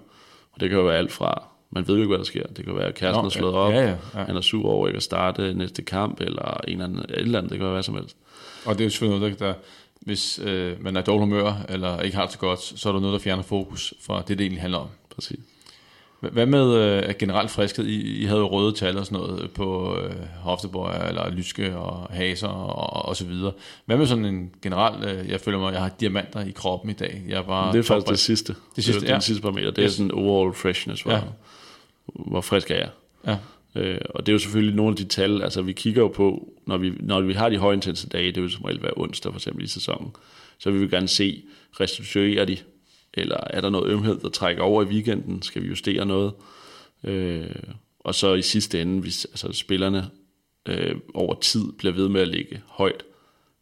Og 0.53 0.61
det 0.61 0.69
kan 0.69 0.79
jo 0.79 0.85
være 0.85 0.99
alt 0.99 1.13
fra, 1.13 1.43
man 1.71 1.89
ved 1.89 1.95
jo 1.95 2.01
ikke, 2.01 2.09
hvad 2.09 2.19
der 2.19 2.25
sker. 2.25 2.47
Det 2.47 2.65
kan 2.65 2.77
være, 2.77 2.87
at 2.87 2.95
kæresten 2.95 3.23
Nå, 3.23 3.27
er 3.27 3.31
slået 3.31 3.55
op, 3.55 3.73
ja, 3.73 3.81
ja, 3.81 3.97
ja. 4.15 4.25
han 4.25 4.37
er 4.37 4.41
sur 4.41 4.69
over 4.69 4.87
ikke 4.87 4.97
at 4.97 5.03
starte 5.03 5.55
næste 5.55 5.83
kamp, 5.83 6.21
eller 6.21 6.61
en 6.69 6.73
eller 6.73 6.85
anden, 6.85 6.99
et 6.99 7.19
eller 7.19 7.39
andet, 7.39 7.51
det 7.51 7.59
kan 7.59 7.65
være 7.65 7.73
hvad 7.73 7.83
som 7.83 7.95
helst. 7.95 8.17
Og 8.67 8.75
det 8.75 8.81
er 8.81 8.85
jo 8.85 8.91
selvfølgelig 8.91 9.21
noget, 9.21 9.39
der, 9.39 9.55
hvis 10.07 10.39
øh, 10.39 10.85
man 10.85 10.97
er 10.97 11.01
dårlig 11.01 11.21
humør, 11.21 11.53
eller 11.69 12.01
ikke 12.01 12.17
har 12.17 12.25
det 12.25 12.33
så 12.33 12.39
godt, 12.39 12.61
så 12.63 12.89
er 12.89 12.93
der 12.93 13.01
noget, 13.01 13.13
der 13.13 13.19
fjerner 13.19 13.43
fokus 13.43 13.95
fra 14.01 14.19
det, 14.19 14.29
det 14.29 14.41
egentlig 14.41 14.61
handler 14.61 14.79
om. 14.79 14.89
Præcis. 15.15 15.39
Hvad 16.21 16.47
med 16.47 16.75
øh, 16.75 17.15
generelt 17.19 17.51
friskhed? 17.51 17.87
I, 17.87 18.23
I 18.23 18.25
havde 18.25 18.41
jo 18.41 18.47
røde 18.47 18.73
tal 18.73 18.99
og 18.99 19.07
sådan 19.07 19.19
noget 19.19 19.51
på 19.51 19.99
øh, 19.99 20.15
hoftebøjer, 20.41 21.09
eller 21.09 21.31
lyske 21.31 21.77
og 21.77 22.09
haser 22.11 22.49
og, 22.49 23.09
og 23.09 23.17
så 23.17 23.25
videre. 23.25 23.53
Hvad 23.87 23.97
med 23.97 24.07
sådan 24.07 24.25
en 24.25 24.51
generel, 24.63 25.05
øh, 25.05 25.31
jeg 25.31 25.41
føler 25.41 25.59
mig, 25.59 25.73
jeg 25.73 25.83
har 25.83 25.91
diamanter 26.01 26.41
i 26.41 26.51
kroppen 26.51 26.91
i 26.91 26.95
dag. 26.95 27.23
Jeg 27.29 27.39
er 27.39 27.43
bare 27.43 27.73
det 27.73 27.79
er 27.79 27.83
faktisk 27.83 28.11
det 28.11 28.19
sidste. 28.19 28.55
Det 28.77 28.85
sidste, 28.85 29.01
det 29.01 29.07
er, 29.07 29.11
ja. 29.11 29.15
Den 29.15 29.23
sidste 29.23 29.43
parameter. 29.43 29.71
Det 29.71 29.83
yes. 29.85 29.93
er 29.93 29.97
sådan 29.97 30.13
overall 30.13 30.55
freshness, 30.55 31.03
hvor, 31.03 31.13
ja. 31.13 31.21
hvor 32.07 32.41
frisk 32.41 32.71
er 32.71 32.75
jeg. 32.75 32.91
Ja. 33.27 33.37
Øh, 33.77 33.99
og 34.11 34.27
det 34.27 34.33
er 34.33 34.35
jo 34.35 34.39
selvfølgelig 34.39 34.74
nogle 34.74 34.91
af 34.91 34.97
de 34.97 35.05
tal, 35.05 35.43
altså 35.43 35.62
vi 35.62 35.72
kigger 35.72 36.03
jo 36.03 36.09
på, 36.09 36.53
når 36.66 36.77
vi, 36.77 36.93
når 37.01 37.20
vi 37.20 37.33
har 37.33 37.49
de 37.49 37.59
højintense 37.59 38.09
dage, 38.09 38.33
det 38.33 38.43
vil 38.43 38.51
som 38.51 38.64
regel 38.64 38.83
være 38.83 38.93
onsdag 38.97 39.33
for 39.33 39.39
eksempel 39.39 39.64
i 39.64 39.68
sæsonen, 39.68 40.12
så 40.59 40.70
vil 40.70 40.81
vi 40.81 40.89
gerne 40.89 41.09
se, 41.09 41.43
restituerer 41.81 42.45
de, 42.45 42.57
eller 43.14 43.37
er 43.51 43.61
der 43.61 43.70
noget 43.70 43.93
ømhed, 43.93 44.20
der 44.20 44.29
trækker 44.29 44.62
over 44.62 44.83
i 44.83 44.87
weekenden, 44.87 45.43
skal 45.43 45.62
vi 45.62 45.68
justere 45.68 46.07
noget, 46.07 46.33
øh, 47.05 47.47
og 48.01 48.14
så 48.14 48.35
i 48.35 48.43
sidste 48.43 48.83
ende, 48.83 49.01
hvis 49.01 49.24
altså, 49.24 49.53
spillerne 49.53 50.11
øh, 50.68 50.95
over 51.14 51.35
tid 51.35 51.72
bliver 51.79 51.95
ved 51.95 52.09
med 52.09 52.20
at 52.20 52.29
ligge 52.29 52.62
højt, 52.66 53.03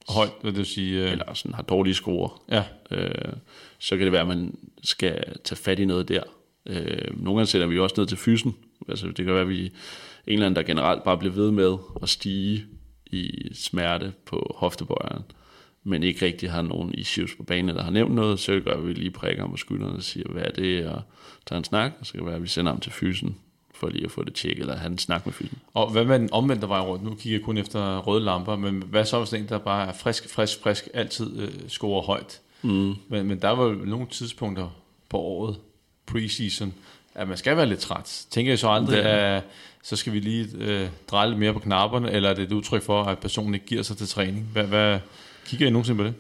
højt, 0.09 0.31
vil 0.43 0.67
sige, 0.67 1.05
øh... 1.05 1.13
eller 1.13 1.35
sådan 1.35 1.55
har 1.55 1.63
dårlige 1.63 1.95
skruer, 1.95 2.43
ja. 2.51 2.65
øh, 2.91 3.33
så 3.79 3.97
kan 3.97 4.05
det 4.05 4.13
være, 4.13 4.23
at 4.23 4.29
man 4.29 4.59
skal 4.83 5.25
tage 5.45 5.57
fat 5.57 5.79
i 5.79 5.85
noget 5.85 6.09
der. 6.09 6.23
Øh, 6.67 7.23
nogle 7.23 7.39
gange 7.39 7.47
sætter 7.47 7.67
vi 7.67 7.79
også 7.79 7.95
ned 7.99 8.07
til 8.07 8.19
fysen, 8.19 8.55
Altså 8.89 9.07
det 9.07 9.25
kan 9.25 9.35
være, 9.35 9.41
at 9.41 9.49
vi 9.49 9.61
en 9.65 9.73
eller 10.27 10.47
anden, 10.47 10.57
der 10.57 10.63
generelt 10.63 11.05
bare 11.05 11.19
bliver 11.19 11.35
ved 11.35 11.51
med 11.51 11.77
at 12.03 12.09
stige 12.09 12.65
i 13.07 13.51
smerte 13.55 14.13
på 14.27 14.57
hoftebøjeren, 14.57 15.23
men 15.85 16.03
ikke 16.03 16.27
rigtig 16.27 16.51
har 16.51 16.63
nogen 16.63 16.95
issues 16.95 17.35
på 17.35 17.43
banen, 17.43 17.77
der 17.77 17.83
har 17.83 17.91
nævnt 17.91 18.15
noget, 18.15 18.41
så 18.41 18.61
gør 18.61 18.81
vi 18.81 18.93
lige 18.93 19.11
prikker 19.11 19.43
ham 19.43 19.51
på 19.51 19.57
skulderen 19.57 19.97
og 19.97 20.03
siger, 20.03 20.29
hvad 20.29 20.43
er 20.43 20.51
det, 20.51 20.87
og 20.87 21.03
tager 21.47 21.59
en 21.59 21.65
snak, 21.65 21.93
og 22.01 22.07
så 22.07 22.13
kan 22.13 22.19
det 22.19 22.27
være, 22.27 22.37
at 22.37 22.43
vi 22.43 22.49
sender 22.49 22.73
ham 22.73 22.81
til 22.81 22.93
fysen, 22.93 23.37
for 23.75 23.89
lige 23.89 24.05
at 24.05 24.11
få 24.11 24.25
det 24.25 24.35
tjekket, 24.35 24.61
eller 24.61 24.77
have 24.77 24.93
en 24.93 24.99
snak 24.99 25.27
med 25.27 25.33
fysen. 25.33 25.59
Og 25.75 25.93
hvad 25.93 26.05
med 26.05 26.19
den 26.19 26.29
omvendte 26.33 26.69
vej 26.69 26.81
rundt? 26.81 27.05
Nu 27.05 27.15
kigger 27.15 27.39
jeg 27.39 27.45
kun 27.45 27.59
efter 27.59 27.99
røde 27.99 28.25
lamper, 28.25 28.57
men 28.57 28.83
hvad 28.83 29.05
så 29.05 29.19
hvis 29.19 29.33
en, 29.33 29.49
der 29.49 29.59
bare 29.59 29.89
er 29.89 29.93
frisk, 29.93 30.29
frisk, 30.29 30.63
frisk, 30.63 30.89
altid 30.95 31.41
øh, 31.41 31.69
scorer 31.69 32.03
højt? 32.03 32.41
Mm. 32.63 32.95
Men, 33.09 33.27
men 33.27 33.43
der 33.43 33.51
var 33.51 33.65
jo 33.65 33.73
nogle 33.73 34.07
tidspunkter 34.07 34.69
på 35.09 35.19
året, 35.19 35.57
preseason, 36.07 36.75
at 37.15 37.29
man 37.29 37.37
skal 37.37 37.57
være 37.57 37.67
lidt 37.67 37.81
træt. 37.81 38.27
Tænker 38.31 38.53
jeg 38.53 38.59
så 38.59 38.69
aldrig, 38.69 38.99
at 38.99 39.43
så 39.83 39.97
skal 39.97 40.13
vi 40.13 40.21
lige 40.21 40.49
øh, 40.59 40.89
dreje 41.11 41.29
lidt 41.29 41.39
mere 41.39 41.53
på 41.53 41.59
knapperne, 41.59 42.13
eller 42.13 42.31
er 42.31 42.35
det 42.35 42.45
et 42.45 42.53
udtryk 42.53 42.83
for, 42.83 43.05
at 43.05 43.19
personen 43.19 43.55
ikke 43.55 43.67
giver 43.67 43.83
sig 43.83 43.97
til 43.97 44.09
træning? 44.09 44.49
Hvad, 44.53 44.65
hvad, 44.65 44.99
Kigger 45.47 45.67
I 45.67 45.71
nogensinde 45.71 45.99
på 45.99 46.05
det? 46.05 46.15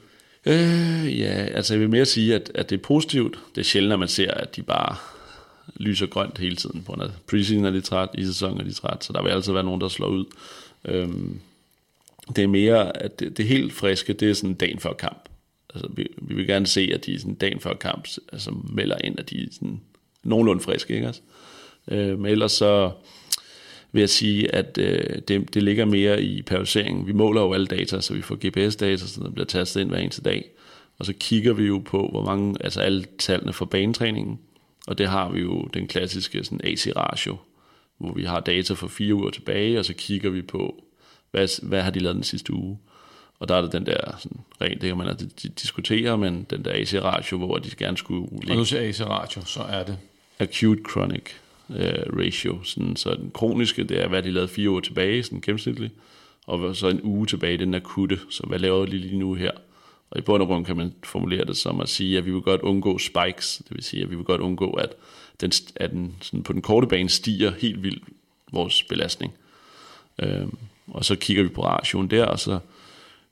Øh, 0.46 1.20
ja, 1.20 1.32
altså 1.32 1.74
jeg 1.74 1.80
vil 1.80 1.90
mere 1.90 2.04
sige, 2.04 2.34
at, 2.34 2.50
at 2.54 2.70
det 2.70 2.78
er 2.78 2.82
positivt. 2.82 3.38
Det 3.54 3.60
er 3.60 3.64
sjældent, 3.64 3.92
at 3.92 3.98
man 3.98 4.08
ser, 4.08 4.30
at 4.30 4.56
de 4.56 4.62
bare 4.62 4.96
lyser 5.76 6.06
grønt 6.06 6.38
hele 6.38 6.56
tiden. 6.56 6.82
På 6.82 6.92
af 6.92 7.08
preseason 7.30 7.64
er 7.64 7.70
de 7.70 7.80
træt, 7.80 8.08
i 8.14 8.24
sæsonen 8.24 8.60
er 8.60 8.64
de 8.64 8.72
træt, 8.72 9.04
så 9.04 9.12
der 9.12 9.22
vil 9.22 9.30
altid 9.30 9.52
være 9.52 9.64
nogen, 9.64 9.80
der 9.80 9.88
slår 9.88 10.08
ud. 10.08 10.24
Øhm, 10.84 11.40
det 12.36 12.44
er 12.44 12.48
mere, 12.48 13.02
at 13.02 13.20
det, 13.20 13.36
det 13.36 13.46
helt 13.46 13.72
friske, 13.72 14.12
det 14.12 14.30
er 14.30 14.34
sådan 14.34 14.54
dagen 14.54 14.78
før 14.78 14.92
kamp. 14.92 15.28
Altså, 15.74 15.88
vi, 15.96 16.06
vi 16.18 16.34
vil 16.34 16.46
gerne 16.46 16.66
se, 16.66 16.90
at 16.94 17.06
de 17.06 17.18
sådan 17.18 17.34
dagen 17.34 17.60
før 17.60 17.74
kamp 17.74 18.08
altså, 18.32 18.50
melder 18.50 18.96
ind, 19.04 19.18
at 19.18 19.30
de 19.30 19.42
er 19.42 19.46
sådan 19.52 19.80
nogenlunde 20.22 20.62
friske. 20.62 20.94
Ikke 20.94 21.06
Altså, 21.06 21.22
Øh, 21.88 22.18
men 22.18 22.26
ellers 22.26 22.52
så 22.52 22.92
vil 23.92 24.00
jeg 24.00 24.08
sige, 24.08 24.54
at 24.54 24.78
øh, 24.78 25.18
det, 25.28 25.54
det 25.54 25.62
ligger 25.62 25.84
mere 25.84 26.22
i 26.22 26.42
periodiseringen. 26.42 27.06
Vi 27.06 27.12
måler 27.12 27.40
jo 27.40 27.52
alle 27.52 27.66
data, 27.66 28.00
så 28.00 28.14
vi 28.14 28.22
får 28.22 28.34
GPS-data, 28.46 28.96
så 28.96 29.20
der 29.20 29.30
bliver 29.30 29.46
tastet 29.46 29.80
ind 29.80 29.90
hver 29.90 29.98
eneste 29.98 30.22
dag. 30.22 30.50
Og 30.98 31.06
så 31.06 31.12
kigger 31.20 31.52
vi 31.52 31.64
jo 31.64 31.82
på, 31.84 32.08
hvor 32.12 32.24
mange, 32.24 32.56
altså 32.60 32.80
alle 32.80 33.04
tallene 33.18 33.52
for 33.52 33.64
banetræningen. 33.64 34.38
Og 34.86 34.98
det 34.98 35.08
har 35.08 35.30
vi 35.30 35.40
jo 35.40 35.62
den 35.62 35.86
klassiske 35.88 36.44
sådan 36.44 36.60
AC-ratio, 36.64 37.36
hvor 37.98 38.12
vi 38.12 38.24
har 38.24 38.40
data 38.40 38.74
for 38.74 38.88
fire 38.88 39.14
uger 39.14 39.30
tilbage, 39.30 39.78
og 39.78 39.84
så 39.84 39.94
kigger 39.94 40.30
vi 40.30 40.42
på, 40.42 40.84
hvad, 41.30 41.68
hvad 41.68 41.82
har 41.82 41.90
de 41.90 41.98
lavet 41.98 42.14
den 42.14 42.24
sidste 42.24 42.52
uge. 42.52 42.78
Og 43.38 43.48
der 43.48 43.54
er 43.54 43.60
det 43.60 43.72
den 43.72 43.86
der, 43.86 44.16
sådan, 44.18 44.40
rent, 44.60 44.80
det 44.80 44.88
kan 44.88 44.96
man 44.96 45.08
altså 45.08 45.26
diskutere, 45.62 46.18
men 46.18 46.46
den 46.50 46.64
der 46.64 46.72
AC-ratio, 46.74 47.38
hvor 47.38 47.58
de 47.58 47.70
gerne 47.78 47.96
skulle 47.96 48.28
ligge. 48.30 48.52
Og 48.52 48.56
nu 48.56 48.64
siger 48.64 48.88
AC-ratio, 48.88 49.44
så 49.44 49.62
er 49.62 49.84
det? 49.84 49.98
Acute 50.38 50.82
chronic 50.90 51.22
uh, 51.68 51.76
ratio. 52.18 52.62
Sådan, 52.62 52.96
så 52.96 53.14
den 53.14 53.30
kroniske, 53.34 53.84
det 53.84 54.02
er, 54.02 54.08
hvad 54.08 54.22
de 54.22 54.30
lavede 54.30 54.48
fire 54.48 54.70
uger 54.70 54.80
tilbage, 54.80 55.22
sådan 55.22 55.40
gennemsnitligt. 55.40 55.92
Og 56.46 56.76
så 56.76 56.88
en 56.88 57.00
uge 57.02 57.26
tilbage, 57.26 57.58
den 57.58 57.74
akutte. 57.74 58.18
Så 58.30 58.42
hvad 58.46 58.58
laver 58.58 58.86
de 58.86 58.98
lige 58.98 59.18
nu 59.18 59.34
her? 59.34 59.50
Og 60.10 60.18
i 60.18 60.22
bund 60.22 60.42
og 60.42 60.48
grund 60.48 60.64
kan 60.64 60.76
man 60.76 60.94
formulere 61.04 61.44
det 61.44 61.56
som 61.56 61.80
at 61.80 61.88
sige, 61.88 62.18
at 62.18 62.26
vi 62.26 62.30
vil 62.30 62.40
godt 62.40 62.60
undgå 62.60 62.98
spikes. 62.98 63.62
Det 63.68 63.76
vil 63.76 63.84
sige, 63.84 64.02
at 64.02 64.10
vi 64.10 64.16
vil 64.16 64.24
godt 64.24 64.40
undgå, 64.40 64.70
at 64.70 64.94
den, 65.40 65.52
at 65.76 65.90
den 65.90 66.14
sådan 66.20 66.42
på 66.42 66.52
den 66.52 66.62
korte 66.62 66.86
bane 66.86 67.08
stiger 67.08 67.52
helt 67.58 67.82
vildt 67.82 68.02
vores 68.52 68.82
belastning. 68.82 69.32
Øhm, 70.18 70.56
og 70.86 71.04
så 71.04 71.16
kigger 71.16 71.42
vi 71.42 71.48
på 71.48 71.64
ratioen 71.64 72.10
der, 72.10 72.24
og 72.24 72.38
så 72.38 72.58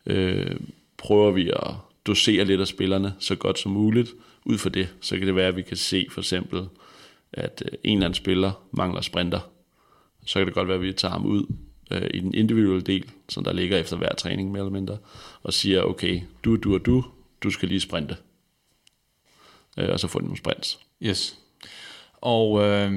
øh, 0.07 0.57
prøver 0.97 1.31
vi 1.31 1.51
at 1.51 1.75
dosere 2.07 2.45
lidt 2.45 2.61
af 2.61 2.67
spillerne 2.67 3.15
så 3.19 3.37
godt 3.37 3.59
som 3.59 3.73
muligt. 3.73 4.11
Ud 4.45 4.59
for 4.59 4.69
det, 4.69 4.89
så 5.01 5.19
kan 5.19 5.27
det 5.27 5.37
være, 5.37 5.49
at 5.49 5.57
vi 5.57 5.63
kan 5.63 5.77
se 5.77 6.07
for 6.11 6.21
eksempel, 6.21 6.69
at 7.33 7.63
øh, 7.67 7.79
en 7.85 7.99
eller 7.99 8.07
anden 8.07 8.15
spiller 8.15 8.53
mangler 8.73 9.01
sprinter. 9.01 9.41
Så 10.27 10.39
kan 10.39 10.47
det 10.47 10.55
godt 10.55 10.69
være, 10.69 10.77
at 10.77 10.83
vi 10.83 10.93
tager 10.93 11.13
ham 11.13 11.27
ud 11.27 11.47
øh, 11.91 12.11
i 12.15 12.21
den 12.21 12.35
individuelle 12.35 12.83
del, 12.83 13.05
som 13.29 13.45
der 13.45 13.53
ligger 13.53 13.79
efter 13.79 13.97
hver 13.97 14.15
træning 14.15 14.51
mere 14.51 14.61
eller 14.61 14.73
mindre, 14.73 14.99
og 15.43 15.53
siger, 15.53 15.83
okay, 15.83 16.21
du, 16.45 16.57
du 16.57 16.75
og 16.75 16.87
du, 16.87 17.05
du 17.43 17.51
skal 17.51 17.69
lige 17.69 17.81
sprinte. 17.81 18.17
Øh, 19.79 19.89
og 19.93 20.01
så 20.01 20.09
får 20.09 20.19
de 20.19 20.25
nogle 20.25 20.39
sprints. 20.39 20.79
Yes. 21.03 21.39
Og 22.13 22.63
øh, 22.63 22.93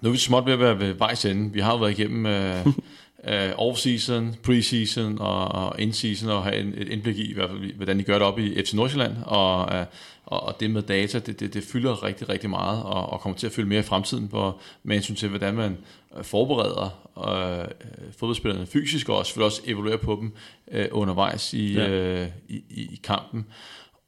nu 0.00 0.08
er 0.08 0.10
vi 0.10 0.18
småt 0.18 0.46
ved 0.46 0.52
at 0.52 0.58
være 0.58 0.78
ved 0.78 0.92
vejs 0.92 1.24
ende. 1.24 1.52
Vi 1.52 1.60
har 1.60 1.72
jo 1.72 1.78
været 1.78 1.98
igennem 1.98 2.26
øh, 2.26 2.66
uh, 3.28 3.68
off-season, 3.68 4.36
pre-season 4.42 5.20
og, 5.20 5.48
og 5.48 5.80
in-season, 5.80 6.28
og 6.28 6.44
have 6.44 6.56
en, 6.56 6.74
et 6.76 6.88
indblik 6.88 7.18
i, 7.18 7.34
hvert 7.34 7.50
fald, 7.50 7.72
hvordan 7.72 7.98
de 7.98 8.04
gør 8.04 8.12
det 8.12 8.22
op 8.22 8.38
i 8.38 8.62
FC 8.62 8.72
Nordsjælland, 8.72 9.16
og, 9.26 9.80
uh, 9.80 9.86
og, 10.26 10.42
og 10.42 10.60
det 10.60 10.70
med 10.70 10.82
data, 10.82 11.18
det, 11.18 11.40
det, 11.40 11.54
det 11.54 11.62
fylder 11.62 12.02
rigtig, 12.02 12.28
rigtig 12.28 12.50
meget, 12.50 12.82
og, 12.82 13.12
og 13.12 13.20
kommer 13.20 13.38
til 13.38 13.46
at 13.46 13.52
fylde 13.52 13.68
mere 13.68 13.80
i 13.80 13.82
fremtiden, 13.82 14.28
på, 14.28 14.58
med 14.82 14.96
hensyn 14.96 15.14
til, 15.14 15.28
hvordan 15.28 15.54
man 15.54 15.78
øh, 16.18 16.24
forbereder 16.24 17.10
uh, 17.16 17.88
fodboldspillerne 18.18 18.66
fysisk, 18.66 19.08
og 19.08 19.26
selvfølgelig 19.26 19.46
også 19.46 19.62
evaluerer 19.66 19.96
på 19.96 20.18
dem 20.20 20.32
uh, 20.66 21.00
undervejs 21.00 21.54
i, 21.54 21.74
ja. 21.74 22.22
uh, 22.22 22.28
i, 22.48 22.64
i, 22.70 23.00
kampen. 23.04 23.46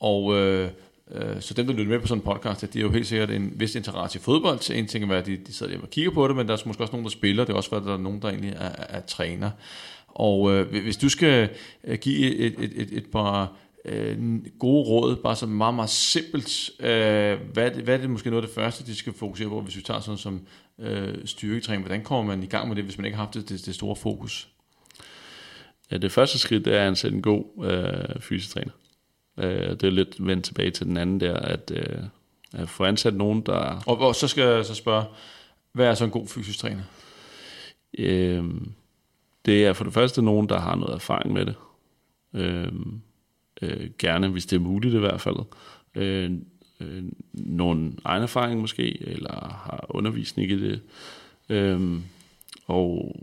Og 0.01 0.37
Øh, 0.37 0.71
Øh, 1.11 1.41
så 1.41 1.55
dem, 1.55 1.67
der 1.67 1.73
lytter 1.73 1.93
med 1.93 2.01
på 2.01 2.07
sådan 2.07 2.21
en 2.21 2.25
podcast, 2.25 2.61
det 2.61 2.77
er 2.77 2.81
jo 2.81 2.91
helt 2.91 3.07
sikkert 3.07 3.31
en 3.31 3.53
vis 3.55 3.75
interesse 3.75 4.19
i 4.19 4.23
fodbold. 4.23 4.61
Så 4.61 4.75
en 4.75 4.87
ting 4.87 5.13
er, 5.13 5.17
at 5.17 5.27
de, 5.27 5.37
de 5.37 5.53
sidder 5.53 5.79
og 5.83 5.91
kigger 5.91 6.11
på 6.11 6.29
det, 6.29 6.37
men 6.37 6.49
der 6.49 6.55
er 6.55 6.59
måske 6.67 6.83
også 6.83 6.93
nogen, 6.93 7.05
der 7.05 7.11
spiller. 7.11 7.45
Det 7.45 7.53
er 7.53 7.57
også, 7.57 7.77
at 7.77 7.83
der 7.83 7.93
er 7.93 7.99
nogen, 7.99 8.23
der 8.23 8.29
egentlig 8.29 8.53
er, 8.53 8.69
er, 8.69 8.85
er 8.89 9.01
træner. 9.01 9.51
Og 10.07 10.53
øh, 10.53 10.83
hvis 10.83 10.97
du 10.97 11.09
skal 11.09 11.51
øh, 11.85 11.99
give 11.99 12.37
et, 12.37 12.55
et, 12.59 12.73
et, 12.77 12.89
et 12.93 13.07
par 13.13 13.57
øh, 13.85 14.19
gode 14.59 14.85
råd, 14.89 15.17
bare 15.17 15.37
så 15.37 15.47
meget, 15.47 15.75
meget 15.75 15.91
simpelt, 15.91 16.71
øh, 16.81 17.39
hvad, 17.53 17.71
hvad 17.71 17.95
er 17.95 17.99
det 17.99 18.11
måske 18.11 18.31
noget 18.31 18.43
af 18.43 18.49
det 18.49 18.55
første, 18.55 18.87
de 18.87 18.95
skal 18.95 19.13
fokusere 19.13 19.49
på, 19.49 19.61
hvis 19.61 19.77
vi 19.77 19.83
tager 19.83 20.01
sådan 20.01 20.19
som 20.19 20.41
øh, 20.79 21.15
styrketræning? 21.25 21.83
Hvordan 21.83 22.05
kommer 22.05 22.35
man 22.35 22.43
i 22.43 22.47
gang 22.47 22.69
med 22.69 22.77
det, 22.77 22.85
hvis 22.85 22.99
man 22.99 23.05
ikke 23.05 23.17
har 23.17 23.25
haft 23.25 23.35
det, 23.35 23.49
det, 23.49 23.67
det 23.67 23.75
store 23.75 23.97
fokus? 23.97 24.49
Ja, 25.91 25.97
det 25.97 26.13
første 26.13 26.39
skridt 26.39 26.67
er 26.67 26.81
at 26.81 26.87
ansætte 26.87 27.17
en 27.17 27.23
god 27.23 27.65
øh, 27.65 28.21
fysisk 28.21 28.55
træner. 28.55 28.73
Øh, 29.39 29.70
det 29.70 29.84
er 29.84 29.91
lidt 29.91 30.26
vendt 30.26 30.45
tilbage 30.45 30.70
til 30.70 30.87
den 30.87 30.97
anden 30.97 31.20
der, 31.20 31.37
at, 31.37 31.72
øh, 31.74 32.03
at 32.53 32.68
få 32.68 32.84
ansat 32.84 33.14
nogen, 33.14 33.41
der... 33.41 33.82
Og, 33.87 33.99
og 34.01 34.14
så 34.14 34.28
skal 34.28 34.45
jeg 34.45 34.64
så 34.64 34.74
spørge, 34.74 35.05
hvad 35.72 35.87
er 35.87 35.95
så 35.95 36.05
en 36.05 36.11
god 36.11 36.26
fysisk 36.26 36.59
træner? 36.59 36.82
Øh, 37.99 38.45
det 39.47 39.66
er 39.66 39.72
for 39.72 39.84
det 39.84 39.95
første 39.95 40.22
nogen, 40.22 40.49
der 40.49 40.59
har 40.59 40.76
noget 40.76 40.95
erfaring 40.95 41.32
med 41.32 41.47
det. 41.47 41.55
Øh, 42.34 42.72
øh, 43.62 43.91
gerne, 43.99 44.28
hvis 44.28 44.47
det 44.47 44.57
er 44.57 44.61
muligt 44.61 44.95
i 44.95 44.99
hvert 44.99 45.20
fald. 45.20 45.37
Øh, 45.95 46.30
øh, 46.80 47.05
nogle 47.32 47.93
egen 48.05 48.22
erfaring 48.22 48.61
måske, 48.61 49.09
eller 49.09 49.61
har 49.64 49.87
undervisning 49.89 50.51
i 50.51 50.68
det. 50.68 50.80
Øh, 51.49 52.01
og 52.66 53.16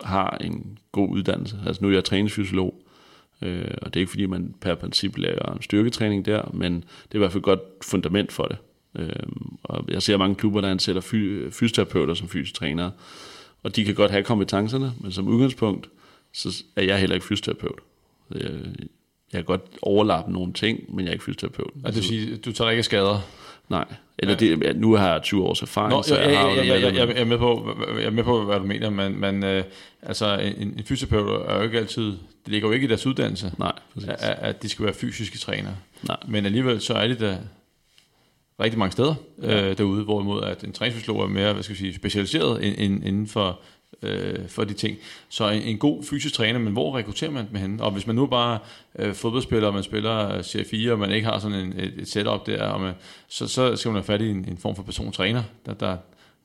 har 0.00 0.38
en 0.40 0.78
god 0.92 1.08
uddannelse. 1.08 1.58
Altså 1.66 1.82
nu 1.82 1.88
er 1.88 1.92
jeg 1.92 2.04
træningsfysiolog, 2.04 2.82
Øh, 3.42 3.74
og 3.82 3.94
det 3.94 3.96
er 3.96 4.00
ikke 4.00 4.10
fordi, 4.10 4.26
man 4.26 4.54
per 4.60 4.74
princip 4.74 5.18
laver 5.18 5.52
en 5.52 5.62
styrketræning 5.62 6.26
der, 6.26 6.50
men 6.54 6.74
det 6.74 7.12
er 7.12 7.16
i 7.16 7.18
hvert 7.18 7.32
fald 7.32 7.40
et 7.40 7.44
godt 7.44 7.60
fundament 7.82 8.32
for 8.32 8.44
det. 8.44 8.56
Øh, 8.98 9.12
og 9.62 9.84
jeg 9.88 10.02
ser 10.02 10.16
mange 10.16 10.34
klubber, 10.34 10.60
der 10.60 10.68
ansætter 10.68 11.00
fy, 11.00 11.50
fysioterapeuter 11.50 12.14
som 12.14 12.28
fysiotrænere, 12.28 12.92
og 13.62 13.76
de 13.76 13.84
kan 13.84 13.94
godt 13.94 14.10
have 14.10 14.24
kompetencerne, 14.24 14.92
men 15.00 15.12
som 15.12 15.28
udgangspunkt, 15.28 15.88
så 16.32 16.64
er 16.76 16.82
jeg 16.82 17.00
heller 17.00 17.14
ikke 17.14 17.26
fysioterapeut. 17.26 17.78
Jeg, 18.34 18.42
øh, 18.42 18.66
jeg 19.32 19.38
kan 19.38 19.44
godt 19.44 19.62
overlappe 19.82 20.32
nogle 20.32 20.52
ting, 20.52 20.94
men 20.94 21.04
jeg 21.04 21.08
er 21.08 21.12
ikke 21.12 21.24
fysioterapeut. 21.24 21.70
Og 21.70 21.80
altså, 21.84 22.00
det 22.00 22.10
vil 22.10 22.20
sige, 22.20 22.36
du 22.36 22.52
tager 22.52 22.70
ikke 22.70 22.82
skader? 22.82 23.20
Nej, 23.70 23.84
eller 24.18 24.36
det, 24.36 24.76
nu 24.76 24.94
har 24.94 25.12
jeg 25.12 25.22
20 25.22 25.44
års 25.44 25.62
erfaring, 25.62 25.90
Nå, 25.90 26.02
så 26.02 26.18
jeg, 26.18 26.32
jeg, 26.32 26.56
jeg, 26.56 26.66
jeg, 26.66 26.82
jeg, 26.82 27.08
jeg, 27.08 27.20
er 27.20 27.24
med 27.24 27.38
på, 27.38 27.76
jeg 27.98 28.06
er 28.06 28.10
med 28.10 28.24
på, 28.24 28.44
hvad 28.44 28.58
du 28.58 28.66
mener, 28.66 28.90
men, 28.90 29.20
men 29.20 29.44
øh, 29.44 29.64
altså, 30.02 30.38
en, 30.58 30.74
en 30.78 30.84
fysioterapeut 30.84 31.42
er 31.48 31.56
jo 31.56 31.62
ikke 31.62 31.78
altid, 31.78 32.06
det 32.44 32.52
ligger 32.52 32.68
jo 32.68 32.72
ikke 32.74 32.84
i 32.84 32.88
deres 32.88 33.06
uddannelse, 33.06 33.52
Nej, 33.58 33.72
at, 34.08 34.18
at 34.20 34.62
de 34.62 34.68
skal 34.68 34.84
være 34.84 34.94
fysiske 34.94 35.38
trænere. 35.38 35.76
Nej. 36.02 36.16
Men 36.28 36.46
alligevel 36.46 36.80
så 36.80 36.94
er 36.94 37.08
de 37.08 37.18
der 37.18 37.36
rigtig 38.60 38.78
mange 38.78 38.92
steder 38.92 39.14
ja. 39.42 39.70
øh, 39.70 39.78
derude, 39.78 40.04
hvorimod 40.04 40.42
at 40.42 40.64
en 40.64 40.72
træningsfysiolog 40.72 41.22
er 41.22 41.28
mere 41.28 41.52
hvad 41.52 41.62
skal 41.62 41.74
vi 41.74 41.78
sige, 41.78 41.94
specialiseret 41.94 42.62
inden 42.62 43.26
for 43.26 43.60
øh, 44.02 44.48
for 44.48 44.64
de 44.64 44.74
ting. 44.74 44.98
Så 45.28 45.48
en, 45.48 45.62
en 45.62 45.78
god 45.78 46.02
fysisk 46.02 46.34
træner, 46.34 46.58
men 46.58 46.72
hvor 46.72 46.96
rekrutterer 46.96 47.30
man 47.30 47.46
med 47.50 47.60
hende? 47.60 47.84
Og 47.84 47.90
hvis 47.90 48.06
man 48.06 48.16
nu 48.16 48.26
bare 48.26 48.58
øh, 48.98 49.14
fodboldspiller, 49.14 49.68
og 49.68 49.74
man 49.74 49.82
spiller 49.82 50.42
Serie 50.42 50.64
4, 50.64 50.92
og 50.92 50.98
man 50.98 51.10
ikke 51.10 51.26
har 51.26 51.38
sådan 51.38 51.58
en, 51.58 51.72
et, 51.78 51.94
et 51.98 52.08
setup 52.08 52.46
der, 52.46 52.62
og 52.62 52.80
man, 52.80 52.94
så, 53.28 53.46
så 53.46 53.76
skal 53.76 53.88
man 53.88 53.96
have 53.96 54.04
fat 54.04 54.20
i 54.20 54.30
en, 54.30 54.44
en 54.48 54.58
form 54.58 54.76
for 54.76 54.82
persontræner, 54.82 55.42
der, 55.66 55.74
der, 55.74 55.96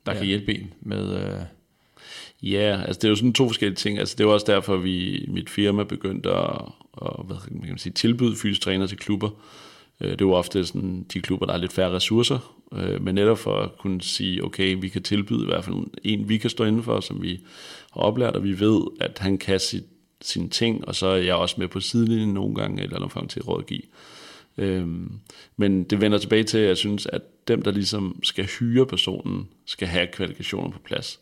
der 0.06 0.12
ja. 0.12 0.18
kan 0.18 0.26
hjælpe 0.26 0.58
en 0.58 0.72
med... 0.80 1.16
Øh, 1.16 1.40
Ja, 2.42 2.82
altså 2.86 2.98
det 2.98 3.04
er 3.04 3.08
jo 3.08 3.16
sådan 3.16 3.32
to 3.32 3.48
forskellige 3.48 3.76
ting. 3.76 3.98
Altså 3.98 4.14
det 4.18 4.26
var 4.26 4.32
også 4.32 4.46
derfor, 4.48 4.76
vi 4.76 5.24
mit 5.28 5.50
firma 5.50 5.84
begyndte 5.84 6.30
at, 6.30 6.62
at 7.02 7.26
hvad 7.26 7.36
kan 7.48 7.68
man 7.68 7.78
sige, 7.78 7.92
tilbyde 7.92 8.36
fysisk 8.36 8.60
træner 8.60 8.86
til 8.86 8.98
klubber. 8.98 9.30
Øh, 10.00 10.10
det 10.10 10.20
er 10.20 10.24
jo 10.24 10.32
ofte 10.32 10.64
sådan, 10.64 11.06
de 11.12 11.20
klubber, 11.20 11.46
der 11.46 11.52
har 11.52 11.60
lidt 11.60 11.72
færre 11.72 11.92
ressourcer, 11.92 12.56
øh, 12.72 13.02
men 13.02 13.14
netop 13.14 13.38
for 13.38 13.56
at 13.56 13.78
kunne 13.78 14.02
sige, 14.02 14.44
okay, 14.44 14.76
vi 14.80 14.88
kan 14.88 15.02
tilbyde 15.02 15.42
i 15.42 15.46
hvert 15.46 15.64
fald 15.64 15.76
en, 16.04 16.28
vi 16.28 16.38
kan 16.38 16.50
stå 16.50 16.64
indenfor, 16.64 17.00
som 17.00 17.22
vi 17.22 17.40
har 17.92 18.00
oplært, 18.00 18.36
og 18.36 18.44
vi 18.44 18.60
ved, 18.60 18.80
at 19.00 19.18
han 19.18 19.38
kan 19.38 19.60
sit, 19.60 19.84
sine 20.20 20.48
ting, 20.48 20.88
og 20.88 20.94
så 20.94 21.06
er 21.06 21.16
jeg 21.16 21.34
også 21.34 21.54
med 21.58 21.68
på 21.68 21.80
sidelinjen 21.80 22.34
nogle 22.34 22.54
gange, 22.54 22.82
eller 22.82 22.98
nogle 22.98 23.10
gange 23.10 23.28
til 23.28 23.40
at 23.40 23.48
rådgive. 23.48 23.82
Øhm, 24.58 25.12
men 25.56 25.84
det 25.84 26.00
vender 26.00 26.18
tilbage 26.18 26.44
til, 26.44 26.58
at 26.58 26.68
jeg 26.68 26.76
synes, 26.76 27.06
at 27.06 27.22
dem, 27.48 27.62
der 27.62 27.70
ligesom 27.70 28.20
skal 28.22 28.44
hyre 28.44 28.86
personen, 28.86 29.48
skal 29.66 29.88
have 29.88 30.06
kvalifikationer 30.06 30.70
på 30.70 30.78
plads. 30.78 31.20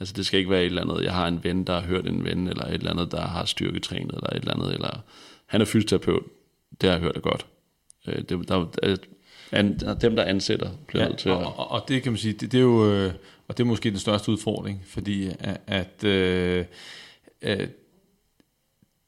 Altså 0.00 0.14
det 0.16 0.26
skal 0.26 0.38
ikke 0.38 0.50
være 0.50 0.60
et 0.60 0.66
eller 0.66 0.82
andet, 0.82 1.04
jeg 1.04 1.14
har 1.14 1.28
en 1.28 1.44
ven, 1.44 1.64
der 1.64 1.80
har 1.80 1.86
hørt 1.86 2.06
en 2.06 2.24
ven, 2.24 2.48
eller 2.48 2.64
et 2.64 2.74
eller 2.74 2.90
andet, 2.90 3.12
der 3.12 3.20
har 3.20 3.44
styrketrænet, 3.44 4.14
eller 4.14 4.30
et 4.30 4.36
eller 4.36 4.54
andet, 4.54 4.74
eller 4.74 5.00
han 5.46 5.60
er 5.60 5.64
fysioterapeut, 5.64 6.22
det 6.80 6.88
har 6.88 6.96
jeg 6.96 7.00
hørt 7.02 7.16
er 7.16 7.20
godt. 7.20 7.46
Øh, 8.06 8.18
det, 8.18 8.48
der, 8.48 8.66
der, 8.82 8.96
an, 9.52 9.78
dem, 10.00 10.16
der 10.16 10.24
ansætter, 10.24 10.70
bliver 10.86 11.04
ja, 11.04 11.14
til 11.14 11.30
og, 11.30 11.58
og, 11.58 11.70
og 11.70 11.84
det 11.88 12.02
kan 12.02 12.12
man 12.12 12.18
sige, 12.18 12.32
det, 12.32 12.52
det 12.52 12.58
er 12.58 12.62
jo, 12.62 12.92
øh, 12.92 13.12
og 13.48 13.58
det 13.58 13.64
er 13.64 13.68
måske 13.68 13.90
den 13.90 13.98
største 13.98 14.32
udfordring, 14.32 14.82
fordi 14.86 15.30
at, 15.38 15.60
at 15.66 16.04
øh, 16.04 16.64
øh, 17.42 17.68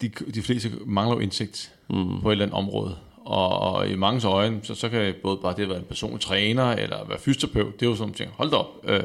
de, 0.00 0.08
de 0.08 0.42
fleste 0.42 0.70
mangler 0.86 1.16
jo 1.16 1.20
indsigt 1.20 1.72
mm. 1.90 2.20
på 2.20 2.28
et 2.28 2.32
eller 2.32 2.44
andet 2.44 2.58
område, 2.58 2.96
og, 3.16 3.58
og 3.58 3.88
i 3.88 3.96
mange 3.96 4.28
øjne, 4.28 4.60
så, 4.62 4.74
så 4.74 4.88
kan 4.88 5.14
både 5.22 5.36
bare 5.36 5.54
det 5.56 5.62
at 5.62 5.68
være 5.68 5.78
en 5.78 5.84
personlig 5.84 6.20
træner, 6.20 6.64
eller 6.64 7.08
være 7.08 7.18
fysioterapeut, 7.18 7.80
det 7.80 7.86
er 7.86 7.90
jo 7.90 7.96
sådan 7.96 8.14
ting, 8.14 8.30
hold 8.30 8.50
da 8.50 8.56
op, 8.56 8.84
øh, 8.84 9.00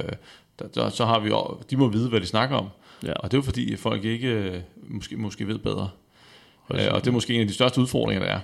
der, 0.59 0.67
der, 0.67 0.89
så 0.89 1.05
har 1.05 1.19
vi 1.19 1.29
jo, 1.29 1.57
de 1.69 1.77
må 1.77 1.87
vide, 1.87 2.09
hvad 2.09 2.21
de 2.21 2.25
snakker 2.25 2.55
om, 2.57 2.67
ja. 3.03 3.13
og 3.13 3.31
det 3.31 3.37
er 3.37 3.41
jo 3.41 3.45
fordi, 3.45 3.75
folk 3.75 4.05
ikke 4.05 4.63
måske, 4.87 5.17
måske 5.17 5.47
ved 5.47 5.57
bedre. 5.57 5.89
Øh, 6.73 6.87
og 6.91 7.01
det 7.01 7.07
er 7.07 7.11
måske 7.11 7.33
en 7.33 7.41
af 7.41 7.47
de 7.47 7.53
største 7.53 7.81
udfordringer, 7.81 8.23
der 8.25 8.31
er. 8.31 8.39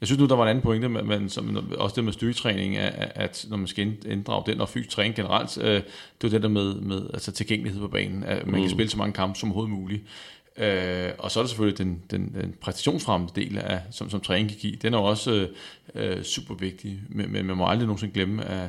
Jeg 0.00 0.06
synes 0.06 0.20
nu, 0.20 0.26
der 0.26 0.36
var 0.36 0.42
en 0.42 0.48
anden 0.48 0.62
pointe, 0.62 0.88
men 0.88 1.28
som, 1.28 1.74
også 1.78 1.96
det 1.96 2.04
med 2.04 2.12
styrketræning, 2.12 2.76
at 2.76 3.46
når 3.48 3.56
man 3.56 3.66
skal 3.66 3.96
inddrage 4.06 4.42
den, 4.46 4.60
og 4.60 4.68
fysisk 4.68 4.90
træning 4.90 5.14
generelt, 5.14 5.58
øh, 5.58 5.82
det 6.22 6.24
er 6.24 6.28
det 6.28 6.42
der 6.42 6.48
med, 6.48 6.74
med 6.74 7.10
altså 7.12 7.32
tilgængelighed 7.32 7.80
på 7.80 7.88
banen, 7.88 8.24
at 8.24 8.46
man 8.46 8.54
mm. 8.54 8.60
kan 8.60 8.70
spille 8.70 8.90
så 8.90 8.98
mange 8.98 9.12
kampe 9.12 9.38
som 9.38 9.48
overhovedet 9.48 9.74
muligt. 9.74 10.02
Øh, 10.56 11.10
og 11.18 11.30
så 11.30 11.40
er 11.40 11.42
der 11.42 11.48
selvfølgelig 11.48 11.78
den, 11.78 12.02
den, 12.10 12.34
den 12.34 12.54
præstationsfremmende 12.60 13.32
del, 13.40 13.58
af, 13.58 13.80
som, 13.90 14.10
som 14.10 14.20
træning 14.20 14.48
kan 14.48 14.58
give. 14.58 14.76
Den 14.76 14.94
er 14.94 14.98
også 14.98 15.48
øh, 15.94 16.22
super 16.22 16.54
vigtig, 16.54 17.00
men, 17.08 17.32
men 17.32 17.46
man 17.46 17.56
må 17.56 17.66
aldrig 17.66 17.86
nogensinde 17.86 18.14
glemme, 18.14 18.44
at, 18.44 18.68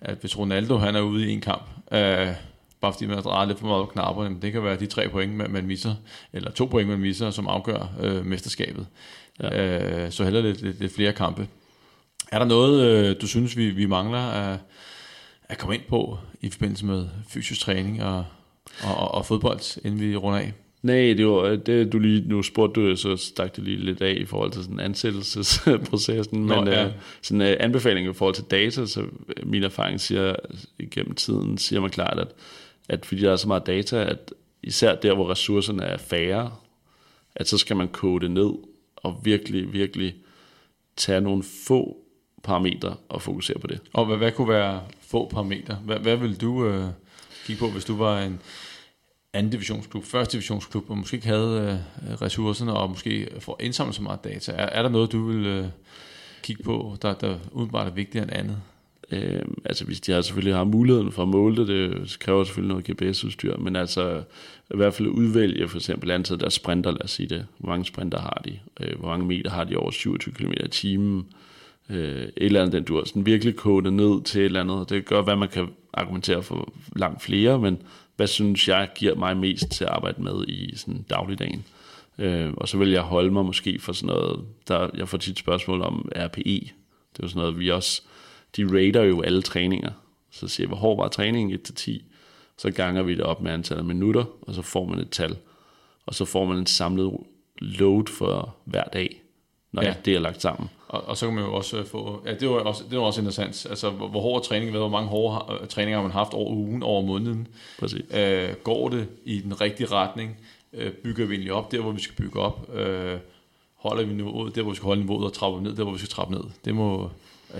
at 0.00 0.18
hvis 0.20 0.38
Ronaldo 0.38 0.76
han 0.76 0.96
er 0.96 1.00
ude 1.00 1.28
i 1.28 1.32
en 1.32 1.40
kamp, 1.40 1.62
øh, 1.92 2.28
bare 2.80 2.92
fordi 2.92 3.06
man 3.06 3.14
har 3.14 3.22
drejet 3.22 3.48
lidt 3.48 3.58
for 3.58 3.66
meget 3.66 3.86
på 3.86 3.92
knapperne, 3.92 4.36
det 4.42 4.52
kan 4.52 4.64
være 4.64 4.76
de 4.76 4.86
tre 4.86 5.08
point, 5.08 5.32
man, 5.32 5.50
man 5.50 5.66
misser, 5.66 5.94
eller 6.32 6.50
to 6.50 6.64
point, 6.64 6.88
man 6.88 6.98
misser, 6.98 7.30
som 7.30 7.48
afgør 7.48 7.92
øh, 8.00 8.26
mesterskabet. 8.26 8.86
Ja. 9.42 10.04
Øh, 10.04 10.12
så 10.12 10.24
heller 10.24 10.40
lidt, 10.40 10.62
lidt, 10.62 10.80
lidt 10.80 10.94
flere 10.94 11.12
kampe. 11.12 11.48
Er 12.32 12.38
der 12.38 12.46
noget, 12.46 12.86
øh, 12.86 13.16
du 13.20 13.26
synes, 13.26 13.56
vi, 13.56 13.70
vi 13.70 13.86
mangler 13.86 14.18
at, 14.18 14.58
at 15.44 15.58
komme 15.58 15.74
ind 15.74 15.82
på 15.88 16.18
i 16.40 16.50
forbindelse 16.50 16.86
med 16.86 17.08
fysisk 17.28 17.60
træning 17.60 18.02
og, 18.02 18.24
og, 18.82 18.96
og, 18.96 19.14
og 19.14 19.26
fodbold, 19.26 19.84
inden 19.84 20.00
vi 20.00 20.16
runder 20.16 20.38
af? 20.38 20.52
Nej, 20.82 20.94
det 20.96 21.26
var 21.26 21.56
det, 21.56 21.92
du 21.92 21.98
lige, 21.98 22.28
nu 22.28 22.42
spurgte 22.42 22.80
du, 22.80 22.96
så 22.96 23.16
stak 23.16 23.56
det 23.56 23.64
lige 23.64 23.76
lidt 23.76 24.02
af 24.02 24.16
i 24.20 24.24
forhold 24.24 24.52
til 24.52 24.62
sådan 24.62 24.80
ansættelsesprocessen, 24.80 26.46
Nå, 26.46 26.54
men 26.54 26.72
ja. 26.72 26.86
uh, 26.86 26.92
sådan 27.22 27.40
uh, 27.40 27.56
anbefaling 27.60 28.10
i 28.10 28.12
forhold 28.12 28.34
til 28.34 28.44
data, 28.44 28.86
så 28.86 29.04
min 29.42 29.62
erfaring 29.62 30.00
siger, 30.00 30.34
igennem 30.78 31.14
tiden, 31.14 31.58
siger 31.58 31.80
man 31.80 31.90
klart, 31.90 32.18
at, 32.18 32.28
at 32.88 33.06
fordi 33.06 33.20
der 33.20 33.32
er 33.32 33.36
så 33.36 33.48
meget 33.48 33.66
data, 33.66 33.96
at 33.96 34.32
især 34.62 34.94
der, 34.94 35.14
hvor 35.14 35.30
ressourcerne 35.30 35.82
er 35.82 35.96
færre, 35.98 36.52
at 37.34 37.48
så 37.48 37.58
skal 37.58 37.76
man 37.76 37.88
kode 37.88 38.20
det 38.24 38.30
ned, 38.30 38.50
og 39.02 39.20
virkelig, 39.22 39.72
virkelig 39.72 40.14
tage 40.96 41.20
nogle 41.20 41.42
få 41.66 41.96
parametre 42.42 42.96
og 43.08 43.22
fokusere 43.22 43.58
på 43.58 43.66
det. 43.66 43.80
Og 43.92 44.06
hvad, 44.06 44.16
hvad 44.16 44.32
kunne 44.32 44.48
være 44.48 44.82
få 45.00 45.28
parametre? 45.28 45.74
Hvad, 45.74 45.98
hvad 45.98 46.16
vil 46.16 46.40
du 46.40 46.66
øh, 46.66 46.86
kigge 47.46 47.60
på, 47.60 47.68
hvis 47.68 47.84
du 47.84 47.96
var 47.96 48.20
en 48.20 48.40
anden 49.32 49.52
divisionsklub, 49.52 50.04
første 50.04 50.32
divisionsklub, 50.32 50.90
og 50.90 50.98
måske 50.98 51.14
ikke 51.14 51.26
havde 51.26 51.84
øh, 52.02 52.22
ressourcerne, 52.22 52.74
og 52.74 52.90
måske 52.90 53.28
får 53.38 53.56
indsamlet 53.60 53.94
så 53.94 54.02
meget 54.02 54.24
data. 54.24 54.52
Er, 54.52 54.66
er 54.66 54.82
der 54.82 54.88
noget, 54.88 55.12
du 55.12 55.26
vil 55.26 55.46
øh, 55.46 55.66
kigge 56.42 56.62
på, 56.62 56.96
der, 57.02 57.14
der 57.14 57.38
udenbart 57.52 57.86
er 57.86 57.90
vigtigere 57.90 58.24
end 58.24 58.36
andet? 58.36 58.62
Øh, 59.10 59.42
altså 59.64 59.84
hvis 59.84 60.00
de 60.00 60.12
har 60.12 60.20
selvfølgelig 60.20 60.54
har 60.54 60.64
muligheden 60.64 61.12
for 61.12 61.22
at 61.22 61.28
måle 61.28 61.56
det, 61.56 61.68
det 61.68 62.16
kræver 62.20 62.44
selvfølgelig 62.44 62.68
noget 62.68 62.90
GPS-udstyr, 62.90 63.56
men 63.56 63.76
altså 63.76 64.22
i 64.74 64.76
hvert 64.76 64.94
fald 64.94 65.08
udvælge 65.08 65.68
for 65.68 65.76
eksempel 65.76 66.10
antallet 66.10 66.42
af 66.42 66.52
sprinter, 66.52 66.90
lad 66.90 67.04
os 67.04 67.10
sige 67.10 67.28
det. 67.28 67.46
Hvor 67.58 67.68
mange 67.68 67.84
sprinter 67.84 68.20
har 68.20 68.42
de? 68.44 68.58
Øh, 68.80 68.98
hvor 68.98 69.08
mange 69.08 69.26
meter 69.26 69.50
har 69.50 69.64
de 69.64 69.76
over 69.76 69.90
27 69.90 70.34
km 70.34 70.52
i 70.64 70.68
timen? 70.68 71.26
Øh, 71.90 72.22
et 72.22 72.32
eller 72.36 72.60
andet, 72.60 72.72
den 72.72 72.84
du 72.84 72.96
har 72.96 73.04
sådan 73.04 73.26
virkelig 73.26 73.56
kodet 73.56 73.92
ned 73.92 74.22
til 74.22 74.40
et 74.40 74.44
eller 74.44 74.60
andet. 74.60 74.90
Det 74.90 75.06
gør, 75.06 75.22
hvad 75.22 75.36
man 75.36 75.48
kan 75.48 75.68
argumentere 75.92 76.42
for 76.42 76.72
langt 76.96 77.22
flere, 77.22 77.58
men 77.58 77.82
hvad 78.16 78.26
synes 78.26 78.68
jeg 78.68 78.88
giver 78.94 79.14
mig 79.14 79.36
mest 79.36 79.70
til 79.70 79.84
at 79.84 79.90
arbejde 79.90 80.22
med 80.22 80.44
i 80.48 80.76
sådan 80.76 81.04
dagligdagen. 81.10 81.64
Øh, 82.18 82.52
og 82.56 82.68
så 82.68 82.78
vil 82.78 82.90
jeg 82.90 83.02
holde 83.02 83.30
mig 83.30 83.44
måske 83.44 83.78
for 83.78 83.92
sådan 83.92 84.14
noget, 84.14 84.40
der, 84.68 84.90
jeg 84.96 85.08
får 85.08 85.18
tit 85.18 85.38
spørgsmål 85.38 85.82
om 85.82 86.08
RPE. 86.16 86.42
Det 86.42 87.18
er 87.18 87.22
jo 87.22 87.28
sådan 87.28 87.40
noget, 87.40 87.58
vi 87.58 87.70
også, 87.70 88.02
de 88.56 88.64
rater 88.64 89.02
jo 89.02 89.22
alle 89.22 89.42
træninger. 89.42 89.90
Så 90.30 90.48
siger 90.48 90.64
jeg, 90.64 90.68
hvor 90.68 90.76
hård 90.76 90.96
var 90.96 91.08
træningen 91.08 91.60
1-10? 91.68 92.02
Så 92.58 92.70
ganger 92.70 93.02
vi 93.02 93.14
det 93.14 93.24
op 93.24 93.42
med 93.42 93.52
antallet 93.52 93.80
af 93.80 93.84
minutter, 93.84 94.24
og 94.42 94.54
så 94.54 94.62
får 94.62 94.84
man 94.84 94.98
et 94.98 95.10
tal. 95.10 95.36
Og 96.06 96.14
så 96.14 96.24
får 96.24 96.44
man 96.44 96.58
en 96.58 96.66
samlet 96.66 97.12
load 97.58 98.06
for 98.06 98.56
hver 98.64 98.84
dag, 98.84 99.22
når 99.72 99.82
ja. 99.82 99.94
det 100.04 100.14
er 100.14 100.20
lagt 100.20 100.42
sammen. 100.42 100.70
Og, 100.88 101.04
og 101.04 101.16
så 101.16 101.26
kan 101.26 101.34
man 101.34 101.44
jo 101.44 101.54
også 101.54 101.84
få, 101.84 102.22
ja, 102.26 102.34
det 102.34 102.48
var 102.48 102.54
også, 102.54 102.84
det 102.90 102.98
var 102.98 103.04
også 103.04 103.20
interessant, 103.20 103.66
altså 103.70 103.90
hvor, 103.90 104.08
hvor 104.08 104.20
hård 104.20 104.44
træning, 104.44 104.70
hvor 104.70 104.88
mange 104.88 105.08
hårde 105.08 105.60
uh, 105.60 105.66
træninger 105.68 105.98
har 105.98 106.02
man 106.02 106.12
haft 106.12 106.34
over 106.34 106.50
ugen, 106.50 106.82
over 106.82 107.02
måneden. 107.02 107.48
Præcis. 107.78 108.02
Uh, 108.10 108.56
går 108.62 108.88
det 108.88 109.08
i 109.24 109.40
den 109.40 109.60
rigtige 109.60 109.86
retning? 109.86 110.36
Uh, 110.72 110.92
bygger 111.04 111.26
vi 111.26 111.34
egentlig 111.34 111.52
op 111.52 111.72
der, 111.72 111.80
hvor 111.80 111.92
vi 111.92 112.00
skal 112.00 112.16
bygge 112.16 112.40
op? 112.40 112.68
Uh, 112.68 113.18
holder 113.74 114.04
vi 114.04 114.12
niveauet 114.12 114.54
der, 114.54 114.62
hvor 114.62 114.70
vi 114.70 114.76
skal 114.76 114.86
holde 114.86 115.00
niveauet, 115.00 115.24
og 115.24 115.32
trapper 115.32 115.60
ned 115.60 115.76
der, 115.76 115.82
hvor 115.82 115.92
vi 115.92 115.98
skal 115.98 116.10
trappe 116.10 116.34
ned? 116.34 116.44
Det 116.64 116.74
må, 116.74 117.10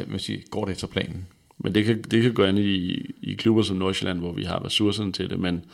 man 0.07 0.19
sige, 0.19 0.45
går 0.51 0.65
det 0.65 0.73
efter 0.73 0.87
planen. 0.87 1.27
Men 1.59 1.75
det 1.75 1.85
kan, 1.85 2.03
det 2.03 2.23
kan 2.23 2.35
gå 2.35 2.45
ind 2.45 2.59
i, 2.59 3.07
i 3.23 3.35
klubber 3.35 3.63
som 3.63 3.77
Nordsjælland, 3.77 4.19
hvor 4.19 4.33
vi 4.33 4.45
har 4.45 4.65
ressourcerne 4.65 5.13
til 5.13 5.31
det, 5.31 5.41
men 5.41 5.65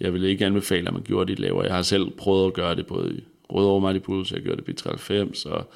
jeg 0.00 0.12
vil 0.12 0.24
ikke 0.24 0.46
anbefale, 0.46 0.88
at 0.88 0.94
man 0.94 1.02
gjorde 1.02 1.30
det 1.30 1.38
lavere. 1.38 1.66
Jeg 1.66 1.74
har 1.74 1.82
selv 1.82 2.10
prøvet 2.10 2.46
at 2.46 2.52
gøre 2.52 2.76
det 2.76 2.86
både 2.86 3.14
i 3.14 3.24
Rødovre 3.50 4.00
Bulls, 4.00 4.32
jeg 4.32 4.42
gjorde 4.42 4.62
det 4.62 4.68
i 4.68 4.88
B93, 4.88 5.50
og 5.50 5.72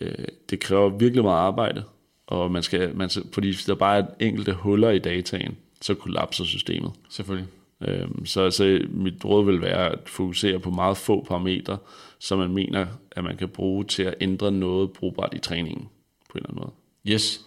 øh, 0.00 0.24
det 0.50 0.60
kræver 0.60 0.88
virkelig 0.88 1.24
meget 1.24 1.38
arbejde, 1.38 1.82
og 2.26 2.50
man 2.50 2.62
skal, 2.62 2.96
man, 2.96 3.10
fordi 3.32 3.48
hvis 3.48 3.64
der 3.64 3.74
bare 3.74 3.98
er 3.98 4.06
enkelte 4.20 4.52
huller 4.52 4.90
i 4.90 4.98
dataen, 4.98 5.56
så 5.80 5.94
kollapser 5.94 6.44
systemet. 6.44 6.90
Selvfølgelig. 7.10 7.48
Øhm, 7.80 8.26
så 8.26 8.42
altså, 8.42 8.80
mit 8.90 9.24
råd 9.24 9.44
vil 9.44 9.60
være 9.60 9.92
at 9.92 9.98
fokusere 10.06 10.60
på 10.60 10.70
meget 10.70 10.96
få 10.96 11.24
parametre, 11.28 11.78
som 12.18 12.38
man 12.38 12.50
mener, 12.50 12.86
at 13.10 13.24
man 13.24 13.36
kan 13.36 13.48
bruge 13.48 13.84
til 13.84 14.02
at 14.02 14.14
ændre 14.20 14.52
noget 14.52 14.92
brugbart 14.92 15.34
i 15.34 15.38
træningen 15.38 15.88
på 16.30 16.38
en 16.38 16.44
eller 16.44 16.50
anden 16.50 16.60
måde. 16.60 16.83
Yes. 17.06 17.40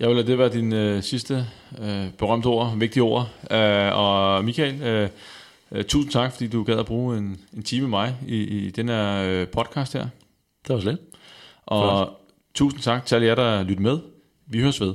Jeg 0.00 0.08
vil 0.08 0.16
lade 0.16 0.26
det 0.26 0.38
være 0.38 0.52
din 0.52 0.72
øh, 0.72 1.02
sidste 1.02 1.46
øh, 1.82 2.12
berømte 2.18 2.46
ord, 2.46 2.78
vigtige 2.78 3.02
ord. 3.02 3.28
Øh, 3.50 3.98
og 3.98 4.44
Michael, 4.44 4.82
øh, 4.82 5.08
øh, 5.72 5.84
tusind 5.84 6.12
tak, 6.12 6.32
fordi 6.32 6.48
du 6.48 6.64
gad 6.64 6.78
at 6.78 6.86
bruge 6.86 7.18
en, 7.18 7.40
en 7.52 7.62
time 7.62 7.80
med 7.80 7.90
mig 7.90 8.16
i, 8.26 8.36
i 8.36 8.70
den 8.70 8.88
her 8.88 9.22
øh, 9.24 9.48
podcast 9.48 9.92
her. 9.92 10.06
Det 10.68 10.74
var 10.74 10.80
slet. 10.80 10.98
Og 11.66 12.06
Flot. 12.06 12.20
tusind 12.54 12.82
tak 12.82 13.06
til 13.06 13.14
alle 13.14 13.26
jer, 13.26 13.34
der 13.34 13.62
lytter 13.62 13.82
med. 13.82 13.98
Vi 14.46 14.60
høres 14.60 14.80
ved. 14.80 14.94